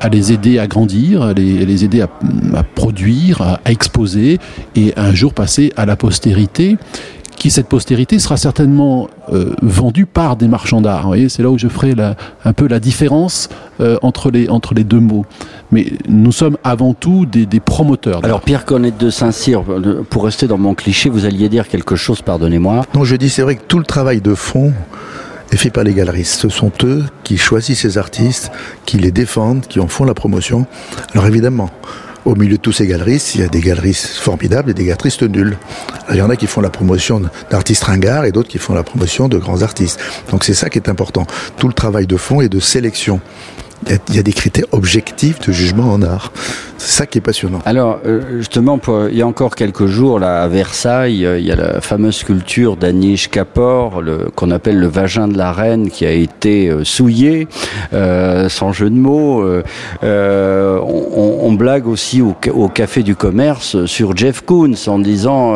à 0.00 0.10
les 0.10 0.32
aider 0.32 0.58
à 0.58 0.66
grandir, 0.66 1.22
à 1.22 1.32
les, 1.32 1.84
aider 1.84 2.02
à, 2.02 2.08
produire, 2.74 3.40
à 3.40 3.60
exposer 3.70 4.38
et 4.76 4.92
un 4.98 5.14
jour 5.14 5.32
passer 5.32 5.72
à 5.76 5.86
la 5.86 5.96
postérité 5.96 6.76
qui 7.44 7.50
cette 7.50 7.68
postérité 7.68 8.18
sera 8.18 8.38
certainement 8.38 9.06
euh, 9.30 9.52
vendue 9.60 10.06
par 10.06 10.34
des 10.36 10.48
marchands 10.48 10.80
d'art. 10.80 11.02
Vous 11.02 11.08
voyez, 11.08 11.28
c'est 11.28 11.42
là 11.42 11.50
où 11.50 11.58
je 11.58 11.68
ferai 11.68 11.94
la- 11.94 12.16
un 12.46 12.54
peu 12.54 12.66
la 12.66 12.80
différence 12.80 13.50
euh, 13.82 13.98
entre, 14.00 14.30
les, 14.30 14.48
entre 14.48 14.72
les 14.72 14.82
deux 14.82 14.98
mots. 14.98 15.26
Mais 15.70 15.92
nous 16.08 16.32
sommes 16.32 16.56
avant 16.64 16.94
tout 16.94 17.26
des, 17.26 17.44
des 17.44 17.60
promoteurs. 17.60 18.24
Alors 18.24 18.40
Pierre 18.40 18.64
Cornette 18.64 18.96
de 18.96 19.10
Saint-Cyr, 19.10 19.62
euh, 19.68 20.02
pour 20.08 20.24
rester 20.24 20.46
dans 20.46 20.56
mon 20.56 20.74
cliché, 20.74 21.10
vous 21.10 21.26
alliez 21.26 21.50
dire 21.50 21.68
quelque 21.68 21.96
chose, 21.96 22.22
pardonnez-moi. 22.22 22.86
Non, 22.94 23.04
je 23.04 23.14
dis, 23.14 23.28
c'est 23.28 23.42
vrai 23.42 23.56
que 23.56 23.62
tout 23.68 23.78
le 23.78 23.84
travail 23.84 24.22
de 24.22 24.34
fond 24.34 24.72
est 25.52 25.58
fait 25.58 25.68
par 25.68 25.84
les 25.84 25.92
galeristes. 25.92 26.40
Ce 26.40 26.48
sont 26.48 26.72
eux 26.82 27.04
qui 27.24 27.36
choisissent 27.36 27.80
ces 27.82 27.98
artistes, 27.98 28.52
qui 28.86 28.96
les 28.96 29.10
défendent, 29.10 29.66
qui 29.66 29.80
en 29.80 29.86
font 29.88 30.04
la 30.06 30.14
promotion. 30.14 30.64
Alors 31.12 31.26
évidemment, 31.26 31.68
au 32.24 32.34
milieu 32.34 32.56
de 32.56 32.62
tous 32.62 32.72
ces 32.72 32.86
galeristes, 32.86 33.34
il 33.34 33.42
y 33.42 33.44
a 33.44 33.48
des 33.48 33.60
galeristes 33.60 34.06
formidables 34.06 34.70
et 34.70 34.74
des 34.74 34.84
galeristes 34.84 35.22
nuls. 35.22 35.58
Il 36.10 36.16
y 36.16 36.22
en 36.22 36.30
a 36.30 36.36
qui 36.36 36.46
font 36.46 36.60
la 36.60 36.70
promotion 36.70 37.22
d'artistes 37.50 37.84
ringards 37.84 38.24
et 38.24 38.32
d'autres 38.32 38.48
qui 38.48 38.58
font 38.58 38.74
la 38.74 38.82
promotion 38.82 39.28
de 39.28 39.38
grands 39.38 39.62
artistes. 39.62 40.00
Donc 40.30 40.44
c'est 40.44 40.54
ça 40.54 40.70
qui 40.70 40.78
est 40.78 40.88
important. 40.88 41.26
Tout 41.58 41.68
le 41.68 41.74
travail 41.74 42.06
de 42.06 42.16
fond 42.16 42.40
et 42.40 42.48
de 42.48 42.60
sélection. 42.60 43.20
Il 44.08 44.16
y 44.16 44.18
a- 44.18 44.22
des 44.22 44.32
critères 44.32 44.64
objectifs 44.72 45.40
de 45.46 45.52
jugement 45.52 45.92
en 45.92 46.00
art. 46.02 46.32
C'est 46.78 46.90
ça 46.98 47.06
qui 47.06 47.18
est 47.18 47.20
passionnant. 47.20 47.60
Alors, 47.64 47.98
euh, 48.06 48.20
justement, 48.38 48.78
il 49.10 49.16
y 49.16 49.22
a 49.22 49.26
encore 49.26 49.54
quelques 49.54 49.86
jours, 49.86 50.18
là, 50.18 50.42
à 50.42 50.48
Versailles, 50.48 51.24
euh, 51.24 51.38
il 51.38 51.46
y 51.46 51.52
a 51.52 51.56
la 51.56 51.80
fameuse 51.80 52.16
sculpture 52.16 52.76
d'Anish 52.76 53.30
Kapoor, 53.30 54.02
qu'on 54.34 54.50
appelle 54.50 54.78
le 54.78 54.86
vagin 54.86 55.28
de 55.28 55.36
la 55.38 55.52
reine, 55.52 55.90
qui 55.90 56.04
a 56.04 56.10
été 56.10 56.68
euh, 56.68 56.84
souillé, 56.84 57.48
sans 57.92 58.72
jeu 58.72 58.90
de 58.90 58.96
mots. 58.96 59.44
On, 60.02 61.52
blague 61.52 61.86
aussi 61.86 62.20
au, 62.20 62.34
ca- 62.42 62.52
au 62.52 62.68
Café 62.68 63.02
du 63.02 63.14
Commerce 63.14 63.84
sur 63.86 64.16
Jeff 64.16 64.40
Koons 64.40 64.74
en 64.88 64.98
disant 64.98 65.54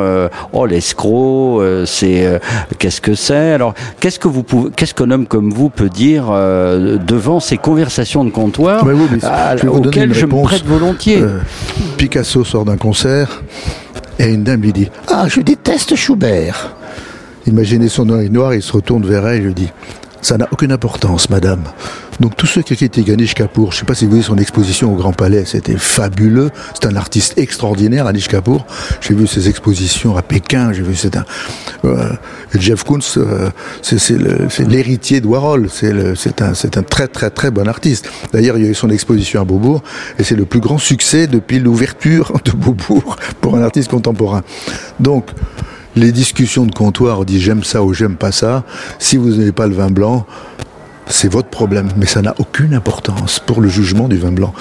Oh, 0.52 0.66
l'escroc, 0.66 1.62
c'est... 1.86 2.40
qu'est-ce 2.78 3.00
que 3.00 3.14
c'est? 3.14 3.52
Alors, 3.52 3.74
qu'est-ce 4.00 4.18
que 4.18 4.28
vous 4.28 4.44
qu'est-ce 4.76 4.94
qu'un 4.94 5.10
homme 5.10 5.26
comme 5.26 5.52
vous 5.52 5.68
peut 5.70 5.88
dire 5.88 6.26
devant 6.30 7.40
ces 7.40 7.56
conversations 7.58 8.17
de 8.24 8.30
comptoir 8.30 8.84
oui, 8.86 8.94
à- 9.22 9.56
je 9.56 9.66
auxquelles 9.66 10.08
me 10.10 10.42
prête 10.42 10.64
volontiers 10.64 11.20
Euh, 11.22 11.38
Picasso 11.96 12.44
sort 12.44 12.64
d'un 12.64 12.76
concert, 12.76 13.42
Et 14.18 14.32
une 14.32 14.42
dame 14.44 14.62
lui 14.62 14.72
dit 14.72 14.88
Ah, 15.08 15.26
je 15.28 15.40
déteste 15.40 15.94
Schubert. 15.96 16.74
Imaginez 17.46 17.88
son 17.88 18.08
oeil 18.10 18.30
noir, 18.30 18.54
il 18.54 18.62
se 18.62 18.72
retourne 18.72 19.06
vers 19.06 19.26
elle 19.26 19.36
et 19.42 19.44
lui 19.44 19.54
dit 19.54 19.68
Ça 20.20 20.36
n'a 20.36 20.48
aucune 20.50 20.72
importance, 20.72 21.30
madame. 21.30 21.62
Donc 22.20 22.36
tous 22.36 22.46
ceux 22.46 22.62
qui 22.62 22.74
critiquent 22.74 23.10
Anish 23.10 23.34
Kapoor, 23.34 23.70
je 23.70 23.76
ne 23.76 23.80
sais 23.80 23.86
pas 23.86 23.94
si 23.94 24.04
vous 24.04 24.10
voyez 24.10 24.24
son 24.24 24.38
exposition 24.38 24.92
au 24.92 24.96
Grand 24.96 25.12
Palais, 25.12 25.44
c'était 25.44 25.76
fabuleux. 25.76 26.50
C'est 26.74 26.86
un 26.86 26.96
artiste 26.96 27.38
extraordinaire, 27.38 28.06
Anish 28.06 28.28
Kapoor. 28.28 28.66
J'ai 29.00 29.14
vu 29.14 29.26
ses 29.26 29.48
expositions 29.48 30.16
à 30.16 30.22
Pékin, 30.22 30.72
j'ai 30.72 30.82
vu 30.82 30.96
c'est 30.96 31.16
un 31.16 31.24
euh, 31.84 32.10
Jeff 32.58 32.82
Koons, 32.82 32.98
euh, 33.18 33.50
c'est 33.82 34.66
l'héritier 34.66 35.20
de 35.20 35.26
Warhol. 35.26 35.68
C'est 35.70 36.42
un 36.42 36.52
un 36.52 36.82
très 36.82 37.08
très 37.08 37.30
très 37.30 37.50
bon 37.50 37.68
artiste. 37.68 38.10
D'ailleurs, 38.32 38.58
il 38.58 38.64
y 38.64 38.66
a 38.66 38.70
eu 38.70 38.74
son 38.74 38.90
exposition 38.90 39.40
à 39.40 39.44
Beaubourg 39.44 39.82
et 40.18 40.24
c'est 40.24 40.34
le 40.36 40.44
plus 40.44 40.60
grand 40.60 40.78
succès 40.78 41.28
depuis 41.28 41.60
l'ouverture 41.60 42.32
de 42.44 42.50
Beaubourg 42.50 43.16
pour 43.40 43.56
un 43.56 43.62
artiste 43.62 43.90
contemporain. 43.90 44.42
Donc 44.98 45.30
les 45.99 46.12
discussions 46.12 46.64
de 46.66 46.74
comptoir, 46.74 47.20
on 47.20 47.24
dit 47.24 47.40
j'aime 47.40 47.64
ça 47.64 47.82
ou 47.82 47.92
j'aime 47.92 48.16
pas 48.16 48.32
ça. 48.32 48.64
Si 48.99 49.16
vous 49.16 49.30
n'avez 49.30 49.53
pas 49.53 49.66
le 49.66 49.74
vin 49.74 49.90
blanc, 49.90 50.26
c'est 51.09 51.30
votre 51.32 51.48
problème, 51.48 51.88
mais 51.96 52.06
ça 52.06 52.22
n'a 52.22 52.34
aucune 52.38 52.74
importance 52.74 53.38
pour 53.38 53.61
le 53.61 53.68
jugement 53.68 54.09
du 54.09 54.16
vin 54.16 54.32
blanc. 54.32 54.52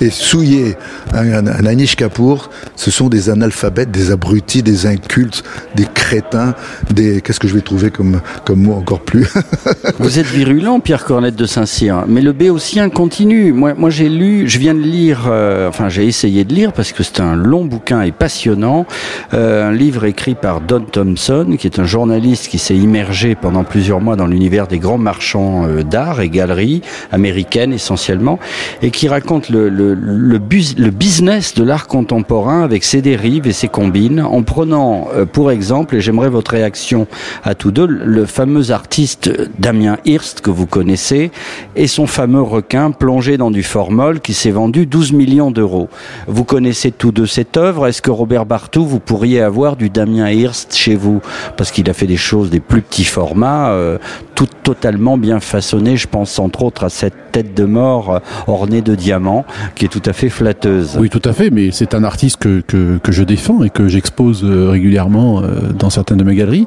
Et 0.00 0.10
souiller 0.10 0.76
un, 1.12 1.46
un, 1.46 1.66
Anish 1.66 1.94
Kapoor, 1.94 2.50
ce 2.74 2.90
sont 2.90 3.08
des 3.08 3.30
analphabètes, 3.30 3.90
des 3.90 4.10
abrutis, 4.10 4.62
des 4.62 4.86
incultes, 4.86 5.44
des 5.76 5.84
crétins, 5.84 6.54
des 6.90 7.20
qu'est-ce 7.20 7.38
que 7.38 7.46
je 7.46 7.54
vais 7.54 7.60
trouver 7.60 7.90
comme 7.90 8.20
comme 8.44 8.62
mot 8.62 8.74
encore 8.74 9.00
plus? 9.00 9.28
Vous 10.00 10.18
êtes 10.18 10.26
virulent, 10.26 10.80
Pierre 10.80 11.04
Cornette 11.04 11.36
de 11.36 11.46
Saint-Cyr, 11.46 12.04
mais 12.08 12.20
le 12.20 12.32
béotien 12.32 12.90
continue. 12.90 13.52
Moi, 13.52 13.74
moi 13.74 13.90
j'ai 13.90 14.08
lu, 14.08 14.48
je 14.48 14.58
viens 14.58 14.74
de 14.74 14.80
lire, 14.80 15.28
euh, 15.28 15.68
enfin 15.68 15.88
j'ai 15.88 16.06
essayé 16.06 16.44
de 16.44 16.52
lire 16.52 16.72
parce 16.72 16.90
que 16.90 17.02
c'est 17.02 17.20
un 17.20 17.36
long 17.36 17.64
bouquin 17.64 18.02
et 18.02 18.12
passionnant, 18.12 18.86
euh, 19.34 19.68
un 19.68 19.72
livre 19.72 20.04
écrit 20.04 20.34
par 20.34 20.60
Don 20.60 20.80
Thompson, 20.80 21.56
qui 21.58 21.66
est 21.66 21.78
un 21.78 21.84
journaliste 21.84 22.48
qui 22.48 22.58
s'est 22.58 22.76
immergé 22.76 23.36
pendant 23.36 23.62
plusieurs 23.62 24.00
mois 24.00 24.16
dans 24.16 24.26
l'univers 24.26 24.66
des 24.66 24.78
grands 24.78 24.98
marchands 24.98 25.64
euh, 25.66 25.81
d'art 25.84 26.20
et 26.20 26.28
galeries 26.28 26.82
américaines 27.10 27.72
essentiellement, 27.72 28.38
et 28.82 28.90
qui 28.90 29.08
raconte 29.08 29.48
le, 29.50 29.68
le, 29.68 29.94
le, 29.94 30.38
bus- 30.38 30.76
le 30.78 30.90
business 30.90 31.54
de 31.54 31.64
l'art 31.64 31.86
contemporain 31.86 32.62
avec 32.62 32.84
ses 32.84 33.02
dérives 33.02 33.46
et 33.46 33.52
ses 33.52 33.68
combines, 33.68 34.20
en 34.20 34.42
prenant 34.42 35.08
euh, 35.14 35.24
pour 35.26 35.50
exemple, 35.50 35.96
et 35.96 36.00
j'aimerais 36.00 36.28
votre 36.30 36.52
réaction 36.52 37.06
à 37.44 37.54
tous 37.54 37.70
deux, 37.70 37.86
le 37.86 38.26
fameux 38.26 38.70
artiste 38.70 39.30
Damien 39.58 39.96
Hirst 40.04 40.40
que 40.40 40.50
vous 40.50 40.66
connaissez 40.66 41.30
et 41.76 41.86
son 41.86 42.06
fameux 42.06 42.42
requin 42.42 42.90
plongé 42.90 43.36
dans 43.36 43.50
du 43.50 43.62
formol 43.62 44.20
qui 44.20 44.34
s'est 44.34 44.50
vendu 44.50 44.86
12 44.86 45.12
millions 45.12 45.50
d'euros. 45.50 45.88
Vous 46.26 46.44
connaissez 46.44 46.90
tous 46.90 47.12
deux 47.12 47.26
cette 47.26 47.56
œuvre. 47.56 47.86
Est-ce 47.86 48.02
que 48.02 48.10
Robert 48.10 48.46
Bartou, 48.46 48.84
vous 48.84 49.00
pourriez 49.00 49.40
avoir 49.40 49.76
du 49.76 49.90
Damien 49.90 50.30
Hirst 50.30 50.74
chez 50.74 50.94
vous? 50.94 51.20
Parce 51.56 51.70
qu'il 51.70 51.88
a 51.90 51.92
fait 51.94 52.06
des 52.06 52.16
choses 52.16 52.50
des 52.50 52.60
plus 52.60 52.82
petits 52.82 53.04
formats, 53.04 53.70
euh, 53.70 53.98
tout 54.34 54.48
totalement 54.62 55.16
bien 55.18 55.40
façonnées. 55.40 55.71
Je 55.72 56.06
pense 56.06 56.38
entre 56.38 56.64
autres 56.64 56.84
à 56.84 56.90
cette 56.90 57.32
tête 57.32 57.54
de 57.54 57.64
mort 57.64 58.14
euh, 58.14 58.18
ornée 58.46 58.82
de 58.82 58.94
diamants 58.94 59.46
qui 59.74 59.86
est 59.86 59.88
tout 59.88 60.02
à 60.04 60.12
fait 60.12 60.28
flatteuse. 60.28 60.98
Oui, 61.00 61.08
tout 61.08 61.22
à 61.24 61.32
fait, 61.32 61.50
mais 61.50 61.70
c'est 61.70 61.94
un 61.94 62.04
artiste 62.04 62.36
que, 62.36 62.60
que, 62.60 62.98
que 62.98 63.10
je 63.10 63.22
défends 63.22 63.62
et 63.62 63.70
que 63.70 63.88
j'expose 63.88 64.44
euh, 64.44 64.68
régulièrement 64.68 65.40
euh, 65.40 65.72
dans 65.78 65.88
certaines 65.88 66.18
de 66.18 66.24
mes 66.24 66.34
galeries. 66.34 66.66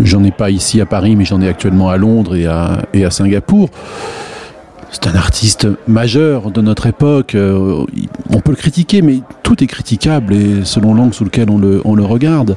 J'en 0.00 0.22
ai 0.22 0.30
pas 0.30 0.50
ici 0.50 0.80
à 0.82 0.86
Paris, 0.86 1.16
mais 1.16 1.24
j'en 1.24 1.40
ai 1.40 1.48
actuellement 1.48 1.88
à 1.88 1.96
Londres 1.96 2.36
et 2.36 2.46
à, 2.46 2.82
et 2.92 3.04
à 3.04 3.10
Singapour. 3.10 3.70
C'est 4.90 5.06
un 5.06 5.14
artiste 5.14 5.66
majeur 5.88 6.50
de 6.50 6.60
notre 6.60 6.86
époque. 6.86 7.34
On 7.34 8.40
peut 8.40 8.50
le 8.50 8.56
critiquer, 8.56 9.00
mais 9.00 9.20
tout 9.42 9.64
est 9.64 9.66
critiquable 9.66 10.34
et 10.34 10.64
selon 10.64 10.92
l'angle 10.92 11.14
sous 11.14 11.24
lequel 11.24 11.48
on 11.48 11.56
le, 11.56 11.80
on 11.86 11.94
le 11.94 12.04
regarde. 12.04 12.56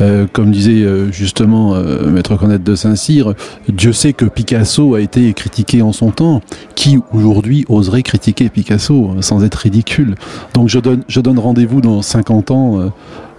Euh, 0.00 0.26
comme 0.32 0.50
disait 0.50 0.82
euh, 0.82 1.10
justement 1.12 1.74
euh, 1.74 2.10
Maître 2.10 2.36
Cornette 2.36 2.64
de 2.64 2.74
Saint-Cyr, 2.74 3.34
Dieu 3.68 3.92
sait 3.92 4.12
que 4.12 4.24
Picasso 4.24 4.94
a 4.94 5.00
été 5.00 5.32
critiqué 5.34 5.82
en 5.82 5.92
son 5.92 6.10
temps. 6.10 6.40
Qui 6.74 6.98
aujourd'hui 7.12 7.64
oserait 7.68 8.02
critiquer 8.02 8.48
Picasso 8.48 9.12
euh, 9.16 9.22
sans 9.22 9.44
être 9.44 9.54
ridicule? 9.54 10.16
Donc 10.54 10.68
je 10.68 10.78
donne, 10.78 11.38
rendez-vous 11.38 11.80
dans 11.80 12.02
50 12.02 12.50
ans 12.50 12.92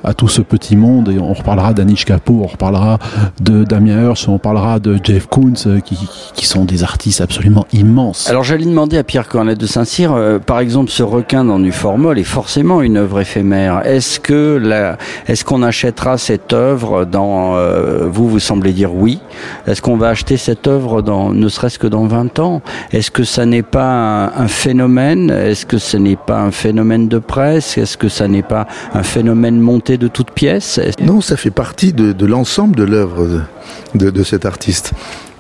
à 0.05 0.13
tout 0.13 0.27
ce 0.27 0.41
petit 0.41 0.75
monde 0.75 1.09
et 1.09 1.19
on 1.19 1.33
reparlera 1.33 1.73
d'Anish 1.73 2.05
Kapoor, 2.05 2.43
on 2.43 2.47
reparlera 2.47 2.99
de 3.41 3.63
Damien 3.63 4.09
Hirst, 4.09 4.27
on 4.29 4.37
parlera 4.37 4.79
de 4.79 4.99
Jeff 5.03 5.27
Koons 5.27 5.53
euh, 5.65 5.79
qui, 5.79 6.45
sont 6.45 6.63
des 6.63 6.83
artistes 6.83 7.21
absolument 7.21 7.65
immenses. 7.73 8.29
Alors 8.29 8.43
j'allais 8.43 8.65
demander 8.65 8.99
à 8.99 9.03
Pierre 9.03 9.27
Cornette 9.27 9.57
de 9.57 9.65
Saint-Cyr, 9.65 10.13
euh, 10.13 10.37
par 10.37 10.59
exemple, 10.59 10.91
ce 10.91 11.01
requin 11.01 11.43
dans 11.43 11.59
du 11.59 11.71
formol 11.71 12.19
est 12.19 12.23
forcément 12.23 12.81
une 12.81 12.97
œuvre 12.97 13.19
éphémère. 13.19 13.81
Est-ce 13.85 14.19
que 14.19 14.61
est-ce 15.27 15.43
qu'on 15.43 15.63
achètera 15.63 16.19
cette 16.19 16.53
œuvre 16.53 17.05
dans, 17.05 17.55
euh, 17.55 18.07
vous 18.07 18.29
vous 18.29 18.39
semblez 18.39 18.73
dire 18.73 18.93
oui. 18.93 19.19
Est-ce 19.65 19.81
qu'on 19.81 19.97
va 19.97 20.09
acheter 20.09 20.37
cette 20.37 20.67
œuvre 20.67 21.01
dans, 21.01 21.31
ne 21.31 21.49
serait-ce 21.49 21.79
que 21.79 21.87
dans 21.87 22.05
20 22.05 22.37
ans? 22.39 22.61
Est-ce 22.91 23.09
que 23.09 23.23
ça 23.23 23.45
n'est 23.45 23.63
pas 23.63 23.87
un, 23.87 24.43
un 24.43 24.47
phénomène? 24.47 25.31
Est-ce 25.31 25.65
que 25.65 25.79
ce 25.79 25.97
n'est 25.97 26.15
pas 26.15 26.39
un 26.39 26.51
phénomène 26.51 27.07
de 27.07 27.17
presse? 27.17 27.77
Est-ce 27.79 27.97
que 27.97 28.07
ça 28.07 28.27
n'est 28.27 28.43
pas 28.43 28.67
un 28.93 29.03
phénomène 29.03 29.59
monté 29.59 29.94
de 29.97 30.07
toutes 30.07 30.31
pièces 30.31 30.79
Non, 31.01 31.21
ça 31.21 31.37
fait 31.37 31.51
partie 31.51 31.93
de, 31.93 32.25
l'ensemble 32.25 32.75
de 32.75 32.83
l'œuvre 32.83 33.41
de, 33.93 34.23
cet 34.23 34.45
artiste. 34.45 34.93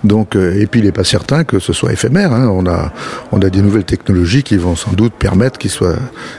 Donc, 0.03 0.35
euh, 0.35 0.59
et 0.59 0.67
puis 0.67 0.81
il 0.81 0.85
n'est 0.85 0.91
pas 0.91 1.03
certain 1.03 1.43
que 1.43 1.57
ce 1.59 1.73
soit 1.73 1.91
éphémère. 1.91 2.31
hein. 2.31 2.47
On 2.49 2.67
a, 2.67 2.93
on 3.31 3.39
a 3.41 3.49
des 3.49 3.61
nouvelles 3.61 3.85
technologies 3.85 4.43
qui 4.43 4.55
vont 4.57 4.75
sans 4.75 4.93
doute 4.93 5.13
permettre 5.13 5.57
qu'il 5.57 5.71
soit, 5.71 5.95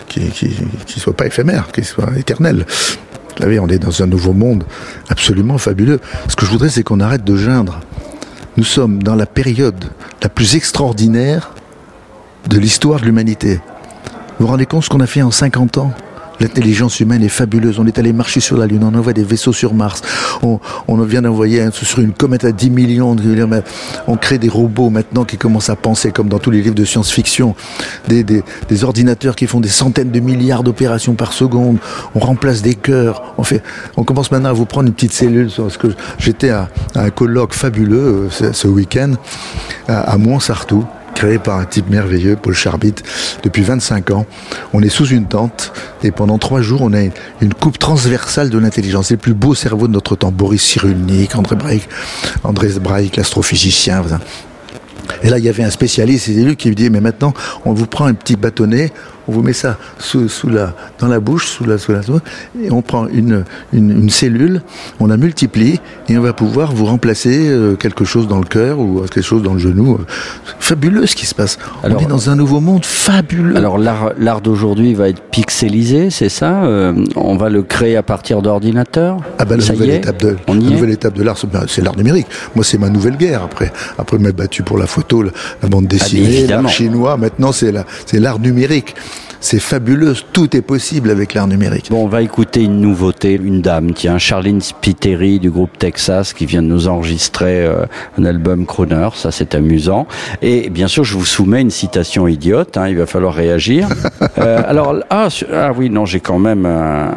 qu'il 0.09 0.31
soit 0.97 1.17
pas 1.17 1.27
éphémère, 1.27 1.73
qu'il 1.73 1.85
soit 1.85 2.11
éternel. 2.17 2.65
Vous 2.69 3.43
savez, 3.43 3.59
on 3.59 3.69
est 3.69 3.79
dans 3.79 4.03
un 4.03 4.07
nouveau 4.07 4.33
monde 4.33 4.65
absolument 5.09 5.59
fabuleux. 5.59 6.01
Ce 6.29 6.37
que 6.37 6.47
je 6.47 6.51
voudrais, 6.51 6.69
c'est 6.71 6.83
qu'on 6.85 7.01
arrête 7.01 7.25
de 7.25 7.37
geindre. 7.37 7.81
Nous 8.57 8.65
sommes 8.65 9.03
dans 9.03 9.15
la 9.15 9.27
période 9.27 9.85
la 10.23 10.29
plus 10.29 10.57
extraordinaire 10.57 11.51
de 12.49 12.59
l'histoire 12.59 13.01
de 13.01 13.05
l'humanité. 13.05 13.61
Vous 14.39 14.47
vous 14.47 14.47
rendez 14.47 14.65
compte 14.67 14.85
ce 14.85 14.89
qu'on 14.89 15.01
a 15.01 15.07
fait 15.07 15.23
en 15.23 15.31
50 15.31 15.79
ans? 15.79 15.93
L'intelligence 16.41 17.01
humaine 17.01 17.23
est 17.23 17.29
fabuleuse. 17.29 17.79
On 17.79 17.87
est 17.87 17.99
allé 17.99 18.13
marcher 18.13 18.41
sur 18.41 18.57
la 18.57 18.67
Lune, 18.67 18.83
on 18.85 18.95
envoie 18.95 19.13
des 19.13 19.25
vaisseaux 19.25 19.53
sur 19.53 19.75
Mars, 19.75 20.03
on, 20.43 20.59
vient 21.07 21.23
d'envoyer 21.23 21.63
un 21.63 21.71
sur 21.71 22.01
une 22.01 22.13
comète 22.13 22.45
à 22.45 22.53
10 22.53 22.71
millions 22.71 23.15
de 23.15 23.23
kilomètres. 23.23 23.71
On 24.09 24.17
crée 24.17 24.39
des 24.39 24.49
robots 24.49 24.91
maintenant 24.91 25.25
qui 25.25 25.37
commencent 25.37 25.71
à 25.71 25.77
penser 25.77 26.11
comme 26.11 26.29
dans 26.29 26.39
tous 26.39 26.51
les 26.51 26.63
livres 26.63 26.75
de 26.75 26.85
science-fiction, 26.85 27.55
des, 28.09 28.43
ordinateurs 28.83 29.37
qui 29.37 29.47
font 29.47 29.61
des 29.61 29.69
centaines 29.69 30.11
de 30.11 30.21
milliards 30.21 30.63
d'opérations 30.63 31.15
par 31.15 31.33
seconde. 31.33 31.79
On 32.15 32.21
remplace 32.21 32.63
des 32.63 32.75
cœurs. 32.75 33.35
On 33.97 34.05
commence 34.05 34.31
maintenant 34.31 34.51
à 34.51 34.53
vous 34.53 34.67
prendre 34.67 34.89
une 34.89 34.95
petite 34.95 35.13
cellule. 35.13 35.51
Parce 35.57 35.77
que 35.77 35.89
j'étais 36.19 36.51
à, 36.51 36.69
un 36.95 37.11
colloque 37.11 37.55
fabuleux 37.55 37.97
euh, 37.97 38.31
ce, 38.31 38.53
ce 38.53 38.69
week-end 38.69 39.13
à, 39.89 40.01
à 40.01 40.19
Montsartou 40.19 40.85
créé 41.17 41.39
par 41.39 41.59
un 41.59 41.65
type 41.65 41.89
merveilleux, 41.89 42.37
Paul 42.37 42.55
Charbit, 42.55 42.95
depuis 43.43 43.63
25 43.63 44.11
ans. 44.11 44.27
On 44.75 44.83
est 44.83 44.91
sous 44.91 45.07
une 45.07 45.27
tente 45.27 45.73
et 46.05 46.11
pendant 46.11 46.37
trois 46.37 46.61
jours, 46.61 46.83
on 46.83 46.93
a 46.93 47.01
une, 47.01 47.55
coupe 47.55 47.79
transversale 47.79 48.51
de 48.51 48.59
l'intelligence. 48.59 49.09
C'est 49.09 49.15
le 49.15 49.21
plus 49.21 49.35
beau 49.35 49.55
cerveau 49.55 49.89
de 49.89 49.93
notre 49.93 50.15
temps. 50.15 50.31
Boris 50.31 50.63
Cyrulnik, 50.63 51.35
André 51.35 51.57
Braic, 51.57 51.89
André 52.45 52.69
Braic, 52.79 53.17
l'astrophysicien. 53.17 54.05
Et 55.23 55.31
là, 55.31 55.39
il 55.39 55.45
y 55.45 55.49
avait 55.49 55.65
un 55.65 55.71
spécialiste, 55.71 56.27
c'est 56.27 56.33
lui 56.33 56.55
qui 56.55 56.69
me 56.69 56.75
dit, 56.75 56.91
mais 56.91 57.01
maintenant, 57.01 57.33
on 57.65 57.73
vous 57.73 57.87
prend 57.87 58.05
un 58.05 58.15
petit 58.15 58.37
bâtonnet, 58.37 58.93
on 59.29 59.33
vous 59.33 59.43
met 59.43 59.53
ça 59.53 59.77
sous, 59.99 60.29
sous 60.29 60.49
la, 60.49 60.75
dans 60.99 61.09
la 61.09 61.21
bouche, 61.21 61.47
sous 61.49 61.65
la, 61.65 61.79
sous 61.79 61.93
la, 61.93 62.01
et 62.63 62.71
on 62.71 62.83
prend 62.83 63.09
une, 63.09 63.45
une, 63.73 63.91
une 63.91 64.11
cellule, 64.11 64.63
on 65.01 65.07
la 65.07 65.17
multiplie, 65.17 65.81
et 66.09 66.17
on 66.19 66.23
va 66.23 66.33
pouvoir 66.33 66.73
vous 66.73 66.85
remplacer 66.87 67.49
euh, 67.49 67.75
quelque 67.77 68.05
chose 68.05 68.29
dans 68.29 68.39
le 68.39 68.45
cœur 68.47 68.79
ou 68.79 69.01
quelque 69.03 69.23
chose 69.23 69.43
dans 69.43 69.55
le 69.55 69.59
genou. 69.59 69.99
Fabuleux 70.61 71.07
ce 71.07 71.17
qui 71.17 71.27
se 71.27 71.35
passe. 71.35 71.59
Alors, 71.83 72.01
on 72.01 72.05
est 72.05 72.09
dans 72.09 72.31
un 72.31 72.37
nouveau 72.37 72.61
monde 72.61 72.85
fabuleux. 72.85 73.57
Alors 73.57 73.79
l'art, 73.79 74.13
l'art 74.19 74.41
d'aujourd'hui 74.41 74.95
va 74.95 75.09
être 75.09 75.23
pixelisé, 75.31 76.11
c'est 76.11 76.29
ça 76.29 76.65
Euh, 76.65 76.93
On 77.17 77.37
va 77.37 77.49
le 77.49 77.63
créer 77.63 77.97
à 77.97 78.03
partir 78.03 78.43
d'ordinateurs 78.43 79.19
Ah 79.39 79.45
ben, 79.45 79.57
la 79.57 79.63
Ça 79.65 79.73
y 79.75 79.77
nouvelle 79.77 79.91
étape 79.91 80.21
de 80.21 80.37
la 80.49 80.55
nouvelle 80.55 80.91
étape 80.91 81.15
de 81.15 81.23
l'art, 81.23 81.37
c'est 81.69 81.83
l'art 81.83 81.97
numérique. 81.97 82.27
Moi, 82.55 82.65
c'est 82.65 82.79
ma 82.79 82.89
nouvelle 82.91 83.17
guerre 83.17 83.43
après. 83.43 83.73
Après 83.99 84.19
m'être 84.19 84.37
battu 84.37 84.63
pour 84.63 84.79
la 84.79 84.87
photo, 84.87 85.23
la, 85.23 85.31
la 85.63 85.69
bande 85.69 85.87
dessinée, 85.87 86.45
Ah, 86.49 86.63
l'art 86.63 86.69
chinois. 86.69 87.17
Maintenant, 87.17 87.53
c'est 87.53 87.73
la, 87.73 87.85
c'est 88.07 88.21
l'art 88.21 88.39
numérique. 88.39 88.95
C'est 89.41 89.61
fabuleux. 89.61 90.15
Tout 90.33 90.57
est 90.57 90.63
possible 90.63 91.11
avec 91.11 91.35
l'art 91.35 91.47
numérique. 91.47 91.89
Bon, 91.91 92.05
on 92.05 92.09
va 92.09 92.23
écouter 92.23 92.63
une 92.63 92.81
nouveauté, 92.81 93.33
une 93.33 93.61
dame, 93.61 93.93
tiens, 93.93 94.19
Charlene 94.19 94.61
Spiteri 94.61 95.39
du 95.39 95.51
groupe 95.51 95.79
Texas 95.79 96.33
qui 96.33 96.47
vient 96.47 96.63
de 96.63 96.69
nous 96.69 96.89
enregistrer 96.89 97.65
euh, 97.65 97.85
un 98.19 98.25
album 98.25 98.67
crooner, 98.67 99.09
ça 99.15 99.31
c'est 99.31 99.55
amusant. 99.55 100.07
Et 100.43 100.71
bien 100.71 100.89
sûr, 100.89 101.05
je 101.05 101.15
vous 101.15 101.25
soumets 101.25 101.61
une 101.61 101.71
citation 101.71 102.27
idiote, 102.27 102.77
hein, 102.77 102.89
il 102.89 102.97
va 102.97 103.07
falloir 103.07 103.35
réagir. 103.35 103.89
Euh, 104.39 104.63
alors, 104.67 104.95
ah, 105.09 105.29
ah 105.53 105.73
oui, 105.77 105.89
non, 105.89 106.05
j'ai 106.05 106.21
quand 106.21 106.39
même 106.39 106.65
euh, 106.67 107.11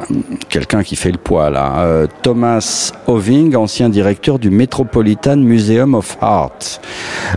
quelqu'un 0.48 0.84
qui 0.84 0.96
fait 0.96 1.12
le 1.12 1.18
poids 1.18 1.50
là. 1.50 2.06
Thomas 2.22 2.92
Oving, 3.08 3.56
ancien 3.56 3.90
directeur 3.90 4.40
du 4.40 4.50
Metropolitan 4.50 5.38
Museum 5.38 5.96
of 5.96 6.18
Art. 6.22 6.80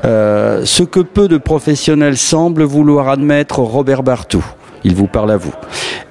Ce 0.04 0.82
que 0.82 1.00
peu 1.00 1.26
de 1.26 1.36
professionnels 1.36 2.16
semblent 2.16 2.62
vouloir 2.62 3.08
admettre 3.08 3.58
Robert 3.58 4.02
Bartou. 4.02 4.44
Il 4.84 4.94
vous 4.94 5.06
parle 5.06 5.30
à 5.30 5.36
vous. 5.36 5.52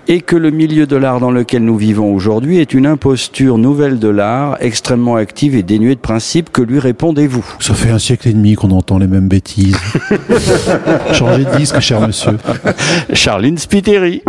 Et 0.07 0.21
que 0.21 0.35
le 0.35 0.51
milieu 0.51 0.87
de 0.87 0.95
l'art 0.95 1.19
dans 1.19 1.31
lequel 1.31 1.63
nous 1.63 1.77
vivons 1.77 2.13
aujourd'hui 2.13 2.59
est 2.59 2.73
une 2.73 2.85
imposture 2.85 3.57
nouvelle 3.57 3.99
de 3.99 4.07
l'art, 4.07 4.57
extrêmement 4.59 5.15
active 5.15 5.55
et 5.55 5.63
dénuée 5.63 5.95
de 5.95 5.99
principes, 5.99 6.51
que 6.51 6.61
lui 6.61 6.79
répondez-vous 6.79 7.45
Ça 7.59 7.73
fait 7.73 7.91
un 7.91 7.99
siècle 7.99 8.27
et 8.27 8.33
demi 8.33 8.55
qu'on 8.55 8.71
entend 8.71 8.97
les 8.97 9.07
mêmes 9.07 9.27
bêtises. 9.27 9.77
Changez 11.13 11.45
de 11.45 11.57
disque, 11.57 11.79
cher 11.79 12.01
monsieur. 12.01 12.37
Charline 13.13 13.57
Spiteri. 13.57 14.23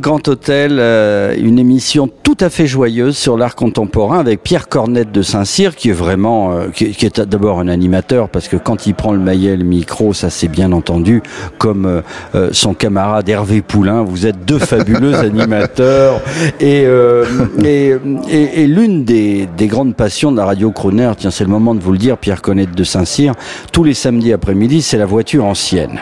Grand 0.00 0.26
Hôtel, 0.28 0.78
euh, 0.80 1.34
une 1.36 1.58
émission 1.58 2.08
tout 2.22 2.29
à 2.42 2.50
fait 2.50 2.66
joyeuse 2.66 3.16
sur 3.16 3.36
l'art 3.36 3.54
contemporain 3.54 4.18
avec 4.18 4.42
Pierre 4.42 4.68
Cornette 4.68 5.12
de 5.12 5.22
Saint-Cyr 5.22 5.74
qui 5.74 5.90
est 5.90 5.94
vraiment, 5.94 6.52
euh, 6.52 6.68
qui, 6.68 6.92
qui 6.92 7.04
est 7.04 7.20
d'abord 7.20 7.60
un 7.60 7.68
animateur 7.68 8.28
parce 8.28 8.48
que 8.48 8.56
quand 8.56 8.86
il 8.86 8.94
prend 8.94 9.12
le 9.12 9.18
maillet, 9.18 9.56
le 9.56 9.64
micro, 9.64 10.12
ça 10.14 10.30
c'est 10.30 10.48
bien 10.48 10.72
entendu, 10.72 11.22
comme 11.58 11.86
euh, 11.86 12.00
euh, 12.34 12.48
son 12.52 12.74
camarade 12.74 13.28
Hervé 13.28 13.62
Poulain, 13.62 14.02
vous 14.02 14.26
êtes 14.26 14.44
deux 14.44 14.58
fabuleux 14.58 15.14
animateurs 15.18 16.20
et, 16.60 16.84
euh, 16.86 17.24
et, 17.64 17.94
et, 18.30 18.62
et 18.62 18.66
l'une 18.66 19.04
des, 19.04 19.48
des 19.56 19.66
grandes 19.66 19.94
passions 19.94 20.32
de 20.32 20.36
la 20.36 20.44
radio 20.44 20.70
Croner, 20.70 21.12
tiens 21.18 21.30
c'est 21.30 21.44
le 21.44 21.50
moment 21.50 21.74
de 21.74 21.80
vous 21.80 21.92
le 21.92 21.98
dire, 21.98 22.16
Pierre 22.16 22.42
Cornette 22.42 22.74
de 22.74 22.84
Saint-Cyr, 22.84 23.34
tous 23.72 23.84
les 23.84 23.94
samedis 23.94 24.32
après-midi, 24.32 24.82
c'est 24.82 24.98
la 24.98 25.06
voiture 25.06 25.44
ancienne. 25.44 26.00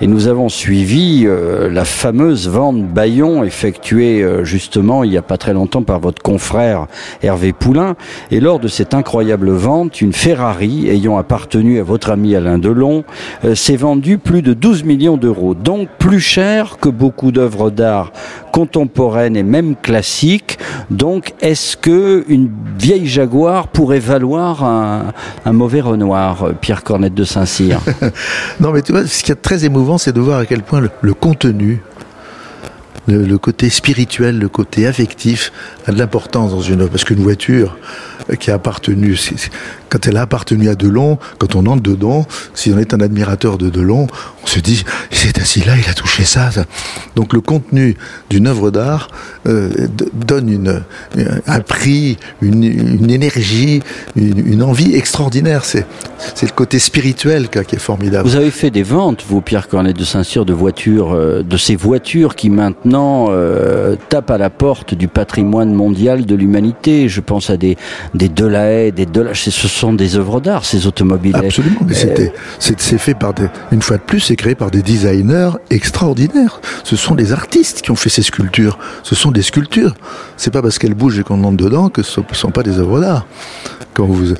Et 0.00 0.06
nous 0.06 0.28
avons 0.28 0.48
suivi 0.48 1.26
la 1.70 1.84
fameuse 1.84 2.48
vente 2.48 2.82
Bayon 2.84 3.44
effectuée 3.44 4.24
justement 4.44 5.04
il 5.04 5.10
n'y 5.10 5.16
a 5.16 5.22
pas 5.22 5.36
très 5.36 5.52
longtemps 5.52 5.79
par 5.82 6.00
votre 6.00 6.22
confrère 6.22 6.86
Hervé 7.22 7.52
Poulain. 7.52 7.96
Et 8.30 8.40
lors 8.40 8.58
de 8.58 8.68
cette 8.68 8.94
incroyable 8.94 9.50
vente, 9.50 10.00
une 10.00 10.12
Ferrari 10.12 10.88
ayant 10.88 11.18
appartenu 11.18 11.78
à 11.78 11.82
votre 11.82 12.10
ami 12.10 12.34
Alain 12.34 12.58
Delon 12.58 13.04
euh, 13.44 13.54
s'est 13.54 13.76
vendue 13.76 14.18
plus 14.18 14.42
de 14.42 14.54
12 14.54 14.84
millions 14.84 15.16
d'euros. 15.16 15.54
Donc 15.54 15.88
plus 15.98 16.20
cher 16.20 16.78
que 16.80 16.88
beaucoup 16.88 17.32
d'œuvres 17.32 17.70
d'art 17.70 18.12
contemporaines 18.52 19.36
et 19.36 19.42
même 19.42 19.76
classiques. 19.76 20.58
Donc 20.90 21.34
est-ce 21.40 21.76
que 21.76 22.24
une 22.28 22.50
vieille 22.78 23.06
Jaguar 23.06 23.68
pourrait 23.68 24.00
valoir 24.00 24.64
un, 24.64 25.12
mauvais 25.52 25.80
Renoir, 25.80 26.50
Pierre 26.60 26.82
Cornette 26.82 27.14
de 27.14 27.24
Saint-Cyr? 27.24 27.80
Non, 28.60 28.72
mais 28.72 28.82
tu 28.82 28.92
vois, 28.92 29.06
ce 29.06 29.22
qui 29.22 29.32
est 29.32 29.36
très 29.36 29.64
émouvant, 29.64 29.96
c'est 29.96 30.12
de 30.12 30.20
voir 30.20 30.40
à 30.40 30.46
quel 30.46 30.62
point 30.62 30.82
le 31.00 31.14
contenu, 31.14 31.80
le, 33.06 33.38
côté 33.38 33.70
spirituel, 33.70 34.38
le 34.38 34.48
côté 34.48 34.86
affectif 34.86 35.52
a 35.86 35.92
de 35.92 35.98
l'importance 35.98 36.50
dans 36.50 36.60
une 36.60 36.80
œuvre. 36.80 36.90
Parce 36.90 37.04
qu'une 37.04 37.22
voiture 37.22 37.76
qui 38.38 38.50
a 38.50 38.54
appartenu, 38.54 39.18
quand 39.88 40.06
elle 40.06 40.16
a 40.16 40.22
appartenu 40.22 40.68
à 40.68 40.74
Delon, 40.74 41.18
quand 41.38 41.54
on 41.56 41.66
entre 41.66 41.82
dedans, 41.82 42.26
si 42.54 42.72
on 42.72 42.78
est 42.78 42.94
un 42.94 43.00
admirateur 43.00 43.58
de 43.58 43.70
Delon, 43.70 44.06
on 44.42 44.46
se 44.46 44.60
dit, 44.60 44.84
il 45.10 45.16
s'est 45.16 45.40
assis 45.40 45.64
là, 45.64 45.74
il 45.76 45.88
a 45.88 45.94
touché 45.94 46.24
ça. 46.24 46.50
Donc 47.16 47.32
le 47.32 47.40
contenu 47.40 47.96
d'une 48.28 48.46
œuvre 48.46 48.70
d'art 48.70 49.08
euh, 49.46 49.88
donne 50.14 50.48
une, 50.48 50.82
un 51.46 51.60
prix, 51.60 52.18
une, 52.40 53.10
énergie, 53.10 53.82
une, 54.16 54.62
envie 54.62 54.94
extraordinaire. 54.94 55.64
C'est 55.64 55.86
le 56.42 56.52
côté 56.54 56.78
spirituel 56.78 57.48
qui 57.48 57.58
est 57.58 57.78
formidable. 57.78 58.28
Vous 58.28 58.36
avez 58.36 58.50
fait 58.50 58.70
des 58.70 58.82
ventes, 58.82 59.24
vous, 59.26 59.40
Pierre 59.40 59.68
Cornet 59.68 59.92
de 59.92 60.04
Saint-Cyr, 60.04 60.44
de 60.44 60.52
voitures, 60.52 61.12
euh, 61.12 61.42
de 61.42 61.56
ces 61.56 61.76
voitures 61.76 62.36
qui 62.36 62.50
maintenant 62.50 62.89
euh, 62.96 63.96
tapent 64.08 64.30
à 64.30 64.38
la 64.38 64.50
porte 64.50 64.94
du 64.94 65.08
patrimoine 65.08 65.72
mondial 65.74 66.26
de 66.26 66.34
l'humanité. 66.34 67.08
Je 67.08 67.20
pense 67.20 67.50
à 67.50 67.56
des 67.56 67.76
des 68.14 68.28
Delahaye, 68.28 68.92
des 68.92 69.06
Delahaye. 69.06 69.34
Ce 69.36 69.50
sont 69.68 69.92
des 69.92 70.16
œuvres 70.16 70.40
d'art, 70.40 70.64
ces 70.64 70.86
automobiles. 70.86 71.36
Absolument, 71.36 71.80
mais 71.86 71.94
c'était, 71.94 72.32
c'est, 72.58 72.80
c'est 72.80 72.98
fait 72.98 73.14
par 73.14 73.34
des, 73.34 73.46
une 73.72 73.82
fois 73.82 73.96
de 73.96 74.02
plus, 74.02 74.20
c'est 74.20 74.36
créé 74.36 74.54
par 74.54 74.70
des 74.70 74.82
designers 74.82 75.50
extraordinaires. 75.70 76.60
Ce 76.84 76.96
sont 76.96 77.14
des 77.14 77.32
artistes 77.32 77.82
qui 77.82 77.90
ont 77.90 77.96
fait 77.96 78.08
ces 78.10 78.22
sculptures. 78.22 78.78
Ce 79.02 79.14
sont 79.14 79.30
des 79.30 79.42
sculptures. 79.42 79.94
C'est 80.36 80.50
pas 80.52 80.62
parce 80.62 80.78
qu'elles 80.78 80.94
bougent 80.94 81.18
et 81.18 81.22
qu'on 81.22 81.42
entre 81.44 81.56
dedans 81.56 81.88
que 81.88 82.02
ce 82.02 82.20
ne 82.20 82.24
sont 82.34 82.50
pas 82.50 82.62
des 82.62 82.78
œuvres 82.78 83.00
d'art. 83.00 83.26
Quand 83.94 84.06
vous, 84.06 84.26
moi, 84.28 84.34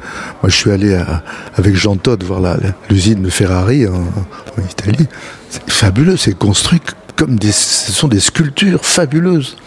je 0.49 0.55
suis 0.57 0.71
allé 0.71 0.95
à- 0.95 1.23
avec 1.57 1.75
Jean 1.77 1.97
Todt 1.97 2.25
voir 2.25 2.41
la- 2.41 2.57
l'usine 2.89 3.23
de 3.23 3.31
Ferrari 3.31 3.87
en, 3.87 3.95
en 3.95 4.63
Italie. 4.71 5.07
C'est 5.49 5.69
fabuleux. 5.69 6.17
C'est 6.17 6.37
construit 6.39 6.81
comme 7.21 7.39
des, 7.39 7.53
ce 7.53 7.93
sont 7.93 8.09
des 8.09 8.19
sculptures 8.19 8.83
fabuleuses. 8.83 9.59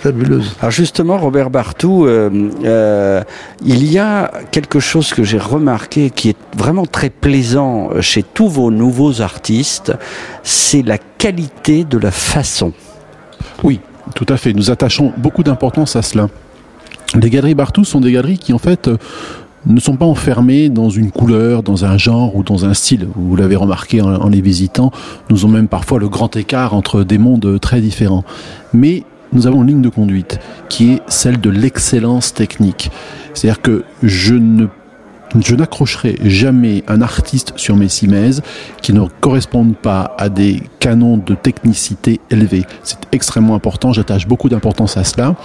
Fabuleuses. 0.00 0.56
Alors 0.58 0.72
justement, 0.72 1.16
Robert 1.16 1.48
Bartou, 1.48 2.06
euh, 2.06 2.50
euh, 2.64 3.22
il 3.64 3.88
y 3.88 4.00
a 4.00 4.32
quelque 4.50 4.80
chose 4.80 5.14
que 5.14 5.22
j'ai 5.22 5.38
remarqué 5.38 6.10
qui 6.10 6.30
est 6.30 6.36
vraiment 6.56 6.86
très 6.86 7.08
plaisant 7.08 7.90
chez 8.00 8.24
tous 8.24 8.48
vos 8.48 8.72
nouveaux 8.72 9.20
artistes, 9.20 9.92
c'est 10.42 10.82
la 10.82 10.98
qualité 10.98 11.84
de 11.84 11.98
la 11.98 12.10
façon. 12.10 12.72
Oui, 13.62 13.78
tout 14.16 14.26
à 14.28 14.36
fait. 14.36 14.52
Nous 14.52 14.72
attachons 14.72 15.12
beaucoup 15.18 15.44
d'importance 15.44 15.94
à 15.94 16.02
cela. 16.02 16.28
Les 17.14 17.30
galeries 17.30 17.54
Bartou 17.54 17.84
sont 17.84 18.00
des 18.00 18.10
galeries 18.10 18.38
qui, 18.38 18.52
en 18.52 18.58
fait, 18.58 18.88
euh, 18.88 18.96
ne 19.68 19.80
sont 19.80 19.96
pas 19.96 20.06
enfermées 20.06 20.68
dans 20.68 20.90
une 20.90 21.10
couleur, 21.10 21.62
dans 21.62 21.84
un 21.84 21.98
genre 21.98 22.34
ou 22.34 22.42
dans 22.42 22.64
un 22.64 22.74
style. 22.74 23.06
Vous 23.14 23.36
l'avez 23.36 23.56
remarqué 23.56 24.00
en, 24.00 24.28
les 24.28 24.40
visitant, 24.40 24.90
nous 25.30 25.44
avons 25.44 25.48
même 25.48 25.68
parfois 25.68 25.98
le 25.98 26.08
grand 26.08 26.34
écart 26.36 26.74
entre 26.74 27.04
des 27.04 27.18
mondes 27.18 27.60
très 27.60 27.80
différents. 27.80 28.24
Mais 28.72 29.04
nous 29.32 29.46
avons 29.46 29.62
une 29.62 29.68
ligne 29.68 29.82
de 29.82 29.88
conduite 29.90 30.40
qui 30.68 30.92
est 30.92 31.02
celle 31.06 31.40
de 31.40 31.50
l'excellence 31.50 32.32
technique. 32.32 32.90
C'est-à-dire 33.34 33.62
que 33.62 33.84
je 34.02 34.34
je 35.38 35.54
n'accrocherai 35.54 36.16
jamais 36.24 36.84
un 36.88 37.02
artiste 37.02 37.52
sur 37.56 37.76
mes 37.76 37.88
cimaises 37.88 38.42
qui 38.80 38.94
ne 38.94 39.02
correspondent 39.20 39.76
pas 39.76 40.14
à 40.16 40.30
des 40.30 40.62
canons 40.80 41.18
de 41.18 41.34
technicité 41.34 42.20
élevés. 42.30 42.64
C'est 42.82 42.98
extrêmement 43.12 43.54
important, 43.54 43.92
j'attache 43.92 44.26
beaucoup 44.26 44.48
d'importance 44.48 44.96
à 44.96 45.04
cela. 45.04 45.36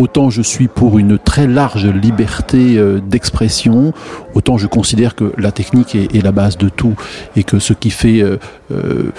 Autant 0.00 0.30
je 0.30 0.40
suis 0.40 0.66
pour 0.66 0.98
une 0.98 1.18
très 1.18 1.46
large 1.46 1.86
liberté 1.86 2.78
euh, 2.78 3.00
d'expression, 3.06 3.92
autant 4.34 4.56
je 4.56 4.66
considère 4.66 5.14
que 5.14 5.32
la 5.36 5.52
technique 5.52 5.94
est, 5.94 6.22
la 6.24 6.32
base 6.32 6.56
de 6.56 6.70
tout 6.70 6.94
et 7.36 7.44
que 7.44 7.58
ce 7.58 7.74
qui 7.74 7.90
fait 7.90 8.22
euh, 8.22 8.38
euh, 8.72 9.12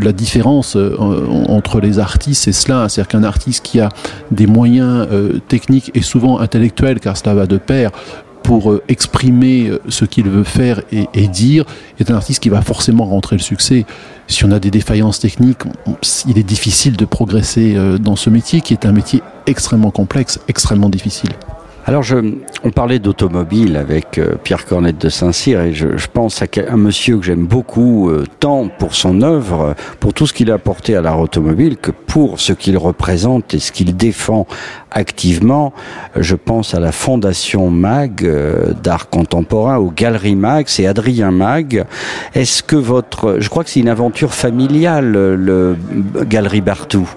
la 0.00 0.12
différence 0.12 0.76
en- 0.76 1.44
entre 1.48 1.80
les 1.80 1.98
artistes, 1.98 2.44
c'est 2.44 2.52
cela. 2.52 2.88
C'est-à-dire 2.88 3.08
qu'un 3.08 3.24
artiste 3.24 3.64
qui 3.64 3.80
a 3.80 3.88
des 4.30 4.46
moyens 4.46 5.08
techniques 5.48 5.90
et 5.94 6.02
souvent 6.02 6.38
intellectuels, 6.38 7.00
car 7.00 7.16
cela 7.16 7.34
va 7.34 7.46
de 7.46 7.56
pair, 7.58 7.90
pour 8.48 8.72
euh, 8.72 8.82
exprimer 8.88 9.68
euh, 9.68 9.78
ce 9.90 10.06
qu'il 10.06 10.26
veut 10.26 10.42
faire 10.42 10.80
et, 10.90 11.28
dire, 11.28 11.66
est 12.00 12.10
un 12.10 12.14
artiste 12.14 12.42
qui 12.42 12.48
va 12.48 12.62
forcément 12.62 13.04
rentrer 13.04 13.36
le 13.36 13.42
succès. 13.42 13.84
Si 14.26 14.42
on 14.46 14.52
a 14.52 14.58
des 14.58 14.70
défaillances 14.70 15.20
techniques, 15.20 15.64
il 16.26 16.38
est 16.38 16.44
difficile 16.44 16.96
de 16.96 17.04
progresser 17.04 17.74
euh, 17.76 17.98
dans 17.98 18.16
ce 18.16 18.30
métier 18.30 18.62
qui 18.62 18.72
est 18.72 18.86
un 18.86 18.92
métier 18.92 19.20
extrêmement 19.46 19.90
complexe, 19.90 20.40
extrêmement 20.48 20.88
difficile. 20.88 21.28
Alors, 21.84 22.04
on 22.64 22.70
parlait 22.70 22.98
d'automobile 22.98 23.76
avec 23.78 24.20
Pierre 24.44 24.66
Cornette 24.66 24.98
de 24.98 25.08
Saint-Cyr 25.08 25.62
et 25.62 25.72
je, 25.72 25.86
pense 26.12 26.42
à 26.42 26.46
un 26.68 26.76
monsieur 26.76 27.16
que 27.16 27.24
j'aime 27.24 27.46
beaucoup, 27.46 28.12
tant 28.40 28.68
pour 28.68 28.94
son 28.94 29.22
œuvre, 29.22 29.74
pour 29.98 30.12
tout 30.12 30.26
ce 30.26 30.34
qu'il 30.34 30.50
a 30.50 30.54
apporté 30.54 30.96
à 30.96 31.00
l'art 31.00 31.18
automobile, 31.18 31.78
que 31.78 31.90
pour 31.90 32.40
ce 32.40 32.52
qu'il 32.52 32.76
représente 32.76 33.54
et 33.54 33.58
ce 33.58 33.72
qu'il 33.72 33.96
défend 33.96 34.46
activement. 34.90 35.72
Je 36.16 36.34
pense 36.34 36.74
à 36.74 36.80
la 36.80 36.92
Fondation 36.92 37.70
MAG 37.70 38.24
euh, 38.24 38.72
d'art 38.82 39.08
contemporain, 39.08 39.76
aux 39.76 39.90
Galeries 39.90 40.36
MAG, 40.36 40.66
c'est 40.68 40.86
Adrien 40.86 41.30
MAG. 41.30 41.84
Est-ce 42.34 42.62
que 42.62 42.76
votre, 42.76 43.36
je 43.40 43.48
crois 43.48 43.64
que 43.64 43.70
c'est 43.70 43.80
une 43.80 43.88
aventure 43.88 44.34
familiale, 44.34 45.10
le, 45.10 45.36
le 45.36 45.76
Galerie 46.24 46.60
Bartou. 46.60 47.08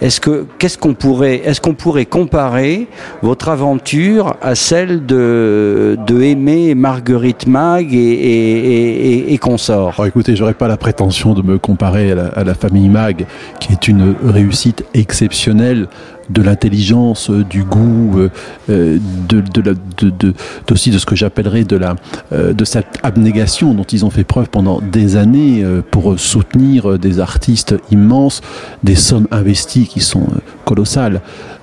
Est-ce 0.00 0.20
que, 0.20 0.46
qu'est-ce 0.58 0.78
qu'on 0.78 0.94
pourrait, 0.94 1.42
est-ce 1.44 1.60
qu'on 1.60 1.74
pourrait 1.74 2.06
comparer 2.06 2.88
votre 3.22 3.48
aventure 3.48 4.36
à 4.42 4.54
celle 4.54 5.06
de, 5.06 5.98
de 6.06 6.22
Aimé 6.22 6.74
Marguerite 6.74 7.46
Mag 7.46 7.92
et, 7.92 9.32
et, 9.32 9.38
consorts? 9.38 9.94
Alors 9.96 10.06
écoutez, 10.06 10.36
j'aurais 10.36 10.54
pas 10.54 10.68
la 10.68 10.76
prétention 10.76 11.34
de 11.34 11.42
me 11.42 11.58
comparer 11.58 12.12
à 12.12 12.44
la 12.44 12.54
famille 12.54 12.88
Mag, 12.88 13.26
qui 13.58 13.72
est 13.72 13.88
une 13.88 14.14
réussite 14.24 14.84
exceptionnelle 14.94 15.88
de 16.30 16.42
l'intelligence, 16.42 17.30
euh, 17.30 17.44
du 17.44 17.64
goût, 17.64 18.18
euh, 18.18 18.30
euh, 18.70 18.98
de, 19.28 20.34
aussi 20.70 20.90
de 20.90 20.98
ce 20.98 21.06
que 21.06 21.16
j'appellerais 21.16 21.64
de 21.64 21.76
la 21.76 21.96
de 22.32 22.64
cette 22.64 22.98
abnégation 23.02 23.74
dont 23.74 23.84
ils 23.84 24.04
ont 24.04 24.10
fait 24.10 24.24
preuve 24.24 24.48
pendant 24.48 24.80
des 24.80 25.16
années 25.16 25.64
pour 25.90 26.18
soutenir 26.18 26.98
des 26.98 27.18
artistes 27.20 27.74
immenses, 27.90 28.40
des 28.84 28.94
sommes 28.94 29.26
investies 29.30 29.86
qui 29.86 30.00
sont 30.00 30.26
colossales. 30.64 31.20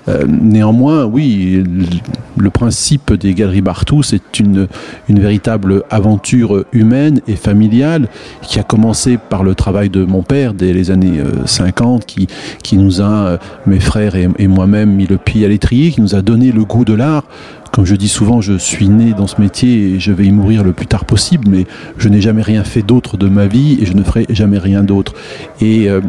Euh, 0.09 0.25
néanmoins, 0.27 1.05
oui, 1.05 1.63
le, 2.37 2.49
principe 2.49 3.13
des 3.13 3.33
galeries 3.33 3.61
Bartou, 3.61 4.03
c'est 4.03 4.39
une, 4.39 4.67
une 5.09 5.19
véritable 5.19 5.83
aventure 5.89 6.65
humaine 6.71 7.21
et 7.27 7.35
familiale 7.35 8.07
qui 8.41 8.59
a 8.59 8.63
commencé 8.63 9.17
par 9.17 9.43
le 9.43 9.53
travail 9.53 9.89
de 9.89 10.05
mon 10.05 10.23
père 10.23 10.53
dès 10.53 10.73
les 10.73 10.91
années 10.91 11.19
euh, 11.19 11.45
50, 11.45 12.05
qui, 12.05 12.27
qui 12.63 12.77
nous 12.77 13.01
a, 13.01 13.27
euh, 13.27 13.37
mes 13.65 13.79
frères 13.79 14.15
et, 14.15 14.47
moi-même, 14.47 14.93
mis 14.93 15.07
le 15.07 15.17
pied 15.17 15.45
à 15.45 15.49
l'étrier, 15.49 15.91
qui 15.91 16.01
nous 16.01 16.15
a 16.15 16.21
donné 16.21 16.51
le 16.51 16.63
goût 16.63 16.85
de 16.85 16.93
l'art. 16.93 17.23
Comme 17.71 17.85
je 17.85 17.95
dis 17.95 18.07
souvent, 18.07 18.41
je 18.41 18.57
suis 18.57 18.89
né 18.89 19.13
dans 19.13 19.27
ce 19.27 19.39
métier 19.39 19.93
et 19.93 19.99
je 19.99 20.11
vais 20.11 20.25
y 20.25 20.31
mourir 20.31 20.63
le 20.63 20.73
plus 20.73 20.87
tard 20.87 21.05
possible, 21.05 21.47
mais 21.49 21.67
je 21.97 22.09
n'ai 22.09 22.21
jamais 22.21 22.41
rien 22.41 22.63
fait 22.63 22.81
d'autre 22.81 23.17
de 23.17 23.27
ma 23.27 23.45
vie 23.45 23.77
et 23.81 23.85
je 23.85 23.93
ne 23.93 24.03
ferai 24.03 24.25
jamais 24.29 24.57
rien 24.57 24.83
d'autre. 24.83 25.13
Et 25.61 25.89
euh, 25.89 26.01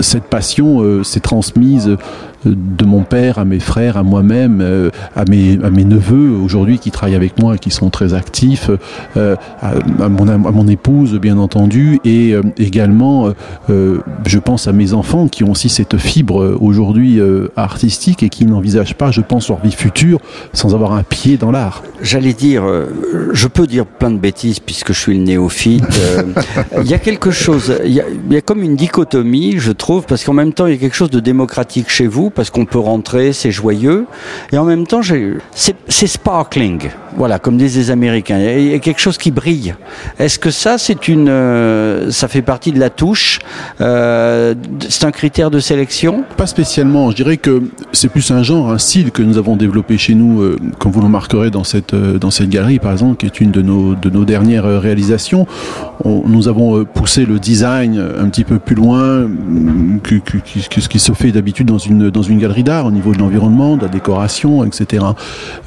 cette 0.00 0.24
passion 0.24 0.82
euh, 0.82 1.04
s'est 1.04 1.20
transmise 1.20 1.88
euh, 1.88 1.96
de 2.44 2.84
mon 2.84 3.02
père 3.02 3.38
à 3.38 3.44
mes 3.44 3.60
frères, 3.60 3.96
à 3.96 4.02
moi-même, 4.02 4.60
euh, 4.60 4.90
à, 5.16 5.24
mes, 5.24 5.58
à 5.62 5.70
mes 5.70 5.84
neveux 5.84 6.30
aujourd'hui 6.30 6.78
qui 6.78 6.90
travaillent 6.90 7.14
avec 7.14 7.38
moi 7.38 7.56
et 7.56 7.58
qui 7.58 7.70
sont 7.70 7.90
très 7.90 8.14
actifs, 8.14 8.70
euh, 9.16 9.36
à, 9.60 9.72
à 10.02 10.08
mon, 10.08 10.28
à 10.28 10.38
mon 10.38 10.68
épouse 10.68 11.18
bien 11.18 11.38
entendu, 11.38 12.00
et 12.04 12.32
euh, 12.32 12.42
également 12.58 13.32
je 13.68 14.38
pense 14.38 14.68
à 14.68 14.72
mes 14.72 14.92
enfants 14.92 15.28
qui 15.28 15.44
ont 15.44 15.52
aussi 15.52 15.68
cette 15.68 15.96
fibre 15.96 16.58
aujourd'hui 16.60 17.20
artistique 17.56 18.22
et 18.22 18.28
qui 18.28 18.44
n'envisagent 18.46 18.94
pas, 18.94 19.10
je 19.10 19.20
pense, 19.20 19.48
leur 19.48 19.60
vie 19.60 19.72
future 19.72 20.18
sans 20.52 20.74
avoir 20.74 20.92
un 20.92 21.02
pied 21.02 21.36
dans 21.36 21.50
l'art. 21.50 21.82
J'allais 22.02 22.32
dire, 22.32 22.64
je 23.32 23.46
peux 23.46 23.66
dire 23.66 23.86
plein 23.86 24.10
de 24.10 24.18
bêtises 24.18 24.60
puisque 24.60 24.92
je 24.92 24.98
suis 24.98 25.16
le 25.16 25.24
néophyte. 25.24 25.84
Il 26.82 26.90
y 26.90 26.94
a 26.94 26.98
quelque 26.98 27.30
chose, 27.30 27.74
il 27.84 27.92
y 27.92 28.00
a, 28.00 28.04
il 28.08 28.32
y 28.32 28.36
a 28.36 28.40
comme 28.40 28.62
une 28.62 28.76
dichotomie, 28.76 29.54
je 29.58 29.72
trouve, 29.72 30.04
parce 30.06 30.24
qu'en 30.24 30.32
même 30.32 30.52
temps, 30.52 30.66
il 30.66 30.72
y 30.72 30.76
a 30.76 30.78
quelque 30.78 30.96
chose 30.96 31.10
de 31.10 31.20
démocratique 31.20 31.88
chez 31.88 32.06
vous, 32.06 32.30
parce 32.34 32.50
qu'on 32.50 32.64
peut 32.64 32.78
rentrer, 32.78 33.32
c'est 33.32 33.50
joyeux. 33.50 34.06
Et 34.52 34.58
en 34.58 34.64
même 34.64 34.86
temps, 34.86 35.00
c'est 35.52 36.06
sparkling. 36.06 36.90
Voilà, 37.16 37.38
comme 37.38 37.58
disent 37.58 37.76
les 37.76 37.90
Américains. 37.90 38.38
Il 38.38 38.68
y 38.68 38.74
a 38.74 38.78
quelque 38.78 39.00
chose 39.00 39.18
qui 39.18 39.30
brille. 39.30 39.74
Est-ce 40.18 40.38
que 40.38 40.50
ça, 40.50 40.78
c'est 40.78 41.08
une, 41.08 41.28
euh, 41.28 42.10
ça 42.10 42.26
fait 42.26 42.40
partie 42.40 42.72
de 42.72 42.80
la 42.80 42.88
touche 42.88 43.40
euh, 43.80 44.54
C'est 44.88 45.04
un 45.04 45.10
critère 45.10 45.50
de 45.50 45.60
sélection? 45.60 46.24
Pas 46.36 46.46
spécialement. 46.46 47.10
Je 47.10 47.16
dirais 47.16 47.36
que 47.36 47.62
c'est 47.92 48.08
plus 48.08 48.30
un 48.30 48.42
genre, 48.42 48.70
un 48.70 48.78
style 48.78 49.10
que 49.10 49.22
nous 49.22 49.36
avons 49.36 49.56
développé 49.56 49.98
chez 49.98 50.14
nous, 50.14 50.40
euh, 50.40 50.56
comme 50.78 50.90
vous 50.90 51.00
le 51.00 51.06
remarquerez 51.06 51.50
dans 51.50 51.64
cette 51.64 51.94
dans 51.94 52.30
cette 52.30 52.48
galerie, 52.48 52.78
par 52.78 52.92
exemple, 52.92 53.16
qui 53.16 53.26
est 53.26 53.40
une 53.40 53.50
de 53.50 53.60
nos 53.60 53.94
de 53.94 54.08
nos 54.08 54.24
dernières 54.24 54.80
réalisations. 54.80 55.46
On, 56.04 56.22
nous 56.26 56.48
avons 56.48 56.84
poussé 56.84 57.26
le 57.26 57.38
design 57.38 58.02
un 58.18 58.28
petit 58.28 58.44
peu 58.44 58.58
plus 58.58 58.74
loin 58.74 59.28
que, 60.02 60.16
que, 60.16 60.38
que 60.38 60.80
ce 60.80 60.88
qui 60.88 60.98
se 60.98 61.12
fait 61.12 61.30
d'habitude 61.30 61.66
dans 61.66 61.78
une 61.78 62.10
dans 62.10 62.21
une 62.22 62.38
galerie 62.38 62.64
d'art 62.64 62.86
au 62.86 62.90
niveau 62.90 63.12
de 63.12 63.18
l'environnement, 63.18 63.76
de 63.76 63.82
la 63.82 63.88
décoration, 63.88 64.64
etc. 64.64 65.04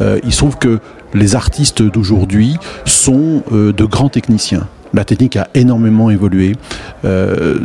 Euh, 0.01 0.19
il 0.23 0.31
se 0.31 0.37
trouve 0.37 0.57
que 0.57 0.79
les 1.13 1.35
artistes 1.35 1.81
d'aujourd'hui 1.81 2.57
sont 2.85 3.43
euh, 3.51 3.71
de 3.71 3.85
grands 3.85 4.09
techniciens. 4.09 4.67
La 4.93 5.05
technique 5.05 5.35
a 5.35 5.47
énormément 5.53 6.09
évolué. 6.09 6.55
Euh, 7.03 7.59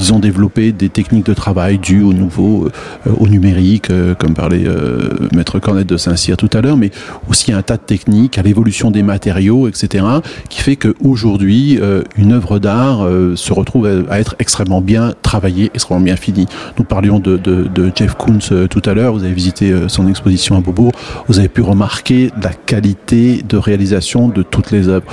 ils 0.00 0.12
ont 0.12 0.18
développé 0.18 0.72
des 0.72 0.88
techniques 0.88 1.26
de 1.26 1.34
travail 1.34 1.78
dues 1.78 2.02
au 2.02 2.12
nouveau, 2.12 2.68
euh, 3.06 3.10
au 3.18 3.28
numérique, 3.28 3.90
euh, 3.90 4.14
comme 4.14 4.34
parlait 4.34 4.66
euh, 4.66 5.28
Maître 5.34 5.58
Cornette 5.58 5.88
de 5.88 5.96
Saint-Cyr 5.96 6.36
tout 6.36 6.50
à 6.52 6.60
l'heure, 6.60 6.76
mais 6.76 6.90
aussi 7.28 7.52
un 7.52 7.62
tas 7.62 7.76
de 7.76 7.82
techniques, 7.82 8.38
à 8.38 8.42
l'évolution 8.42 8.90
des 8.90 9.02
matériaux, 9.02 9.68
etc., 9.68 10.04
qui 10.48 10.60
fait 10.60 10.76
qu'aujourd'hui, 10.76 11.78
euh, 11.80 12.02
une 12.16 12.32
œuvre 12.32 12.58
d'art 12.58 13.04
euh, 13.04 13.36
se 13.36 13.52
retrouve 13.52 14.04
à, 14.08 14.20
être 14.20 14.36
extrêmement 14.38 14.80
bien 14.80 15.14
travaillée, 15.22 15.70
extrêmement 15.74 16.04
bien 16.04 16.16
finie. 16.16 16.46
Nous 16.78 16.84
parlions 16.84 17.18
de, 17.18 17.36
de, 17.36 17.64
de 17.64 17.92
Jeff 17.94 18.14
Koons 18.14 18.38
euh, 18.52 18.66
tout 18.66 18.82
à 18.84 18.94
l'heure, 18.94 19.12
vous 19.12 19.24
avez 19.24 19.32
visité 19.32 19.72
son 19.88 20.08
exposition 20.08 20.56
à 20.56 20.60
Beaubourg, 20.60 20.92
vous 21.28 21.38
avez 21.38 21.48
pu 21.48 21.62
remarquer 21.62 22.30
la 22.42 22.50
qualité 22.50 23.42
de 23.48 23.56
réalisation 23.56 24.28
de 24.28 24.42
toutes 24.42 24.70
les 24.70 24.88
œuvres. 24.88 25.06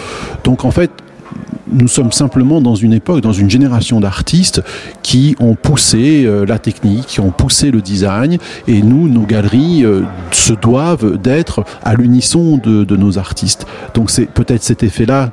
Donc 0.43 0.65
en 0.65 0.71
fait, 0.71 0.91
nous 1.71 1.87
sommes 1.87 2.11
simplement 2.11 2.61
dans 2.61 2.75
une 2.75 2.93
époque, 2.93 3.21
dans 3.21 3.33
une 3.33 3.49
génération 3.49 3.99
d'artistes 3.99 4.61
qui 5.03 5.35
ont 5.39 5.55
poussé 5.55 6.25
euh, 6.25 6.45
la 6.45 6.59
technique, 6.59 7.07
qui 7.07 7.19
ont 7.19 7.31
poussé 7.31 7.71
le 7.71 7.81
design, 7.81 8.37
et 8.67 8.81
nous, 8.81 9.07
nos 9.07 9.23
galeries 9.23 9.83
euh, 9.83 10.03
se 10.31 10.53
doivent 10.53 11.17
d'être 11.17 11.63
à 11.83 11.95
l'unisson 11.95 12.57
de, 12.57 12.95
nos 12.95 13.17
artistes. 13.17 13.65
Donc 13.93 14.09
c'est 14.09 14.25
peut-être 14.25 14.63
cet 14.63 14.83
effet-là 14.83 15.31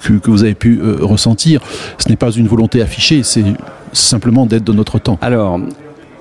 que, 0.00 0.14
que 0.14 0.30
vous 0.30 0.42
avez 0.42 0.54
pu 0.54 0.80
euh, 0.80 0.98
ressentir. 1.00 1.60
Ce 1.98 2.08
n'est 2.08 2.16
pas 2.16 2.30
une 2.30 2.48
volonté 2.48 2.82
affichée, 2.82 3.22
c'est 3.22 3.44
simplement 3.92 4.46
d'être 4.46 4.64
de 4.64 4.72
notre 4.72 4.98
temps. 4.98 5.18
Alors, 5.22 5.60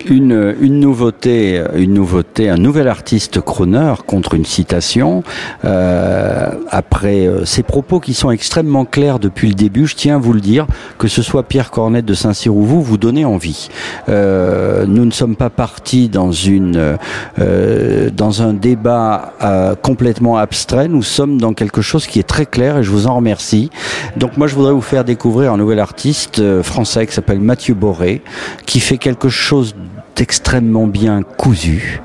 une, 0.09 0.55
une 0.59 0.79
nouveauté, 0.79 1.63
une 1.75 1.93
nouveauté, 1.93 2.49
un 2.49 2.57
nouvel 2.57 2.87
artiste 2.87 3.41
crooner 3.41 3.93
contre 4.05 4.33
une 4.33 4.45
citation. 4.45 5.23
Euh, 5.65 6.51
après 6.69 7.27
euh, 7.27 7.45
ces 7.45 7.63
propos 7.63 7.99
qui 7.99 8.13
sont 8.13 8.31
extrêmement 8.31 8.85
clairs 8.85 9.19
depuis 9.19 9.47
le 9.49 9.53
début, 9.53 9.87
je 9.87 9.95
tiens 9.95 10.15
à 10.15 10.19
vous 10.19 10.33
le 10.33 10.41
dire, 10.41 10.67
que 10.97 11.07
ce 11.07 11.21
soit 11.21 11.43
Pierre 11.43 11.71
Cornette 11.71 12.05
de 12.05 12.13
Saint-Cyr 12.13 12.55
ou 12.55 12.63
vous, 12.63 12.81
vous 12.81 12.97
donnez 12.97 13.25
envie. 13.25 13.69
Euh, 14.09 14.85
nous 14.85 15.05
ne 15.05 15.11
sommes 15.11 15.35
pas 15.35 15.49
partis 15.49 16.09
dans 16.09 16.31
une 16.31 16.97
euh, 17.39 18.09
dans 18.11 18.41
un 18.41 18.53
débat 18.53 19.33
euh, 19.43 19.75
complètement 19.75 20.37
abstrait. 20.37 20.87
Nous 20.87 21.03
sommes 21.03 21.39
dans 21.39 21.53
quelque 21.53 21.81
chose 21.81 22.07
qui 22.07 22.19
est 22.19 22.27
très 22.27 22.45
clair 22.45 22.77
et 22.77 22.83
je 22.83 22.91
vous 22.91 23.07
en 23.07 23.15
remercie. 23.15 23.69
Donc 24.15 24.37
moi, 24.37 24.47
je 24.47 24.55
voudrais 24.55 24.73
vous 24.73 24.81
faire 24.81 25.03
découvrir 25.03 25.53
un 25.53 25.57
nouvel 25.57 25.79
artiste 25.79 26.39
euh, 26.39 26.63
français 26.63 27.05
qui 27.07 27.13
s'appelle 27.13 27.39
Mathieu 27.39 27.73
Boré, 27.73 28.21
qui 28.65 28.79
fait 28.79 28.97
quelque 28.97 29.29
chose 29.29 29.75
d'extrêmement 30.17 30.87
bien 30.87 31.21
cousu. 31.21 32.01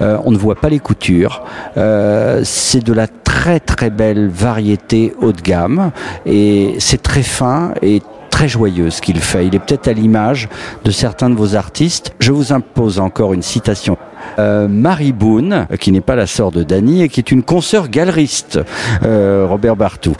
Euh, 0.00 0.18
on 0.24 0.30
ne 0.30 0.38
voit 0.38 0.54
pas 0.54 0.68
les 0.68 0.78
coutures. 0.78 1.44
Euh, 1.76 2.40
c'est 2.44 2.82
de 2.82 2.92
la 2.92 3.08
très 3.08 3.60
très 3.60 3.90
belle 3.90 4.28
variété 4.28 5.12
haut 5.20 5.32
de 5.32 5.40
gamme 5.42 5.90
et 6.24 6.76
c'est 6.78 7.02
très 7.02 7.22
fin 7.22 7.74
et 7.82 8.00
très 8.30 8.48
joyeux 8.48 8.90
ce 8.90 9.02
qu'il 9.02 9.18
fait. 9.18 9.46
Il 9.46 9.54
est 9.54 9.58
peut-être 9.58 9.88
à 9.88 9.92
l'image 9.92 10.48
de 10.84 10.90
certains 10.90 11.28
de 11.28 11.34
vos 11.34 11.56
artistes. 11.56 12.14
Je 12.20 12.32
vous 12.32 12.52
impose 12.52 13.00
encore 13.00 13.34
une 13.34 13.42
citation. 13.42 13.98
Euh, 14.38 14.68
Marie 14.68 15.12
Boone, 15.12 15.66
qui 15.80 15.92
n'est 15.92 16.00
pas 16.00 16.16
la 16.16 16.26
sœur 16.26 16.52
de 16.52 16.62
Dany 16.62 17.02
et 17.02 17.08
qui 17.08 17.20
est 17.20 17.30
une 17.30 17.42
consoeur 17.42 17.88
galeriste, 17.88 18.60
Robert 19.02 19.76
Bartou. 19.76 20.14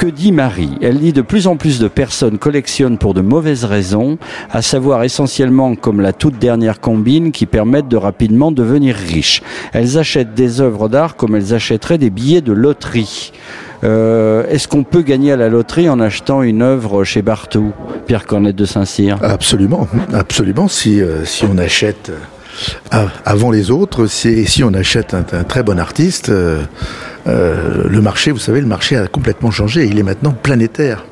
Que 0.00 0.06
dit 0.06 0.32
Marie 0.32 0.78
Elle 0.80 0.98
dit 0.98 1.12
de 1.12 1.20
plus 1.20 1.46
en 1.46 1.56
plus 1.56 1.78
de 1.78 1.86
personnes 1.86 2.38
collectionnent 2.38 2.96
pour 2.96 3.12
de 3.12 3.20
mauvaises 3.20 3.66
raisons, 3.66 4.16
à 4.50 4.62
savoir 4.62 5.04
essentiellement 5.04 5.74
comme 5.74 6.00
la 6.00 6.14
toute 6.14 6.38
dernière 6.38 6.80
combine 6.80 7.32
qui 7.32 7.44
permettent 7.44 7.88
de 7.88 7.98
rapidement 7.98 8.50
devenir 8.50 8.96
riches. 8.96 9.42
Elles 9.74 9.98
achètent 9.98 10.32
des 10.32 10.62
œuvres 10.62 10.88
d'art 10.88 11.16
comme 11.16 11.36
elles 11.36 11.52
achèteraient 11.52 11.98
des 11.98 12.08
billets 12.08 12.40
de 12.40 12.54
loterie. 12.54 13.32
Euh, 13.84 14.46
Est-ce 14.48 14.68
qu'on 14.68 14.84
peut 14.84 15.02
gagner 15.02 15.32
à 15.32 15.36
la 15.36 15.50
loterie 15.50 15.90
en 15.90 16.00
achetant 16.00 16.42
une 16.42 16.62
œuvre 16.62 17.04
chez 17.04 17.20
Bartou 17.20 17.74
Pierre 18.06 18.24
Cornette 18.24 18.56
de 18.56 18.64
Saint-Cyr 18.64 19.18
Absolument, 19.20 19.86
absolument. 20.14 20.66
Si, 20.66 21.02
euh, 21.02 21.26
si 21.26 21.44
on 21.44 21.58
achète 21.58 22.10
euh, 22.94 23.04
avant 23.26 23.50
les 23.50 23.70
autres, 23.70 24.06
si, 24.06 24.46
si 24.46 24.64
on 24.64 24.72
achète 24.72 25.12
un, 25.12 25.44
très 25.44 25.62
bon 25.62 25.78
artiste, 25.78 26.32
euh, 27.26 27.84
le 27.88 28.00
marché, 28.00 28.30
vous 28.30 28.38
savez, 28.38 28.60
le 28.60 28.66
marché 28.66 28.96
a 28.96 29.06
complètement 29.06 29.50
changé. 29.50 29.86
Il 29.86 29.98
est 29.98 30.02
maintenant 30.02 30.32
planétaire. 30.32 31.04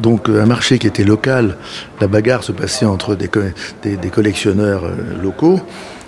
Donc 0.00 0.28
euh, 0.28 0.42
un 0.42 0.46
marché 0.46 0.78
qui 0.78 0.86
était 0.86 1.04
local, 1.04 1.56
la 2.00 2.08
bagarre 2.08 2.42
se 2.42 2.52
passait 2.52 2.84
entre 2.84 3.14
des, 3.14 3.28
co- 3.28 3.40
des, 3.82 3.96
des 3.96 4.08
collectionneurs 4.10 4.84
euh, 4.84 5.22
locaux. 5.22 5.60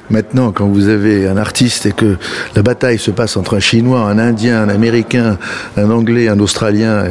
Maintenant, 0.09 0.53
quand 0.53 0.67
vous 0.69 0.89
avez 0.89 1.27
un 1.27 1.37
artiste 1.37 1.87
et 1.87 1.91
que 1.93 2.17
la 2.55 2.63
bataille 2.63 2.99
se 2.99 3.11
passe 3.11 3.37
entre 3.37 3.57
un 3.57 3.61
Chinois, 3.61 4.03
un 4.03 4.19
Indien, 4.21 4.63
un 4.63 4.69
Américain, 4.69 5.37
un 5.77 5.91
Anglais, 5.91 6.29
un 6.29 6.39
Australien, 6.39 7.05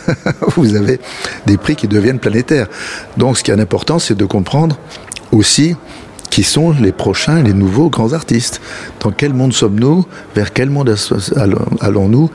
vous 0.56 0.74
avez 0.74 0.98
des 1.46 1.56
prix 1.56 1.76
qui 1.76 1.86
deviennent 1.86 2.18
planétaires. 2.18 2.66
Donc 3.16 3.38
ce 3.38 3.44
qui 3.44 3.52
est 3.52 3.60
important, 3.60 4.00
c'est 4.00 4.16
de 4.16 4.24
comprendre 4.24 4.76
aussi 5.30 5.76
qui 6.32 6.44
sont 6.44 6.72
les 6.80 6.92
prochains, 6.92 7.42
les 7.42 7.52
nouveaux 7.52 7.90
grands 7.90 8.14
artistes. 8.14 8.62
Dans 9.00 9.10
quel 9.10 9.34
monde 9.34 9.52
sommes-nous? 9.52 10.06
Vers 10.34 10.54
quel 10.54 10.70
monde 10.70 10.96
allons-nous? 11.80 12.30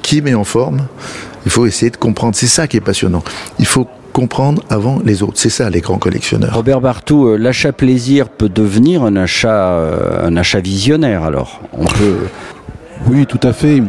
Qui 0.00 0.22
met 0.22 0.32
en 0.32 0.44
forme? 0.44 0.86
Il 1.44 1.50
faut 1.50 1.66
essayer 1.66 1.90
de 1.90 1.98
comprendre. 1.98 2.34
C'est 2.34 2.46
ça 2.46 2.66
qui 2.66 2.78
est 2.78 2.80
passionnant. 2.80 3.22
Il 3.58 3.66
faut 3.66 3.86
comprendre 4.14 4.62
avant 4.70 5.00
les 5.04 5.22
autres. 5.22 5.34
C'est 5.36 5.50
ça 5.50 5.68
les 5.68 5.82
grands 5.82 5.98
collectionneurs. 5.98 6.54
Robert 6.54 6.80
Bartou, 6.80 7.28
euh, 7.28 7.36
l'achat 7.36 7.72
plaisir 7.72 8.30
peut 8.30 8.48
devenir 8.48 9.02
un 9.02 9.16
achat, 9.16 9.72
euh, 9.72 10.26
un 10.26 10.34
achat 10.38 10.60
visionnaire 10.60 11.22
alors. 11.22 11.60
On 11.74 11.84
peut. 11.84 12.20
Oui, 13.06 13.26
tout 13.26 13.40
à 13.42 13.52
fait. 13.52 13.82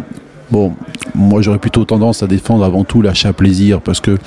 Bon, 0.52 0.74
moi 1.16 1.42
j'aurais 1.42 1.58
plutôt 1.58 1.86
tendance 1.86 2.22
à 2.22 2.28
défendre 2.28 2.66
avant 2.66 2.84
tout 2.84 3.02
l'achat 3.02 3.32
plaisir 3.32 3.80
parce 3.80 4.02
que, 4.02 4.12
vous 4.12 4.18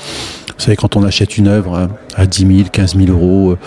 savez, 0.57 0.77
quand 0.77 0.97
on 0.97 1.05
achète 1.05 1.37
une 1.37 1.49
œuvre 1.49 1.77
hein, 1.77 1.89
à 2.15 2.27
10 2.27 2.57
000, 2.57 2.69
15 2.73 2.97
000 2.97 3.11
euros, 3.11 3.51
euh, 3.51 3.59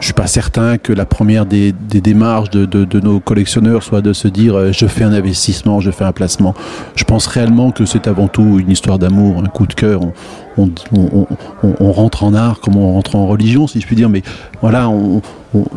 je 0.00 0.04
suis 0.06 0.14
pas 0.14 0.26
certain 0.26 0.78
que 0.78 0.92
la 0.92 1.04
première 1.04 1.46
des, 1.46 1.72
des 1.72 2.00
démarches 2.00 2.50
de, 2.50 2.64
de, 2.66 2.84
de 2.84 3.00
nos 3.00 3.20
collectionneurs 3.20 3.82
soit 3.82 4.00
de 4.00 4.12
se 4.12 4.28
dire 4.28 4.54
euh, 4.56 4.72
je 4.72 4.86
fais 4.86 5.04
un 5.04 5.12
investissement, 5.12 5.80
je 5.80 5.90
fais 5.90 6.04
un 6.04 6.12
placement. 6.12 6.54
Je 6.94 7.04
pense 7.04 7.26
réellement 7.26 7.70
que 7.72 7.84
c'est 7.84 8.06
avant 8.06 8.28
tout 8.28 8.58
une 8.58 8.70
histoire 8.70 8.98
d'amour, 8.98 9.42
un 9.44 9.48
coup 9.48 9.66
de 9.66 9.74
cœur. 9.74 10.00
On, 10.56 10.70
on, 10.92 11.26
on, 11.62 11.74
on, 11.80 11.92
rentre 11.92 12.24
en 12.24 12.34
art 12.34 12.60
comme 12.60 12.76
on 12.76 12.92
rentre 12.92 13.16
en 13.16 13.26
religion, 13.26 13.66
si 13.66 13.80
je 13.80 13.86
puis 13.86 13.94
dire, 13.94 14.08
mais 14.08 14.22
voilà, 14.60 14.90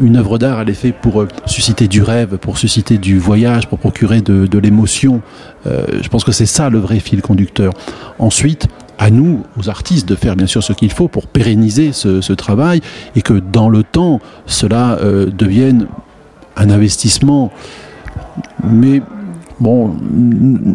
une 0.02 0.18
œuvre 0.18 0.38
d'art, 0.38 0.62
elle 0.62 0.70
est 0.70 0.74
faite 0.74 0.96
pour 1.02 1.22
euh, 1.22 1.28
susciter 1.46 1.88
du 1.88 2.02
rêve, 2.02 2.38
pour 2.38 2.58
susciter 2.58 2.98
du 2.98 3.20
voyage, 3.20 3.68
pour 3.68 3.80
procurer 3.80 4.22
de, 4.22 4.48
de 4.48 4.60
l'émotion. 4.60 5.22
Euh, 5.68 5.86
je 6.02 6.08
pense 6.10 6.24
que 6.24 6.32
c'est 6.32 6.46
ça 6.46 6.70
le 6.70 6.80
vrai 6.80 7.00
fil 7.00 7.22
conducteur. 7.22 7.74
Ensuite, 8.20 8.68
à 9.02 9.10
nous, 9.10 9.42
aux 9.58 9.68
artistes, 9.68 10.08
de 10.08 10.14
faire 10.14 10.36
bien 10.36 10.46
sûr 10.46 10.64
ce 10.64 10.74
qu'il 10.74 10.92
faut 10.92 11.08
pour 11.08 11.26
pérenniser 11.26 11.92
ce, 11.92 12.34
travail 12.34 12.82
et 13.16 13.24
que 13.24 13.34
dans 13.34 13.68
le 13.68 13.84
temps, 13.84 14.22
cela 14.46 15.00
euh, 15.02 15.26
devienne 15.26 15.88
un 16.56 16.70
investissement. 16.70 17.52
Mais 18.64 19.02
bon, 19.60 19.96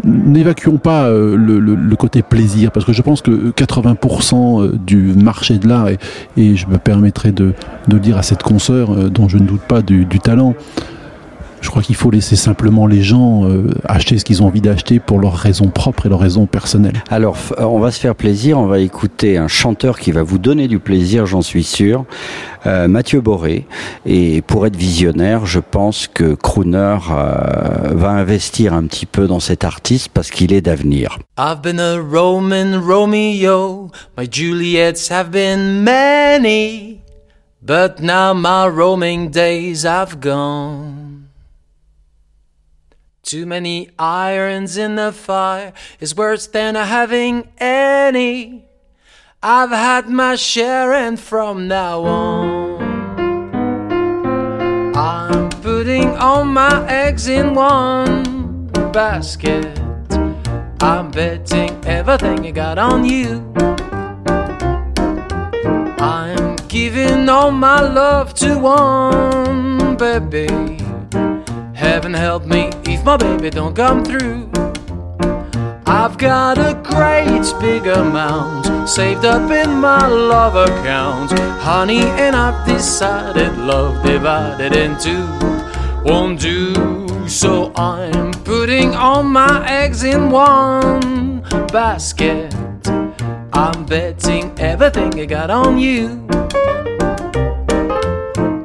n'évacuons 0.05 0.79
pas 0.79 1.05
euh, 1.05 1.37
le, 1.37 1.97
côté 1.97 2.23
plaisir, 2.23 2.73
parce 2.73 2.85
que 2.85 2.93
je 2.93 3.01
pense 3.01 3.23
que 3.23 3.53
80% 3.53 4.77
du 4.77 5.13
marché 5.15 5.59
de 5.59 5.69
l'art, 5.69 5.89
et, 5.89 6.57
je 6.57 6.67
me 6.67 6.79
permettrai 6.79 7.31
de, 7.31 7.55
de 7.87 7.99
dire 7.99 8.19
à 8.19 8.25
cette 8.25 8.43
consoeur, 8.43 8.91
euh, 8.91 9.09
dont 9.09 9.29
je 9.29 9.39
ne 9.39 9.47
doute 9.47 9.63
pas 9.63 9.83
du 9.83 10.19
talent, 10.19 10.55
je 11.61 11.71
crois 11.71 11.83
qu'il 11.83 11.95
faut 11.97 12.11
laisser 12.11 12.37
simplement 12.37 12.87
les 12.87 13.03
gens 13.03 13.45
euh, 13.45 13.71
acheter 13.85 14.19
ce 14.19 14.25
qu'ils 14.25 14.43
ont 14.43 14.47
envie 14.47 14.61
d'acheter 14.61 15.01
pour 15.01 15.19
leurs 15.19 15.37
raisons 15.37 15.69
propres 15.69 16.07
et 16.07 16.09
leurs 16.09 16.21
raisons 16.21 16.47
personnelles. 16.47 17.03
Alors, 17.11 17.37
euh, 17.59 17.65
on 17.65 17.79
va 17.79 17.91
se 17.91 18.01
faire 18.01 18.15
plaisir. 18.15 18.59
On 18.59 18.67
va 18.67 18.79
écouter 18.79 19.37
un 19.39 19.49
chanteur 19.49 19.99
qui 19.99 20.13
va 20.13 20.23
vous 20.23 20.39
donner 20.39 20.69
du 20.69 20.79
plaisir, 20.79 21.27
j'en 21.27 21.43
suis 21.43 21.65
sûr. 21.65 22.05
Euh, 22.67 22.89
Mathieu 22.89 23.21
Boré. 23.21 23.67
Et 24.05 24.43
pour 24.43 24.67
être 24.67 24.77
visionnaire, 24.77 25.47
je 25.47 25.61
pense 25.61 26.09
que 26.09 26.35
Crooner 26.35 26.99
euh, 27.11 27.93
va 27.93 28.11
investir 28.11 28.75
un 28.75 28.85
petit 28.85 29.07
peu 29.07 29.27
dans 29.27 29.41
cet 29.41 29.65
artiste 29.65 30.09
parce 30.13 30.31
qu'il 30.31 30.53
est 30.53 30.63
d'avenir. 30.63 31.19
I've 31.39 31.61
been 31.63 31.79
a 31.79 31.97
Roman 31.99 32.81
Romeo, 32.81 33.91
my 34.19 34.27
Juliets 34.31 35.11
have 35.11 35.31
been 35.31 35.85
many, 35.85 37.01
But 37.63 38.01
now 38.01 38.33
my 38.33 38.69
roaming 38.69 39.31
days 39.31 39.83
have 39.83 40.21
gone. 40.21 41.06
Too 43.27 43.45
many 43.45 43.91
irons 43.99 44.77
in 44.77 44.95
the 44.95 45.11
fire 45.11 45.73
is 45.99 46.15
worse 46.15 46.47
than 46.47 46.77
having 46.77 47.49
any. 47.59 48.67
I've 49.43 49.71
had 49.71 50.09
my 50.09 50.37
share, 50.37 50.93
and 50.93 51.19
from 51.19 51.67
now 51.67 52.05
on, 52.05 52.85
I'm 54.97 55.51
putting 55.61 56.17
all 56.19 56.45
my 56.45 56.87
eggs 56.89 57.27
in 57.27 57.55
one 57.55 58.69
basket. 58.93 59.77
I'm 60.81 61.11
betting 61.11 61.85
everything 61.85 62.47
I 62.47 62.53
got 62.53 62.79
on 62.79 63.05
you. 63.05 63.53
I'm 65.99 66.55
giving 66.69 67.29
all 67.29 67.51
my 67.51 67.81
love 67.81 68.35
to 68.35 68.57
one 68.57 69.97
baby. 69.97 70.47
Heaven 71.75 72.15
help 72.15 72.47
me 72.47 72.71
my 73.07 73.17
baby 73.17 73.51
don't 73.51 73.77
come 73.77 74.05
through. 74.05 74.51
I've 75.87 76.19
got 76.19 76.59
a 76.59 76.75
great 76.83 77.47
big 77.61 77.87
amount 77.87 78.89
saved 78.89 79.25
up 79.25 79.49
in 79.49 79.79
my 79.79 80.09
love 80.09 80.57
account, 80.57 81.31
honey, 81.61 82.01
and 82.01 82.35
I've 82.35 82.67
decided 82.67 83.57
love 83.59 84.05
divided 84.05 84.75
in 84.75 84.99
two 84.99 85.25
won't 86.05 86.41
do. 86.41 87.29
So 87.29 87.73
I'm 87.77 88.33
putting 88.43 88.97
all 88.97 89.23
my 89.23 89.65
eggs 89.69 90.03
in 90.03 90.31
one 90.31 91.43
basket. 91.69 92.53
I'm 93.53 93.87
betting 93.87 94.53
everything 94.59 95.21
I 95.21 95.27
got 95.27 95.51
on 95.51 95.79
you. 95.79 96.27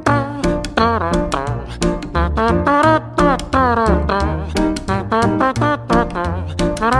Ah, 0.04 0.62
ah, 0.76 1.12
ah, 2.16 2.81
I'm 6.82 6.90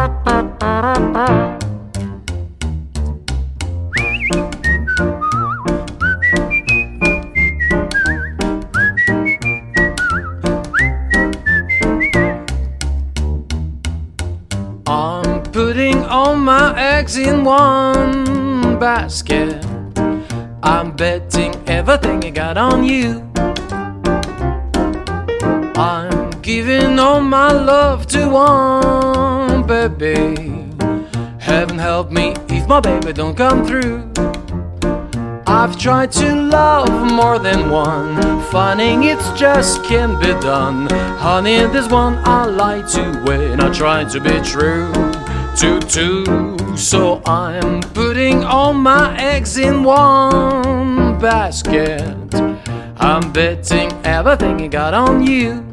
putting 15.51 16.05
all 16.05 16.37
my 16.37 16.79
eggs 16.79 17.17
in 17.17 17.43
one 17.43 18.79
basket. 18.79 19.67
I'm 20.63 20.93
betting 20.93 21.57
everything 21.67 22.25
I 22.25 22.31
got 22.31 22.57
on 22.57 22.85
you. 22.85 23.29
I'm 25.75 26.31
giving 26.41 27.01
all 27.01 27.21
my 27.21 27.51
love 27.51 28.07
to 28.09 28.29
one 28.29 29.52
baby. 29.73 30.69
Heaven 31.39 31.79
help 31.79 32.11
me 32.11 32.35
if 32.51 32.69
my 32.69 32.79
baby 32.79 33.13
don't 33.15 33.35
come 33.35 33.65
through. 33.65 34.13
I've 35.47 35.79
tried 35.79 36.13
to 36.13 36.29
love 36.35 36.91
more 37.11 37.39
than 37.39 37.71
one, 37.71 38.43
finding 38.51 39.05
it's 39.05 39.31
just 39.33 39.83
can't 39.85 40.21
be 40.21 40.33
done. 40.41 40.89
Honey, 41.19 41.61
this 41.75 41.89
one 41.89 42.15
I 42.25 42.45
like 42.45 42.87
to 42.93 43.23
win. 43.27 43.61
I 43.61 43.73
try 43.73 44.05
to 44.05 44.21
be 44.21 44.37
true 44.43 44.93
to 45.61 45.81
two, 45.97 46.77
so 46.77 47.23
I'm 47.25 47.81
putting 47.95 48.45
all 48.45 48.75
my 48.75 49.17
eggs 49.19 49.57
in 49.57 49.85
one 49.85 51.19
basket. 51.19 52.35
I'm 52.99 53.33
betting 53.33 53.91
everything 54.05 54.61
I 54.61 54.69
got 54.69 54.93
on 54.93 55.27
you. 55.27 55.72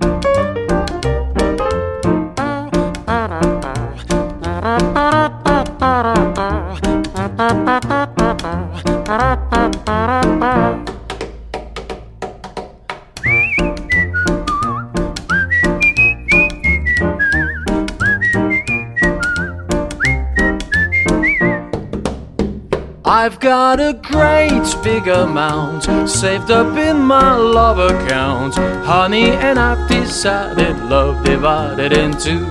Got 23.76 23.80
a 23.80 23.93
great 23.93 24.84
big 24.84 25.07
amount 25.07 25.84
saved 26.09 26.49
up 26.49 26.76
in 26.76 26.97
my 26.97 27.36
love 27.36 27.78
account, 27.78 28.55
honey, 28.84 29.30
and 29.30 29.59
I've 29.59 29.88
decided 29.88 30.76
love 30.86 31.24
divided 31.24 31.93
into 31.93 32.47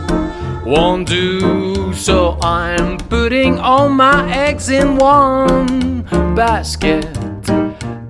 won't 0.64 1.08
do. 1.08 1.92
So 1.92 2.38
I'm 2.40 2.98
putting 2.98 3.58
all 3.58 3.88
my 3.88 4.32
eggs 4.32 4.68
in 4.68 4.94
one 4.94 6.02
basket. 6.36 7.04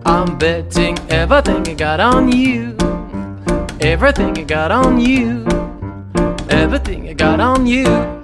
I'm 0.05 0.37
betting 0.37 0.99
everything 1.09 1.67
I 1.67 1.73
got 1.73 2.01
on 2.01 2.31
you, 2.31 2.77
everything 3.81 4.37
I 4.37 4.43
got 4.43 4.71
on 4.71 5.01
you, 5.01 5.47
everything 6.51 7.09
I 7.09 7.15
got 7.15 7.41
on 7.41 7.67
you. 7.67 8.18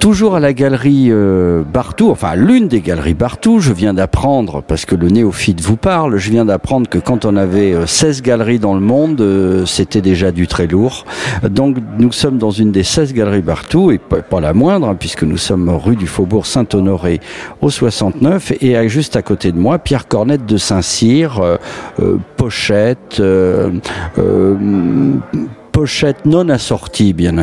Toujours 0.00 0.34
à 0.34 0.40
la 0.40 0.54
galerie 0.54 1.08
euh, 1.10 1.62
Bartou, 1.62 2.10
enfin 2.10 2.34
l'une 2.34 2.68
des 2.68 2.80
galeries 2.80 3.12
Bartou, 3.12 3.60
je 3.60 3.74
viens 3.74 3.92
d'apprendre, 3.92 4.62
parce 4.62 4.86
que 4.86 4.94
le 4.94 5.10
néophyte 5.10 5.60
vous 5.60 5.76
parle, 5.76 6.16
je 6.16 6.30
viens 6.30 6.46
d'apprendre 6.46 6.88
que 6.88 6.96
quand 6.96 7.26
on 7.26 7.36
avait 7.36 7.74
euh, 7.74 7.86
16 7.86 8.22
galeries 8.22 8.58
dans 8.58 8.72
le 8.72 8.80
monde, 8.80 9.20
euh, 9.20 9.66
c'était 9.66 10.00
déjà 10.00 10.32
du 10.32 10.46
très 10.46 10.66
lourd. 10.66 11.04
Donc 11.48 11.76
nous 11.98 12.12
sommes 12.12 12.38
dans 12.38 12.50
une 12.50 12.72
des 12.72 12.82
16 12.82 13.12
galeries 13.12 13.42
Bartou, 13.42 13.90
et 13.90 13.98
pas, 13.98 14.40
la 14.40 14.54
moindre, 14.54 14.88
hein, 14.88 14.96
puisque 14.98 15.22
nous 15.22 15.36
sommes 15.36 15.68
rue 15.68 15.96
du 15.96 16.06
Faubourg 16.06 16.46
Saint-Honoré 16.46 17.20
au 17.60 17.68
69, 17.68 18.52
et 18.62 18.88
juste 18.88 19.16
à 19.16 19.22
côté 19.22 19.52
de 19.52 19.58
moi, 19.58 19.78
Pierre 19.78 20.08
Cornette 20.08 20.46
de 20.46 20.56
Saint-Cyr, 20.56 21.40
euh, 21.40 21.56
euh, 22.00 22.16
pochette, 22.38 23.18
euh, 23.20 23.70
euh, 24.18 24.56
pochette 25.80 26.26
non 26.26 26.50
assortie, 26.50 27.14
bien, 27.14 27.34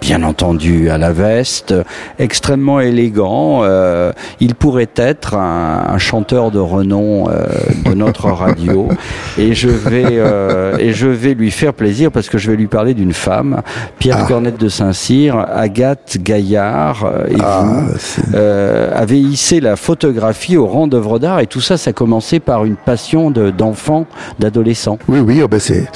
bien 0.00 0.22
entendu, 0.22 0.88
à 0.88 0.96
la 0.96 1.12
veste, 1.12 1.74
extrêmement 2.18 2.80
élégant. 2.80 3.60
euh, 3.64 4.12
il 4.40 4.54
pourrait 4.54 4.88
être 4.96 5.34
un, 5.34 5.84
un 5.90 5.98
chanteur 5.98 6.50
de 6.50 6.58
renom 6.58 7.28
euh, 7.28 7.44
de 7.84 7.92
notre 7.92 8.30
radio. 8.44 8.88
Et 9.36 9.52
je 9.54 9.68
vais 9.68 10.06
euh, 10.08 10.78
et 10.78 10.94
je 10.94 11.06
vais 11.06 11.34
lui 11.34 11.50
faire 11.50 11.74
plaisir 11.74 12.10
parce 12.10 12.30
que 12.30 12.38
je 12.38 12.50
vais 12.50 12.56
lui 12.56 12.66
parler 12.66 12.94
d'une 12.94 13.12
femme, 13.12 13.60
Pierre 13.98 14.20
Ah. 14.22 14.26
Cornette 14.26 14.58
de 14.58 14.70
Saint-Cyr, 14.70 15.44
Agathe 15.54 16.16
Gaillard 16.18 17.04
euh, 17.04 17.26
et 17.28 17.36
Ah, 17.42 17.62
vous 17.66 18.22
euh, 18.34 18.90
avez 18.94 19.18
hissé 19.20 19.60
la 19.60 19.76
photographie 19.76 20.56
au 20.56 20.66
rang 20.66 20.86
d'œuvre 20.86 21.18
d'art 21.18 21.40
et 21.40 21.46
tout 21.46 21.60
ça, 21.60 21.76
ça 21.76 21.90
a 21.90 21.92
commencé 21.92 22.40
par 22.40 22.64
une 22.64 22.76
passion 22.76 23.30
de- 23.30 23.50
d'enfant, 23.50 24.06
d'adolescent. 24.38 24.96
Oui, 25.08 25.18
oui, 25.20 25.42
oh 25.44 25.48
ben 25.48 25.60
c'est- 25.60 25.88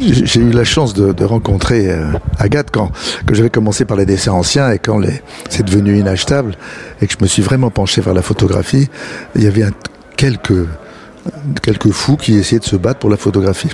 j'ai 0.00 0.40
eu 0.40 0.50
la 0.50 0.64
chance 0.64 0.94
de, 0.94 1.24
rencontrer 1.24 1.90
euh, 1.90 2.12
Agathe 2.38 2.70
quand 2.70 2.90
que 3.26 3.34
j'avais 3.34 3.50
commencé 3.50 3.84
par 3.84 3.96
les 3.96 4.06
dessins 4.06 4.32
anciens 4.32 4.70
et 4.70 4.78
quand 4.78 5.00
c'est 5.48 5.64
devenu 5.64 5.98
inachetable 5.98 6.56
et 7.00 7.06
que 7.06 7.12
je 7.12 7.22
me 7.22 7.26
suis 7.26 7.42
vraiment 7.42 7.70
penché 7.70 8.00
vers 8.00 8.14
la 8.14 8.22
photographie. 8.22 8.88
Il 9.36 9.42
y 9.42 9.46
avait 9.46 9.64
quelques 10.16 10.66
quelques 11.62 11.90
fous 11.90 12.16
qui 12.16 12.36
essayaient 12.36 12.60
de 12.60 12.64
se 12.64 12.76
battre 12.76 13.00
pour 13.00 13.10
la 13.10 13.16
photographie, 13.16 13.70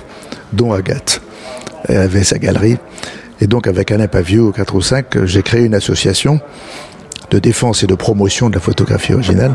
dont 0.53 0.71
Agathe. 0.71 1.21
Elle 1.85 1.97
avait 1.97 2.23
sa 2.23 2.39
galerie 2.39 2.77
et 3.41 3.47
donc 3.47 3.67
avec 3.67 3.91
Alain 3.91 4.07
Pavio 4.07 4.49
au 4.49 4.51
4 4.51 4.75
ou 4.75 4.81
5, 4.81 5.25
j'ai 5.25 5.41
créé 5.41 5.65
une 5.65 5.73
association 5.73 6.39
de 7.31 7.39
défense 7.39 7.83
et 7.83 7.87
de 7.87 7.95
promotion 7.95 8.49
de 8.49 8.55
la 8.55 8.61
photographie 8.61 9.13
originale. 9.13 9.53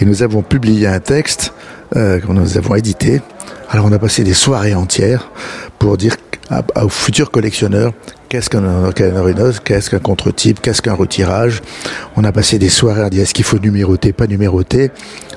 Et 0.00 0.06
nous 0.06 0.22
avons 0.22 0.42
publié 0.42 0.86
un 0.86 1.00
texte 1.00 1.52
euh, 1.96 2.18
que 2.18 2.26
nous 2.32 2.56
avons 2.56 2.74
édité. 2.76 3.20
Alors 3.72 3.86
on 3.86 3.92
a 3.92 4.00
passé 4.00 4.24
des 4.24 4.34
soirées 4.34 4.74
entières 4.74 5.30
pour 5.78 5.96
dire 5.96 6.16
aux 6.74 6.88
futurs 6.88 7.30
collectionneurs 7.30 7.92
qu'est-ce 8.28 8.50
qu'un 8.50 8.64
original, 8.64 9.52
qu'est-ce 9.64 9.90
qu'un 9.90 10.00
contre-type, 10.00 10.60
qu'est-ce 10.60 10.82
qu'un 10.82 10.94
retirage. 10.94 11.62
On 12.16 12.24
a 12.24 12.32
passé 12.32 12.58
des 12.58 12.68
soirées 12.68 13.02
à 13.02 13.10
dire 13.10 13.22
est-ce 13.22 13.32
qu'il 13.32 13.44
faut 13.44 13.60
numéroter, 13.60 14.12
pas 14.12 14.26
numéroter. 14.26 14.90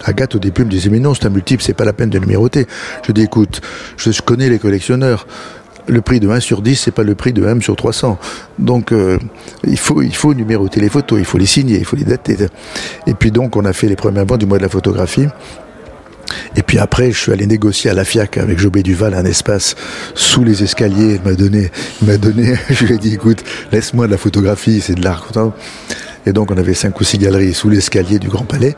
Agathe 0.04 0.34
au 0.34 0.40
début 0.40 0.66
me 0.66 0.72
disait 0.72 0.90
mais 0.90 0.98
non 0.98 1.14
c'est 1.14 1.28
un 1.28 1.30
multiple, 1.30 1.62
c'est 1.62 1.76
pas 1.76 1.86
la 1.86 1.94
peine 1.94 2.10
de 2.10 2.18
numéroter. 2.18 2.66
Je 3.06 3.12
dis 3.12 3.22
écoute, 3.22 3.62
je 3.98 4.10
connais 4.24 4.50
les 4.50 4.58
collectionneurs 4.58 5.28
le 5.86 6.02
prix 6.02 6.20
de 6.20 6.30
1 6.30 6.40
sur 6.40 6.62
10, 6.62 6.76
c'est 6.76 6.92
pas 6.92 7.04
le 7.04 7.14
prix 7.14 7.34
de 7.34 7.46
1 7.46 7.60
sur 7.60 7.76
300. 7.76 8.18
Donc, 8.58 8.94
euh, 8.94 9.20
il 9.68 9.78
faut, 9.78 10.02
il 10.02 10.16
faut 10.16 10.34
numéroter 10.34 10.80
les 10.80 10.88
photos, 10.88 11.20
il 11.20 11.26
faut 11.26 11.38
les 11.38 11.46
signer, 11.46 11.78
il 11.78 11.84
faut 11.84 11.98
les 11.98 12.06
dater. 12.06 12.38
Et 13.06 13.14
puis 13.14 13.32
donc, 13.32 13.58
on 13.58 13.66
a 13.66 13.74
fait 13.74 13.88
les 13.88 13.98
premières 13.98 14.26
ventes 14.26 14.40
du 14.40 14.46
mois 14.46 14.60
de 14.60 14.64
la 14.64 14.70
photographie. 14.70 15.28
Et 16.56 16.64
puis 16.64 16.78
après, 16.78 17.12
je 17.12 17.18
suis 17.18 17.32
allé 17.32 17.46
négocier 17.46 17.90
à 17.90 17.94
la 17.94 18.06
FIAC 18.06 18.38
avec 18.38 18.60
Jobé 18.60 18.84
Duval 18.84 19.14
un 19.14 19.26
espace 19.26 19.76
sous 20.16 20.44
les 20.44 20.64
escaliers. 20.64 21.20
Il 21.24 21.30
m'a 21.30 21.36
donné, 21.36 21.72
m'a 22.02 22.18
donné, 22.18 22.56
je 22.70 22.86
lui 22.86 22.96
ai 22.96 22.98
dit, 22.98 23.14
écoute, 23.14 23.44
laisse-moi 23.72 24.08
de 24.08 24.12
la 24.12 24.18
photographie, 24.18 24.82
c'est 24.82 24.96
de 24.96 25.04
l'art. 25.04 25.28
Et 26.26 26.34
donc 26.34 26.52
on 26.52 26.58
avait 26.58 26.74
cinq 26.74 27.00
ou 27.00 27.04
six 27.04 27.18
galeries 27.18 27.54
sous 27.54 27.70
l'escalier 27.70 28.20
du 28.20 28.30
Grand 28.30 28.46
Palais. 28.46 28.76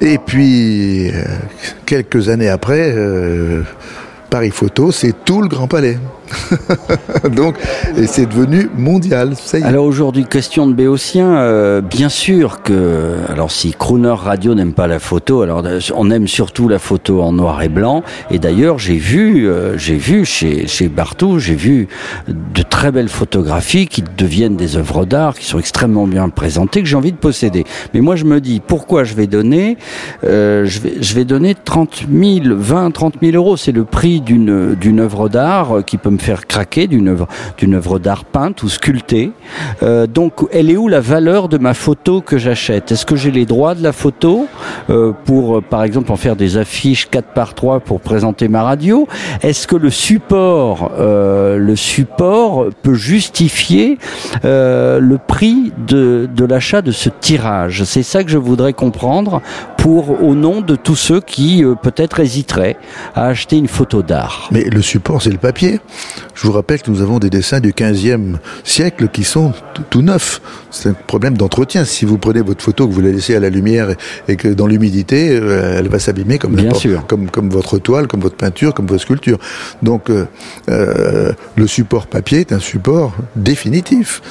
Et 0.00 0.18
puis, 0.18 1.10
euh, 1.10 1.24
quelques 1.84 2.28
années 2.28 2.48
après, 2.48 2.92
euh, 2.94 3.62
Paris 4.30 4.50
Photo, 4.50 4.92
c'est 4.92 5.24
tout 5.24 5.42
le 5.42 5.48
Grand 5.48 5.66
Palais. 5.66 5.98
Donc, 7.34 7.56
et 7.96 8.06
c'est 8.06 8.26
devenu 8.26 8.70
mondial. 8.76 9.34
Alors 9.62 9.84
aujourd'hui, 9.84 10.24
question 10.24 10.66
de 10.66 10.74
Béotien, 10.74 11.36
euh, 11.36 11.80
bien 11.80 12.08
sûr 12.08 12.62
que, 12.62 13.16
alors 13.28 13.50
si 13.50 13.72
Crooner 13.72 14.14
Radio 14.16 14.54
n'aime 14.54 14.72
pas 14.72 14.86
la 14.86 14.98
photo, 14.98 15.42
alors 15.42 15.62
euh, 15.64 15.80
on 15.94 16.10
aime 16.10 16.28
surtout 16.28 16.68
la 16.68 16.78
photo 16.78 17.22
en 17.22 17.32
noir 17.32 17.62
et 17.62 17.68
blanc. 17.68 18.02
Et 18.30 18.38
d'ailleurs, 18.38 18.78
j'ai 18.78 18.96
vu, 18.96 19.48
euh, 19.48 19.76
j'ai 19.78 19.96
vu 19.96 20.24
chez 20.24 20.66
chez 20.66 20.88
Bartou, 20.88 21.38
j'ai 21.38 21.54
vu 21.54 21.88
de 22.28 22.62
très 22.62 22.92
belles 22.92 23.08
photographies 23.08 23.86
qui 23.86 24.02
deviennent 24.16 24.56
des 24.56 24.76
œuvres 24.76 25.04
d'art, 25.04 25.38
qui 25.38 25.46
sont 25.46 25.58
extrêmement 25.58 26.06
bien 26.06 26.28
présentées, 26.28 26.82
que 26.82 26.88
j'ai 26.88 26.96
envie 26.96 27.12
de 27.12 27.16
posséder. 27.16 27.64
Mais 27.94 28.00
moi, 28.00 28.16
je 28.16 28.24
me 28.24 28.40
dis, 28.40 28.60
pourquoi 28.60 29.04
je 29.04 29.14
vais 29.14 29.26
donner, 29.26 29.76
je 30.22 30.80
vais 30.80 30.94
je 31.00 31.14
vais 31.14 31.24
donner 31.24 31.54
30 31.54 32.06
000, 32.12 32.56
20, 32.56 32.90
30 32.90 33.14
000 33.22 33.36
euros, 33.36 33.56
c'est 33.56 33.72
le 33.72 33.84
prix 33.84 34.20
d'une 34.20 34.74
d'une 34.74 35.00
œuvre 35.00 35.28
d'art 35.28 35.84
qui 35.86 35.96
peut 35.96 36.10
me 36.10 36.17
faire 36.18 36.46
craquer, 36.46 36.86
d'une 36.86 37.08
œuvre 37.08 37.28
d'une 37.56 37.74
œuvre 37.74 37.98
d'art 37.98 38.24
peinte 38.24 38.62
ou 38.62 38.68
sculptée. 38.68 39.32
Euh, 39.82 40.06
donc, 40.06 40.32
elle 40.52 40.70
est 40.70 40.76
où 40.76 40.88
la 40.88 41.00
valeur 41.00 41.48
de 41.48 41.58
ma 41.58 41.74
photo 41.74 42.20
que 42.20 42.38
j'achète? 42.38 42.92
Est-ce 42.92 43.06
que 43.06 43.16
j'ai 43.16 43.30
les 43.30 43.46
droits 43.46 43.74
de 43.74 43.82
la 43.82 43.92
photo 43.92 44.46
euh, 44.90 45.12
pour, 45.24 45.58
euh, 45.58 45.60
par 45.60 45.82
exemple, 45.82 46.12
en 46.12 46.16
faire 46.16 46.36
des 46.36 46.56
affiches 46.56 47.08
4 47.10 47.28
par 47.32 47.54
3 47.54 47.80
pour 47.80 48.00
présenter 48.00 48.48
ma 48.48 48.62
radio? 48.62 49.08
Est-ce 49.42 49.66
que 49.66 49.76
le 49.76 49.90
support, 49.90 50.92
le 50.98 51.74
support 51.76 52.66
peut 52.82 52.94
justifier 52.94 53.98
le 54.42 55.16
prix 55.16 55.72
de, 55.86 56.28
de 56.32 56.44
l'achat 56.44 56.82
de 56.82 56.92
ce 56.92 57.08
tirage? 57.08 57.84
C'est 57.84 58.02
ça 58.02 58.24
que 58.24 58.30
je 58.30 58.38
voudrais 58.38 58.72
comprendre 58.72 59.42
pour 59.76 60.22
au 60.22 60.34
nom 60.34 60.60
de 60.60 60.76
tous 60.76 60.96
ceux 60.96 61.20
qui 61.20 61.64
peut-être 61.82 62.20
hésiteraient 62.20 62.76
à 63.14 63.26
acheter 63.26 63.56
une 63.56 63.68
photo 63.68 64.02
d'art. 64.02 64.48
Mais 64.50 64.64
le 64.64 64.82
support, 64.82 65.22
c'est 65.22 65.30
le 65.30 65.38
papier. 65.38 65.80
Je 66.34 66.46
vous 66.46 66.52
rappelle 66.52 66.82
que 66.82 66.90
nous 66.90 67.02
avons 67.02 67.18
des 67.18 67.30
dessins 67.30 67.60
du 67.60 67.72
15e 67.72 68.36
siècle 68.64 69.08
qui 69.08 69.24
sont 69.24 69.52
tout 69.90 70.02
neufs. 70.02 70.40
C'est 70.70 70.90
un 70.90 70.94
problème 70.94 71.36
d'entretien. 71.36 71.84
Si 71.84 72.04
vous 72.04 72.18
prenez 72.18 72.40
votre 72.40 72.62
photo, 72.62 72.86
que 72.86 72.92
vous 72.92 73.00
la 73.00 73.10
laissez 73.10 73.34
à 73.34 73.40
la 73.40 73.50
lumière 73.50 73.88
et, 74.28 74.36
que 74.36 74.48
dans 74.48 74.66
l'humidité, 74.66 75.30
euh, 75.30 75.78
elle 75.78 75.88
va 75.88 75.98
s'abîmer 75.98 76.38
comme, 76.38 76.56
votre 77.50 77.78
toile, 77.78 78.06
comme 78.06 78.20
votre 78.20 78.36
peinture, 78.36 78.74
comme 78.74 78.86
votre 78.86 79.02
sculpture. 79.02 79.38
Donc, 79.82 80.10
euh, 80.10 80.26
euh, 80.68 81.32
le 81.56 81.66
support 81.66 82.06
papier 82.06 82.40
est 82.40 82.52
un 82.52 82.60
support 82.60 83.14
définitif. 83.36 84.22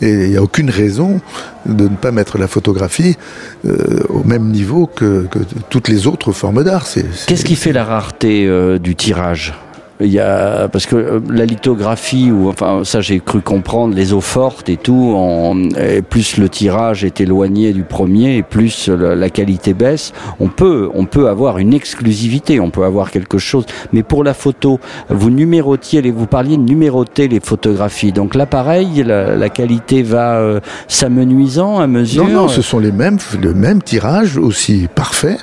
Et 0.00 0.10
il 0.10 0.30
n'y 0.30 0.36
a 0.36 0.42
aucune 0.42 0.70
raison 0.70 1.20
de 1.66 1.84
ne 1.84 1.96
pas 1.96 2.10
mettre 2.10 2.38
la 2.38 2.48
photographie 2.48 3.16
euh, 3.64 4.00
au 4.08 4.24
même 4.24 4.50
niveau 4.50 4.86
que, 4.86 5.26
que 5.30 5.38
toutes 5.70 5.88
les 5.88 6.06
autres 6.06 6.32
formes 6.32 6.64
d'art. 6.64 6.86
Qu'est-ce 7.26 7.44
qui 7.44 7.56
fait 7.56 7.72
la 7.72 7.84
rareté 7.84 8.46
euh, 8.46 8.78
du 8.78 8.96
tirage? 8.96 9.54
Il 10.00 10.08
y 10.08 10.18
a, 10.18 10.68
parce 10.68 10.86
que 10.86 10.96
euh, 10.96 11.20
la 11.30 11.44
lithographie, 11.44 12.30
ou 12.32 12.48
enfin 12.48 12.82
ça 12.84 13.00
j'ai 13.00 13.20
cru 13.20 13.40
comprendre, 13.40 13.94
les 13.94 14.12
eaux 14.12 14.20
fortes 14.20 14.68
et 14.68 14.76
tout, 14.76 15.14
en, 15.16 15.56
et 15.78 16.02
plus 16.02 16.36
le 16.36 16.48
tirage 16.48 17.04
est 17.04 17.20
éloigné 17.20 17.72
du 17.72 17.84
premier, 17.84 18.36
et 18.36 18.42
plus 18.42 18.88
la, 18.88 19.14
la 19.14 19.30
qualité 19.30 19.72
baisse, 19.72 20.12
on 20.40 20.48
peut, 20.48 20.90
on 20.94 21.06
peut 21.06 21.28
avoir 21.28 21.58
une 21.58 21.74
exclusivité, 21.74 22.60
on 22.60 22.70
peut 22.70 22.84
avoir 22.84 23.10
quelque 23.10 23.38
chose. 23.38 23.66
Mais 23.92 24.02
pour 24.02 24.24
la 24.24 24.34
photo, 24.34 24.80
vous 25.08 25.30
numérotiez, 25.30 26.02
les, 26.02 26.10
vous 26.10 26.26
parliez 26.26 26.56
de 26.56 26.62
numéroter 26.62 27.28
les 27.28 27.40
photographies. 27.40 28.12
Donc 28.12 28.34
l'appareil, 28.34 29.04
la, 29.04 29.36
la 29.36 29.48
qualité 29.48 30.02
va 30.02 30.38
euh, 30.38 30.60
s'amenuisant 30.88 31.78
à 31.78 31.86
mesure. 31.86 32.26
Non, 32.26 32.42
non, 32.42 32.48
ce 32.48 32.62
sont 32.62 32.78
les 32.78 32.92
mêmes, 32.92 33.18
le 33.40 33.54
même 33.54 33.82
tirage 33.82 34.36
aussi 34.38 34.88
parfait. 34.94 35.36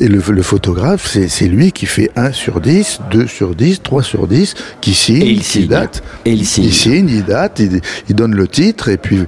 Et 0.00 0.06
le, 0.08 0.22
le 0.28 0.42
photographe, 0.42 1.16
c'est 1.28 1.46
lui 1.48 1.72
qui 1.72 1.86
fait 1.86 2.10
1 2.14 2.32
sur 2.32 2.60
10, 2.60 3.00
2 3.10 3.26
sur 3.26 3.54
10, 3.54 3.82
3 3.82 4.02
sur 4.02 4.26
10, 4.28 4.54
qui 4.80 4.94
signe, 4.94 5.22
il 5.26 5.38
qui 5.40 5.44
signe. 5.44 5.66
date. 5.66 6.02
Et 6.24 6.32
il 6.32 6.46
signe. 6.46 6.64
Il 6.64 6.72
signe, 6.72 7.08
il 7.08 7.24
date, 7.24 7.58
il, 7.58 7.80
il 8.08 8.14
donne 8.14 8.34
le 8.34 8.46
titre, 8.46 8.88
et 8.90 8.96
puis, 8.96 9.18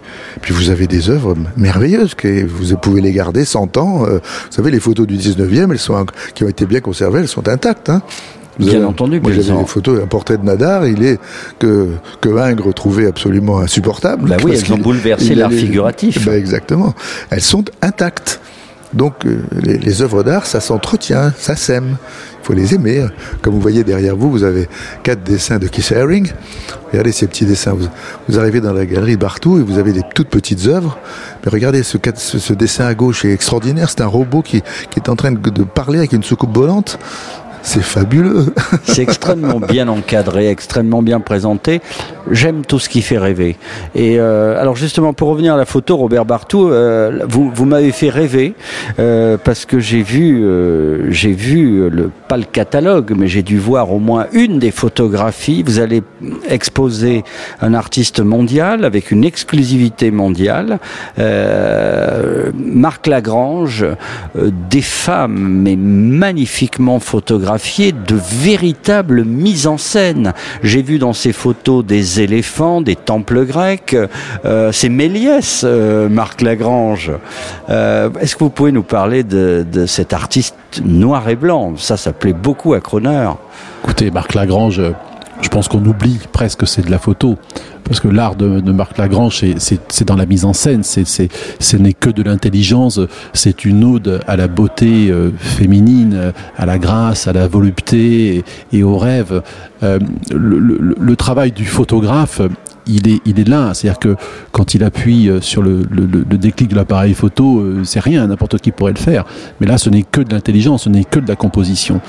puis 0.40 0.54
vous 0.54 0.70
avez 0.70 0.86
des 0.86 1.10
œuvres 1.10 1.34
merveilleuses, 1.56 2.14
que 2.14 2.44
vous 2.46 2.76
pouvez 2.76 3.00
les 3.00 3.12
garder 3.12 3.44
100 3.44 3.76
ans. 3.78 4.04
Euh, 4.06 4.18
Vous 4.18 4.50
savez, 4.56 4.70
les 4.70 4.78
photos 4.80 5.06
du 5.06 5.16
19e, 5.16 5.70
elles 5.72 5.78
sont, 5.78 6.06
qui 6.34 6.44
ont 6.44 6.48
été 6.48 6.66
bien 6.66 6.80
conservées, 6.80 7.20
elles 7.20 7.28
sont 7.28 7.48
intactes. 7.48 7.88
Hein. 7.90 8.02
Vous 8.58 8.66
Bien 8.66 8.76
avez- 8.76 8.84
entendu, 8.84 9.20
Moi, 9.20 9.32
j'avais 9.32 9.58
des 9.58 9.66
photos, 9.66 10.00
un 10.02 10.06
portrait 10.06 10.36
de 10.38 10.44
Nadar, 10.44 10.86
il 10.86 11.02
est 11.02 11.18
que, 11.58 11.88
que 12.20 12.28
Ingres 12.28 12.74
trouvait 12.74 13.06
absolument 13.06 13.58
insupportable. 13.60 14.28
Bah 14.28 14.36
oui, 14.44 14.52
parce 14.52 14.64
elles 14.64 14.72
ont 14.74 14.78
bouleversé 14.78 15.34
l'art 15.34 15.50
figuratif. 15.50 16.26
Bah, 16.26 16.36
exactement. 16.36 16.94
Elles 17.30 17.40
sont 17.40 17.64
intactes. 17.82 18.40
Donc 18.93 19.24
euh, 19.24 19.43
les, 19.62 19.78
les 19.78 20.03
œuvres 20.03 20.22
d'art, 20.22 20.47
ça 20.47 20.61
s'entretient, 20.61 21.32
ça 21.38 21.55
sème. 21.57 21.97
Il 22.43 22.47
faut 22.47 22.53
les 22.55 22.74
aimer. 22.74 23.07
Comme 23.43 23.55
vous 23.55 23.61
voyez 23.61 23.84
derrière 23.84 24.16
vous, 24.16 24.30
vous 24.30 24.45
avez 24.45 24.68
quatre 25.03 25.22
dessins 25.22 25.59
de 25.59 25.68
Keith 25.68 25.93
Haring. 25.93 26.28
Regardez 26.91 27.12
ces 27.12 27.26
petits 27.26 27.45
dessins. 27.45 27.72
Vous, 27.74 27.86
vous 28.28 28.38
arrivez 28.38 28.61
dans 28.61 28.72
la 28.72 28.86
galerie 28.86 29.16
Bartou 29.16 29.59
et 29.59 29.62
vous 29.62 29.78
avez 29.78 29.93
des 29.93 30.03
toutes 30.14 30.28
petites 30.28 30.66
œuvres. 30.66 30.99
Mais 31.45 31.51
regardez, 31.53 31.82
ce, 31.82 31.99
quatre- 31.99 32.18
ce, 32.18 32.38
ce 32.38 32.53
dessin 32.53 32.86
à 32.86 32.95
gauche 32.95 33.24
est 33.24 33.32
extraordinaire. 33.32 33.91
C'est 33.91 34.01
un 34.01 34.07
robot 34.07 34.43
qui, 34.43 34.62
qui 34.91 34.99
est 34.99 35.09
en 35.09 35.16
train 35.16 35.32
de 35.32 35.62
parler 35.62 35.99
avec 35.99 36.12
une 36.12 36.22
soucoupe 36.22 36.57
volante. 36.57 36.99
C'est 37.62 37.82
fabuleux. 37.82 38.47
C'est 38.84 39.03
extrêmement 39.03 39.61
bien 39.61 39.86
encadré, 39.88 40.49
extrêmement 40.49 41.03
bien 41.03 41.20
présenté. 41.20 41.82
J'aime 42.30 42.64
tout 42.64 42.78
ce 42.78 42.88
qui 42.88 43.02
fait 43.02 43.18
rêver. 43.18 43.56
Et 43.94 44.18
euh, 44.18 44.60
alors 44.60 44.76
justement, 44.76 45.12
pour 45.12 45.28
revenir 45.28 45.54
à 45.54 45.56
la 45.56 45.64
photo, 45.64 45.96
Robert 45.96 46.24
Bartou, 46.24 46.70
euh, 46.70 47.20
vous, 47.28 47.64
m'avez 47.64 47.92
fait 47.92 48.10
rêver 48.10 48.54
euh, 48.98 49.36
parce 49.42 49.64
que 49.64 49.80
j'ai 49.80 50.02
vu, 50.02 50.44
j'ai 51.10 51.32
vu 51.32 51.88
le 51.88 52.10
pas 52.28 52.36
le 52.36 52.44
catalogue, 52.44 53.14
mais 53.16 53.26
j'ai 53.26 53.42
dû 53.42 53.58
voir 53.58 53.92
au 53.92 53.98
moins 53.98 54.26
une 54.32 54.58
des 54.58 54.70
photographies. 54.70 55.62
Vous 55.64 55.80
allez 55.80 56.02
exposer 56.48 57.24
un 57.60 57.74
artiste 57.74 58.20
mondial 58.20 58.84
avec 58.84 59.10
une 59.10 59.24
exclusivité 59.24 60.10
mondiale, 60.10 60.78
Marc 62.54 63.06
Lagrange, 63.06 63.86
des 64.36 64.82
femmes 64.82 65.48
mais 65.50 65.76
magnifiquement 65.76 67.00
photographiées, 67.00 67.92
de 67.92 68.16
véritables 68.16 69.24
mises 69.24 69.66
en 69.66 69.78
scène. 69.78 70.32
J'ai 70.62 70.82
vu 70.82 70.98
dans 70.98 71.12
ces 71.12 71.32
photos 71.32 71.84
des 71.84 72.09
éléphants, 72.18 72.80
des 72.80 72.96
temples 72.96 73.44
grecs. 73.44 73.96
Euh, 74.44 74.72
c'est 74.72 74.88
Méliès, 74.88 75.62
euh, 75.64 76.08
Marc 76.08 76.40
Lagrange. 76.40 77.12
Euh, 77.68 78.11
Est-ce 78.20 78.34
que 78.34 78.44
vous 78.44 78.50
pouvez 78.50 78.72
nous 78.72 78.82
parler 78.82 79.22
de, 79.22 79.64
de 79.70 79.86
cet 79.86 80.12
artiste 80.12 80.56
noir 80.84 81.28
et 81.28 81.36
blanc? 81.36 81.74
Ça, 81.76 81.96
ça 81.96 82.12
plaît 82.12 82.32
beaucoup 82.32 82.74
à 82.74 82.80
Croner. 82.80 83.28
Écoutez, 83.84 84.11
Marc 84.11 84.34
Lagrange, 84.34 84.80
je 85.43 85.49
pense 85.49 85.68
qu'on 85.68 85.84
oublie 85.84 86.18
presque 86.32 86.61
que 86.61 86.66
c'est 86.66 86.82
de 86.84 86.91
la 86.91 86.99
photo. 86.99 87.36
Parce 87.84 87.99
que 87.99 88.09
l'art 88.09 88.36
de, 88.36 88.61
Marc 88.70 88.99
Lagrange, 88.99 89.43
c'est- 89.59 90.05
dans 90.05 90.14
la 90.14 90.26
mise 90.26 90.45
en 90.45 90.53
scène, 90.53 90.82
c'est 90.84 91.05
ce 91.07 91.76
n'est 91.76 91.93
que 91.93 92.09
de 92.11 92.22
l'intelligence, 92.22 93.01
c'est 93.32 93.64
une 93.64 93.82
ode 93.82 94.20
à 94.28 94.36
la 94.36 94.47
beauté 94.47 95.11
euh, 95.11 95.30
féminine, 95.36 96.32
à 96.57 96.66
la 96.66 96.78
grâce, 96.78 97.26
à 97.26 97.32
la 97.32 97.49
volupté 97.49 98.45
et, 98.72 98.82
au 98.84 98.97
rêve. 98.97 99.43
Euh, 99.82 99.99
le, 100.30 100.59
le- 100.59 100.95
le 101.01 101.16
travail 101.16 101.51
du 101.51 101.64
photographe, 101.64 102.41
il 102.86 103.09
est, 103.09 103.20
il 103.24 103.41
est 103.41 103.49
là. 103.49 103.74
C'est-à-dire 103.74 103.99
que 103.99 104.16
quand 104.53 104.74
il 104.74 104.84
appuie 104.84 105.28
euh, 105.28 105.41
sur 105.41 105.62
le, 105.62 105.82
le- 105.91 106.07
le- 106.07 106.38
déclic 106.38 106.68
de 106.68 106.76
l'appareil 106.76 107.14
photo, 107.14 107.64
c'est 107.84 108.01
rien, 108.01 108.26
n'importe 108.28 108.59
qui 108.59 108.70
pourrait 108.70 108.93
le 108.93 108.99
faire. 108.99 109.24
Mais 109.61 109.66
là, 109.66 109.78
ce 109.78 109.91
n'est 109.91 110.03
que 110.05 110.20
de 110.20 110.32
l'intelligence, 110.32 110.84
ce 110.84 110.88
n'est 110.91 111.05
que 111.05 111.18
de 111.18 111.26
la 111.28 111.36
composition. 111.36 112.01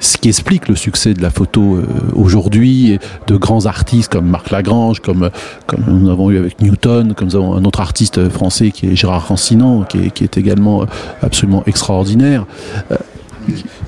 Ce 0.00 0.16
qui 0.16 0.28
explique 0.28 0.68
le 0.68 0.76
succès 0.76 1.12
de 1.12 1.20
la 1.20 1.28
photo 1.28 1.76
euh, 1.76 1.86
aujourd'hui, 2.14 2.98
de 3.26 3.36
grands 3.36 3.66
artistes 3.66 4.10
comme 4.10 4.26
Marc 4.26 4.50
Lagrange, 4.50 5.00
comme, 5.00 5.30
nous 5.86 6.10
avons 6.10 6.30
eu 6.30 6.38
avec 6.38 6.60
Newton, 6.60 7.12
comme 7.14 7.28
nous 7.28 7.36
avons 7.36 7.54
un 7.54 7.64
autre 7.64 7.80
artiste 7.80 8.30
français 8.30 8.70
qui 8.70 8.86
est 8.86 8.96
Gérard 8.96 9.28
Rancinan, 9.28 9.84
qui 9.84 9.98
est, 9.98 10.38
également 10.38 10.82
euh, 10.82 10.86
absolument 11.22 11.62
extraordinaire. 11.66 12.46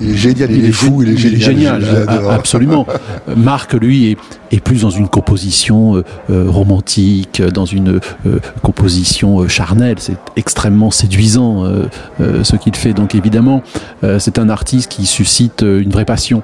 Il 0.01 0.09
est 0.11 0.15
génial, 0.17 0.51
il, 0.51 0.65
est 0.65 0.71
fou, 0.71 1.03
il 1.03 1.09
est 1.09 1.17
génial. 1.17 1.81
je- 1.81 1.85
je 1.85 1.95
euh, 1.95 2.05
l'adore. 2.05 2.31
absolument. 2.31 2.87
Marc, 3.37 3.73
lui, 3.73 4.11
est, 4.11 4.17
est 4.51 4.59
plus 4.59 4.81
dans 4.81 4.89
une 4.89 5.07
composition 5.07 5.95
euh, 5.97 6.03
euh, 6.29 6.45
romantique, 6.49 7.41
dans 7.41 7.65
une 7.65 7.99
euh, 8.25 8.39
composition 8.61 9.39
euh, 9.41 9.47
charnelle. 9.47 9.95
C'est 9.99 10.17
extrêmement 10.35 10.91
séduisant 10.91 11.65
euh, 11.65 11.83
euh, 12.21 12.43
ce 12.43 12.55
qu'il 12.55 12.75
fait. 12.75 12.93
Donc 12.93 13.15
évidemment, 13.15 13.61
euh, 14.03 14.19
c'est 14.19 14.39
un 14.39 14.49
artiste 14.49 14.91
qui 14.91 15.05
suscite 15.05 15.63
euh, 15.63 15.81
une 15.81 15.89
vraie 15.91 16.05
passion. 16.05 16.43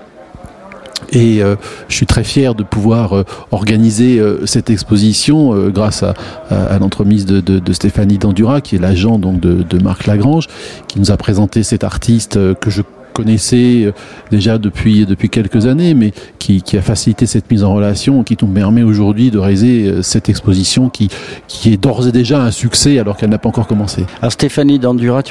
Et 1.14 1.42
euh, 1.42 1.56
je 1.88 1.96
suis 1.96 2.06
très 2.06 2.26
fier 2.26 2.54
de 2.56 2.62
pouvoir 2.64 3.14
euh, 3.18 3.24
organiser 3.52 4.20
euh, 4.20 4.46
cette 4.46 4.70
exposition 4.70 5.54
euh, 5.56 5.70
grâce 5.70 6.04
à, 6.04 6.14
à, 6.50 6.66
à 6.66 6.78
l'entremise 6.80 7.26
de, 7.26 7.40
de, 7.40 7.60
de 7.60 7.74
Stéphanie 7.74 8.18
Dandura, 8.18 8.60
qui 8.62 8.76
est 8.76 8.80
l'agent 8.80 9.18
donc 9.18 9.40
de, 9.40 9.64
de 9.64 9.82
Marc 9.82 10.08
Lagrange, 10.08 10.48
qui 10.88 11.00
nous 11.00 11.10
a 11.10 11.16
présenté 11.18 11.64
cet 11.64 11.84
artiste 11.86 12.36
euh, 12.36 12.54
que 12.54 12.70
je 12.70 12.82
connaissais 13.22 13.86
euh, 13.86 13.92
déjà 14.32 14.58
depuis 14.58 15.06
depuis 15.06 15.30
quelques 15.30 15.66
années, 15.66 15.94
mais 15.94 16.12
qui 16.38 16.62
qui, 16.62 16.78
a 16.78 16.82
facilité 16.82 17.26
cette 17.26 17.50
mise 17.52 17.64
en 17.64 17.74
relation, 17.74 18.24
qui 18.24 18.38
nous 18.42 18.48
permet 18.48 18.84
aujourd'hui 18.84 19.32
de 19.32 19.38
réaliser 19.38 20.02
cette 20.04 20.30
exposition 20.30 20.90
qui, 20.90 21.10
qui 21.48 21.74
est 21.74 21.78
d'ores 21.78 22.08
et 22.08 22.12
déjà 22.12 22.42
un 22.42 22.52
succès 22.52 23.00
alors 23.00 23.18
qu'elle 23.18 23.30
n'a 23.30 23.38
pas 23.38 23.50
encore 23.50 23.68
commencé. 23.68 24.06
Alors 24.22 24.32
Stéphanie 24.32 24.80
va, 24.80 25.24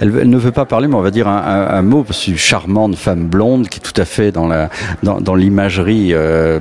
elle, 0.00 0.28
ne 0.28 0.36
veut 0.36 0.52
pas 0.52 0.64
parler, 0.64 0.88
mais 0.88 0.96
on 0.96 1.02
va 1.02 1.10
dire 1.10 1.28
un, 1.28 1.38
un, 1.38 1.78
un 1.78 1.82
mot, 1.82 2.04
une 2.28 2.36
charmante 2.36 2.96
femme 2.96 3.24
blonde 3.24 3.68
qui 3.68 3.78
est 3.78 3.82
tout 3.82 4.00
à 4.00 4.04
fait 4.04 4.32
dans 4.32 4.46
la 4.46 4.70
dans, 5.02 5.34
l'imagerie 5.34 6.10
euh, 6.12 6.60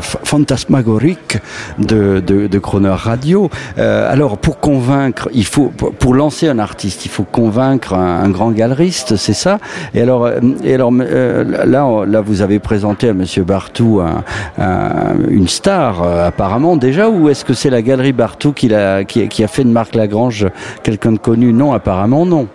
fantasmagorique 0.00 1.38
de, 1.78 2.20
de, 2.20 2.58
Croner 2.58 2.88
Radio. 2.90 3.50
Euh, 3.78 4.10
alors 4.10 4.38
pour 4.38 4.58
convaincre, 4.58 5.28
il 5.32 5.44
faut 5.44 5.68
pour 5.68 6.14
lancer 6.14 6.48
un 6.48 6.58
artiste, 6.58 7.04
il 7.04 7.10
faut 7.10 7.24
convaincre 7.24 7.94
un 7.94 8.28
grand 8.30 8.50
galeriste, 8.50 9.16
c'est 9.16 9.34
ça? 9.34 9.55
Et 9.94 10.00
alors, 10.00 10.26
alors 10.64 10.92
euh, 11.00 12.04
là, 12.06 12.20
vous 12.20 12.42
avez 12.42 12.58
présenté 12.58 13.08
à 13.08 13.14
Monsieur 13.14 13.44
Bartou 13.44 14.00
un, 14.00 14.24
une 15.28 15.48
star 15.48 16.02
euh, 16.02 16.26
apparemment 16.26 16.76
déjà, 16.76 17.08
ou 17.08 17.28
est-ce 17.28 17.44
que 17.44 17.54
c'est 17.54 17.70
la 17.70 17.82
galerie 17.82 18.12
Bartou 18.12 18.52
qui 18.52 18.72
a, 18.74 19.04
qui, 19.04 19.28
qui 19.28 19.44
a 19.44 19.48
fait 19.48 19.64
de 19.64 19.70
Marc 19.70 19.94
Lagrange 19.94 20.46
quelqu'un 20.82 21.12
de 21.12 21.18
connu? 21.18 21.52
Non, 21.52 21.72
apparemment 21.72 22.26
non. 22.26 22.48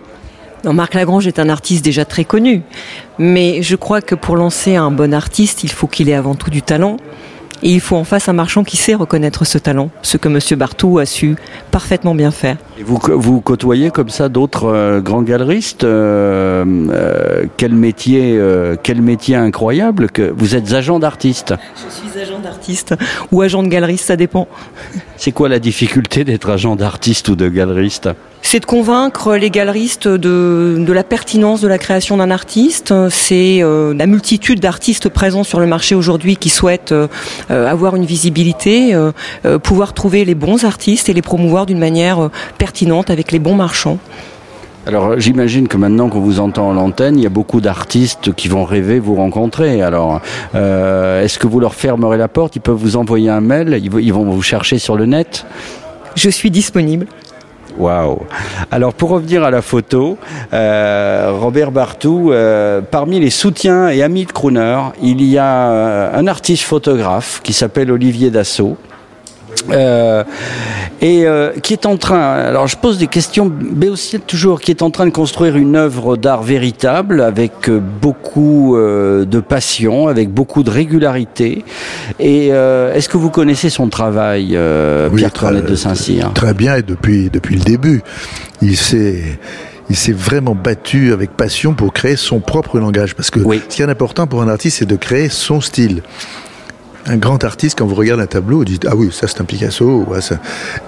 Non, 0.64 0.72
Marc 0.72 0.94
Lagrange 0.94 1.26
est 1.26 1.40
un 1.40 1.48
artiste 1.48 1.84
déjà 1.84 2.04
très 2.04 2.24
connu, 2.24 2.62
mais 3.18 3.62
je 3.62 3.74
crois 3.74 4.00
que 4.00 4.14
pour 4.14 4.36
lancer 4.36 4.76
un 4.76 4.92
bon 4.92 5.12
artiste, 5.12 5.64
il 5.64 5.70
faut 5.72 5.88
qu'il 5.88 6.08
ait 6.08 6.14
avant 6.14 6.36
tout 6.36 6.50
du 6.50 6.62
talent. 6.62 6.98
Et 7.62 7.70
il 7.70 7.80
faut 7.80 7.96
en 7.96 8.04
face 8.04 8.28
un 8.28 8.32
marchand 8.32 8.64
qui 8.64 8.76
sait 8.76 8.94
reconnaître 8.94 9.44
ce 9.44 9.58
talent, 9.58 9.90
ce 10.02 10.16
que 10.16 10.28
M. 10.28 10.38
Bartou 10.58 10.98
a 10.98 11.06
su 11.06 11.36
parfaitement 11.70 12.14
bien 12.14 12.30
faire. 12.30 12.56
Et 12.78 12.82
vous, 12.82 12.98
vous 13.08 13.40
côtoyez 13.40 13.90
comme 13.90 14.08
ça 14.08 14.28
d'autres 14.28 14.64
euh, 14.64 15.00
grands 15.00 15.22
galeristes 15.22 15.84
euh, 15.84 16.64
euh, 16.90 17.44
Quel 17.56 17.74
métier, 17.74 18.40
quel 18.82 19.00
métier 19.00 19.36
incroyable 19.36 20.10
que 20.10 20.32
vous 20.36 20.56
êtes 20.56 20.72
agent 20.72 20.98
d'artiste. 20.98 21.54
Je 21.76 22.10
suis 22.10 22.20
agent 22.20 22.40
d'artiste 22.40 22.94
ou 23.30 23.42
agent 23.42 23.62
de 23.62 23.68
galeriste, 23.68 24.06
ça 24.06 24.16
dépend. 24.16 24.48
C'est 25.16 25.32
quoi 25.32 25.48
la 25.48 25.58
difficulté 25.58 26.24
d'être 26.24 26.50
agent 26.50 26.74
d'artiste 26.76 27.28
ou 27.28 27.36
de 27.36 27.48
galeriste? 27.48 28.08
C'est 28.44 28.60
de 28.60 28.66
convaincre 28.66 29.36
les 29.36 29.50
galeristes 29.50 30.08
de, 30.08 30.76
de, 30.78 30.92
la 30.92 31.04
pertinence 31.04 31.60
de 31.60 31.68
la 31.68 31.78
création 31.78 32.16
d'un 32.16 32.30
artiste. 32.30 32.92
C'est 33.08 33.62
euh, 33.62 33.94
la 33.94 34.06
multitude 34.06 34.60
d'artistes 34.60 35.08
présents 35.08 35.44
sur 35.44 35.60
le 35.60 35.66
marché 35.66 35.94
aujourd'hui 35.94 36.36
qui 36.36 36.48
souhaitent 36.48 36.92
euh, 36.92 37.06
avoir 37.52 37.96
une 37.96 38.04
visibilité, 38.04 38.94
euh, 38.94 39.12
pouvoir 39.58 39.92
trouver 39.92 40.24
les 40.24 40.34
bons 40.34 40.64
artistes 40.64 41.08
et 41.08 41.12
les 41.12 41.22
promouvoir 41.22 41.66
d'une 41.66 41.78
manière 41.78 42.30
pertinente 42.58 43.10
avec 43.10 43.32
les 43.32 43.38
bons 43.38 43.54
marchands. 43.54 43.98
Alors 44.84 45.20
j'imagine 45.20 45.68
que 45.68 45.76
maintenant 45.76 46.08
qu'on 46.08 46.20
vous 46.20 46.40
entend 46.40 46.72
à 46.72 46.74
l'antenne, 46.74 47.16
il 47.16 47.22
y 47.22 47.26
a 47.26 47.30
beaucoup 47.30 47.60
d'artistes 47.60 48.34
qui 48.34 48.48
vont 48.48 48.64
rêver 48.64 48.98
vous 48.98 49.14
rencontrer. 49.14 49.80
Alors 49.80 50.20
euh, 50.56 51.22
est-ce 51.22 51.38
que 51.38 51.46
vous 51.46 51.60
leur 51.60 51.74
fermerez 51.74 52.18
la 52.18 52.26
porte? 52.26 52.56
Ils 52.56 52.60
peuvent 52.60 52.76
vous 52.76 52.96
envoyer 52.96 53.30
un 53.30 53.40
mail? 53.40 53.80
Ils 53.80 54.12
vont 54.12 54.24
vous 54.24 54.42
chercher 54.42 54.78
sur 54.78 54.96
le 54.96 55.06
net? 55.06 55.46
Je 56.16 56.28
suis 56.28 56.50
disponible. 56.50 57.06
Waouh 57.78 58.18
Alors 58.70 58.94
pour 58.94 59.10
revenir 59.10 59.44
à 59.44 59.50
la 59.50 59.62
photo, 59.62 60.18
euh, 60.52 61.32
Robert 61.32 61.70
Bartou, 61.70 62.32
euh, 62.32 62.80
parmi 62.80 63.20
les 63.20 63.30
soutiens 63.30 63.88
et 63.88 64.02
amis 64.02 64.26
de 64.26 64.32
Crooner, 64.32 64.78
il 65.02 65.22
y 65.22 65.38
a 65.38 65.70
euh, 65.70 66.10
un 66.14 66.26
artiste 66.26 66.64
photographe 66.64 67.40
qui 67.42 67.52
s'appelle 67.52 67.90
Olivier 67.90 68.30
Dassault. 68.30 68.76
Euh, 69.70 70.24
et 71.00 71.26
euh, 71.26 71.50
qui 71.62 71.72
est 71.72 71.86
en 71.86 71.96
train, 71.96 72.20
alors 72.20 72.66
je 72.68 72.76
pose 72.76 72.98
des 72.98 73.06
questions, 73.06 73.50
mais 73.76 73.88
aussi 73.88 74.18
toujours, 74.20 74.60
qui 74.60 74.70
est 74.70 74.82
en 74.82 74.90
train 74.90 75.04
de 75.06 75.10
construire 75.10 75.56
une 75.56 75.76
œuvre 75.76 76.16
d'art 76.16 76.42
véritable 76.42 77.20
avec 77.20 77.68
euh, 77.68 77.80
beaucoup 77.80 78.76
euh, 78.76 79.24
de 79.24 79.40
passion, 79.40 80.08
avec 80.08 80.30
beaucoup 80.30 80.62
de 80.62 80.70
régularité. 80.70 81.64
Et 82.20 82.48
euh, 82.52 82.94
est-ce 82.94 83.08
que 83.08 83.16
vous 83.16 83.30
connaissez 83.30 83.70
son 83.70 83.88
travail, 83.88 84.50
euh, 84.54 85.08
Oui, 85.10 85.18
Pierre 85.18 85.32
Cornette 85.32 85.66
de 85.66 85.74
Saint-Cyr 85.76 86.32
Très 86.34 86.54
bien, 86.54 86.76
et 86.76 86.82
depuis, 86.82 87.30
depuis 87.30 87.56
le 87.56 87.62
début. 87.64 88.02
Il 88.60 88.76
s'est, 88.76 89.22
il 89.90 89.96
s'est 89.96 90.12
vraiment 90.12 90.54
battu 90.54 91.12
avec 91.12 91.32
passion 91.32 91.74
pour 91.74 91.92
créer 91.92 92.16
son 92.16 92.38
propre 92.40 92.78
langage. 92.78 93.14
Parce 93.16 93.30
que 93.30 93.40
Oui. 93.40 93.60
ce 93.68 93.76
qui 93.76 93.82
est 93.82 93.90
important 93.90 94.26
pour 94.28 94.40
un 94.42 94.48
artiste, 94.48 94.78
c'est 94.78 94.86
de 94.88 94.96
créer 94.96 95.28
son 95.28 95.60
style. 95.60 96.02
Un 97.06 97.16
grand 97.16 97.42
artiste, 97.42 97.78
quand 97.78 97.86
vous 97.86 97.96
regardez 97.96 98.22
un 98.22 98.26
tableau, 98.26 98.58
vous 98.58 98.64
dites 98.64 98.86
Ah 98.88 98.94
oui, 98.94 99.10
ça 99.10 99.26
c'est 99.26 99.40
un 99.40 99.44
Picasso. 99.44 100.06
ça. 100.20 100.38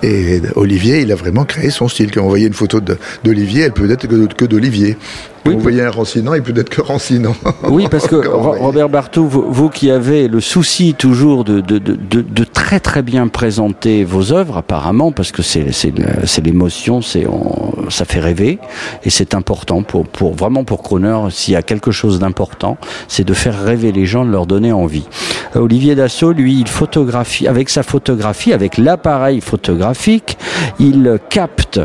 Et 0.03 0.41
Olivier, 0.55 1.01
il 1.01 1.11
a 1.11 1.17
vraiment 1.17 1.45
créé 1.45 1.71
son 1.71 1.89
style. 1.89 2.13
Quand 2.13 2.23
vous 2.23 2.29
voyez 2.29 2.47
une 2.47 2.55
photo 2.55 2.81
d'Olivier, 3.25 3.63
elle 3.63 3.73
peut 3.73 3.91
être 3.91 4.07
que 4.37 4.45
d'Olivier. 4.45 4.97
Vous 5.45 5.59
voyez 5.59 5.83
un 5.83 5.91
Rancinant, 5.91 6.35
il 6.35 6.43
peut 6.43 6.59
être 6.59 6.69
que 6.71 6.81
Rancinant. 6.81 7.35
Oui, 7.69 7.87
parce 7.91 8.07
que. 8.09 8.17
Robert 8.27 8.89
Bartou, 8.89 9.27
vous, 9.29 9.45
vous 9.49 9.69
qui 9.69 9.91
avez 9.91 10.27
le 10.29 10.41
souci 10.41 10.95
toujours 10.95 11.45
de, 11.45 11.61
de, 11.61 11.79
de, 11.79 11.97
de, 12.23 12.45
très 12.45 12.81
très 12.81 13.03
bien 13.03 13.29
présenter 13.29 14.05
vos 14.05 14.33
œuvres, 14.33 14.57
apparemment, 14.59 15.13
parce 15.13 15.33
que 15.33 15.43
c'est 15.43 15.73
c'est 15.73 15.91
le- 15.97 16.27
c'est 16.27 16.45
l'émotion, 16.45 17.03
c'est 17.03 17.27
on- 17.27 17.91
ça 17.91 18.05
fait 18.07 18.21
rêver, 18.21 18.59
et 19.05 19.11
c'est 19.11 19.35
important 19.35 19.83
pour, 19.83 20.07
pour 20.07 20.35
vraiment 20.35 20.65
pour 20.65 20.83
Croner. 20.83 21.19
S'il 21.31 21.53
y 21.55 21.57
a 21.57 21.63
quelque 21.63 21.91
chose 21.91 22.19
d'important, 22.19 22.79
c'est 23.09 23.25
de 23.25 23.35
faire 23.35 23.63
rêver 23.63 23.93
les 23.93 24.07
gens, 24.07 24.25
de 24.25 24.31
leur 24.31 24.47
donner 24.47 24.73
envie. 24.73 25.05
Euh, 25.57 25.61
Olivier 25.61 25.95
Dassault, 25.95 26.33
lui, 26.33 26.59
il 26.61 26.69
photographie 26.69 27.47
avec 27.47 27.69
sa 27.69 27.83
photographie, 27.83 28.53
avec 28.55 28.79
l'appareil 28.79 29.41
photographique, 29.43 30.39
il 30.81 31.19
capte, 31.29 31.81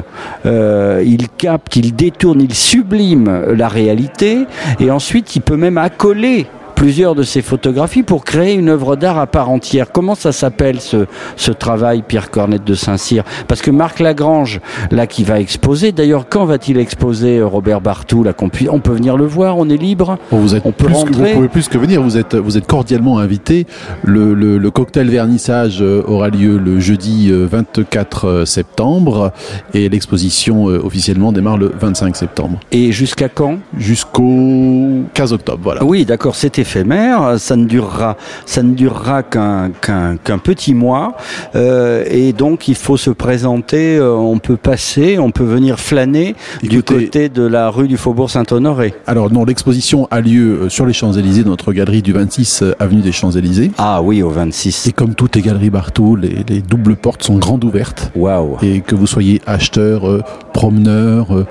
euh, 0.46 1.04
il 1.06 1.28
capte, 1.30 1.76
il 1.76 1.94
détourne, 1.96 2.42
il 2.42 2.54
sublime 2.54 3.28
la 3.54 3.68
réalité, 3.68 4.46
et 4.80 4.92
ensuite 4.92 5.36
il 5.36 5.42
peut 5.42 5.58
même 5.58 5.78
accoler 5.78 6.48
plusieurs 6.80 7.14
de 7.14 7.24
ses 7.24 7.42
photographies 7.42 8.04
pour 8.04 8.24
créer 8.24 8.54
une 8.54 8.70
œuvre 8.70 8.96
d'art 8.96 9.20
à 9.20 9.28
part 9.28 9.50
entière. 9.50 9.92
Comment 9.92 10.16
ça 10.16 10.32
s'appelle 10.32 10.80
ce, 10.80 11.08
ce 11.36 11.52
travail, 11.52 12.04
Pierre 12.08 12.32
Cornette 12.32 12.64
de 12.64 12.74
Saint-Cyr? 12.74 13.26
Parce 13.50 13.62
que 13.62 13.70
Marc 13.70 14.00
Lagrange, 14.00 14.62
là, 14.90 15.06
qui 15.06 15.26
va 15.26 15.42
exposer, 15.42 15.92
d'ailleurs, 15.92 16.30
quand 16.30 16.46
va-t-il 16.46 16.78
exposer 16.78 17.40
euh, 17.40 17.48
Robert 17.48 17.82
Bartou 17.82 18.24
là, 18.24 18.32
qu'on 18.32 18.48
puisse, 18.48 18.70
On 18.72 18.80
peut 18.80 18.94
venir 18.94 19.18
le 19.18 19.26
voir, 19.26 19.58
on 19.58 19.68
est 19.68 19.76
libre 19.76 20.18
Bon, 20.32 20.38
vous 20.40 20.56
êtes 20.56 20.66
On 20.66 20.72
peut 20.72 20.86
plus 20.86 21.04
que, 21.04 21.14
vous 21.14 21.26
pouvez 21.34 21.48
plus 21.50 21.68
que 21.68 21.78
venir. 21.78 22.02
Vous 22.02 22.18
êtes, 22.18 22.36
vous 22.36 22.58
êtes 22.58 22.66
cordialement 22.66 23.20
invité. 23.20 23.68
Le, 24.06 24.34
le, 24.34 24.58
le 24.58 24.72
cocktail 24.72 25.10
vernissage 25.10 25.82
euh, 25.82 26.02
aura 26.08 26.30
lieu 26.30 26.58
le 26.58 26.80
jeudi 26.80 27.28
euh, 27.30 27.46
24 27.46 28.46
septembre 28.46 29.34
et 29.74 29.90
l'exposition 29.90 30.70
euh, 30.70 30.80
officiellement 30.82 31.34
démarre 31.34 31.58
le 31.58 31.74
25 31.78 32.16
septembre 32.16 32.58
Et 32.72 32.94
jusqu'à 32.94 33.28
quand? 33.28 33.58
Jusqu'au 33.78 35.04
15 35.14 35.34
octobre. 35.34 35.60
Voilà. 35.62 35.84
Oui, 35.84 36.06
d'accord, 36.06 36.36
c'est 36.36 36.58
éphémère, 36.70 37.40
ça 37.40 37.56
ne 37.56 37.66
durera, 37.66 38.16
ça 38.46 38.62
ne 38.62 38.74
durera 38.76 39.24
qu'un 39.24 39.72
qu'un 39.82 40.38
petit 40.38 40.74
mois, 40.76 41.16
euh, 41.56 42.04
et 42.10 42.32
donc 42.34 42.68
il 42.68 42.76
faut 42.76 42.98
se 42.98 43.10
présenter. 43.10 43.98
euh, 43.98 44.14
on 44.14 44.38
peut 44.40 44.58
passer, 44.58 45.18
on 45.20 45.32
peut 45.32 45.44
venir 45.44 45.80
flâner 45.80 46.36
du 46.62 46.84
côté 46.84 47.30
de 47.30 47.44
la 47.44 47.70
rue 47.70 47.88
du 47.88 47.98
Faubourg 47.98 48.30
Saint-Honoré. 48.30 48.94
Alors 49.08 49.32
non, 49.32 49.46
l'exposition 49.46 50.08
a 50.12 50.22
lieu 50.22 50.60
euh, 50.64 50.70
sur 50.70 50.86
les 50.86 50.94
Champs-Élysées, 50.94 51.44
dans 51.44 51.52
notre 51.52 51.74
galerie 51.74 52.02
du 52.02 52.14
26 52.14 52.62
euh, 52.62 52.76
avenue 52.80 53.02
des 53.02 53.12
Champs-Élysées. 53.12 53.72
Ah 53.78 54.02
oui, 54.04 54.22
au 54.22 54.30
26. 54.30 54.88
Et 54.88 54.92
comme 54.92 55.16
toutes 55.16 55.36
les 55.36 55.42
galeries 55.42 55.70
Bartou, 55.72 56.16
les, 56.16 56.44
les 56.48 56.62
doubles 56.62 56.96
portes 56.96 57.24
sont 57.24 57.38
grandes 57.38 57.64
ouvertes. 57.64 58.12
Waouh. 58.16 58.58
Et 58.62 58.82
que 58.82 58.96
vous 58.96 59.08
soyez 59.08 59.42
acheteur, 59.48 60.24
promeneur, 60.54 61.46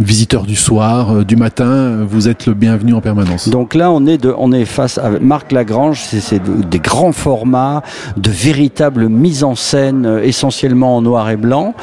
visiteur 0.00 0.42
du 0.44 0.56
soir, 0.56 1.10
euh, 1.14 1.24
du 1.24 1.36
matin, 1.36 1.98
vous 2.08 2.28
êtes 2.28 2.46
le 2.46 2.54
bienvenu 2.54 2.94
en 2.94 3.00
permanence. 3.00 3.48
Donc 3.48 3.74
là, 3.74 3.90
on 3.92 4.06
est, 4.06 4.18
de, 4.18 4.34
on 4.36 4.50
est 4.52 4.64
face 4.64 4.98
à 4.98 5.10
Marc 5.20 5.52
Lagrange, 5.52 6.00
c'est 6.02 6.20
c'est 6.20 6.38
de- 6.38 6.62
des 6.64 6.78
grands 6.78 7.12
formats, 7.12 7.82
de 8.16 8.30
véritables 8.30 9.08
mises 9.08 9.44
en 9.44 9.54
scène, 9.54 10.06
euh, 10.06 10.22
essentiellement 10.22 10.96
en 10.96 11.02
noir 11.02 11.28
et 11.30 11.36
blanc. 11.36 11.74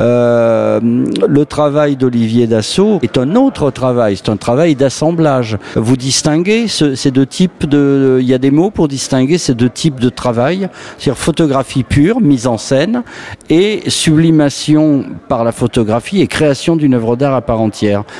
Euh, 0.00 0.80
le 1.28 1.44
travail 1.46 1.96
d'Olivier 1.96 2.46
Dassault 2.46 2.98
est 3.02 3.18
un 3.18 3.34
autre 3.34 3.70
travail, 3.70 4.16
c'est 4.16 4.30
un 4.30 4.36
travail 4.36 4.74
d'assemblage. 4.74 5.58
Vous 5.74 5.96
distinguez 5.96 6.68
ce- 6.68 6.94
ces 6.94 7.10
deux 7.10 7.26
types 7.26 7.66
de... 7.68 8.18
Il 8.20 8.26
y 8.26 8.34
a 8.34 8.38
des 8.38 8.50
mots 8.50 8.70
pour 8.70 8.88
distinguer 8.88 9.38
ces 9.38 9.54
deux 9.54 9.70
types 9.70 9.98
de 10.00 10.08
travail, 10.08 10.68
c'est-à-dire 10.98 11.18
photographie 11.20 11.82
pure, 11.82 12.20
mise 12.20 12.46
en 12.46 12.58
scène, 12.58 13.02
et 13.50 13.82
sublimation 13.88 15.04
par 15.28 15.44
la 15.44 15.52
photographie 15.52 16.20
et 16.20 16.26
création 16.26 16.76
d'une 16.76 16.94
œuvre 16.94 17.16
d'art 17.16 17.42
part 17.42 17.60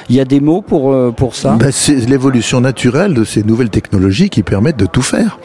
Il 0.08 0.16
y 0.16 0.20
a 0.20 0.24
des 0.24 0.40
mots 0.40 0.62
pour, 0.62 0.92
euh, 0.92 1.10
pour 1.10 1.34
ça? 1.34 1.52
Ben, 1.58 1.70
c'est 1.72 1.94
l'évolution 2.08 2.60
naturelle 2.60 3.14
de 3.14 3.24
ces 3.24 3.42
nouvelles 3.42 3.70
technologies 3.70 4.30
qui 4.30 4.42
permettent 4.42 4.76
de 4.78 4.86
tout 4.86 5.02
faire. 5.02 5.38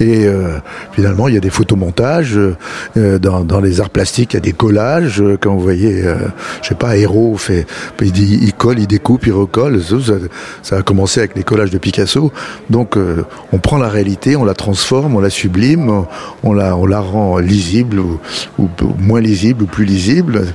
Et 0.00 0.26
euh, 0.26 0.58
finalement, 0.92 1.28
il 1.28 1.34
y 1.34 1.36
a 1.36 1.40
des 1.40 1.50
photomontages 1.50 2.38
euh, 2.96 3.18
dans, 3.18 3.44
dans 3.44 3.60
les 3.60 3.80
arts 3.80 3.90
plastiques, 3.90 4.32
il 4.34 4.36
y 4.36 4.38
a 4.38 4.40
des 4.40 4.52
collages. 4.52 5.20
euh, 5.20 5.36
Quand 5.40 5.54
vous 5.54 5.60
voyez, 5.60 6.02
je 6.62 6.68
sais 6.68 6.74
pas, 6.74 6.96
Héros 6.96 7.36
fait, 7.36 7.66
il, 8.00 8.44
il 8.44 8.52
colle, 8.52 8.78
il 8.78 8.86
découpe, 8.86 9.26
il 9.26 9.32
recolle. 9.32 9.80
Ça, 10.62 10.76
a 10.76 10.82
commencé 10.82 11.20
avec 11.20 11.36
les 11.36 11.42
collages 11.42 11.70
de 11.70 11.78
Picasso. 11.78 12.32
Donc, 12.70 12.96
on 13.52 13.58
prend 13.58 13.78
la 13.78 13.88
réalité, 13.88 14.36
on 14.36 14.44
la 14.44 14.54
transforme, 14.54 15.16
on 15.16 15.20
la 15.20 15.30
sublime, 15.30 16.04
on- 16.42 16.52
la, 16.52 16.76
on 16.76 16.86
la 16.86 17.00
rend 17.00 17.38
lisible 17.38 17.98
ou 17.98 18.68
moins 18.98 19.20
lisible 19.20 19.64
ou 19.64 19.66
plus 19.66 19.84
lisible. 19.84 20.46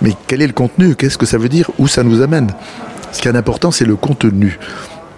Mais 0.00 0.12
quel 0.26 0.40
est 0.42 0.46
le 0.46 0.52
contenu? 0.52 0.94
Qu'est-ce 0.94 1.18
que 1.18 1.26
ça 1.26 1.38
veut 1.38 1.48
dire? 1.48 1.70
Où 1.78 1.86
ça 1.88 2.02
nous 2.02 2.22
amène? 2.22 2.41
Ce 3.12 3.20
qui 3.20 3.28
est 3.28 3.36
important, 3.36 3.70
c'est 3.70 3.84
le 3.84 3.96
contenu. 3.96 4.58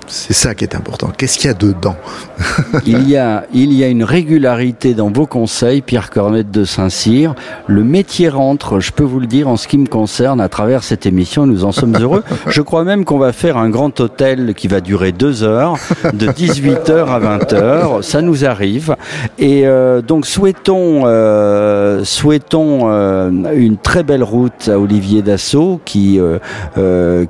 C'est 0.07 0.33
ça 0.33 0.55
qui 0.55 0.65
est 0.65 0.75
important. 0.75 1.11
Qu'est-ce 1.17 1.39
qu'il 1.39 1.49
y 1.49 1.51
a 1.51 1.55
dedans 1.55 1.97
il, 2.87 3.09
y 3.09 3.17
a, 3.17 3.45
il 3.53 3.73
y 3.73 3.85
a 3.85 3.89
une 3.89 4.05
régularité 4.05 4.95
dans 4.95 5.11
vos 5.11 5.27
conseils, 5.27 5.83
Pierre 5.83 6.11
Cornette 6.11 6.51
de 6.51 6.65
Saint-Cyr. 6.65 7.35
Le 7.67 7.85
métier 7.85 8.29
rentre, 8.29 8.81
je 8.81 8.93
peux 8.93 9.05
vous 9.05 9.21
le 9.21 9.27
dire, 9.27 9.49
en 9.49 9.57
ce 9.57 9.69
qui 9.69 9.79
me 9.79 9.87
concerne, 9.87 10.41
à 10.41 10.49
travers 10.49 10.83
cette 10.83 11.07
émission. 11.07 11.47
Nous 11.47 11.65
en 11.65 11.73
sommes 11.73 11.97
heureux. 11.97 12.23
Je 12.47 12.63
crois 12.63 12.85
même 12.85 13.05
qu'on 13.05 13.19
va 13.19 13.33
faire 13.33 13.57
un 13.57 13.71
grand 13.71 13.99
hôtel 14.01 14.55
qui 14.55 14.69
va 14.69 14.81
durer 14.81 15.13
deux 15.13 15.43
heures, 15.43 15.77
de 16.13 16.27
18h 16.27 17.07
à 17.07 17.21
20h. 17.21 18.03
Ça 18.03 18.23
nous 18.23 18.45
arrive. 18.45 18.97
Et 19.39 19.67
euh, 19.67 20.03
donc, 20.03 20.27
souhaitons, 20.27 21.03
euh, 21.07 22.05
souhaitons 22.05 22.91
euh, 22.91 23.31
une 23.55 23.77
très 23.77 24.03
belle 24.03 24.23
route 24.23 24.69
à 24.69 24.79
Olivier 24.79 25.23
Dassault, 25.23 25.81
qui, 25.85 26.21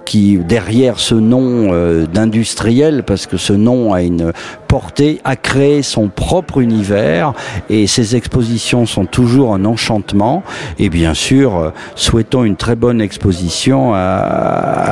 qui 0.05 0.39
derrière 0.39 0.99
ce 0.99 1.15
nom 1.15 1.73
euh, 1.73 2.07
parce 3.03 3.27
que 3.27 3.37
ce 3.37 3.53
nom 3.53 3.93
a 3.93 4.03
une 4.03 4.33
a 5.25 5.37
créé 5.37 5.83
son 5.83 6.09
propre 6.09 6.61
univers 6.61 7.33
et 7.71 7.87
ses 7.87 8.17
expositions 8.17 8.87
sont 8.87 9.07
toujours 9.07 9.55
un 9.55 9.65
enchantement. 9.65 10.43
Et 10.79 10.89
bien 10.89 11.15
sûr, 11.15 11.57
euh, 11.57 11.71
souhaitons 11.95 12.45
une 12.45 12.57
très 12.57 12.77
bonne 12.77 13.01
exposition 13.01 13.95
à, 13.95 14.01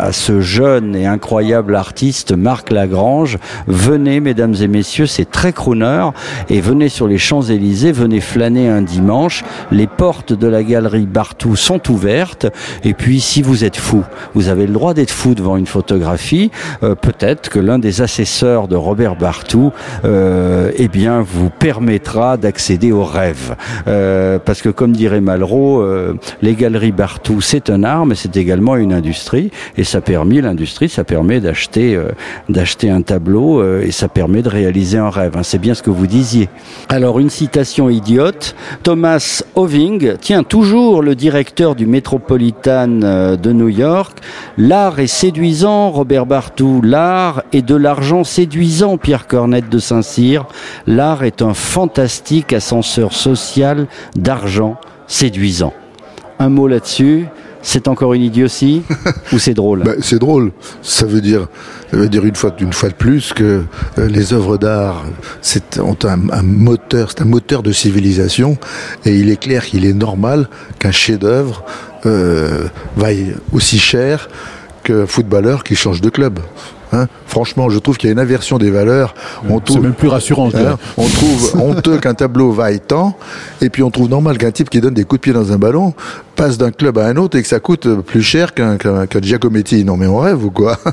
à 0.07 0.13
ce 0.13 0.41
jeune 0.41 0.95
et 0.95 1.07
incroyable 1.07 1.75
artiste 1.75 2.33
Marc 2.33 2.71
Lagrange. 2.71 3.39
Venez, 3.67 4.21
mesdames 4.21 4.55
et 4.61 4.69
messieurs, 4.69 5.07
c'est 5.07 5.31
très 5.31 5.53
crooner 5.53 6.11
et 6.49 6.61
venez 6.61 6.89
sur 6.89 7.09
les 7.09 7.19
Champs-Élysées, 7.19 7.93
venez 7.93 8.21
flâner 8.21 8.69
un 8.69 8.83
dimanche. 8.83 9.45
Les 9.71 9.87
portes 9.87 10.33
de 10.33 10.47
la 10.47 10.63
galerie 10.63 11.07
Bartou 11.07 11.57
sont 11.57 11.91
ouvertes 11.91 12.47
et 12.85 12.95
puis 12.95 13.21
si 13.21 13.43
vous 13.43 13.65
êtes 13.65 13.77
fou, 13.77 14.05
vous 14.35 14.49
avez 14.49 14.67
le 14.67 14.73
droit 14.73 14.95
d'être 14.95 15.11
fou 15.11 15.35
devant 15.35 15.57
une 15.57 15.67
photographie, 15.67 16.51
euh, 16.83 16.95
peut-être 16.95 17.49
que 17.49 17.59
l'un 17.59 17.79
des 17.79 18.01
assesseurs 18.01 18.69
de 18.69 18.77
Robert 18.77 19.17
Bartou, 19.17 19.72
euh, 20.05 20.71
eh 20.77 20.89
bien, 20.89 21.23
vous 21.23 21.51
permettra 21.51 22.37
d'accéder 22.37 22.93
au 22.93 23.05
rêve. 23.05 23.57
Euh, 23.87 24.39
parce 24.39 24.63
que, 24.63 24.69
comme 24.69 24.93
dirait 24.93 25.21
Malraux, 25.21 25.81
euh, 25.81 26.15
les 26.41 26.55
galeries 26.55 26.93
Bartou, 26.93 27.41
c'est 27.41 27.71
un 27.71 27.85
art, 27.85 28.07
mais 28.07 28.15
c'est 28.15 28.37
également 28.37 28.77
une 28.77 28.93
industrie. 28.93 29.51
Et 29.77 29.85
ça 29.85 30.01
permet, 30.01 30.41
l'industrie, 30.41 30.89
ça 30.89 31.05
permet 31.05 31.41
d'acheter, 31.41 31.99
un 32.89 33.03
tableau 33.03 33.63
et 33.81 33.91
ça 33.91 34.09
permet 34.09 34.43
de 34.43 34.49
réaliser 34.49 34.99
un 34.99 35.11
rêve. 35.11 35.37
hein. 35.37 35.43
C'est 35.43 35.59
bien 35.59 35.75
ce 35.75 35.83
que 35.83 35.91
vous 35.91 36.07
disiez. 36.07 36.49
Alors, 36.89 37.19
une 37.19 37.31
citation 37.31 37.89
idiote. 37.91 38.55
Thomas 38.83 39.43
Oving, 39.55 40.15
tiens, 40.21 40.43
toujours 40.43 41.03
le 41.03 41.15
directeur 41.15 41.75
du 41.75 41.87
Metropolitan 41.87 42.89
de 42.89 43.53
New 43.53 43.69
York. 43.69 44.19
L'art 44.59 44.99
est 44.99 45.07
séduisant, 45.07 45.91
Robert 45.91 46.27
Bartou. 46.27 46.81
L'art 46.83 47.43
est 47.53 47.63
de 47.63 47.77
l'argent 47.77 48.25
séduisant, 48.25 48.97
Pierre 48.97 49.27
De 49.69 49.79
Saint-Cyr. 49.79 50.47
L'art 50.87 51.25
est 51.25 51.43
un 51.43 51.55
fantastique 51.55 52.53
ascenseur 52.53 53.13
social 53.13 53.87
d'argent 54.17 54.77
séduisant. 55.07 55.75
Un 56.39 56.49
mot 56.49 56.69
là-dessus. 56.69 57.27
C'est 57.65 57.87
encore 57.87 58.13
une 58.13 58.23
idiotie 58.23 58.83
ou 59.33 59.39
c'est 59.39 59.55
drôle? 59.55 59.85
Ben, 59.85 59.95
c'est 60.01 60.19
drôle. 60.19 60.51
Ça 60.83 61.07
veut 61.07 61.21
dire, 61.21 61.47
ça 61.93 61.97
veut 61.97 62.09
dire 62.09 62.25
une 62.25 62.35
fois, 62.35 62.53
une 62.59 62.73
fois 62.73 62.89
de 62.89 62.95
plus 62.95 63.33
que 63.33 63.63
euh, 63.99 64.09
les 64.09 64.33
œuvres 64.33 64.59
d'art 64.59 65.05
c'est, 65.43 65.79
ont 65.79 65.97
un, 66.03 66.29
un 66.31 66.43
moteur, 66.43 67.11
c'est 67.11 67.23
un 67.23 67.27
moteur 67.27 67.63
de 67.63 67.71
civilisation, 67.71 68.59
et 69.05 69.17
il 69.17 69.31
est 69.31 69.41
clair 69.41 69.65
qu'il 69.65 69.85
est 69.85 69.93
normal 69.93 70.49
qu'un 70.81 70.91
chef-d'œuvre 70.91 71.65
euh, 72.05 72.67
vaille 72.97 73.37
aussi 73.53 73.79
cher 73.79 74.29
qu'un 74.83 75.07
footballeur 75.07 75.63
qui 75.63 75.77
change 75.77 76.01
de 76.01 76.11
club. 76.11 76.41
Hein 76.93 77.07
Franchement, 77.27 77.71
je 77.71 77.79
trouve 77.79 77.97
qu'il 77.97 78.09
y 78.09 78.11
a 78.11 78.13
une 78.13 78.19
inversion 78.19 78.59
des 78.59 78.71
valeurs. 78.71 79.15
On 79.49 79.59
C'est 79.59 79.65
trouve, 79.65 79.83
même 79.83 79.95
plus 79.95 80.09
rassurant. 80.09 80.51
Hein, 80.55 80.79
on 80.97 81.07
trouve 81.07 81.57
honteux 81.61 81.99
qu'un 81.99 82.15
tableau 82.15 82.53
vaille 82.53 82.81
tant, 82.81 83.17
et 83.61 83.71
puis 83.71 83.83
on 83.83 83.91
trouve 83.91 84.09
normal 84.09 84.39
qu'un 84.39 84.51
type 84.51 84.71
qui 84.71 84.81
donne 84.81 84.95
des 84.95 85.05
coups 85.05 85.21
de 85.21 85.23
pied 85.23 85.33
dans 85.33 85.53
un 85.53 85.59
ballon 85.59 85.95
passe 86.37 86.59
d'un 86.59 86.71
club 86.71 86.99
à 86.99 87.07
un 87.07 87.17
autre 87.17 87.39
et 87.39 87.43
que 87.43 87.49
ça 87.49 87.61
coûte 87.61 87.89
plus 88.03 88.23
cher 88.23 88.55
qu'un 88.55 88.77
qu'un 88.77 89.07
qu'un 89.07 89.21
Giacometti. 89.21 89.85
Non 89.85 89.97
mais 89.97 90.07
on 90.07 90.19
rêve 90.19 90.45
ou 90.45 90.51
quoi? 90.51 90.79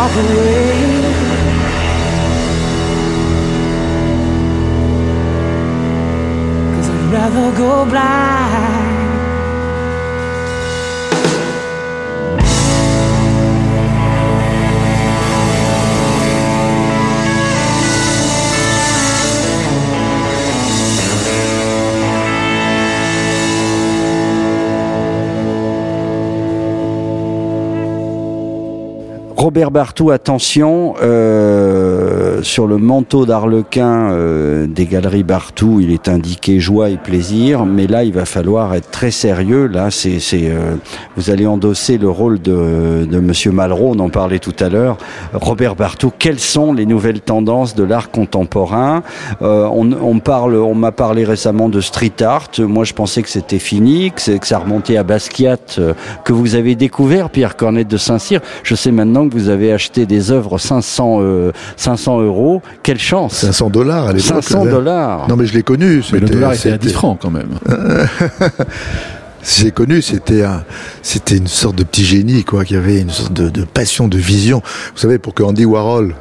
walk. 0.00 0.14
Cause 6.74 6.88
I'd 6.88 7.12
rather 7.12 7.56
go 7.56 7.84
blind. 7.84 8.39
Robert 29.50 29.72
Bartou, 29.72 30.12
attention, 30.12 30.94
euh, 31.02 32.29
sur 32.42 32.66
le 32.66 32.76
manteau 32.76 33.26
d'Arlequin 33.26 34.10
euh, 34.12 34.66
des 34.66 34.86
galeries 34.86 35.22
Bartou, 35.22 35.80
il 35.80 35.90
est 35.92 36.08
indiqué 36.08 36.60
joie 36.60 36.90
et 36.90 36.96
plaisir, 36.96 37.64
mais 37.66 37.86
là, 37.86 38.04
il 38.04 38.12
va 38.12 38.24
falloir 38.24 38.74
être 38.74 38.90
très 38.90 39.10
sérieux. 39.10 39.66
Là, 39.66 39.90
c'est, 39.90 40.18
euh, 40.34 40.74
vous 41.16 41.30
allez 41.30 41.46
endosser 41.46 41.98
le 41.98 42.08
rôle 42.08 42.40
de, 42.40 43.06
de 43.10 43.20
Monsieur 43.20 43.52
Malraux, 43.52 43.92
on 43.96 43.98
en 43.98 44.08
parlait 44.08 44.38
tout 44.38 44.54
à 44.60 44.68
l'heure. 44.68 44.98
Robert 45.32 45.76
Bartou, 45.76 46.12
quelles 46.16 46.40
sont 46.40 46.72
les 46.72 46.86
nouvelles 46.86 47.20
tendances 47.20 47.74
de 47.74 47.84
l'art 47.84 48.10
contemporain? 48.10 49.02
Euh, 49.42 49.68
on, 49.72 49.92
on 49.92 50.20
on 50.30 50.74
m'a 50.74 50.92
parlé 50.92 51.24
récemment 51.24 51.68
de 51.68 51.80
street 51.80 52.22
art. 52.22 52.50
Moi, 52.58 52.84
je 52.84 52.92
pensais 52.92 53.22
que 53.22 53.28
c'était 53.28 53.58
fini, 53.58 54.12
que, 54.12 54.38
que 54.38 54.46
ça 54.46 54.58
remontait 54.58 54.96
à 54.96 55.02
Basquiat, 55.02 55.56
que 56.24 56.32
vous 56.32 56.54
avez 56.54 56.74
découvert, 56.76 57.30
Pierre 57.30 57.56
Cornette 57.56 57.88
de 57.88 57.96
Saint-Cyr. 57.96 58.40
Je 58.62 58.74
sais 58.74 58.92
maintenant 58.92 59.28
que 59.28 59.34
vous 59.34 59.48
avez 59.48 59.72
acheté 59.72 60.06
des 60.06 60.30
œuvres 60.30 60.58
500, 60.58 61.18
euh, 61.20 61.52
500 61.76 62.20
euros. 62.20 62.29
Quelle 62.82 62.98
chance 62.98 63.34
500 63.34 63.70
dollars 63.70 64.06
à 64.08 64.12
l'époque. 64.12 64.42
500 64.42 64.64
là. 64.64 64.70
dollars. 64.70 65.28
Non 65.28 65.36
mais 65.36 65.46
je 65.46 65.54
l'ai 65.54 65.62
connu. 65.62 66.02
Mais 66.12 66.20
le 66.20 66.26
c'était- 66.26 66.34
dollar 66.34 66.52
était 66.52 66.68
à 66.70 66.72
c'était- 66.72 66.86
10 66.88 66.92
francs 66.92 67.18
quand 67.20 67.30
même. 67.30 67.48
J'ai 69.42 69.70
connu, 69.70 70.02
c'était 70.02 70.42
un, 70.42 70.64
c'était 71.02 71.38
une 71.38 71.46
sorte 71.46 71.76
de 71.76 71.82
petit 71.82 72.04
génie, 72.04 72.44
quoi, 72.44 72.64
qui 72.66 72.76
avait 72.76 73.00
une 73.00 73.08
sorte 73.08 73.32
de, 73.32 73.48
de 73.48 73.64
passion, 73.64 74.06
de 74.06 74.18
vision. 74.18 74.60
Vous 74.94 75.00
savez, 75.00 75.18
pour 75.18 75.32
que 75.32 75.42
Andy 75.42 75.64
Warhol, 75.64 76.14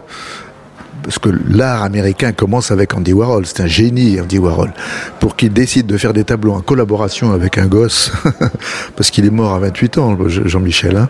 parce 1.09 1.17
que 1.17 1.29
l'art 1.49 1.81
américain 1.81 2.33
commence 2.33 2.69
avec 2.69 2.93
Andy 2.93 3.13
Warhol, 3.13 3.43
c'est 3.47 3.61
un 3.61 3.65
génie, 3.65 4.21
Andy 4.21 4.37
Warhol, 4.37 4.71
pour 5.19 5.35
qu'il 5.35 5.51
décide 5.51 5.87
de 5.87 5.97
faire 5.97 6.13
des 6.13 6.23
tableaux 6.23 6.53
en 6.53 6.61
collaboration 6.61 7.31
avec 7.31 7.57
un 7.57 7.65
gosse, 7.65 8.11
parce 8.95 9.09
qu'il 9.09 9.25
est 9.25 9.31
mort 9.31 9.55
à 9.55 9.57
28 9.57 9.97
ans, 9.97 10.15
Jean-Michel, 10.27 10.97
hein, 10.97 11.09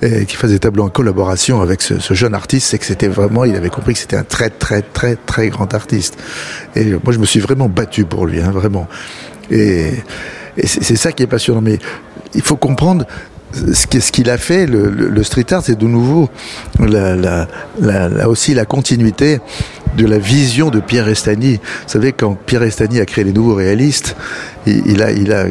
et 0.00 0.24
qu'il 0.24 0.38
fasse 0.38 0.48
des 0.48 0.58
tableaux 0.58 0.84
en 0.84 0.88
collaboration 0.88 1.60
avec 1.60 1.82
ce, 1.82 2.14
jeune 2.14 2.32
artiste, 2.32 2.68
c'est 2.68 2.78
que 2.78 2.86
c'était 2.86 3.06
vraiment, 3.06 3.44
il 3.44 3.54
avait 3.54 3.68
compris 3.68 3.92
que 3.92 4.00
c'était 4.00 4.16
un 4.16 4.24
très, 4.24 4.48
très, 4.48 4.80
très, 4.80 5.14
très 5.16 5.50
grand 5.50 5.74
artiste. 5.74 6.16
Et 6.74 6.92
moi, 6.92 7.12
je 7.12 7.18
me 7.18 7.26
suis 7.26 7.40
vraiment 7.40 7.68
battu 7.68 8.06
pour 8.06 8.24
lui, 8.24 8.40
hein, 8.40 8.50
vraiment. 8.50 8.88
Et, 9.50 9.90
c'est 10.64 10.96
ça 10.96 11.12
qui 11.12 11.22
est 11.22 11.26
passionnant. 11.26 11.60
Mais 11.60 11.78
il 12.32 12.40
faut 12.40 12.56
comprendre 12.56 13.04
ce 13.54 14.12
qu'il 14.12 14.30
a 14.30 14.38
fait, 14.38 14.66
le, 14.66 15.22
street 15.22 15.46
art, 15.52 15.62
c'est 15.64 15.78
de 15.78 15.86
nouveau 15.86 16.28
la, 16.80 17.46
aussi 18.28 18.54
la 18.54 18.64
continuité 18.64 19.40
de 19.96 20.06
la 20.06 20.18
vision 20.18 20.70
de 20.70 20.80
Pierre 20.80 21.08
Estany. 21.08 21.54
Vous 21.56 21.88
savez, 21.88 22.12
quand 22.12 22.34
Pierre 22.34 22.64
Estany 22.64 23.00
a 23.00 23.06
créé 23.06 23.24
les 23.24 23.32
nouveaux 23.32 23.54
réalistes, 23.54 24.16
il, 24.66 25.02
a, 25.02 25.12
il 25.12 25.32
a, 25.32 25.46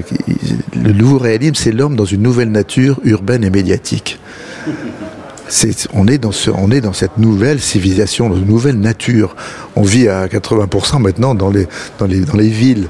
le 0.76 0.92
nouveau 0.92 1.18
réalisme, 1.18 1.56
c'est 1.56 1.72
l'homme 1.72 1.96
dans 1.96 2.06
une 2.06 2.22
nouvelle 2.22 2.52
nature 2.52 3.00
urbaine 3.04 3.44
et 3.44 3.50
médiatique. 3.50 4.20
On, 5.94 6.08
est 6.08 6.18
dans 6.18 6.32
ce, 6.32 6.50
on 6.50 6.72
est 6.72 6.82
dans 6.82 6.94
cette 6.94 7.18
nouvelle 7.18 7.60
civilisation, 7.60 8.30
dans 8.30 8.38
une 8.38 8.48
nouvelle 8.48 8.80
nature. 8.80 9.36
On 9.76 9.84
vit 9.84 10.08
à 10.08 10.26
80% 10.28 11.00
maintenant 11.00 11.36
dans 11.36 11.52
les, 11.52 11.68
dans, 12.00 12.08
les, 12.08 12.22
dans 12.22 12.38
les 12.38 12.50
villes. 12.50 12.88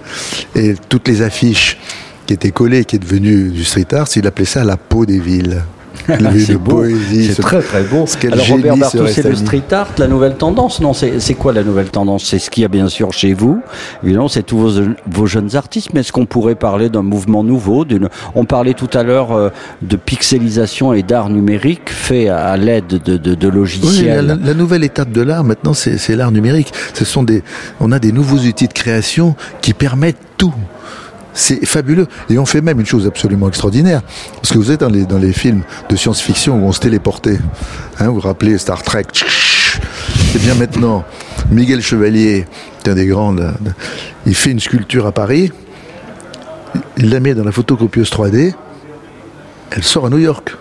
Et 0.56 0.76
toutes 0.88 1.07
les 1.07 1.22
affiches 1.22 1.77
qui 2.26 2.34
étaient 2.34 2.52
collées, 2.52 2.86
qui 2.86 2.95
est 2.98 3.00
devenu 3.00 3.50
du 3.50 3.64
street 3.64 3.94
art, 3.94 4.08
il 4.16 4.28
appelait 4.28 4.45
ça 4.45 4.64
la 4.64 4.78
peau 4.78 5.06
des 5.06 5.20
villes. 5.20 5.64
c'est 6.45 6.58
beau, 6.58 6.84
c'est 7.12 7.41
très 7.41 7.62
très 7.62 7.84
beau. 7.84 8.06
Alors 8.32 8.48
Robert 8.48 8.78
Bartou, 8.78 9.08
c'est 9.08 9.24
le 9.24 9.36
street 9.36 9.64
art, 9.72 9.90
la 9.98 10.08
nouvelle 10.08 10.36
tendance 10.36 10.82
Non, 10.82 10.94
c'est 10.94 11.34
quoi 11.36 11.54
la 11.54 11.64
nouvelle 11.64 11.90
tendance? 11.90 12.26
C'est 12.26 12.40
ce 12.40 12.50
qu'il 12.50 12.64
y 12.64 12.66
a 12.66 12.70
bien 12.70 12.90
sûr 12.90 13.14
chez 13.14 13.34
vous. 13.34 13.62
Évidemment, 14.04 14.28
c'est 14.28 14.44
tous 14.44 14.58
vos, 14.58 14.82
vos, 15.10 15.26
jeunes 15.28 15.56
artistes, 15.56 15.90
mais 15.94 16.02
est-ce 16.02 16.12
qu'on 16.12 16.26
pourrait 16.26 16.56
parler 16.56 16.90
d'un 16.90 17.04
mouvement 17.04 17.44
nouveau 17.44 17.86
On 18.36 18.45
parlait 18.45 18.74
tout 18.74 18.90
à 18.94 19.04
l'heure 19.04 19.32
euh, 19.32 19.50
de 19.82 19.95
pixelisation 19.95 20.94
et 20.94 21.04
d'art 21.04 21.30
numérique 21.30 21.90
fait 21.90 22.28
à 22.28 22.58
l'aide 22.58 22.88
de, 22.88 23.18
de, 23.18 23.36
de, 23.36 23.48
logiciels. 23.48 24.22
Oui, 24.22 24.28
la, 24.28 24.36
la, 24.36 24.54
nouvelle 24.54 24.84
étape 24.84 25.12
de 25.12 25.22
l'art 25.22 25.44
maintenant, 25.44 25.74
c'est 25.74 26.16
l'art 26.16 26.32
numérique. 26.32 26.74
Ce 26.94 27.06
sont 27.06 27.24
des, 27.24 27.44
on 27.80 27.91
a 27.91 28.00
des 28.00 28.12
nouveaux 28.12 28.40
outils 28.40 28.68
de 28.68 28.74
création 28.74 29.36
qui 29.62 29.74
permettent 29.74 30.18
tout. 30.38 30.54
C'est 31.34 31.65
fabuleux. 31.65 32.07
Et 32.30 32.38
on 32.38 32.45
fait 32.45 32.61
même 32.61 32.80
une 32.80 32.85
chose 32.85 33.07
absolument 33.07 33.47
extraordinaire. 33.47 34.01
Parce 34.35 34.53
que 34.53 34.57
vous 34.57 34.72
êtes 34.72 34.81
dans 34.81 34.89
les, 34.89 35.05
dans 35.05 35.18
les 35.18 35.34
films 35.34 35.64
de 35.89 35.95
science-fiction 35.95 36.64
où 36.64 36.68
on 36.68 36.72
se 36.72 36.80
téléportait. 36.80 37.39
Hein, 37.99 38.07
vous 38.07 38.15
vous 38.15 38.19
rappelez 38.22 38.57
Star 38.57 38.84
Trek 38.84 39.05
Et 40.35 40.39
bien 40.39 40.55
maintenant, 40.55 41.03
Miguel 41.49 41.81
Chevalier, 41.81 42.45
un 42.85 42.93
des 42.95 43.05
grands, 43.05 43.35
il 44.26 44.35
fait 44.35 44.51
une 44.51 44.60
sculpture 44.60 45.05
à 45.05 45.11
Paris. 45.11 45.51
Il 46.97 47.10
la 47.10 47.19
met 47.19 47.34
dans 47.34 47.43
la 47.43 47.51
photocopieuse 47.51 48.10
3D. 48.10 48.53
Elle 49.72 49.84
sort 49.84 50.05
à 50.05 50.10
New 50.10 50.19
York. 50.19 50.55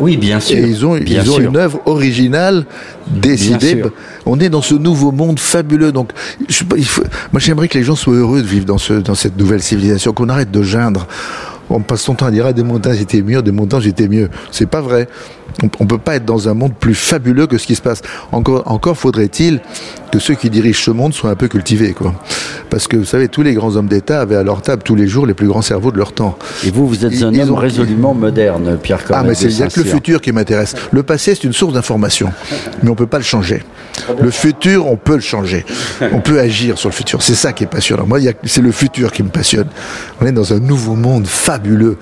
Oui, 0.00 0.16
bien 0.16 0.40
sûr. 0.40 0.58
Et 0.58 0.68
ils 0.68 0.84
ont, 0.84 0.96
ils 0.96 1.30
ont 1.30 1.40
une 1.40 1.56
œuvre 1.56 1.80
originale 1.86 2.66
décidée. 3.08 3.82
On 4.24 4.38
est 4.40 4.48
dans 4.48 4.62
ce 4.62 4.74
nouveau 4.74 5.12
monde 5.12 5.38
fabuleux. 5.38 5.92
Donc, 5.92 6.10
je, 6.48 6.64
il 6.76 6.84
faut, 6.84 7.02
moi, 7.32 7.40
j'aimerais 7.40 7.68
que 7.68 7.78
les 7.78 7.84
gens 7.84 7.96
soient 7.96 8.14
heureux 8.14 8.42
de 8.42 8.46
vivre 8.46 8.66
dans, 8.66 8.78
ce, 8.78 8.94
dans 8.94 9.14
cette 9.14 9.38
nouvelle 9.38 9.62
civilisation, 9.62 10.12
qu'on 10.12 10.28
arrête 10.28 10.50
de 10.50 10.62
geindre. 10.62 11.06
On 11.68 11.80
passe 11.80 12.02
son 12.02 12.14
temps 12.14 12.26
à 12.26 12.30
dire 12.30 12.46
ah, 12.46 12.52
des 12.52 12.62
montagnes 12.62 12.96
j'étais 12.96 13.22
mieux, 13.22 13.42
des 13.42 13.50
montagnes 13.50 13.80
j'étais 13.80 14.08
mieux. 14.08 14.28
C'est 14.52 14.66
pas 14.66 14.80
vrai. 14.80 15.08
On, 15.62 15.84
ne 15.84 15.88
peut 15.88 15.98
pas 15.98 16.16
être 16.16 16.24
dans 16.24 16.48
un 16.48 16.54
monde 16.54 16.74
plus 16.74 16.94
fabuleux 16.94 17.46
que 17.46 17.58
ce 17.58 17.66
qui 17.66 17.74
se 17.74 17.82
passe. 17.82 18.02
Encore, 18.30 18.62
encore 18.66 18.96
faudrait-il 18.96 19.60
que 20.10 20.18
ceux 20.18 20.34
qui 20.34 20.50
dirigent 20.50 20.82
ce 20.82 20.90
monde 20.90 21.12
soient 21.12 21.30
un 21.30 21.34
peu 21.34 21.48
cultivés, 21.48 21.92
quoi. 21.92 22.14
Parce 22.70 22.88
que 22.88 22.96
vous 22.96 23.04
savez, 23.04 23.28
tous 23.28 23.42
les 23.42 23.54
grands 23.54 23.76
hommes 23.76 23.88
d'État 23.88 24.20
avaient 24.20 24.36
à 24.36 24.42
leur 24.42 24.62
table 24.62 24.82
tous 24.82 24.96
les 24.96 25.06
jours 25.06 25.26
les 25.26 25.34
plus 25.34 25.46
grands 25.46 25.62
cerveaux 25.62 25.92
de 25.92 25.98
leur 25.98 26.12
temps. 26.12 26.38
Et 26.64 26.70
vous, 26.70 26.86
vous 26.88 27.04
êtes 27.04 27.12
ils, 27.12 27.24
un 27.24 27.34
homme 27.38 27.52
ont... 27.52 27.56
résolument 27.56 28.14
moderne, 28.14 28.78
Pierre 28.82 29.04
Cornet. 29.04 29.22
Ah, 29.24 29.28
mais 29.28 29.34
c'est 29.34 29.76
le 29.76 29.84
futur 29.84 30.20
qui 30.20 30.32
m'intéresse. 30.32 30.74
Le 30.90 31.02
passé, 31.02 31.34
c'est 31.34 31.44
une 31.44 31.52
source 31.52 31.74
d'information, 31.74 32.32
mais 32.82 32.90
on 32.90 32.94
peut 32.94 33.06
pas 33.06 33.18
le 33.18 33.24
changer. 33.24 33.62
Le 34.20 34.30
futur, 34.30 34.86
on 34.86 34.96
peut 34.96 35.14
le 35.14 35.20
changer. 35.20 35.64
On 36.12 36.20
peut 36.20 36.38
agir 36.38 36.78
sur 36.78 36.88
le 36.88 36.94
futur. 36.94 37.22
C'est 37.22 37.34
ça 37.34 37.52
qui 37.52 37.64
est 37.64 37.68
passionnant. 37.68 38.06
Moi, 38.06 38.18
c'est 38.44 38.62
le 38.62 38.72
futur 38.72 39.12
qui 39.12 39.22
me 39.22 39.30
passionne. 39.30 39.68
On 40.20 40.26
est 40.26 40.32
dans 40.32 40.52
un 40.52 40.58
nouveau 40.58 40.94
monde 40.94 41.26
fabuleux 41.26 41.98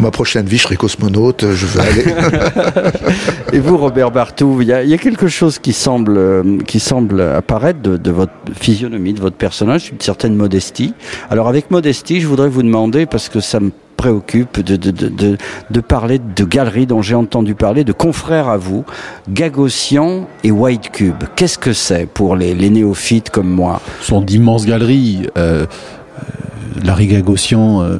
ma 0.00 0.10
prochaine 0.10 0.46
vie, 0.46 0.58
je 0.58 0.64
serai 0.64 0.76
cosmonaute, 0.76 1.52
je 1.52 1.66
veux 1.66 1.80
aller. 1.80 2.04
Et 3.52 3.58
vous, 3.58 3.76
Robert 3.76 4.10
Bartou, 4.10 4.58
il 4.60 4.68
y, 4.68 4.88
y, 4.88 4.94
a 4.94 4.98
quelque 4.98 5.28
chose 5.28 5.58
qui 5.58 5.72
semble, 5.72 6.62
qui 6.64 6.80
semble 6.80 7.20
apparaître 7.20 7.80
de, 7.80 7.96
de, 7.96 8.10
votre 8.10 8.32
physionomie, 8.58 9.12
de 9.12 9.20
votre 9.20 9.36
personnage, 9.36 9.90
une 9.90 10.00
certaine 10.00 10.34
modestie. 10.34 10.94
Alors, 11.30 11.48
avec 11.48 11.70
modestie, 11.70 12.20
je 12.20 12.26
voudrais 12.26 12.48
vous 12.48 12.62
demander, 12.62 13.06
parce 13.06 13.28
que 13.28 13.40
ça 13.40 13.60
me 13.60 13.70
préoccupe 13.96 14.60
de, 14.60 14.76
de, 14.76 14.90
de, 14.90 15.36
de, 15.70 15.80
parler 15.80 16.18
de 16.18 16.44
galeries 16.44 16.86
dont 16.86 17.02
j'ai 17.02 17.14
entendu 17.14 17.54
parler, 17.54 17.82
de 17.82 17.92
confrères 17.92 18.48
à 18.48 18.56
vous, 18.56 18.84
Gagossian 19.30 20.26
et 20.44 20.50
White 20.50 20.90
Cube. 20.90 21.24
Qu'est-ce 21.34 21.58
que 21.58 21.72
c'est 21.72 22.06
pour 22.06 22.36
les, 22.36 22.54
les, 22.54 22.70
néophytes 22.70 23.30
comme 23.30 23.48
moi? 23.48 23.80
Ce 24.00 24.08
sont 24.08 24.20
d'immenses 24.20 24.66
galeries. 24.66 25.26
Euh, 25.38 25.64
euh, 25.66 26.80
Larry 26.84 27.06
Gagossian... 27.06 27.82
Euh 27.82 27.98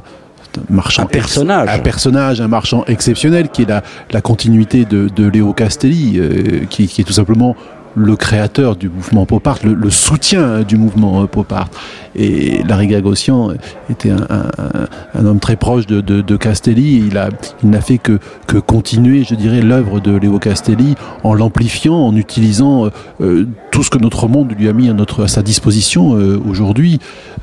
marchand 0.69 1.03
un 1.03 1.07
personnage. 1.07 1.69
un 1.69 1.79
personnage 1.79 2.41
un 2.41 2.49
marchand 2.49 2.85
exceptionnel 2.87 3.49
qui 3.49 3.63
est 3.63 3.69
la, 3.69 3.83
la 4.11 4.21
continuité 4.21 4.85
de, 4.85 5.09
de 5.09 5.27
Léo 5.27 5.53
Castelli 5.53 6.19
euh, 6.19 6.65
qui, 6.69 6.87
qui, 6.87 7.01
est 7.01 7.05
tout 7.05 7.13
simplement 7.13 7.57
le 7.97 8.15
créateur 8.15 8.77
du 8.77 8.89
mouvement 8.89 9.27
pop 9.27 9.47
art, 9.47 9.59
le, 9.65 9.75
le 9.75 9.91
soutien 9.91 10.63
du 10.63 10.77
mouvement 10.77 11.27
pop 11.27 11.51
art. 11.53 11.71
Et 12.15 12.63
Larry 12.63 12.87
Gagossian 12.87 13.53
était 13.91 14.11
un, 14.11 14.27
un, 14.31 14.87
un, 15.15 15.27
homme 15.27 15.39
très 15.41 15.57
proche 15.57 15.87
de, 15.87 16.01
de, 16.01 16.23
de 16.23 16.37
Castelli. 16.37 17.05
Il 17.07 17.19
a, 17.19 17.29
il 17.63 17.71
n'a 17.71 17.81
fait 17.81 17.99
que, 17.99 18.19
que 18.47 18.59
continuer, 18.59 19.25
je 19.25 19.35
dirais, 19.35 19.61
l'œuvre 19.61 20.01
de 20.01 20.17
Léo 20.17 20.39
Castelli 20.39 20.95
en 21.25 21.35
l'amplifiant, 21.35 21.97
en 21.97 22.17
utilisant 22.17 22.91
euh, 23.21 23.47
tout 23.71 23.83
ce 23.83 23.91
que 23.91 23.99
notre 23.99 24.29
monde 24.29 24.53
lui 24.59 24.69
a 24.69 24.73
mis 24.73 24.89
à, 24.89 24.95
notre, 24.95 25.25
à 25.25 25.29
sa 25.29 25.43
disposition 25.43 26.15
euh, 26.17 26.41
aujourd'hui. 26.49 27.01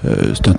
Euh, 0.08 0.34
c'est 0.34 0.48
un 0.50 0.56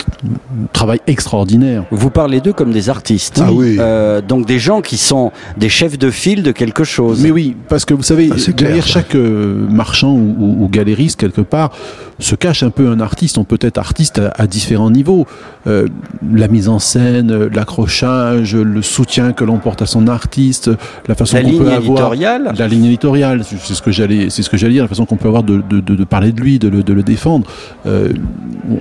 travail 0.73 1.01
extraordinaire. 1.07 1.85
Vous 1.91 2.11
parlez 2.11 2.41
d'eux 2.41 2.53
comme 2.53 2.71
des 2.71 2.89
artistes. 2.89 3.41
Ah 3.45 3.53
oui. 3.53 3.77
Euh, 3.79 4.21
donc 4.21 4.47
des 4.47 4.59
gens 4.59 4.81
qui 4.81 4.97
sont 4.97 5.33
des 5.57 5.69
chefs 5.69 5.99
de 5.99 6.11
file 6.11 6.43
de 6.43 6.53
quelque 6.53 6.85
chose. 6.85 7.21
Mais 7.23 7.31
oui, 7.31 7.57
parce 7.69 7.85
que 7.85 7.95
vous 7.95 8.03
savez, 8.03 8.31
ah, 8.31 8.37
derrière 8.53 8.85
clair, 8.85 8.87
chaque 8.87 9.15
euh, 9.17 9.67
marchand 9.85 10.13
ou, 10.13 10.35
ou, 10.39 10.65
ou, 10.65 10.69
galériste, 10.69 11.21
quelque 11.21 11.43
part, 11.43 11.71
se 12.19 12.35
cache 12.35 12.63
un 12.63 12.71
peu 12.71 12.89
un 12.89 13.01
artiste. 13.01 13.37
On 13.37 13.45
peut 13.45 13.59
être 13.61 13.79
artiste 13.79 14.19
à, 14.19 14.33
à 14.43 14.47
différents 14.47 14.91
niveaux. 14.91 15.27
Euh, 15.67 15.87
la 16.35 16.49
mise 16.49 16.69
en 16.69 16.79
scène, 16.79 17.49
l'accrochage, 17.49 18.57
le 18.57 18.83
soutien 18.83 19.33
que 19.33 19.45
l'on 19.45 19.59
porte 19.59 19.83
à 19.83 19.87
son 19.87 20.09
artiste, 20.09 20.71
la 21.07 21.15
façon 21.15 21.37
qu'on 21.43 21.59
peut 21.59 21.73
avoir... 21.73 22.15
La 22.57 22.69
ligne 22.69 22.87
éditoriale. 22.87 23.43
C'est 23.45 23.75
ce 23.75 23.83
que 23.83 23.93
j'allais, 23.93 24.31
c'est 24.31 24.43
ce 24.43 24.51
que 24.51 24.57
j'allais 24.57 24.75
dire, 24.75 24.85
la 24.85 24.89
façon 24.89 25.07
qu'on 25.07 25.17
peut 25.17 25.29
avoir 25.29 25.43
de, 25.43 25.63
de, 25.69 25.81
de, 25.81 25.95
de, 25.95 26.05
parler 26.05 26.33
de 26.33 26.41
lui, 26.41 26.59
de 26.59 26.69
le, 26.69 27.03
défendre. 27.03 27.47
Euh, 27.87 28.13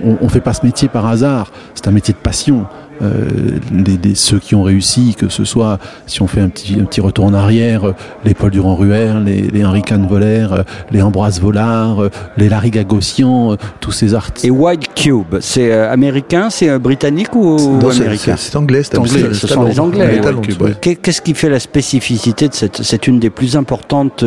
on, 0.04 0.16
on 0.20 0.28
fait 0.28 0.40
pas 0.40 0.54
ce 0.54 0.64
métier 0.64 0.88
par 0.88 1.06
hasard. 1.06 1.50
C'est 1.74 1.88
un 1.88 1.92
métier 1.92 2.14
de 2.14 2.18
passion. 2.18 2.66
Euh, 3.02 3.58
les, 3.72 3.98
les, 4.02 4.14
ceux 4.14 4.38
qui 4.38 4.54
ont 4.54 4.62
réussi, 4.62 5.14
que 5.18 5.28
ce 5.28 5.44
soit, 5.44 5.78
si 6.06 6.22
on 6.22 6.26
fait 6.26 6.40
un 6.40 6.48
petit, 6.48 6.78
un 6.80 6.84
petit 6.84 7.00
retour 7.00 7.24
en 7.24 7.34
arrière, 7.34 7.88
euh, 7.88 7.94
les 8.24 8.34
Paul 8.34 8.50
Durand-Ruher, 8.50 9.14
les, 9.24 9.42
les 9.42 9.64
Henri 9.64 9.82
Voller, 10.08 10.46
euh, 10.52 10.62
les 10.92 11.02
Ambroise 11.02 11.40
Vollard, 11.40 11.98
les 12.36 12.48
Larry 12.48 12.70
Gagossian, 12.70 13.56
tous 13.80 13.90
ces 13.92 14.14
artistes. 14.14 14.44
Et 14.46 14.50
White 14.50 14.94
Cube, 14.94 15.36
c'est 15.40 15.72
euh, 15.72 15.92
américain, 15.92 16.50
c'est 16.50 16.78
britannique 16.78 17.34
ou 17.34 17.58
non, 17.80 17.90
américain 17.90 18.36
C'est 18.38 18.54
anglais, 18.56 18.82
c'est 18.84 18.96
anglais. 18.96 19.34
Ce 19.34 19.46
sont 19.46 19.64
les 19.64 19.80
Anglais. 19.80 20.20
Ouais. 20.60 20.74
Qu'est-ce 20.80 21.20
qui 21.20 21.34
fait 21.34 21.48
la 21.48 21.60
spécificité 21.60 22.48
de 22.48 22.54
cette 22.54 22.82
C'est 22.82 23.06
une 23.08 23.18
des 23.18 23.30
plus 23.30 23.56
importantes 23.56 24.24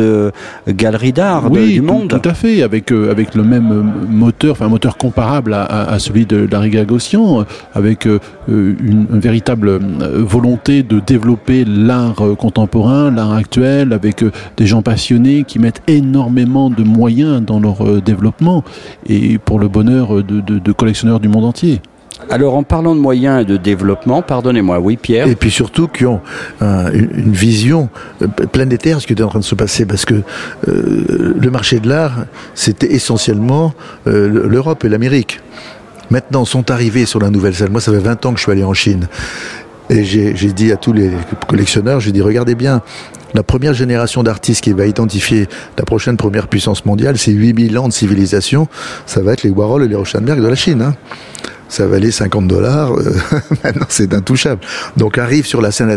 galeries 0.68 1.12
d'art 1.12 1.50
oui, 1.50 1.72
du 1.72 1.80
monde? 1.80 2.08
Tout, 2.08 2.18
tout 2.18 2.28
à 2.28 2.34
fait, 2.34 2.62
avec, 2.62 2.92
avec 2.92 3.34
le 3.34 3.42
même 3.42 3.92
moteur, 4.08 4.52
enfin 4.52 4.66
un 4.66 4.70
moteur 4.70 4.96
comparable 4.98 5.54
à, 5.54 5.62
à, 5.62 5.94
à 5.94 5.98
celui 5.98 6.26
de 6.26 6.46
Larry 6.50 6.70
Gagossian, 6.70 7.44
avec 7.74 8.06
une, 8.58 9.06
une 9.12 9.20
véritable 9.20 9.78
volonté 9.78 10.82
de 10.82 11.00
développer 11.00 11.64
l'art 11.64 12.22
contemporain, 12.38 13.10
l'art 13.10 13.32
actuel, 13.32 13.92
avec 13.92 14.24
des 14.56 14.66
gens 14.66 14.82
passionnés 14.82 15.44
qui 15.44 15.58
mettent 15.58 15.82
énormément 15.86 16.70
de 16.70 16.82
moyens 16.82 17.42
dans 17.42 17.60
leur 17.60 18.02
développement 18.02 18.64
et 19.06 19.38
pour 19.38 19.58
le 19.58 19.68
bonheur 19.68 20.22
de, 20.22 20.40
de, 20.40 20.58
de 20.58 20.72
collectionneurs 20.72 21.20
du 21.20 21.28
monde 21.28 21.44
entier. 21.44 21.80
Alors 22.30 22.56
en 22.56 22.64
parlant 22.64 22.96
de 22.96 23.00
moyens 23.00 23.42
et 23.42 23.44
de 23.44 23.56
développement, 23.56 24.22
pardonnez-moi, 24.22 24.80
oui 24.80 24.96
Pierre. 24.96 25.28
Et 25.28 25.36
puis 25.36 25.52
surtout 25.52 25.86
qui 25.86 26.04
ont 26.04 26.20
euh, 26.62 26.90
une 26.92 27.32
vision 27.32 27.88
planétaire 28.52 28.96
de 28.96 29.02
ce 29.02 29.06
qui 29.06 29.12
est 29.12 29.22
en 29.22 29.28
train 29.28 29.38
de 29.38 29.44
se 29.44 29.54
passer, 29.54 29.86
parce 29.86 30.04
que 30.04 30.14
euh, 30.66 31.34
le 31.40 31.50
marché 31.50 31.78
de 31.78 31.88
l'art, 31.88 32.24
c'était 32.54 32.92
essentiellement 32.92 33.72
euh, 34.08 34.46
l'Europe 34.48 34.84
et 34.84 34.88
l'Amérique 34.88 35.40
maintenant 36.10 36.44
sont 36.44 36.70
arrivés 36.70 37.06
sur 37.06 37.20
la 37.20 37.30
nouvelle 37.30 37.54
scène. 37.54 37.70
Moi, 37.70 37.80
ça 37.80 37.92
fait 37.92 37.98
20 37.98 38.26
ans 38.26 38.32
que 38.32 38.38
je 38.38 38.42
suis 38.44 38.52
allé 38.52 38.64
en 38.64 38.74
Chine. 38.74 39.08
Et 39.90 40.04
j'ai 40.04 40.32
dit 40.34 40.70
à 40.70 40.76
tous 40.76 40.92
les 40.92 41.10
collectionneurs, 41.48 42.00
j'ai 42.00 42.12
dit, 42.12 42.20
regardez 42.20 42.54
bien, 42.54 42.82
la 43.34 43.42
première 43.42 43.74
génération 43.74 44.22
d'artistes 44.22 44.62
qui 44.62 44.72
va 44.72 44.86
identifier 44.86 45.48
la 45.78 45.84
prochaine 45.84 46.16
première 46.16 46.48
puissance 46.48 46.84
mondiale, 46.84 47.16
c'est 47.18 47.32
8000 47.32 47.78
ans 47.78 47.88
de 47.88 47.92
civilisation, 47.92 48.68
ça 49.06 49.22
va 49.22 49.32
être 49.32 49.42
les 49.42 49.50
Warhol 49.50 49.84
et 49.84 49.88
les 49.88 49.96
Rauschenberg 49.96 50.40
de 50.42 50.46
la 50.46 50.54
Chine. 50.54 50.82
Hein 50.82 50.94
ça 51.68 51.86
valait 51.86 52.10
50 52.10 52.48
dollars, 52.48 52.92
euh, 52.92 53.14
maintenant 53.64 53.86
c'est 53.88 54.14
intouchable. 54.14 54.60
Donc 54.96 55.18
arrivent 55.18 55.46
sur 55.46 55.60
la 55.60 55.70
scène 55.70 55.88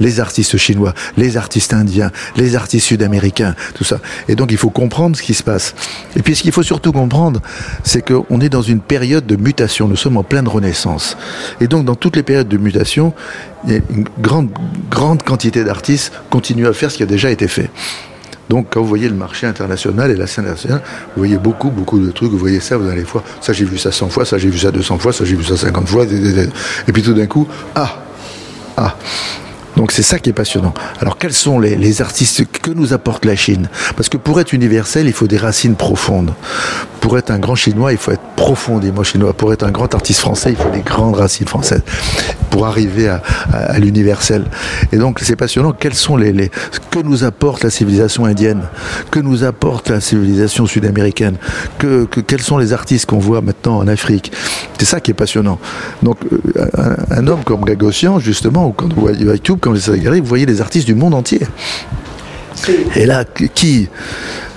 les 0.00 0.20
artistes 0.20 0.56
chinois, 0.56 0.94
les 1.16 1.36
artistes 1.36 1.72
indiens, 1.72 2.10
les 2.36 2.56
artistes 2.56 2.86
sud-américains, 2.86 3.54
tout 3.74 3.84
ça. 3.84 4.00
Et 4.28 4.34
donc 4.34 4.50
il 4.50 4.58
faut 4.58 4.70
comprendre 4.70 5.16
ce 5.16 5.22
qui 5.22 5.34
se 5.34 5.42
passe. 5.42 5.74
Et 6.16 6.22
puis 6.22 6.36
ce 6.36 6.42
qu'il 6.42 6.52
faut 6.52 6.62
surtout 6.62 6.92
comprendre, 6.92 7.40
c'est 7.84 8.02
qu'on 8.02 8.40
est 8.40 8.48
dans 8.48 8.62
une 8.62 8.80
période 8.80 9.26
de 9.26 9.36
mutation, 9.36 9.88
nous 9.88 9.96
sommes 9.96 10.16
en 10.16 10.22
pleine 10.22 10.48
renaissance. 10.48 11.16
Et 11.60 11.68
donc 11.68 11.84
dans 11.84 11.94
toutes 11.94 12.16
les 12.16 12.22
périodes 12.22 12.48
de 12.48 12.58
mutation, 12.58 13.14
une 13.66 14.04
grande, 14.20 14.50
grande 14.90 15.22
quantité 15.22 15.64
d'artistes 15.64 16.12
continuent 16.30 16.66
à 16.66 16.72
faire 16.72 16.90
ce 16.90 16.96
qui 16.96 17.02
a 17.02 17.06
déjà 17.06 17.30
été 17.30 17.48
fait. 17.48 17.70
Donc, 18.48 18.68
quand 18.70 18.80
vous 18.80 18.88
voyez 18.88 19.08
le 19.08 19.14
marché 19.14 19.46
international 19.46 20.10
et 20.10 20.16
la 20.16 20.26
scène 20.26 20.46
nationale, 20.46 20.82
vous 21.14 21.22
voyez 21.22 21.38
beaucoup, 21.38 21.70
beaucoup 21.70 21.98
de 21.98 22.10
trucs. 22.10 22.30
Vous 22.30 22.38
voyez 22.38 22.60
ça, 22.60 22.76
vous 22.76 22.88
allez 22.88 23.02
voir, 23.02 23.24
ça 23.40 23.52
j'ai 23.52 23.64
vu 23.64 23.78
ça 23.78 23.92
100 23.92 24.08
fois, 24.08 24.24
ça 24.24 24.38
j'ai 24.38 24.48
vu 24.48 24.58
ça 24.58 24.70
200 24.70 24.98
fois, 24.98 25.12
ça 25.12 25.24
j'ai 25.24 25.36
vu 25.36 25.44
ça 25.44 25.56
50 25.56 25.88
fois. 25.88 26.04
Et 26.06 26.92
puis 26.92 27.02
tout 27.02 27.14
d'un 27.14 27.26
coup, 27.26 27.46
ah, 27.74 28.02
ah. 28.76 28.96
Donc 29.76 29.92
c'est 29.92 30.02
ça 30.02 30.18
qui 30.18 30.30
est 30.30 30.34
passionnant. 30.34 30.74
Alors 31.00 31.18
quels 31.18 31.32
sont 31.32 31.58
les, 31.58 32.02
artistes 32.02 32.44
que 32.50 32.70
nous 32.70 32.92
apporte 32.92 33.24
la 33.24 33.36
Chine? 33.36 33.68
Parce 33.96 34.08
que 34.08 34.16
pour 34.16 34.40
être 34.40 34.52
universel, 34.52 35.06
il 35.06 35.12
faut 35.12 35.26
des 35.26 35.38
racines 35.38 35.76
profondes. 35.76 36.32
pour 37.00 37.18
être 37.18 37.30
un 37.30 37.38
grand 37.38 37.56
chinois, 37.56 37.92
il 37.92 37.98
faut 37.98 38.12
être 38.12 38.22
profondément 38.36 39.02
chinois. 39.02 39.32
Pour 39.32 39.52
être 39.52 39.64
un 39.64 39.70
grand 39.70 39.92
artiste 39.94 40.20
français, 40.20 40.50
il 40.50 40.56
faut 40.56 40.70
des 40.70 40.82
grandes 40.82 41.16
racines 41.16 41.48
françaises 41.48 41.82
pour 42.50 42.66
arriver 42.66 43.08
à, 43.08 43.78
l'universel. 43.78 44.44
Et 44.92 44.98
donc, 44.98 45.20
c'est 45.20 45.36
passionnant. 45.36 45.72
Quels 45.72 45.94
sont 45.94 46.16
les, 46.16 46.32
les, 46.32 46.50
que 46.90 46.98
nous 47.00 47.24
apporte 47.24 47.64
la 47.64 47.70
civilisation 47.70 48.26
indienne, 48.26 48.62
que 49.10 49.20
nous 49.20 49.42
apporte 49.42 49.88
la 49.88 50.00
civilisation 50.00 50.66
sud-américaine, 50.66 51.36
que, 51.78 52.04
que- 52.04 52.20
quels 52.20 52.42
sont 52.42 52.58
les 52.58 52.72
artistes 52.74 53.06
qu'on 53.06 53.18
voit 53.18 53.40
maintenant 53.40 53.78
en 53.78 53.88
Afrique? 53.88 54.32
C'est 54.78 54.84
ça 54.84 55.00
qui 55.00 55.12
est 55.12 55.14
passionnant. 55.14 55.58
Donc, 56.02 56.18
euh, 56.30 56.66
un, 57.10 57.26
homme 57.26 57.42
comme 57.44 57.64
Gagosian, 57.64 58.18
justement, 58.18 58.66
ou 58.66 58.72
quand 58.72 58.92
vous 58.92 59.08
comme 59.62 59.74
les 59.74 59.80
Sagari, 59.80 60.20
vous 60.20 60.26
voyez 60.26 60.44
les 60.44 60.60
artistes 60.60 60.86
du 60.86 60.94
monde 60.94 61.14
entier. 61.14 61.40
Et 62.96 63.06
là, 63.06 63.24
qui 63.24 63.88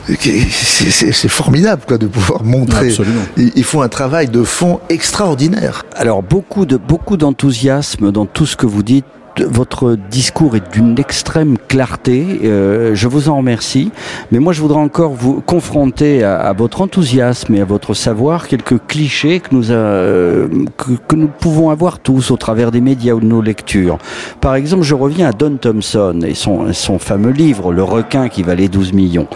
c'est 0.07 1.27
formidable 1.27 1.84
quoi, 1.88 1.98
de 1.98 2.07
pouvoir 2.07 2.44
montrer. 2.44 2.90
Absolument. 2.90 3.22
Ils, 3.38 3.52
ils 3.56 3.64
font 3.64 3.82
un 3.82 3.88
travail 3.88 4.27
de 4.27 4.44
fond 4.44 4.80
extraordinaire. 4.90 5.84
Alors 5.95 6.22
beaucoup 6.22 6.65
de 6.65 6.77
beaucoup 6.77 7.18
d'enthousiasme 7.18 8.11
dans 8.11 8.26
tout 8.26 8.45
ce 8.45 8.56
que 8.56 8.65
vous 8.65 8.84
dites. 8.84 9.06
Votre 9.40 9.98
discours 10.10 10.56
est 10.56 10.74
d'une 10.74 10.98
extrême 10.98 11.57
clarté. 11.68 12.40
euh, 12.44 12.95
je 12.95 13.07
vous 13.07 13.28
en 13.28 13.38
remercie. 13.38 13.91
Mais 14.32 14.40
moi, 14.40 14.53
je 14.53 14.62
voudrais 14.62 14.80
encore 14.80 15.14
vous 15.14 15.41
confronter 15.41 16.24
à, 16.24 16.53
votre 16.53 16.82
enthousiasme 16.82 17.53
et 17.56 17.62
à 17.62 17.66
votre 17.66 17.94
savoir 17.94 18.48
quelques 18.48 18.80
clichés 18.88 19.41
que 19.41 19.53
nous, 19.53 19.72
euh, 19.72 20.48
que 20.78 21.16
nous 21.16 21.28
pouvons 21.28 21.70
avoir 21.70 21.99
tous 21.99 22.32
au 22.32 22.38
travers 22.38 22.72
des 22.72 22.82
médias 22.82 23.14
ou 23.14 23.20
de 23.20 23.26
nos 23.26 23.41
lectures. 23.41 23.98
Par 24.40 24.56
exemple, 24.56 24.84
je 24.84 24.95
reviens 24.95 25.30
à 25.30 25.32
Don 25.32 25.57
Thompson 25.57 26.22
et 26.26 26.34
son, 26.34 26.72
son 26.74 26.99
fameux 26.99 27.32
livre, 27.32 27.74
Le 27.74 27.84
requin 27.84 28.30
qui 28.30 28.44
valait 28.44 28.70
12 28.70 28.94
millions. 28.94 29.28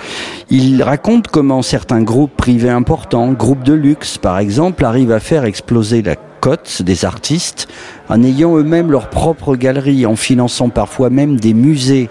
Il 0.50 0.82
raconte 0.82 1.28
comment 1.28 1.62
certains 1.62 2.02
groupes 2.02 2.36
privés 2.36 2.70
importants, 2.70 3.32
groupes 3.34 3.64
de 3.64 3.74
luxe 3.74 4.18
par 4.18 4.40
exemple, 4.40 4.86
arrivent 4.86 5.12
à 5.12 5.20
faire 5.20 5.44
exploser 5.44 6.02
la 6.02 6.16
cote 6.40 6.82
des 6.82 7.06
artistes 7.06 7.68
en 8.10 8.24
ayant 8.24 8.58
eux-mêmes 8.58 8.92
leur 8.92 9.10
propre 9.10 9.56
galerie, 9.56 10.06
en 10.06 10.16
finançant 10.16 10.70
parfois 10.70 11.10
même 11.10 11.40
des 11.40 11.54
musées. 11.54 12.10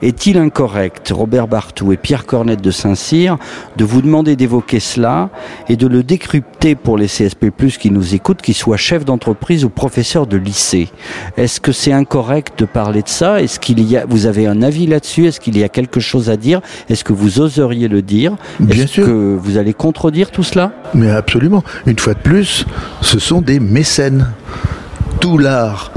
Est-il 0.00 0.38
incorrect, 0.38 1.10
Robert 1.12 1.48
Bartou 1.48 1.92
et 1.92 1.96
Pierre 1.96 2.24
Cornette 2.24 2.62
de 2.62 2.70
Saint-Cyr, 2.70 3.36
de 3.76 3.84
vous 3.84 4.00
demander 4.00 4.36
d'évoquer 4.36 4.78
cela 4.78 5.30
et 5.68 5.74
de 5.76 5.88
le 5.88 6.04
décrypter 6.04 6.76
pour 6.76 6.96
les 6.96 7.06
CSP+, 7.06 7.50
qui 7.80 7.90
nous 7.90 8.14
écoutent, 8.14 8.40
qu'ils 8.40 8.54
soient 8.54 8.76
chefs 8.76 9.04
d'entreprise 9.04 9.64
ou 9.64 9.70
professeurs 9.70 10.26
de 10.28 10.36
lycée? 10.36 10.88
Est-ce 11.36 11.60
que 11.60 11.72
c'est 11.72 11.92
incorrect 11.92 12.58
de 12.60 12.64
parler 12.64 13.02
de 13.02 13.08
ça? 13.08 13.42
Est-ce 13.42 13.58
qu'il 13.58 13.80
y 13.80 13.96
a, 13.96 14.06
vous 14.06 14.26
avez 14.26 14.46
un 14.46 14.62
avis 14.62 14.86
là-dessus? 14.86 15.26
Est-ce 15.26 15.40
qu'il 15.40 15.58
y 15.58 15.64
a 15.64 15.68
quelque 15.68 15.98
chose 15.98 16.30
à 16.30 16.36
dire? 16.36 16.60
Est-ce 16.88 17.02
que 17.02 17.12
vous 17.12 17.40
oseriez 17.40 17.88
le 17.88 18.02
dire? 18.02 18.36
Bien 18.60 18.84
Est-ce 18.84 18.92
sûr. 18.92 19.06
que 19.06 19.36
vous 19.36 19.56
allez 19.56 19.74
contredire 19.74 20.30
tout 20.30 20.44
cela? 20.44 20.72
Mais 20.94 21.10
absolument. 21.10 21.64
Une 21.86 21.98
fois 21.98 22.14
de 22.14 22.20
plus, 22.20 22.66
ce 23.00 23.18
sont 23.18 23.40
des 23.40 23.58
mécènes. 23.58 24.28
Tout 25.20 25.38
l'art 25.38 25.92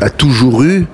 a 0.00 0.10
toujours 0.10 0.62
eu, 0.62 0.86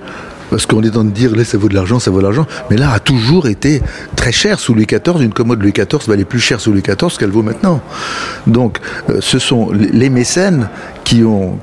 parce 0.49 0.65
qu'on 0.65 0.83
est 0.83 0.89
dans 0.89 1.03
de 1.05 1.09
dire, 1.09 1.35
là, 1.35 1.45
ça 1.45 1.57
vaut 1.57 1.69
de 1.69 1.73
l'argent, 1.73 1.99
ça 1.99 2.11
vaut 2.11 2.17
de 2.17 2.23
l'argent, 2.23 2.45
mais 2.69 2.77
l'art 2.77 2.93
a 2.93 2.99
toujours 2.99 3.47
été 3.47 3.81
très 4.15 4.31
cher 4.33 4.59
sous 4.59 4.73
Louis 4.73 4.85
XIV. 4.85 5.21
Une 5.21 5.33
commode 5.33 5.61
Louis 5.61 5.71
XIV 5.71 6.05
valait 6.07 6.25
plus 6.25 6.39
cher 6.39 6.59
sous 6.59 6.71
Louis 6.71 6.81
XIV 6.81 7.17
qu'elle 7.17 7.29
vaut 7.31 7.43
maintenant. 7.43 7.81
Donc, 8.47 8.79
euh, 9.09 9.17
ce 9.21 9.39
sont 9.39 9.71
les 9.71 10.09
mécènes 10.09 10.69
qui 11.05 11.23
ont, 11.23 11.59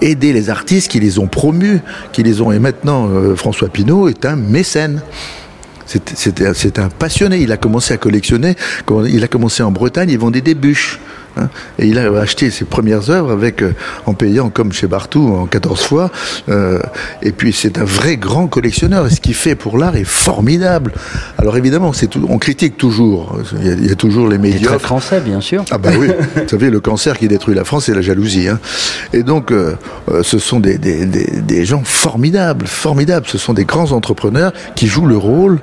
aidé 0.00 0.32
les 0.32 0.50
artistes, 0.50 0.90
qui 0.90 1.00
les 1.00 1.18
ont 1.18 1.26
promus, 1.28 1.80
qui 2.12 2.22
les 2.22 2.40
ont. 2.40 2.50
Et 2.52 2.58
maintenant, 2.58 3.08
euh, 3.08 3.36
François 3.36 3.68
Pinault 3.68 4.08
est 4.08 4.24
un 4.26 4.36
mécène. 4.36 5.00
C'est- 5.86 6.78
un 6.80 6.88
passionné. 6.88 7.38
Il 7.38 7.52
a 7.52 7.56
commencé 7.56 7.94
à 7.94 7.96
collectionner. 7.96 8.56
Il 9.08 9.22
a 9.22 9.28
commencé 9.28 9.62
en 9.62 9.70
Bretagne, 9.70 10.10
il 10.10 10.18
vendait 10.18 10.40
des 10.40 10.56
bûches. 10.56 10.98
Hein. 11.36 11.48
et 11.78 11.86
il 11.86 11.98
a 11.98 12.10
acheté 12.20 12.50
ses 12.50 12.64
premières 12.64 13.10
œuvres 13.10 13.32
avec, 13.32 13.62
euh, 13.62 13.72
en 14.06 14.14
payant 14.14 14.48
comme 14.50 14.72
chez 14.72 14.86
Bartou 14.86 15.34
en 15.34 15.46
14 15.46 15.82
fois. 15.82 16.10
euh, 16.48 16.78
et 17.22 17.32
puis 17.32 17.52
c'est 17.52 17.78
un 17.78 17.84
vrai 17.84 18.16
grand 18.16 18.46
collectionneur. 18.46 19.06
Et 19.06 19.10
ce 19.10 19.20
qu'il 19.20 19.34
fait 19.34 19.54
pour 19.54 19.78
l'art 19.78 19.96
est 19.96 20.04
formidable. 20.04 20.92
Alors 21.38 21.56
évidemment, 21.56 21.92
c'est 21.92 22.06
tout- 22.08 22.26
on 22.28 22.38
critique 22.38 22.76
toujours. 22.76 23.38
Il 23.60 23.66
y 23.66 23.70
a, 23.70 23.74
il 23.74 23.86
y 23.88 23.92
a 23.92 23.94
toujours 23.96 24.28
les 24.28 24.38
C'est 24.52 24.64
très 24.64 24.78
français, 24.78 25.20
bien 25.20 25.40
sûr. 25.40 25.64
Ah 25.70 25.78
bah 25.78 25.90
oui, 25.98 26.08
vous 26.36 26.48
savez, 26.48 26.70
le 26.70 26.80
cancer 26.80 27.18
qui 27.18 27.28
détruit 27.28 27.54
la 27.54 27.64
France, 27.64 27.84
c'est 27.86 27.94
la 27.94 28.02
jalousie. 28.02 28.48
Hein. 28.48 28.58
Et 29.12 29.22
donc, 29.22 29.50
euh, 29.50 29.74
euh, 30.10 30.22
ce 30.22 30.38
sont 30.38 30.60
des, 30.60 30.78
des, 30.78 31.06
des, 31.06 31.40
des 31.40 31.64
gens 31.64 31.82
formidables, 31.84 32.66
formidables. 32.66 33.26
Ce 33.26 33.38
sont 33.38 33.54
des 33.54 33.64
grands 33.64 33.92
entrepreneurs 33.92 34.52
qui 34.74 34.86
jouent 34.86 35.06
le 35.06 35.16
rôle 35.16 35.58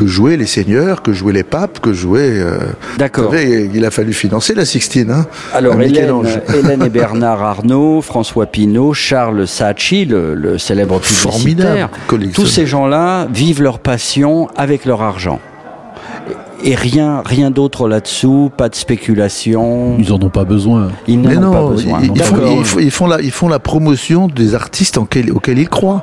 que 0.00 0.06
jouaient 0.06 0.38
les 0.38 0.46
seigneurs, 0.46 1.02
que 1.02 1.12
jouaient 1.12 1.34
les 1.34 1.42
papes, 1.42 1.78
que 1.80 1.92
jouaient... 1.92 2.38
euh, 2.38 2.56
D'accord. 2.96 3.30
Vous 3.30 3.36
savez, 3.36 3.70
il 3.74 3.84
a 3.84 3.90
fallu 3.90 4.14
financer 4.14 4.54
la 4.54 4.64
Sixtine. 4.64 5.10
Hein, 5.10 5.26
Alors, 5.52 5.74
Hélène, 5.74 5.90
Michel-Ange. 5.90 6.40
Hélène 6.58 6.82
et 6.82 6.88
Bernard 6.88 7.42
Arnault, 7.42 8.00
François 8.00 8.46
Pinault, 8.46 8.94
Charles 8.94 9.46
Saatchi, 9.46 10.06
le, 10.06 10.34
le 10.34 10.56
célèbre 10.56 10.98
publicitaire, 11.00 11.32
Formidable 11.32 11.88
collection. 12.06 12.42
tous 12.42 12.48
ces 12.48 12.64
gens-là 12.64 13.26
vivent 13.30 13.60
leur 13.62 13.78
passion 13.78 14.48
avec 14.56 14.86
leur 14.86 15.02
argent. 15.02 15.38
Et 16.64 16.74
rien, 16.74 17.22
rien 17.24 17.50
d'autre 17.50 17.86
là-dessous, 17.86 18.50
pas 18.56 18.70
de 18.70 18.74
spéculation. 18.74 19.96
Ils 19.98 20.12
en 20.14 20.20
ont 20.22 20.30
pas 20.30 20.44
besoin. 20.44 20.88
Ils 21.08 21.20
n'en 21.20 21.30
ont 21.30 21.40
non, 21.40 21.52
pas 21.52 21.68
besoin. 21.74 22.00
ils, 22.02 22.08
non. 22.08 22.14
ils 22.16 22.22
font, 22.22 22.36
D'accord. 22.36 22.52
ils 22.58 22.64
font- 22.64 22.78
ils 22.80 22.90
font 22.90 23.06
la, 23.06 23.20
ils 23.20 23.30
font 23.32 23.48
la 23.48 23.58
promotion 23.58 24.28
des 24.28 24.54
artistes 24.54 24.96
en 24.96 25.04
quel- 25.04 25.30
auxquels 25.30 25.58
ils 25.58 25.68
croient. 25.68 26.02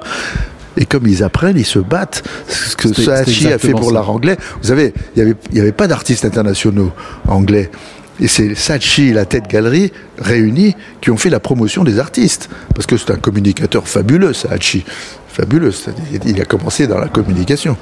Et 0.78 0.86
comme 0.86 1.08
ils 1.08 1.24
apprennent, 1.24 1.58
ils 1.58 1.66
se 1.66 1.80
battent. 1.80 2.24
Ce 2.48 2.76
que 2.76 2.94
Saatchi 2.94 3.48
a 3.48 3.58
fait 3.58 3.72
pour 3.72 3.92
l'art 3.92 4.10
anglais. 4.10 4.38
Vous 4.62 4.68
savez, 4.68 4.94
il 5.16 5.24
n'y 5.24 5.30
avait, 5.30 5.38
y 5.54 5.60
avait 5.60 5.72
pas 5.72 5.88
d'artistes 5.88 6.26
internationaux 6.26 6.92
anglais. 7.28 7.70
Et 8.20 8.28
c'est 8.28 8.56
Saatchi 8.56 9.10
et 9.10 9.14
la 9.14 9.26
tête 9.26 9.48
galerie 9.48 9.92
réunis 10.20 10.76
qui 11.02 11.12
ont 11.12 11.18
fait 11.18 11.30
la 11.30 11.40
promotion 11.40 11.84
des 11.84 12.00
artistes. 12.00 12.50
Parce 12.74 12.88
que 12.88 12.98
c'est 12.98 13.12
un 13.12 13.18
communicateur 13.18 13.88
fabuleux, 13.88 14.34
Saatchi. 14.34 14.86
Fabuleux. 15.28 15.72
Il 16.26 16.42
a 16.42 16.46
commencé 16.46 16.88
dans 16.88 16.98
la 16.98 17.08
communication. 17.08 17.78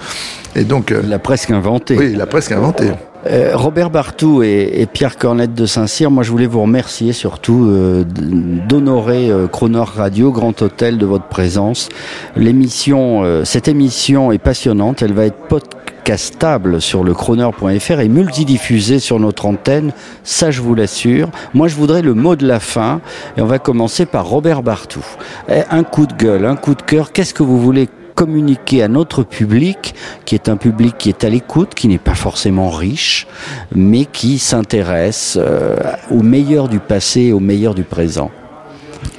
Et 0.56 0.64
donc, 0.66 0.92
euh, 0.92 1.02
Il 1.04 1.10
l'a 1.10 1.20
presque 1.20 1.52
inventé. 1.52 1.98
oui, 1.98 2.12
il 2.14 2.22
a 2.22 2.26
presque 2.26 2.52
inventé. 2.52 2.92
Euh, 3.28 3.52
Robert 3.56 3.90
Bartou 3.90 4.44
et, 4.44 4.88
Pierre 4.92 5.18
Cornette 5.18 5.56
de 5.56 5.66
Saint-Cyr, 5.66 6.12
moi 6.12 6.24
je 6.24 6.30
voulais 6.30 6.46
vous 6.46 6.62
remercier 6.62 7.12
surtout 7.12 7.66
euh, 7.66 8.04
d'honorer 8.06 9.32
euh, 9.32 9.48
Croner 9.48 9.84
Radio, 9.84 10.32
Grand 10.32 10.62
Hôtel, 10.62 10.98
de 10.98 11.06
votre 11.06 11.28
présence. 11.28 11.90
L'émission, 12.36 13.24
euh, 13.24 13.44
cette 13.44 13.68
émission 13.68 14.32
est 14.32 14.38
passionnante, 14.38 15.02
elle 15.02 15.14
va 15.14 15.26
être 15.26 15.48
podcastable 15.48 16.82
sur 16.82 17.04
le 17.04 17.16
chroner.fr 17.16 18.00
et 18.00 18.10
multidiffusée 18.10 19.00
sur 19.00 19.20
notre 19.20 19.48
antenne, 19.48 19.92
ça 20.24 20.52
je 20.52 20.62
vous 20.62 20.76
l'assure. 20.76 21.30
Moi 21.56 21.68
je 21.68 21.76
voudrais 21.76 22.04
le 22.04 22.14
mot 22.14 22.36
de 22.36 22.46
la 22.46 22.60
fin 22.60 23.02
et 23.38 23.42
on 23.42 23.48
va 23.48 23.58
commencer 23.58 24.06
par 24.06 24.28
Robert 24.28 24.62
Bartou. 24.62 25.04
Eh, 25.50 25.62
Un 25.72 25.84
coup 25.84 26.06
de 26.06 26.14
gueule, 26.14 26.46
un 26.46 26.56
coup 26.56 26.76
de 26.76 26.84
cœur, 26.84 27.12
qu'est-ce 27.12 27.34
que 27.34 27.44
vous 27.44 27.60
voulez 27.60 27.90
communiquer 28.16 28.82
à 28.82 28.88
notre 28.88 29.24
public, 29.24 29.94
qui 30.24 30.36
est 30.36 30.50
un 30.50 30.56
public 30.56 30.98
qui 30.98 31.10
est 31.10 31.24
à 31.24 31.30
l'écoute, 31.30 31.76
qui 31.76 31.88
n'est 31.88 32.00
pas 32.00 32.16
forcément 32.16 32.70
riche, 32.70 33.28
mais 33.76 34.06
qui 34.06 34.40
s'intéresse 34.40 35.38
euh, 35.40 35.76
au 36.10 36.24
meilleur 36.24 36.70
du 36.70 36.80
passé 36.80 37.22
et 37.24 37.34
au 37.34 37.42
meilleur 37.42 37.76
du 37.76 37.84
présent. 37.84 38.32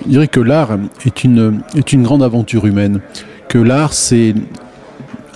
Je 0.04 0.10
dirais 0.10 0.28
que 0.28 0.40
l'art 0.40 0.78
est 1.04 1.24
une, 1.24 1.60
est 1.76 1.92
une 1.92 2.02
grande 2.02 2.22
aventure 2.22 2.66
humaine. 2.66 3.00
Que 3.48 3.58
l'art, 3.58 3.92
c'est 3.92 4.34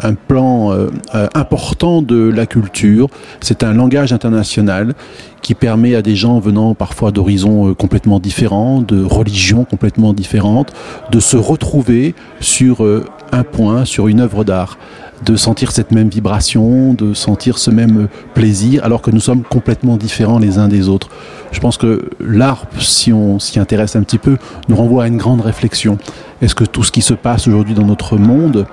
un 0.02 0.14
plan 0.14 0.72
euh, 0.72 0.88
euh, 1.14 1.28
important 1.34 2.00
de 2.00 2.30
la 2.30 2.46
culture. 2.46 3.08
C'est 3.42 3.62
un 3.62 3.74
langage 3.74 4.12
international 4.14 4.94
qui 5.42 5.54
permet 5.54 5.94
à 5.94 6.02
des 6.02 6.16
gens 6.16 6.38
venant 6.40 6.74
parfois 6.74 7.10
d'horizons 7.10 7.74
complètement 7.74 8.20
différents, 8.20 8.80
de 8.80 9.04
religions 9.04 9.64
complètement 9.64 10.14
différentes, 10.14 10.72
de 11.10 11.20
se 11.20 11.36
retrouver 11.36 12.14
sur 12.40 12.84
un 13.32 13.44
point, 13.44 13.84
sur 13.84 14.08
une 14.08 14.20
œuvre 14.20 14.44
d'art 14.44 14.78
de 15.24 15.36
sentir 15.36 15.70
cette 15.70 15.92
même 15.92 16.08
vibration, 16.08 16.94
de 16.94 17.14
sentir 17.14 17.58
ce 17.58 17.70
même 17.70 18.08
plaisir, 18.34 18.84
alors 18.84 19.02
que 19.02 19.10
nous 19.10 19.20
sommes 19.20 19.42
complètement 19.42 19.96
différents 19.96 20.38
les 20.38 20.58
uns 20.58 20.68
des 20.68 20.88
autres. 20.88 21.08
Je 21.52 21.60
pense 21.60 21.76
que 21.76 22.10
l'art, 22.20 22.64
si 22.78 23.12
on 23.12 23.38
s'y 23.38 23.58
intéresse 23.58 23.96
un 23.96 24.02
petit 24.02 24.18
peu, 24.18 24.38
nous 24.68 24.76
renvoie 24.76 25.04
à 25.04 25.06
une 25.08 25.18
grande 25.18 25.42
réflexion. 25.42 25.98
Est-ce 26.40 26.54
que 26.54 26.64
tout 26.64 26.84
ce 26.84 26.92
qui 26.92 27.02
se 27.02 27.14
passe 27.14 27.48
aujourd'hui 27.48 27.74
dans 27.74 27.84
notre 27.84 28.16
monde 28.16 28.66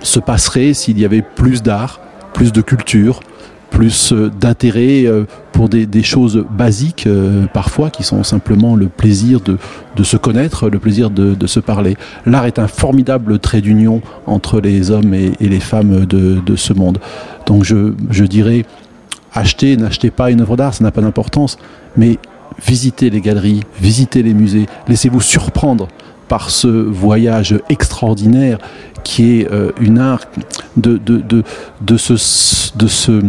se 0.00 0.18
passerait 0.18 0.74
s'il 0.74 0.98
y 0.98 1.04
avait 1.04 1.22
plus 1.22 1.62
d'art, 1.62 2.00
plus 2.32 2.52
de 2.52 2.60
culture, 2.60 3.20
plus 3.72 4.12
euh, 4.12 4.30
d'intérêt 4.38 5.04
euh, 5.06 5.24
pour 5.52 5.68
des, 5.68 6.02
choses 6.02 6.44
basiques 6.50 7.06
euh, 7.06 7.46
parfois 7.52 7.90
qui 7.90 8.02
sont 8.02 8.22
simplement 8.22 8.76
le 8.76 8.88
plaisir 8.88 9.40
de, 9.40 9.58
de 9.96 10.02
se 10.04 10.16
connaître, 10.16 10.68
le 10.68 10.78
plaisir 10.78 11.10
de, 11.10 11.34
de 11.34 11.46
se 11.46 11.58
parler. 11.58 11.96
L'art 12.26 12.44
est 12.44 12.58
un 12.58 12.68
formidable 12.68 13.38
trait 13.38 13.60
d'union 13.60 14.02
entre 14.26 14.60
les 14.60 14.90
hommes 14.90 15.14
et, 15.14 15.32
les 15.40 15.60
femmes 15.60 16.04
de, 16.04 16.40
de 16.44 16.56
ce 16.56 16.72
monde. 16.72 16.98
Donc 17.46 17.64
je, 17.64 17.94
je 18.10 18.24
dirais, 18.24 18.64
achetez, 19.32 19.76
n'achetez 19.76 20.10
pas 20.10 20.30
une 20.30 20.42
œuvre 20.42 20.56
d'art, 20.56 20.74
ça 20.74 20.84
n'a 20.84 20.90
pas 20.90 21.00
d'importance, 21.00 21.58
mais 21.96 22.18
visitez 22.64 23.10
les 23.10 23.20
galeries, 23.20 23.62
visitez 23.80 24.22
les 24.22 24.34
musées, 24.34 24.66
laissez-vous 24.88 25.20
surprendre 25.20 25.88
par 26.28 26.50
ce 26.50 26.68
voyage 26.68 27.58
extraordinaire 27.68 28.58
qui 29.04 29.40
est 29.40 29.48
une 29.80 29.98
art 29.98 30.20
de, 30.76 30.96
de, 30.96 31.18
de, 31.18 31.42
de, 31.80 31.96
ce, 31.96 32.14
de 32.76 32.86
ce 32.86 33.20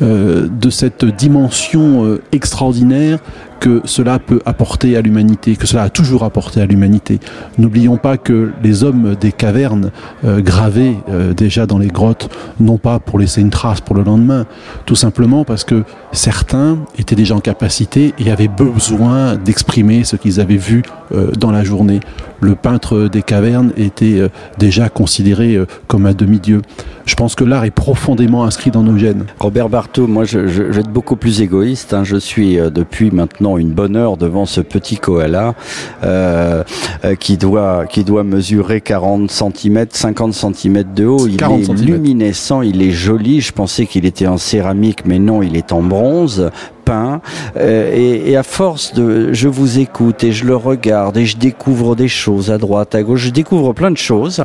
de 0.00 0.70
cette 0.70 1.04
dimension 1.04 2.04
euh, 2.04 2.22
extraordinaire 2.32 3.20
que 3.64 3.80
cela 3.86 4.18
peut 4.18 4.42
apporter 4.44 4.94
à 4.94 5.00
l'humanité, 5.00 5.56
que 5.56 5.66
cela 5.66 5.84
a 5.84 5.88
toujours 5.88 6.22
apporté 6.24 6.60
à 6.60 6.66
l'humanité. 6.66 7.18
N'oublions 7.56 7.96
pas 7.96 8.18
que 8.18 8.52
les 8.62 8.84
hommes 8.84 9.14
des 9.18 9.32
cavernes 9.32 9.90
euh, 10.22 10.42
gravés 10.42 10.98
euh, 11.08 11.32
déjà 11.32 11.64
dans 11.64 11.78
les 11.78 11.86
grottes, 11.88 12.28
non 12.60 12.76
pas 12.76 12.98
pour 12.98 13.18
laisser 13.18 13.40
une 13.40 13.48
trace 13.48 13.80
pour 13.80 13.96
le 13.96 14.02
lendemain, 14.02 14.44
tout 14.84 14.96
simplement 14.96 15.44
parce 15.46 15.64
que 15.64 15.84
certains 16.12 16.76
étaient 16.98 17.14
déjà 17.14 17.36
en 17.36 17.40
capacité 17.40 18.12
et 18.18 18.30
avaient 18.30 18.48
besoin 18.48 19.36
d'exprimer 19.36 20.04
ce 20.04 20.16
qu'ils 20.16 20.40
avaient 20.40 20.58
vu 20.58 20.82
euh, 21.14 21.30
dans 21.30 21.50
la 21.50 21.64
journée. 21.64 22.00
Le 22.42 22.56
peintre 22.56 23.08
des 23.08 23.22
cavernes 23.22 23.72
était 23.78 24.20
euh, 24.20 24.28
déjà 24.58 24.90
considéré 24.90 25.58
comme 25.86 26.04
un 26.04 26.12
demi-dieu. 26.12 26.60
Je 27.06 27.14
pense 27.14 27.34
que 27.34 27.44
l'art 27.44 27.64
est 27.64 27.70
profondément 27.70 28.44
inscrit 28.44 28.70
dans 28.70 28.82
nos 28.82 28.98
gènes. 28.98 29.24
Robert 29.38 29.70
Barthaud, 29.70 30.06
moi 30.06 30.24
je, 30.24 30.38
vais 30.38 30.80
être 30.80 30.90
beaucoup 30.90 31.16
plus 31.16 31.40
égoïste. 31.40 31.94
hein. 31.94 32.04
Je 32.04 32.16
suis 32.16 32.56
depuis 32.56 33.10
maintenant 33.10 33.53
une 33.58 33.70
bonne 33.70 33.96
heure 33.96 34.16
devant 34.16 34.46
ce 34.46 34.60
petit 34.60 34.96
koala 34.96 35.54
euh, 36.02 36.62
euh, 37.04 37.14
qui 37.14 37.36
doit 37.36 37.86
qui 37.86 38.04
doit 38.04 38.24
mesurer 38.24 38.80
40 38.80 39.30
cm, 39.30 39.86
50 39.90 40.34
cm 40.34 40.84
de 40.94 41.06
haut. 41.06 41.26
Il 41.26 41.36
40 41.36 41.60
est 41.60 41.64
centimètres. 41.64 41.92
luminescent, 41.92 42.62
il 42.62 42.82
est 42.82 42.90
joli. 42.90 43.40
Je 43.40 43.52
pensais 43.52 43.86
qu'il 43.86 44.06
était 44.06 44.26
en 44.26 44.38
céramique, 44.38 45.04
mais 45.04 45.18
non, 45.18 45.42
il 45.42 45.56
est 45.56 45.72
en 45.72 45.82
bronze 45.82 46.50
peint 46.84 47.20
Euh, 47.56 47.92
et, 47.94 48.30
et 48.30 48.36
à 48.36 48.42
force 48.42 48.94
de 48.94 49.32
je 49.32 49.48
vous 49.48 49.78
écoute 49.78 50.24
et 50.24 50.32
je 50.32 50.44
le 50.44 50.56
regarde 50.56 51.16
et 51.16 51.24
je 51.24 51.36
découvre 51.36 51.94
des 51.96 52.08
choses 52.08 52.50
à 52.50 52.58
droite 52.58 52.94
à 52.94 53.02
gauche 53.02 53.20
je 53.20 53.30
découvre 53.30 53.72
plein 53.72 53.90
de 53.90 53.96
choses 53.96 54.44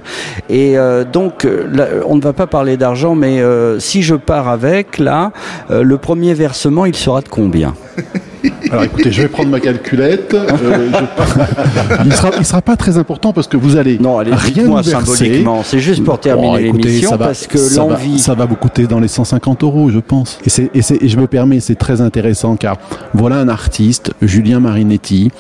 et 0.50 0.78
euh, 0.78 1.04
donc 1.04 1.44
là, 1.44 1.88
on 2.06 2.16
ne 2.16 2.22
va 2.22 2.34
pas 2.34 2.48
parler 2.48 2.78
d'argent 2.78 3.16
mais 3.16 3.42
euh, 3.42 3.80
si 3.80 4.04
je 4.04 4.16
pars 4.16 4.48
avec 4.48 5.00
là 5.00 5.32
le 5.70 5.98
premier 5.98 6.34
versement 6.34 6.86
il 6.86 6.96
sera 6.96 7.22
de 7.22 7.30
combien? 7.30 7.74
Alors 8.72 8.84
écoutez, 8.84 9.12
je 9.12 9.22
vais 9.22 9.28
prendre 9.28 9.50
ma 9.50 9.60
calculette. 9.60 10.34
Euh, 10.34 10.90
je- 10.92 12.04
il 12.06 12.14
sera, 12.14 12.32
il 12.38 12.46
sera 12.46 12.62
pas 12.62 12.76
très 12.76 12.98
important 12.98 13.34
parce 13.34 13.48
que 13.48 13.58
vous 13.58 13.76
allez 13.78 13.98
non 14.00 14.18
allez 14.20 14.32
rien 14.34 14.66
symboliquement 14.84 15.62
c'est 15.64 15.80
juste 15.80 16.04
pour 16.04 16.20
terminer 16.20 16.48
Bon, 16.48 16.58
écoutez, 16.58 16.88
l'émission 16.90 17.10
ça 17.12 17.18
va- 17.18 17.26
parce 17.26 17.48
que 17.48 17.58
ça 17.58 17.84
va- 17.84 17.90
l'envie 17.94 18.20
ça 18.20 18.34
va 18.36 18.46
vous 18.46 18.56
coûter 18.56 18.88
dans 18.88 19.00
les 19.00 19.08
150 19.08 19.64
euros, 19.64 19.90
je 19.90 20.00
pense. 20.00 20.38
Et, 20.46 20.50
c'est, 20.50 20.70
et, 20.74 20.82
c'est- 20.82 21.02
et 21.04 21.10
je 21.10 21.18
me 21.18 21.28
permets, 21.28 21.60
c'est 21.60 21.76
très 21.76 22.02
intéressant 22.02 22.56
car 22.56 22.78
voilà 23.14 23.38
un 23.38 23.50
artiste, 23.50 24.12
Julien 24.22 24.60
Marinetti, 24.60 25.32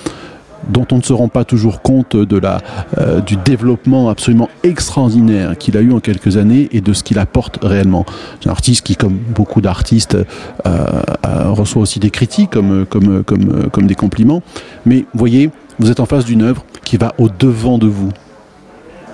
dont 0.70 0.86
on 0.92 0.98
ne 0.98 1.02
se 1.02 1.14
rend 1.14 1.28
pas 1.28 1.44
toujours 1.44 1.82
compte 1.82 2.16
de 2.16 2.38
la, 2.38 2.60
euh, 2.98 3.20
du 3.22 3.36
développement 3.36 4.10
absolument 4.10 4.50
extraordinaire 4.64 5.58
qu'il 5.58 5.78
a 5.78 5.82
eu 5.82 5.92
en 5.92 6.00
quelques 6.00 6.38
années 6.38 6.70
et 6.72 6.82
de 6.82 6.94
ce 6.94 7.04
qu'il 7.04 7.20
apporte 7.20 7.60
réellement. 7.62 8.06
C'est 8.42 8.50
un 8.50 8.52
artiste 8.52 8.86
qui, 8.86 8.96
comme 8.96 9.18
beaucoup 9.18 9.62
d'artistes, 9.62 10.16
euh, 10.16 10.26
euh, 10.66 11.52
reçoit 11.52 11.82
aussi 11.82 12.00
des 12.00 12.12
critiques 12.12 12.52
comme, 12.52 12.86
comme, 12.86 13.24
comme, 13.24 13.70
comme 13.72 13.88
des 13.88 13.96
compliments. 13.96 14.42
Mais 14.86 15.06
voyez, 15.14 15.50
vous 15.80 15.90
êtes 15.92 16.00
en 16.00 16.06
face 16.06 16.26
d'une 16.26 16.42
œuvre 16.42 16.64
qui 16.84 16.98
va 16.98 17.14
au 17.18 17.30
devant 17.30 17.78
de 17.78 17.88
vous. 17.88 18.10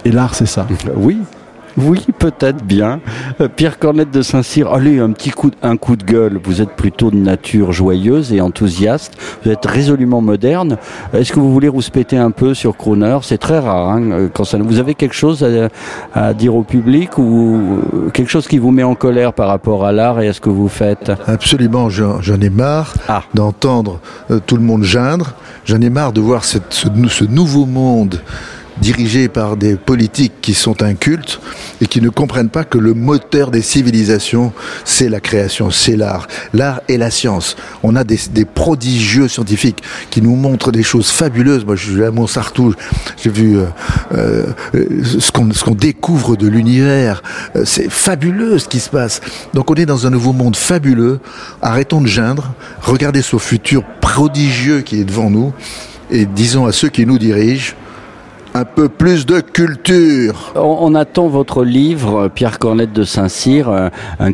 Et 0.03 0.11
l'art, 0.11 0.35
c'est 0.35 0.45
ça. 0.45 0.67
Oui. 0.95 1.17
Oui, 1.77 2.05
peut-être 2.19 2.63
bien. 2.63 3.01
Euh, 3.41 3.49
Pierre 3.53 3.79
Cornette 3.79 4.11
de 4.11 4.21
Saint-Cyr, 4.21 4.71
allez, 4.71 4.99
un 4.99 5.11
petit 5.11 5.31
coup, 5.31 5.49
de- 5.49 5.55
un 5.61 5.75
coup 5.75 5.95
de 5.97 6.03
gueule. 6.05 6.39
Vous 6.43 6.61
êtes 6.61 6.71
plutôt 6.71 7.11
de 7.11 7.17
nature 7.17 7.73
joyeuse 7.73 8.31
et 8.31 8.39
enthousiaste. 8.39 9.13
Vous 9.43 9.51
êtes 9.51 9.65
résolument 9.65 10.21
moderne. 10.21 10.77
Est-ce 11.13 11.33
que 11.33 11.39
vous 11.39 11.51
voulez 11.51 11.67
rouspéter 11.67 12.17
un 12.17 12.31
peu 12.31 12.53
sur 12.53 12.77
Crooner? 12.77 13.17
C'est 13.23 13.37
très 13.37 13.59
rare. 13.59 13.89
Hein, 13.89 14.11
euh, 14.11 14.29
quand 14.33 14.45
ça, 14.45 14.57
vous 14.57 14.79
avez 14.79 14.95
quelque 14.95 15.15
chose 15.15 15.43
à, 15.43 15.69
à 16.13 16.33
dire 16.33 16.55
au 16.55 16.63
public 16.63 17.17
ou 17.17 17.79
euh, 17.93 18.09
quelque 18.09 18.29
chose 18.31 18.47
qui 18.47 18.57
vous 18.57 18.71
met 18.71 18.83
en 18.83 18.95
colère 18.95 19.33
par 19.33 19.47
rapport 19.49 19.85
à 19.85 19.91
l'art 19.91 20.21
et 20.21 20.29
à 20.29 20.33
ce 20.33 20.39
que 20.39 20.49
vous 20.49 20.69
faites? 20.69 21.11
Absolument, 21.27 21.89
j'en 21.89 22.39
ai 22.41 22.49
marre 22.49 22.93
Ah. 23.09 23.23
d'entendre 23.33 23.99
euh, 24.31 24.39
tout 24.45 24.55
le 24.55 24.63
monde 24.63 24.83
geindre. 24.83 25.33
J'en 25.65 25.81
ai 25.81 25.89
marre 25.89 26.13
de 26.13 26.21
voir 26.21 26.45
cette- 26.45 26.73
ce, 26.73 26.87
ce 27.09 27.25
nouveau 27.25 27.65
monde 27.65 28.21
dirigé 28.81 29.27
par 29.27 29.57
des 29.57 29.75
politiques 29.75 30.33
qui 30.41 30.53
sont 30.53 30.83
incultes 30.83 31.39
et 31.81 31.87
qui 31.87 32.01
ne 32.01 32.09
comprennent 32.09 32.49
pas 32.49 32.63
que 32.63 32.77
le 32.77 32.93
moteur 32.93 33.51
des 33.51 33.61
civilisations, 33.61 34.53
c'est 34.83 35.09
la 35.09 35.19
création, 35.19 35.71
c'est 35.71 35.95
l'art. 35.95 36.27
L'art 36.53 36.81
et 36.87 36.97
la 36.97 37.09
science. 37.09 37.55
On 37.83 37.95
a 37.95 38.03
des, 38.03 38.17
prodigieux 38.45 39.27
scientifiques 39.27 39.81
qui 40.09 40.21
nous 40.21 40.35
montrent 40.35 40.71
des 40.71 40.83
choses 40.83 41.09
fabuleuses. 41.09 41.65
Moi, 41.65 41.75
je 41.75 41.91
suis 41.91 42.03
à 42.03 42.11
Montsartou, 42.11 42.73
j'ai 43.21 43.29
vu 43.29 43.57
euh, 43.57 43.65
euh, 44.13 44.45
ce 45.03 45.31
qu'on 45.31 45.51
ce 45.51 45.63
qu'on 45.63 45.75
découvre 45.75 46.35
de 46.35 46.47
l'univers. 46.47 47.23
Euh, 47.55 47.63
C'est 47.65 47.89
fabuleux 47.89 48.59
ce 48.59 48.67
qui 48.67 48.79
se 48.79 48.89
passe. 48.89 49.21
Donc 49.53 49.71
on 49.71 49.75
est 49.75 49.85
dans 49.85 50.05
un 50.07 50.09
nouveau 50.09 50.33
monde 50.33 50.55
fabuleux. 50.55 51.19
Arrêtons 51.61 52.01
de 52.01 52.07
geindre. 52.07 52.53
Regardez 52.81 53.21
ce 53.21 53.37
futur 53.37 53.83
prodigieux 54.01 54.81
qui 54.81 54.99
est 54.99 55.05
devant 55.05 55.29
nous. 55.29 55.53
Et 56.11 56.25
disons 56.25 56.65
à 56.65 56.71
ceux 56.71 56.89
qui 56.89 57.05
nous 57.05 57.17
dirigent, 57.17 57.73
un 58.55 58.63
peu 58.63 58.87
plus 58.87 59.25
de 59.25 59.41
culture. 59.41 60.53
On, 60.55 60.95
attend 60.95 61.27
votre 61.27 61.65
livre, 61.65 62.21
euh, 62.21 62.29
Pierre 62.29 62.57
Cornette 62.57 62.93
de 62.93 63.03
Saint-Cyr, 63.03 63.67
euh, 63.67 63.89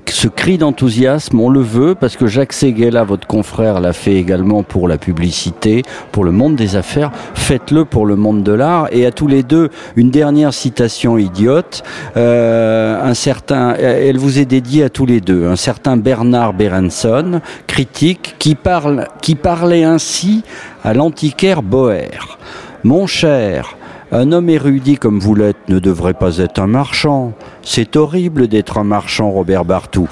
ce 0.07 0.27
cri 0.27 0.59
d'enthousiasme, 0.59 1.39
on 1.39 1.49
le 1.49 1.61
veut 1.61 1.95
parce 1.95 2.17
que 2.17 2.27
Jacques 2.27 2.53
Séguéla, 2.53 3.03
votre 3.03 3.25
confrère, 3.25 3.79
l'a 3.79 3.93
fait 3.93 4.13
également 4.13 4.61
pour 4.61 4.87
la 4.87 4.99
publicité, 4.99 5.81
pour 6.11 6.23
le 6.23 6.31
monde 6.31 6.55
des 6.55 6.75
affaires. 6.75 7.11
Faites-le 7.33 7.83
pour 7.83 8.05
le 8.05 8.15
monde 8.15 8.43
de 8.43 8.51
l'art. 8.51 8.89
Et 8.91 9.07
à 9.07 9.11
tous 9.11 9.25
les 9.25 9.41
deux, 9.41 9.69
une 9.95 10.11
dernière 10.11 10.53
citation 10.53 11.17
idiote. 11.17 11.81
Euh, 12.15 13.03
un 13.03 13.15
certain, 13.15 13.73
elle 13.73 14.19
vous 14.19 14.37
est 14.37 14.45
dédiée 14.45 14.83
à 14.83 14.89
tous 14.91 15.07
les 15.07 15.19
deux. 15.19 15.47
Un 15.47 15.55
certain 15.55 15.97
Bernard 15.97 16.53
Berenson, 16.53 17.41
critique, 17.65 18.35
qui 18.37 18.53
parlait 18.53 19.83
ainsi 19.83 20.43
à 20.83 20.93
l'antiquaire 20.93 21.63
Boer. 21.63 22.37
Mon 22.83 23.07
cher, 23.07 23.77
un 24.11 24.31
homme 24.31 24.49
érudit 24.49 24.97
comme 24.97 25.19
vous 25.19 25.35
l'êtes 25.35 25.69
ne 25.69 25.79
devrait 25.79 26.13
pas 26.13 26.37
être 26.37 26.59
un 26.59 26.67
marchand. 26.67 27.33
C'est 27.61 27.95
horrible 27.95 28.47
d'être 28.47 28.77
un 28.77 28.83
marchand, 28.83 29.31
Robert 29.31 29.65
Bartou. 29.65 30.09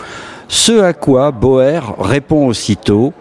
Ce 0.48 0.82
à 0.82 0.94
quoi 0.94 1.32
Boer 1.32 1.82
répond 2.00 2.48
aussitôt 2.48 3.14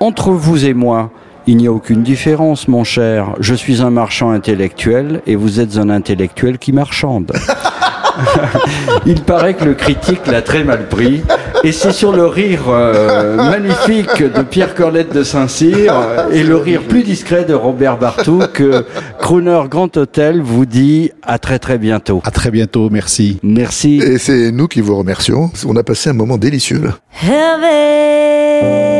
Entre 0.00 0.30
vous 0.30 0.66
et 0.66 0.74
moi, 0.74 1.10
il 1.46 1.56
n'y 1.56 1.68
a 1.68 1.72
aucune 1.72 2.02
différence, 2.02 2.68
mon 2.68 2.84
cher. 2.84 3.34
Je 3.38 3.54
suis 3.54 3.82
un 3.82 3.90
marchand 3.90 4.30
intellectuel 4.30 5.22
et 5.26 5.36
vous 5.36 5.60
êtes 5.60 5.76
un 5.78 5.88
intellectuel 5.90 6.58
qui 6.58 6.72
marchande. 6.72 7.32
Il 9.06 9.22
paraît 9.22 9.54
que 9.54 9.64
le 9.64 9.74
critique 9.74 10.26
l'a 10.26 10.42
très 10.42 10.64
mal 10.64 10.88
pris. 10.88 11.22
Et 11.64 11.72
c'est 11.72 11.92
sur 11.92 12.12
le 12.12 12.26
rire 12.26 12.64
euh, 12.68 13.36
magnifique 13.36 14.22
de 14.22 14.42
Pierre 14.42 14.74
Cornette 14.74 15.14
de 15.14 15.22
Saint-Cyr 15.22 15.94
et 16.32 16.42
le 16.42 16.56
rire 16.56 16.82
plus 16.88 17.02
discret 17.02 17.44
de 17.44 17.54
Robert 17.54 17.98
Bartou 17.98 18.42
que 18.52 18.86
Crooner 19.18 19.62
Grand 19.68 19.94
Hôtel 19.96 20.40
vous 20.40 20.66
dit 20.66 21.10
à 21.22 21.38
très 21.38 21.58
très 21.58 21.78
bientôt. 21.78 22.22
À 22.24 22.30
très 22.30 22.50
bientôt, 22.50 22.88
merci. 22.90 23.38
Merci. 23.42 24.00
Et 24.02 24.18
c'est 24.18 24.50
nous 24.52 24.68
qui 24.68 24.80
vous 24.80 24.96
remercions. 24.96 25.50
On 25.66 25.76
a 25.76 25.82
passé 25.82 26.10
un 26.10 26.14
moment 26.14 26.38
délicieux 26.38 26.80
là. 26.82 26.98
Heaven, 27.22 28.99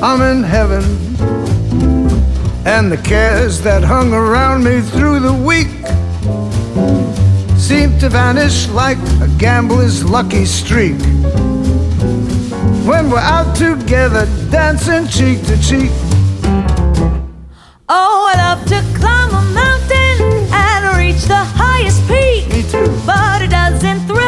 I'm 0.00 0.22
in 0.22 0.44
heaven. 0.44 0.84
And 2.64 2.92
the 2.92 3.00
cares 3.02 3.60
that 3.62 3.82
hung 3.82 4.12
around 4.12 4.62
me 4.62 4.80
through 4.80 5.18
the 5.18 5.32
week 5.32 5.66
seem 7.58 7.98
to 7.98 8.08
vanish 8.08 8.68
like 8.68 8.98
a 9.20 9.28
gambler's 9.38 10.04
lucky 10.04 10.44
streak. 10.44 11.00
When 12.86 13.10
we're 13.10 13.18
out 13.18 13.56
together 13.56 14.26
dancing 14.50 15.08
cheek 15.08 15.44
to 15.46 15.60
cheek. 15.60 15.90
Oh, 17.88 18.30
I 18.30 18.34
love 18.36 18.64
to 18.68 18.80
climb 18.96 19.30
a 19.30 19.42
mountain 19.52 20.52
and 20.54 20.96
reach 20.96 21.24
the 21.24 21.42
highest 21.42 22.06
peak. 22.06 22.48
Me 22.52 22.62
too. 22.70 22.86
But 23.04 23.42
it 23.42 23.50
doesn't 23.50 24.06
thrill 24.06 24.27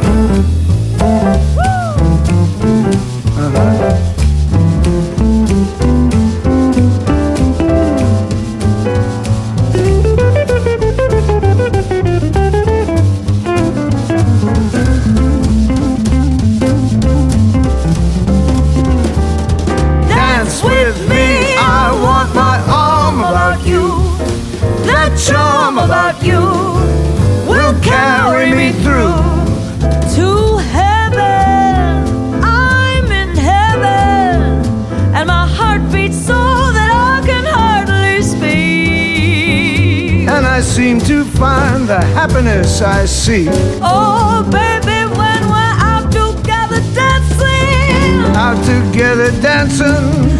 Seem 40.71 41.01
to 41.01 41.25
find 41.25 41.85
the 41.85 41.99
happiness 42.15 42.81
I 42.81 43.03
seek. 43.05 43.49
Oh, 43.81 44.41
baby, 44.49 45.03
when 45.19 45.41
we're 45.51 45.75
out 45.91 46.07
together 46.11 46.79
dancing. 46.95 48.23
Out 48.43 48.59
together 48.63 49.31
dancing, 49.41 50.31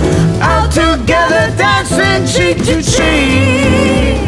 out 0.42 0.72
together 0.72 1.54
dancing 1.58 2.24
cheek 2.32 2.58
to 2.64 2.82
cheek. 2.82 4.24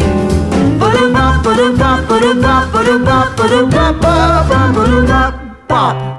Ba-da-ba, 0.78 1.40
ba-da-ba, 1.42 1.92
ba-da-ba, 2.10 2.56
ba-da-ba, 2.74 3.18
ba-da-ba, 3.38 3.86
ba-da-ba, 4.02 4.60
ba-da-ba. 4.76 6.13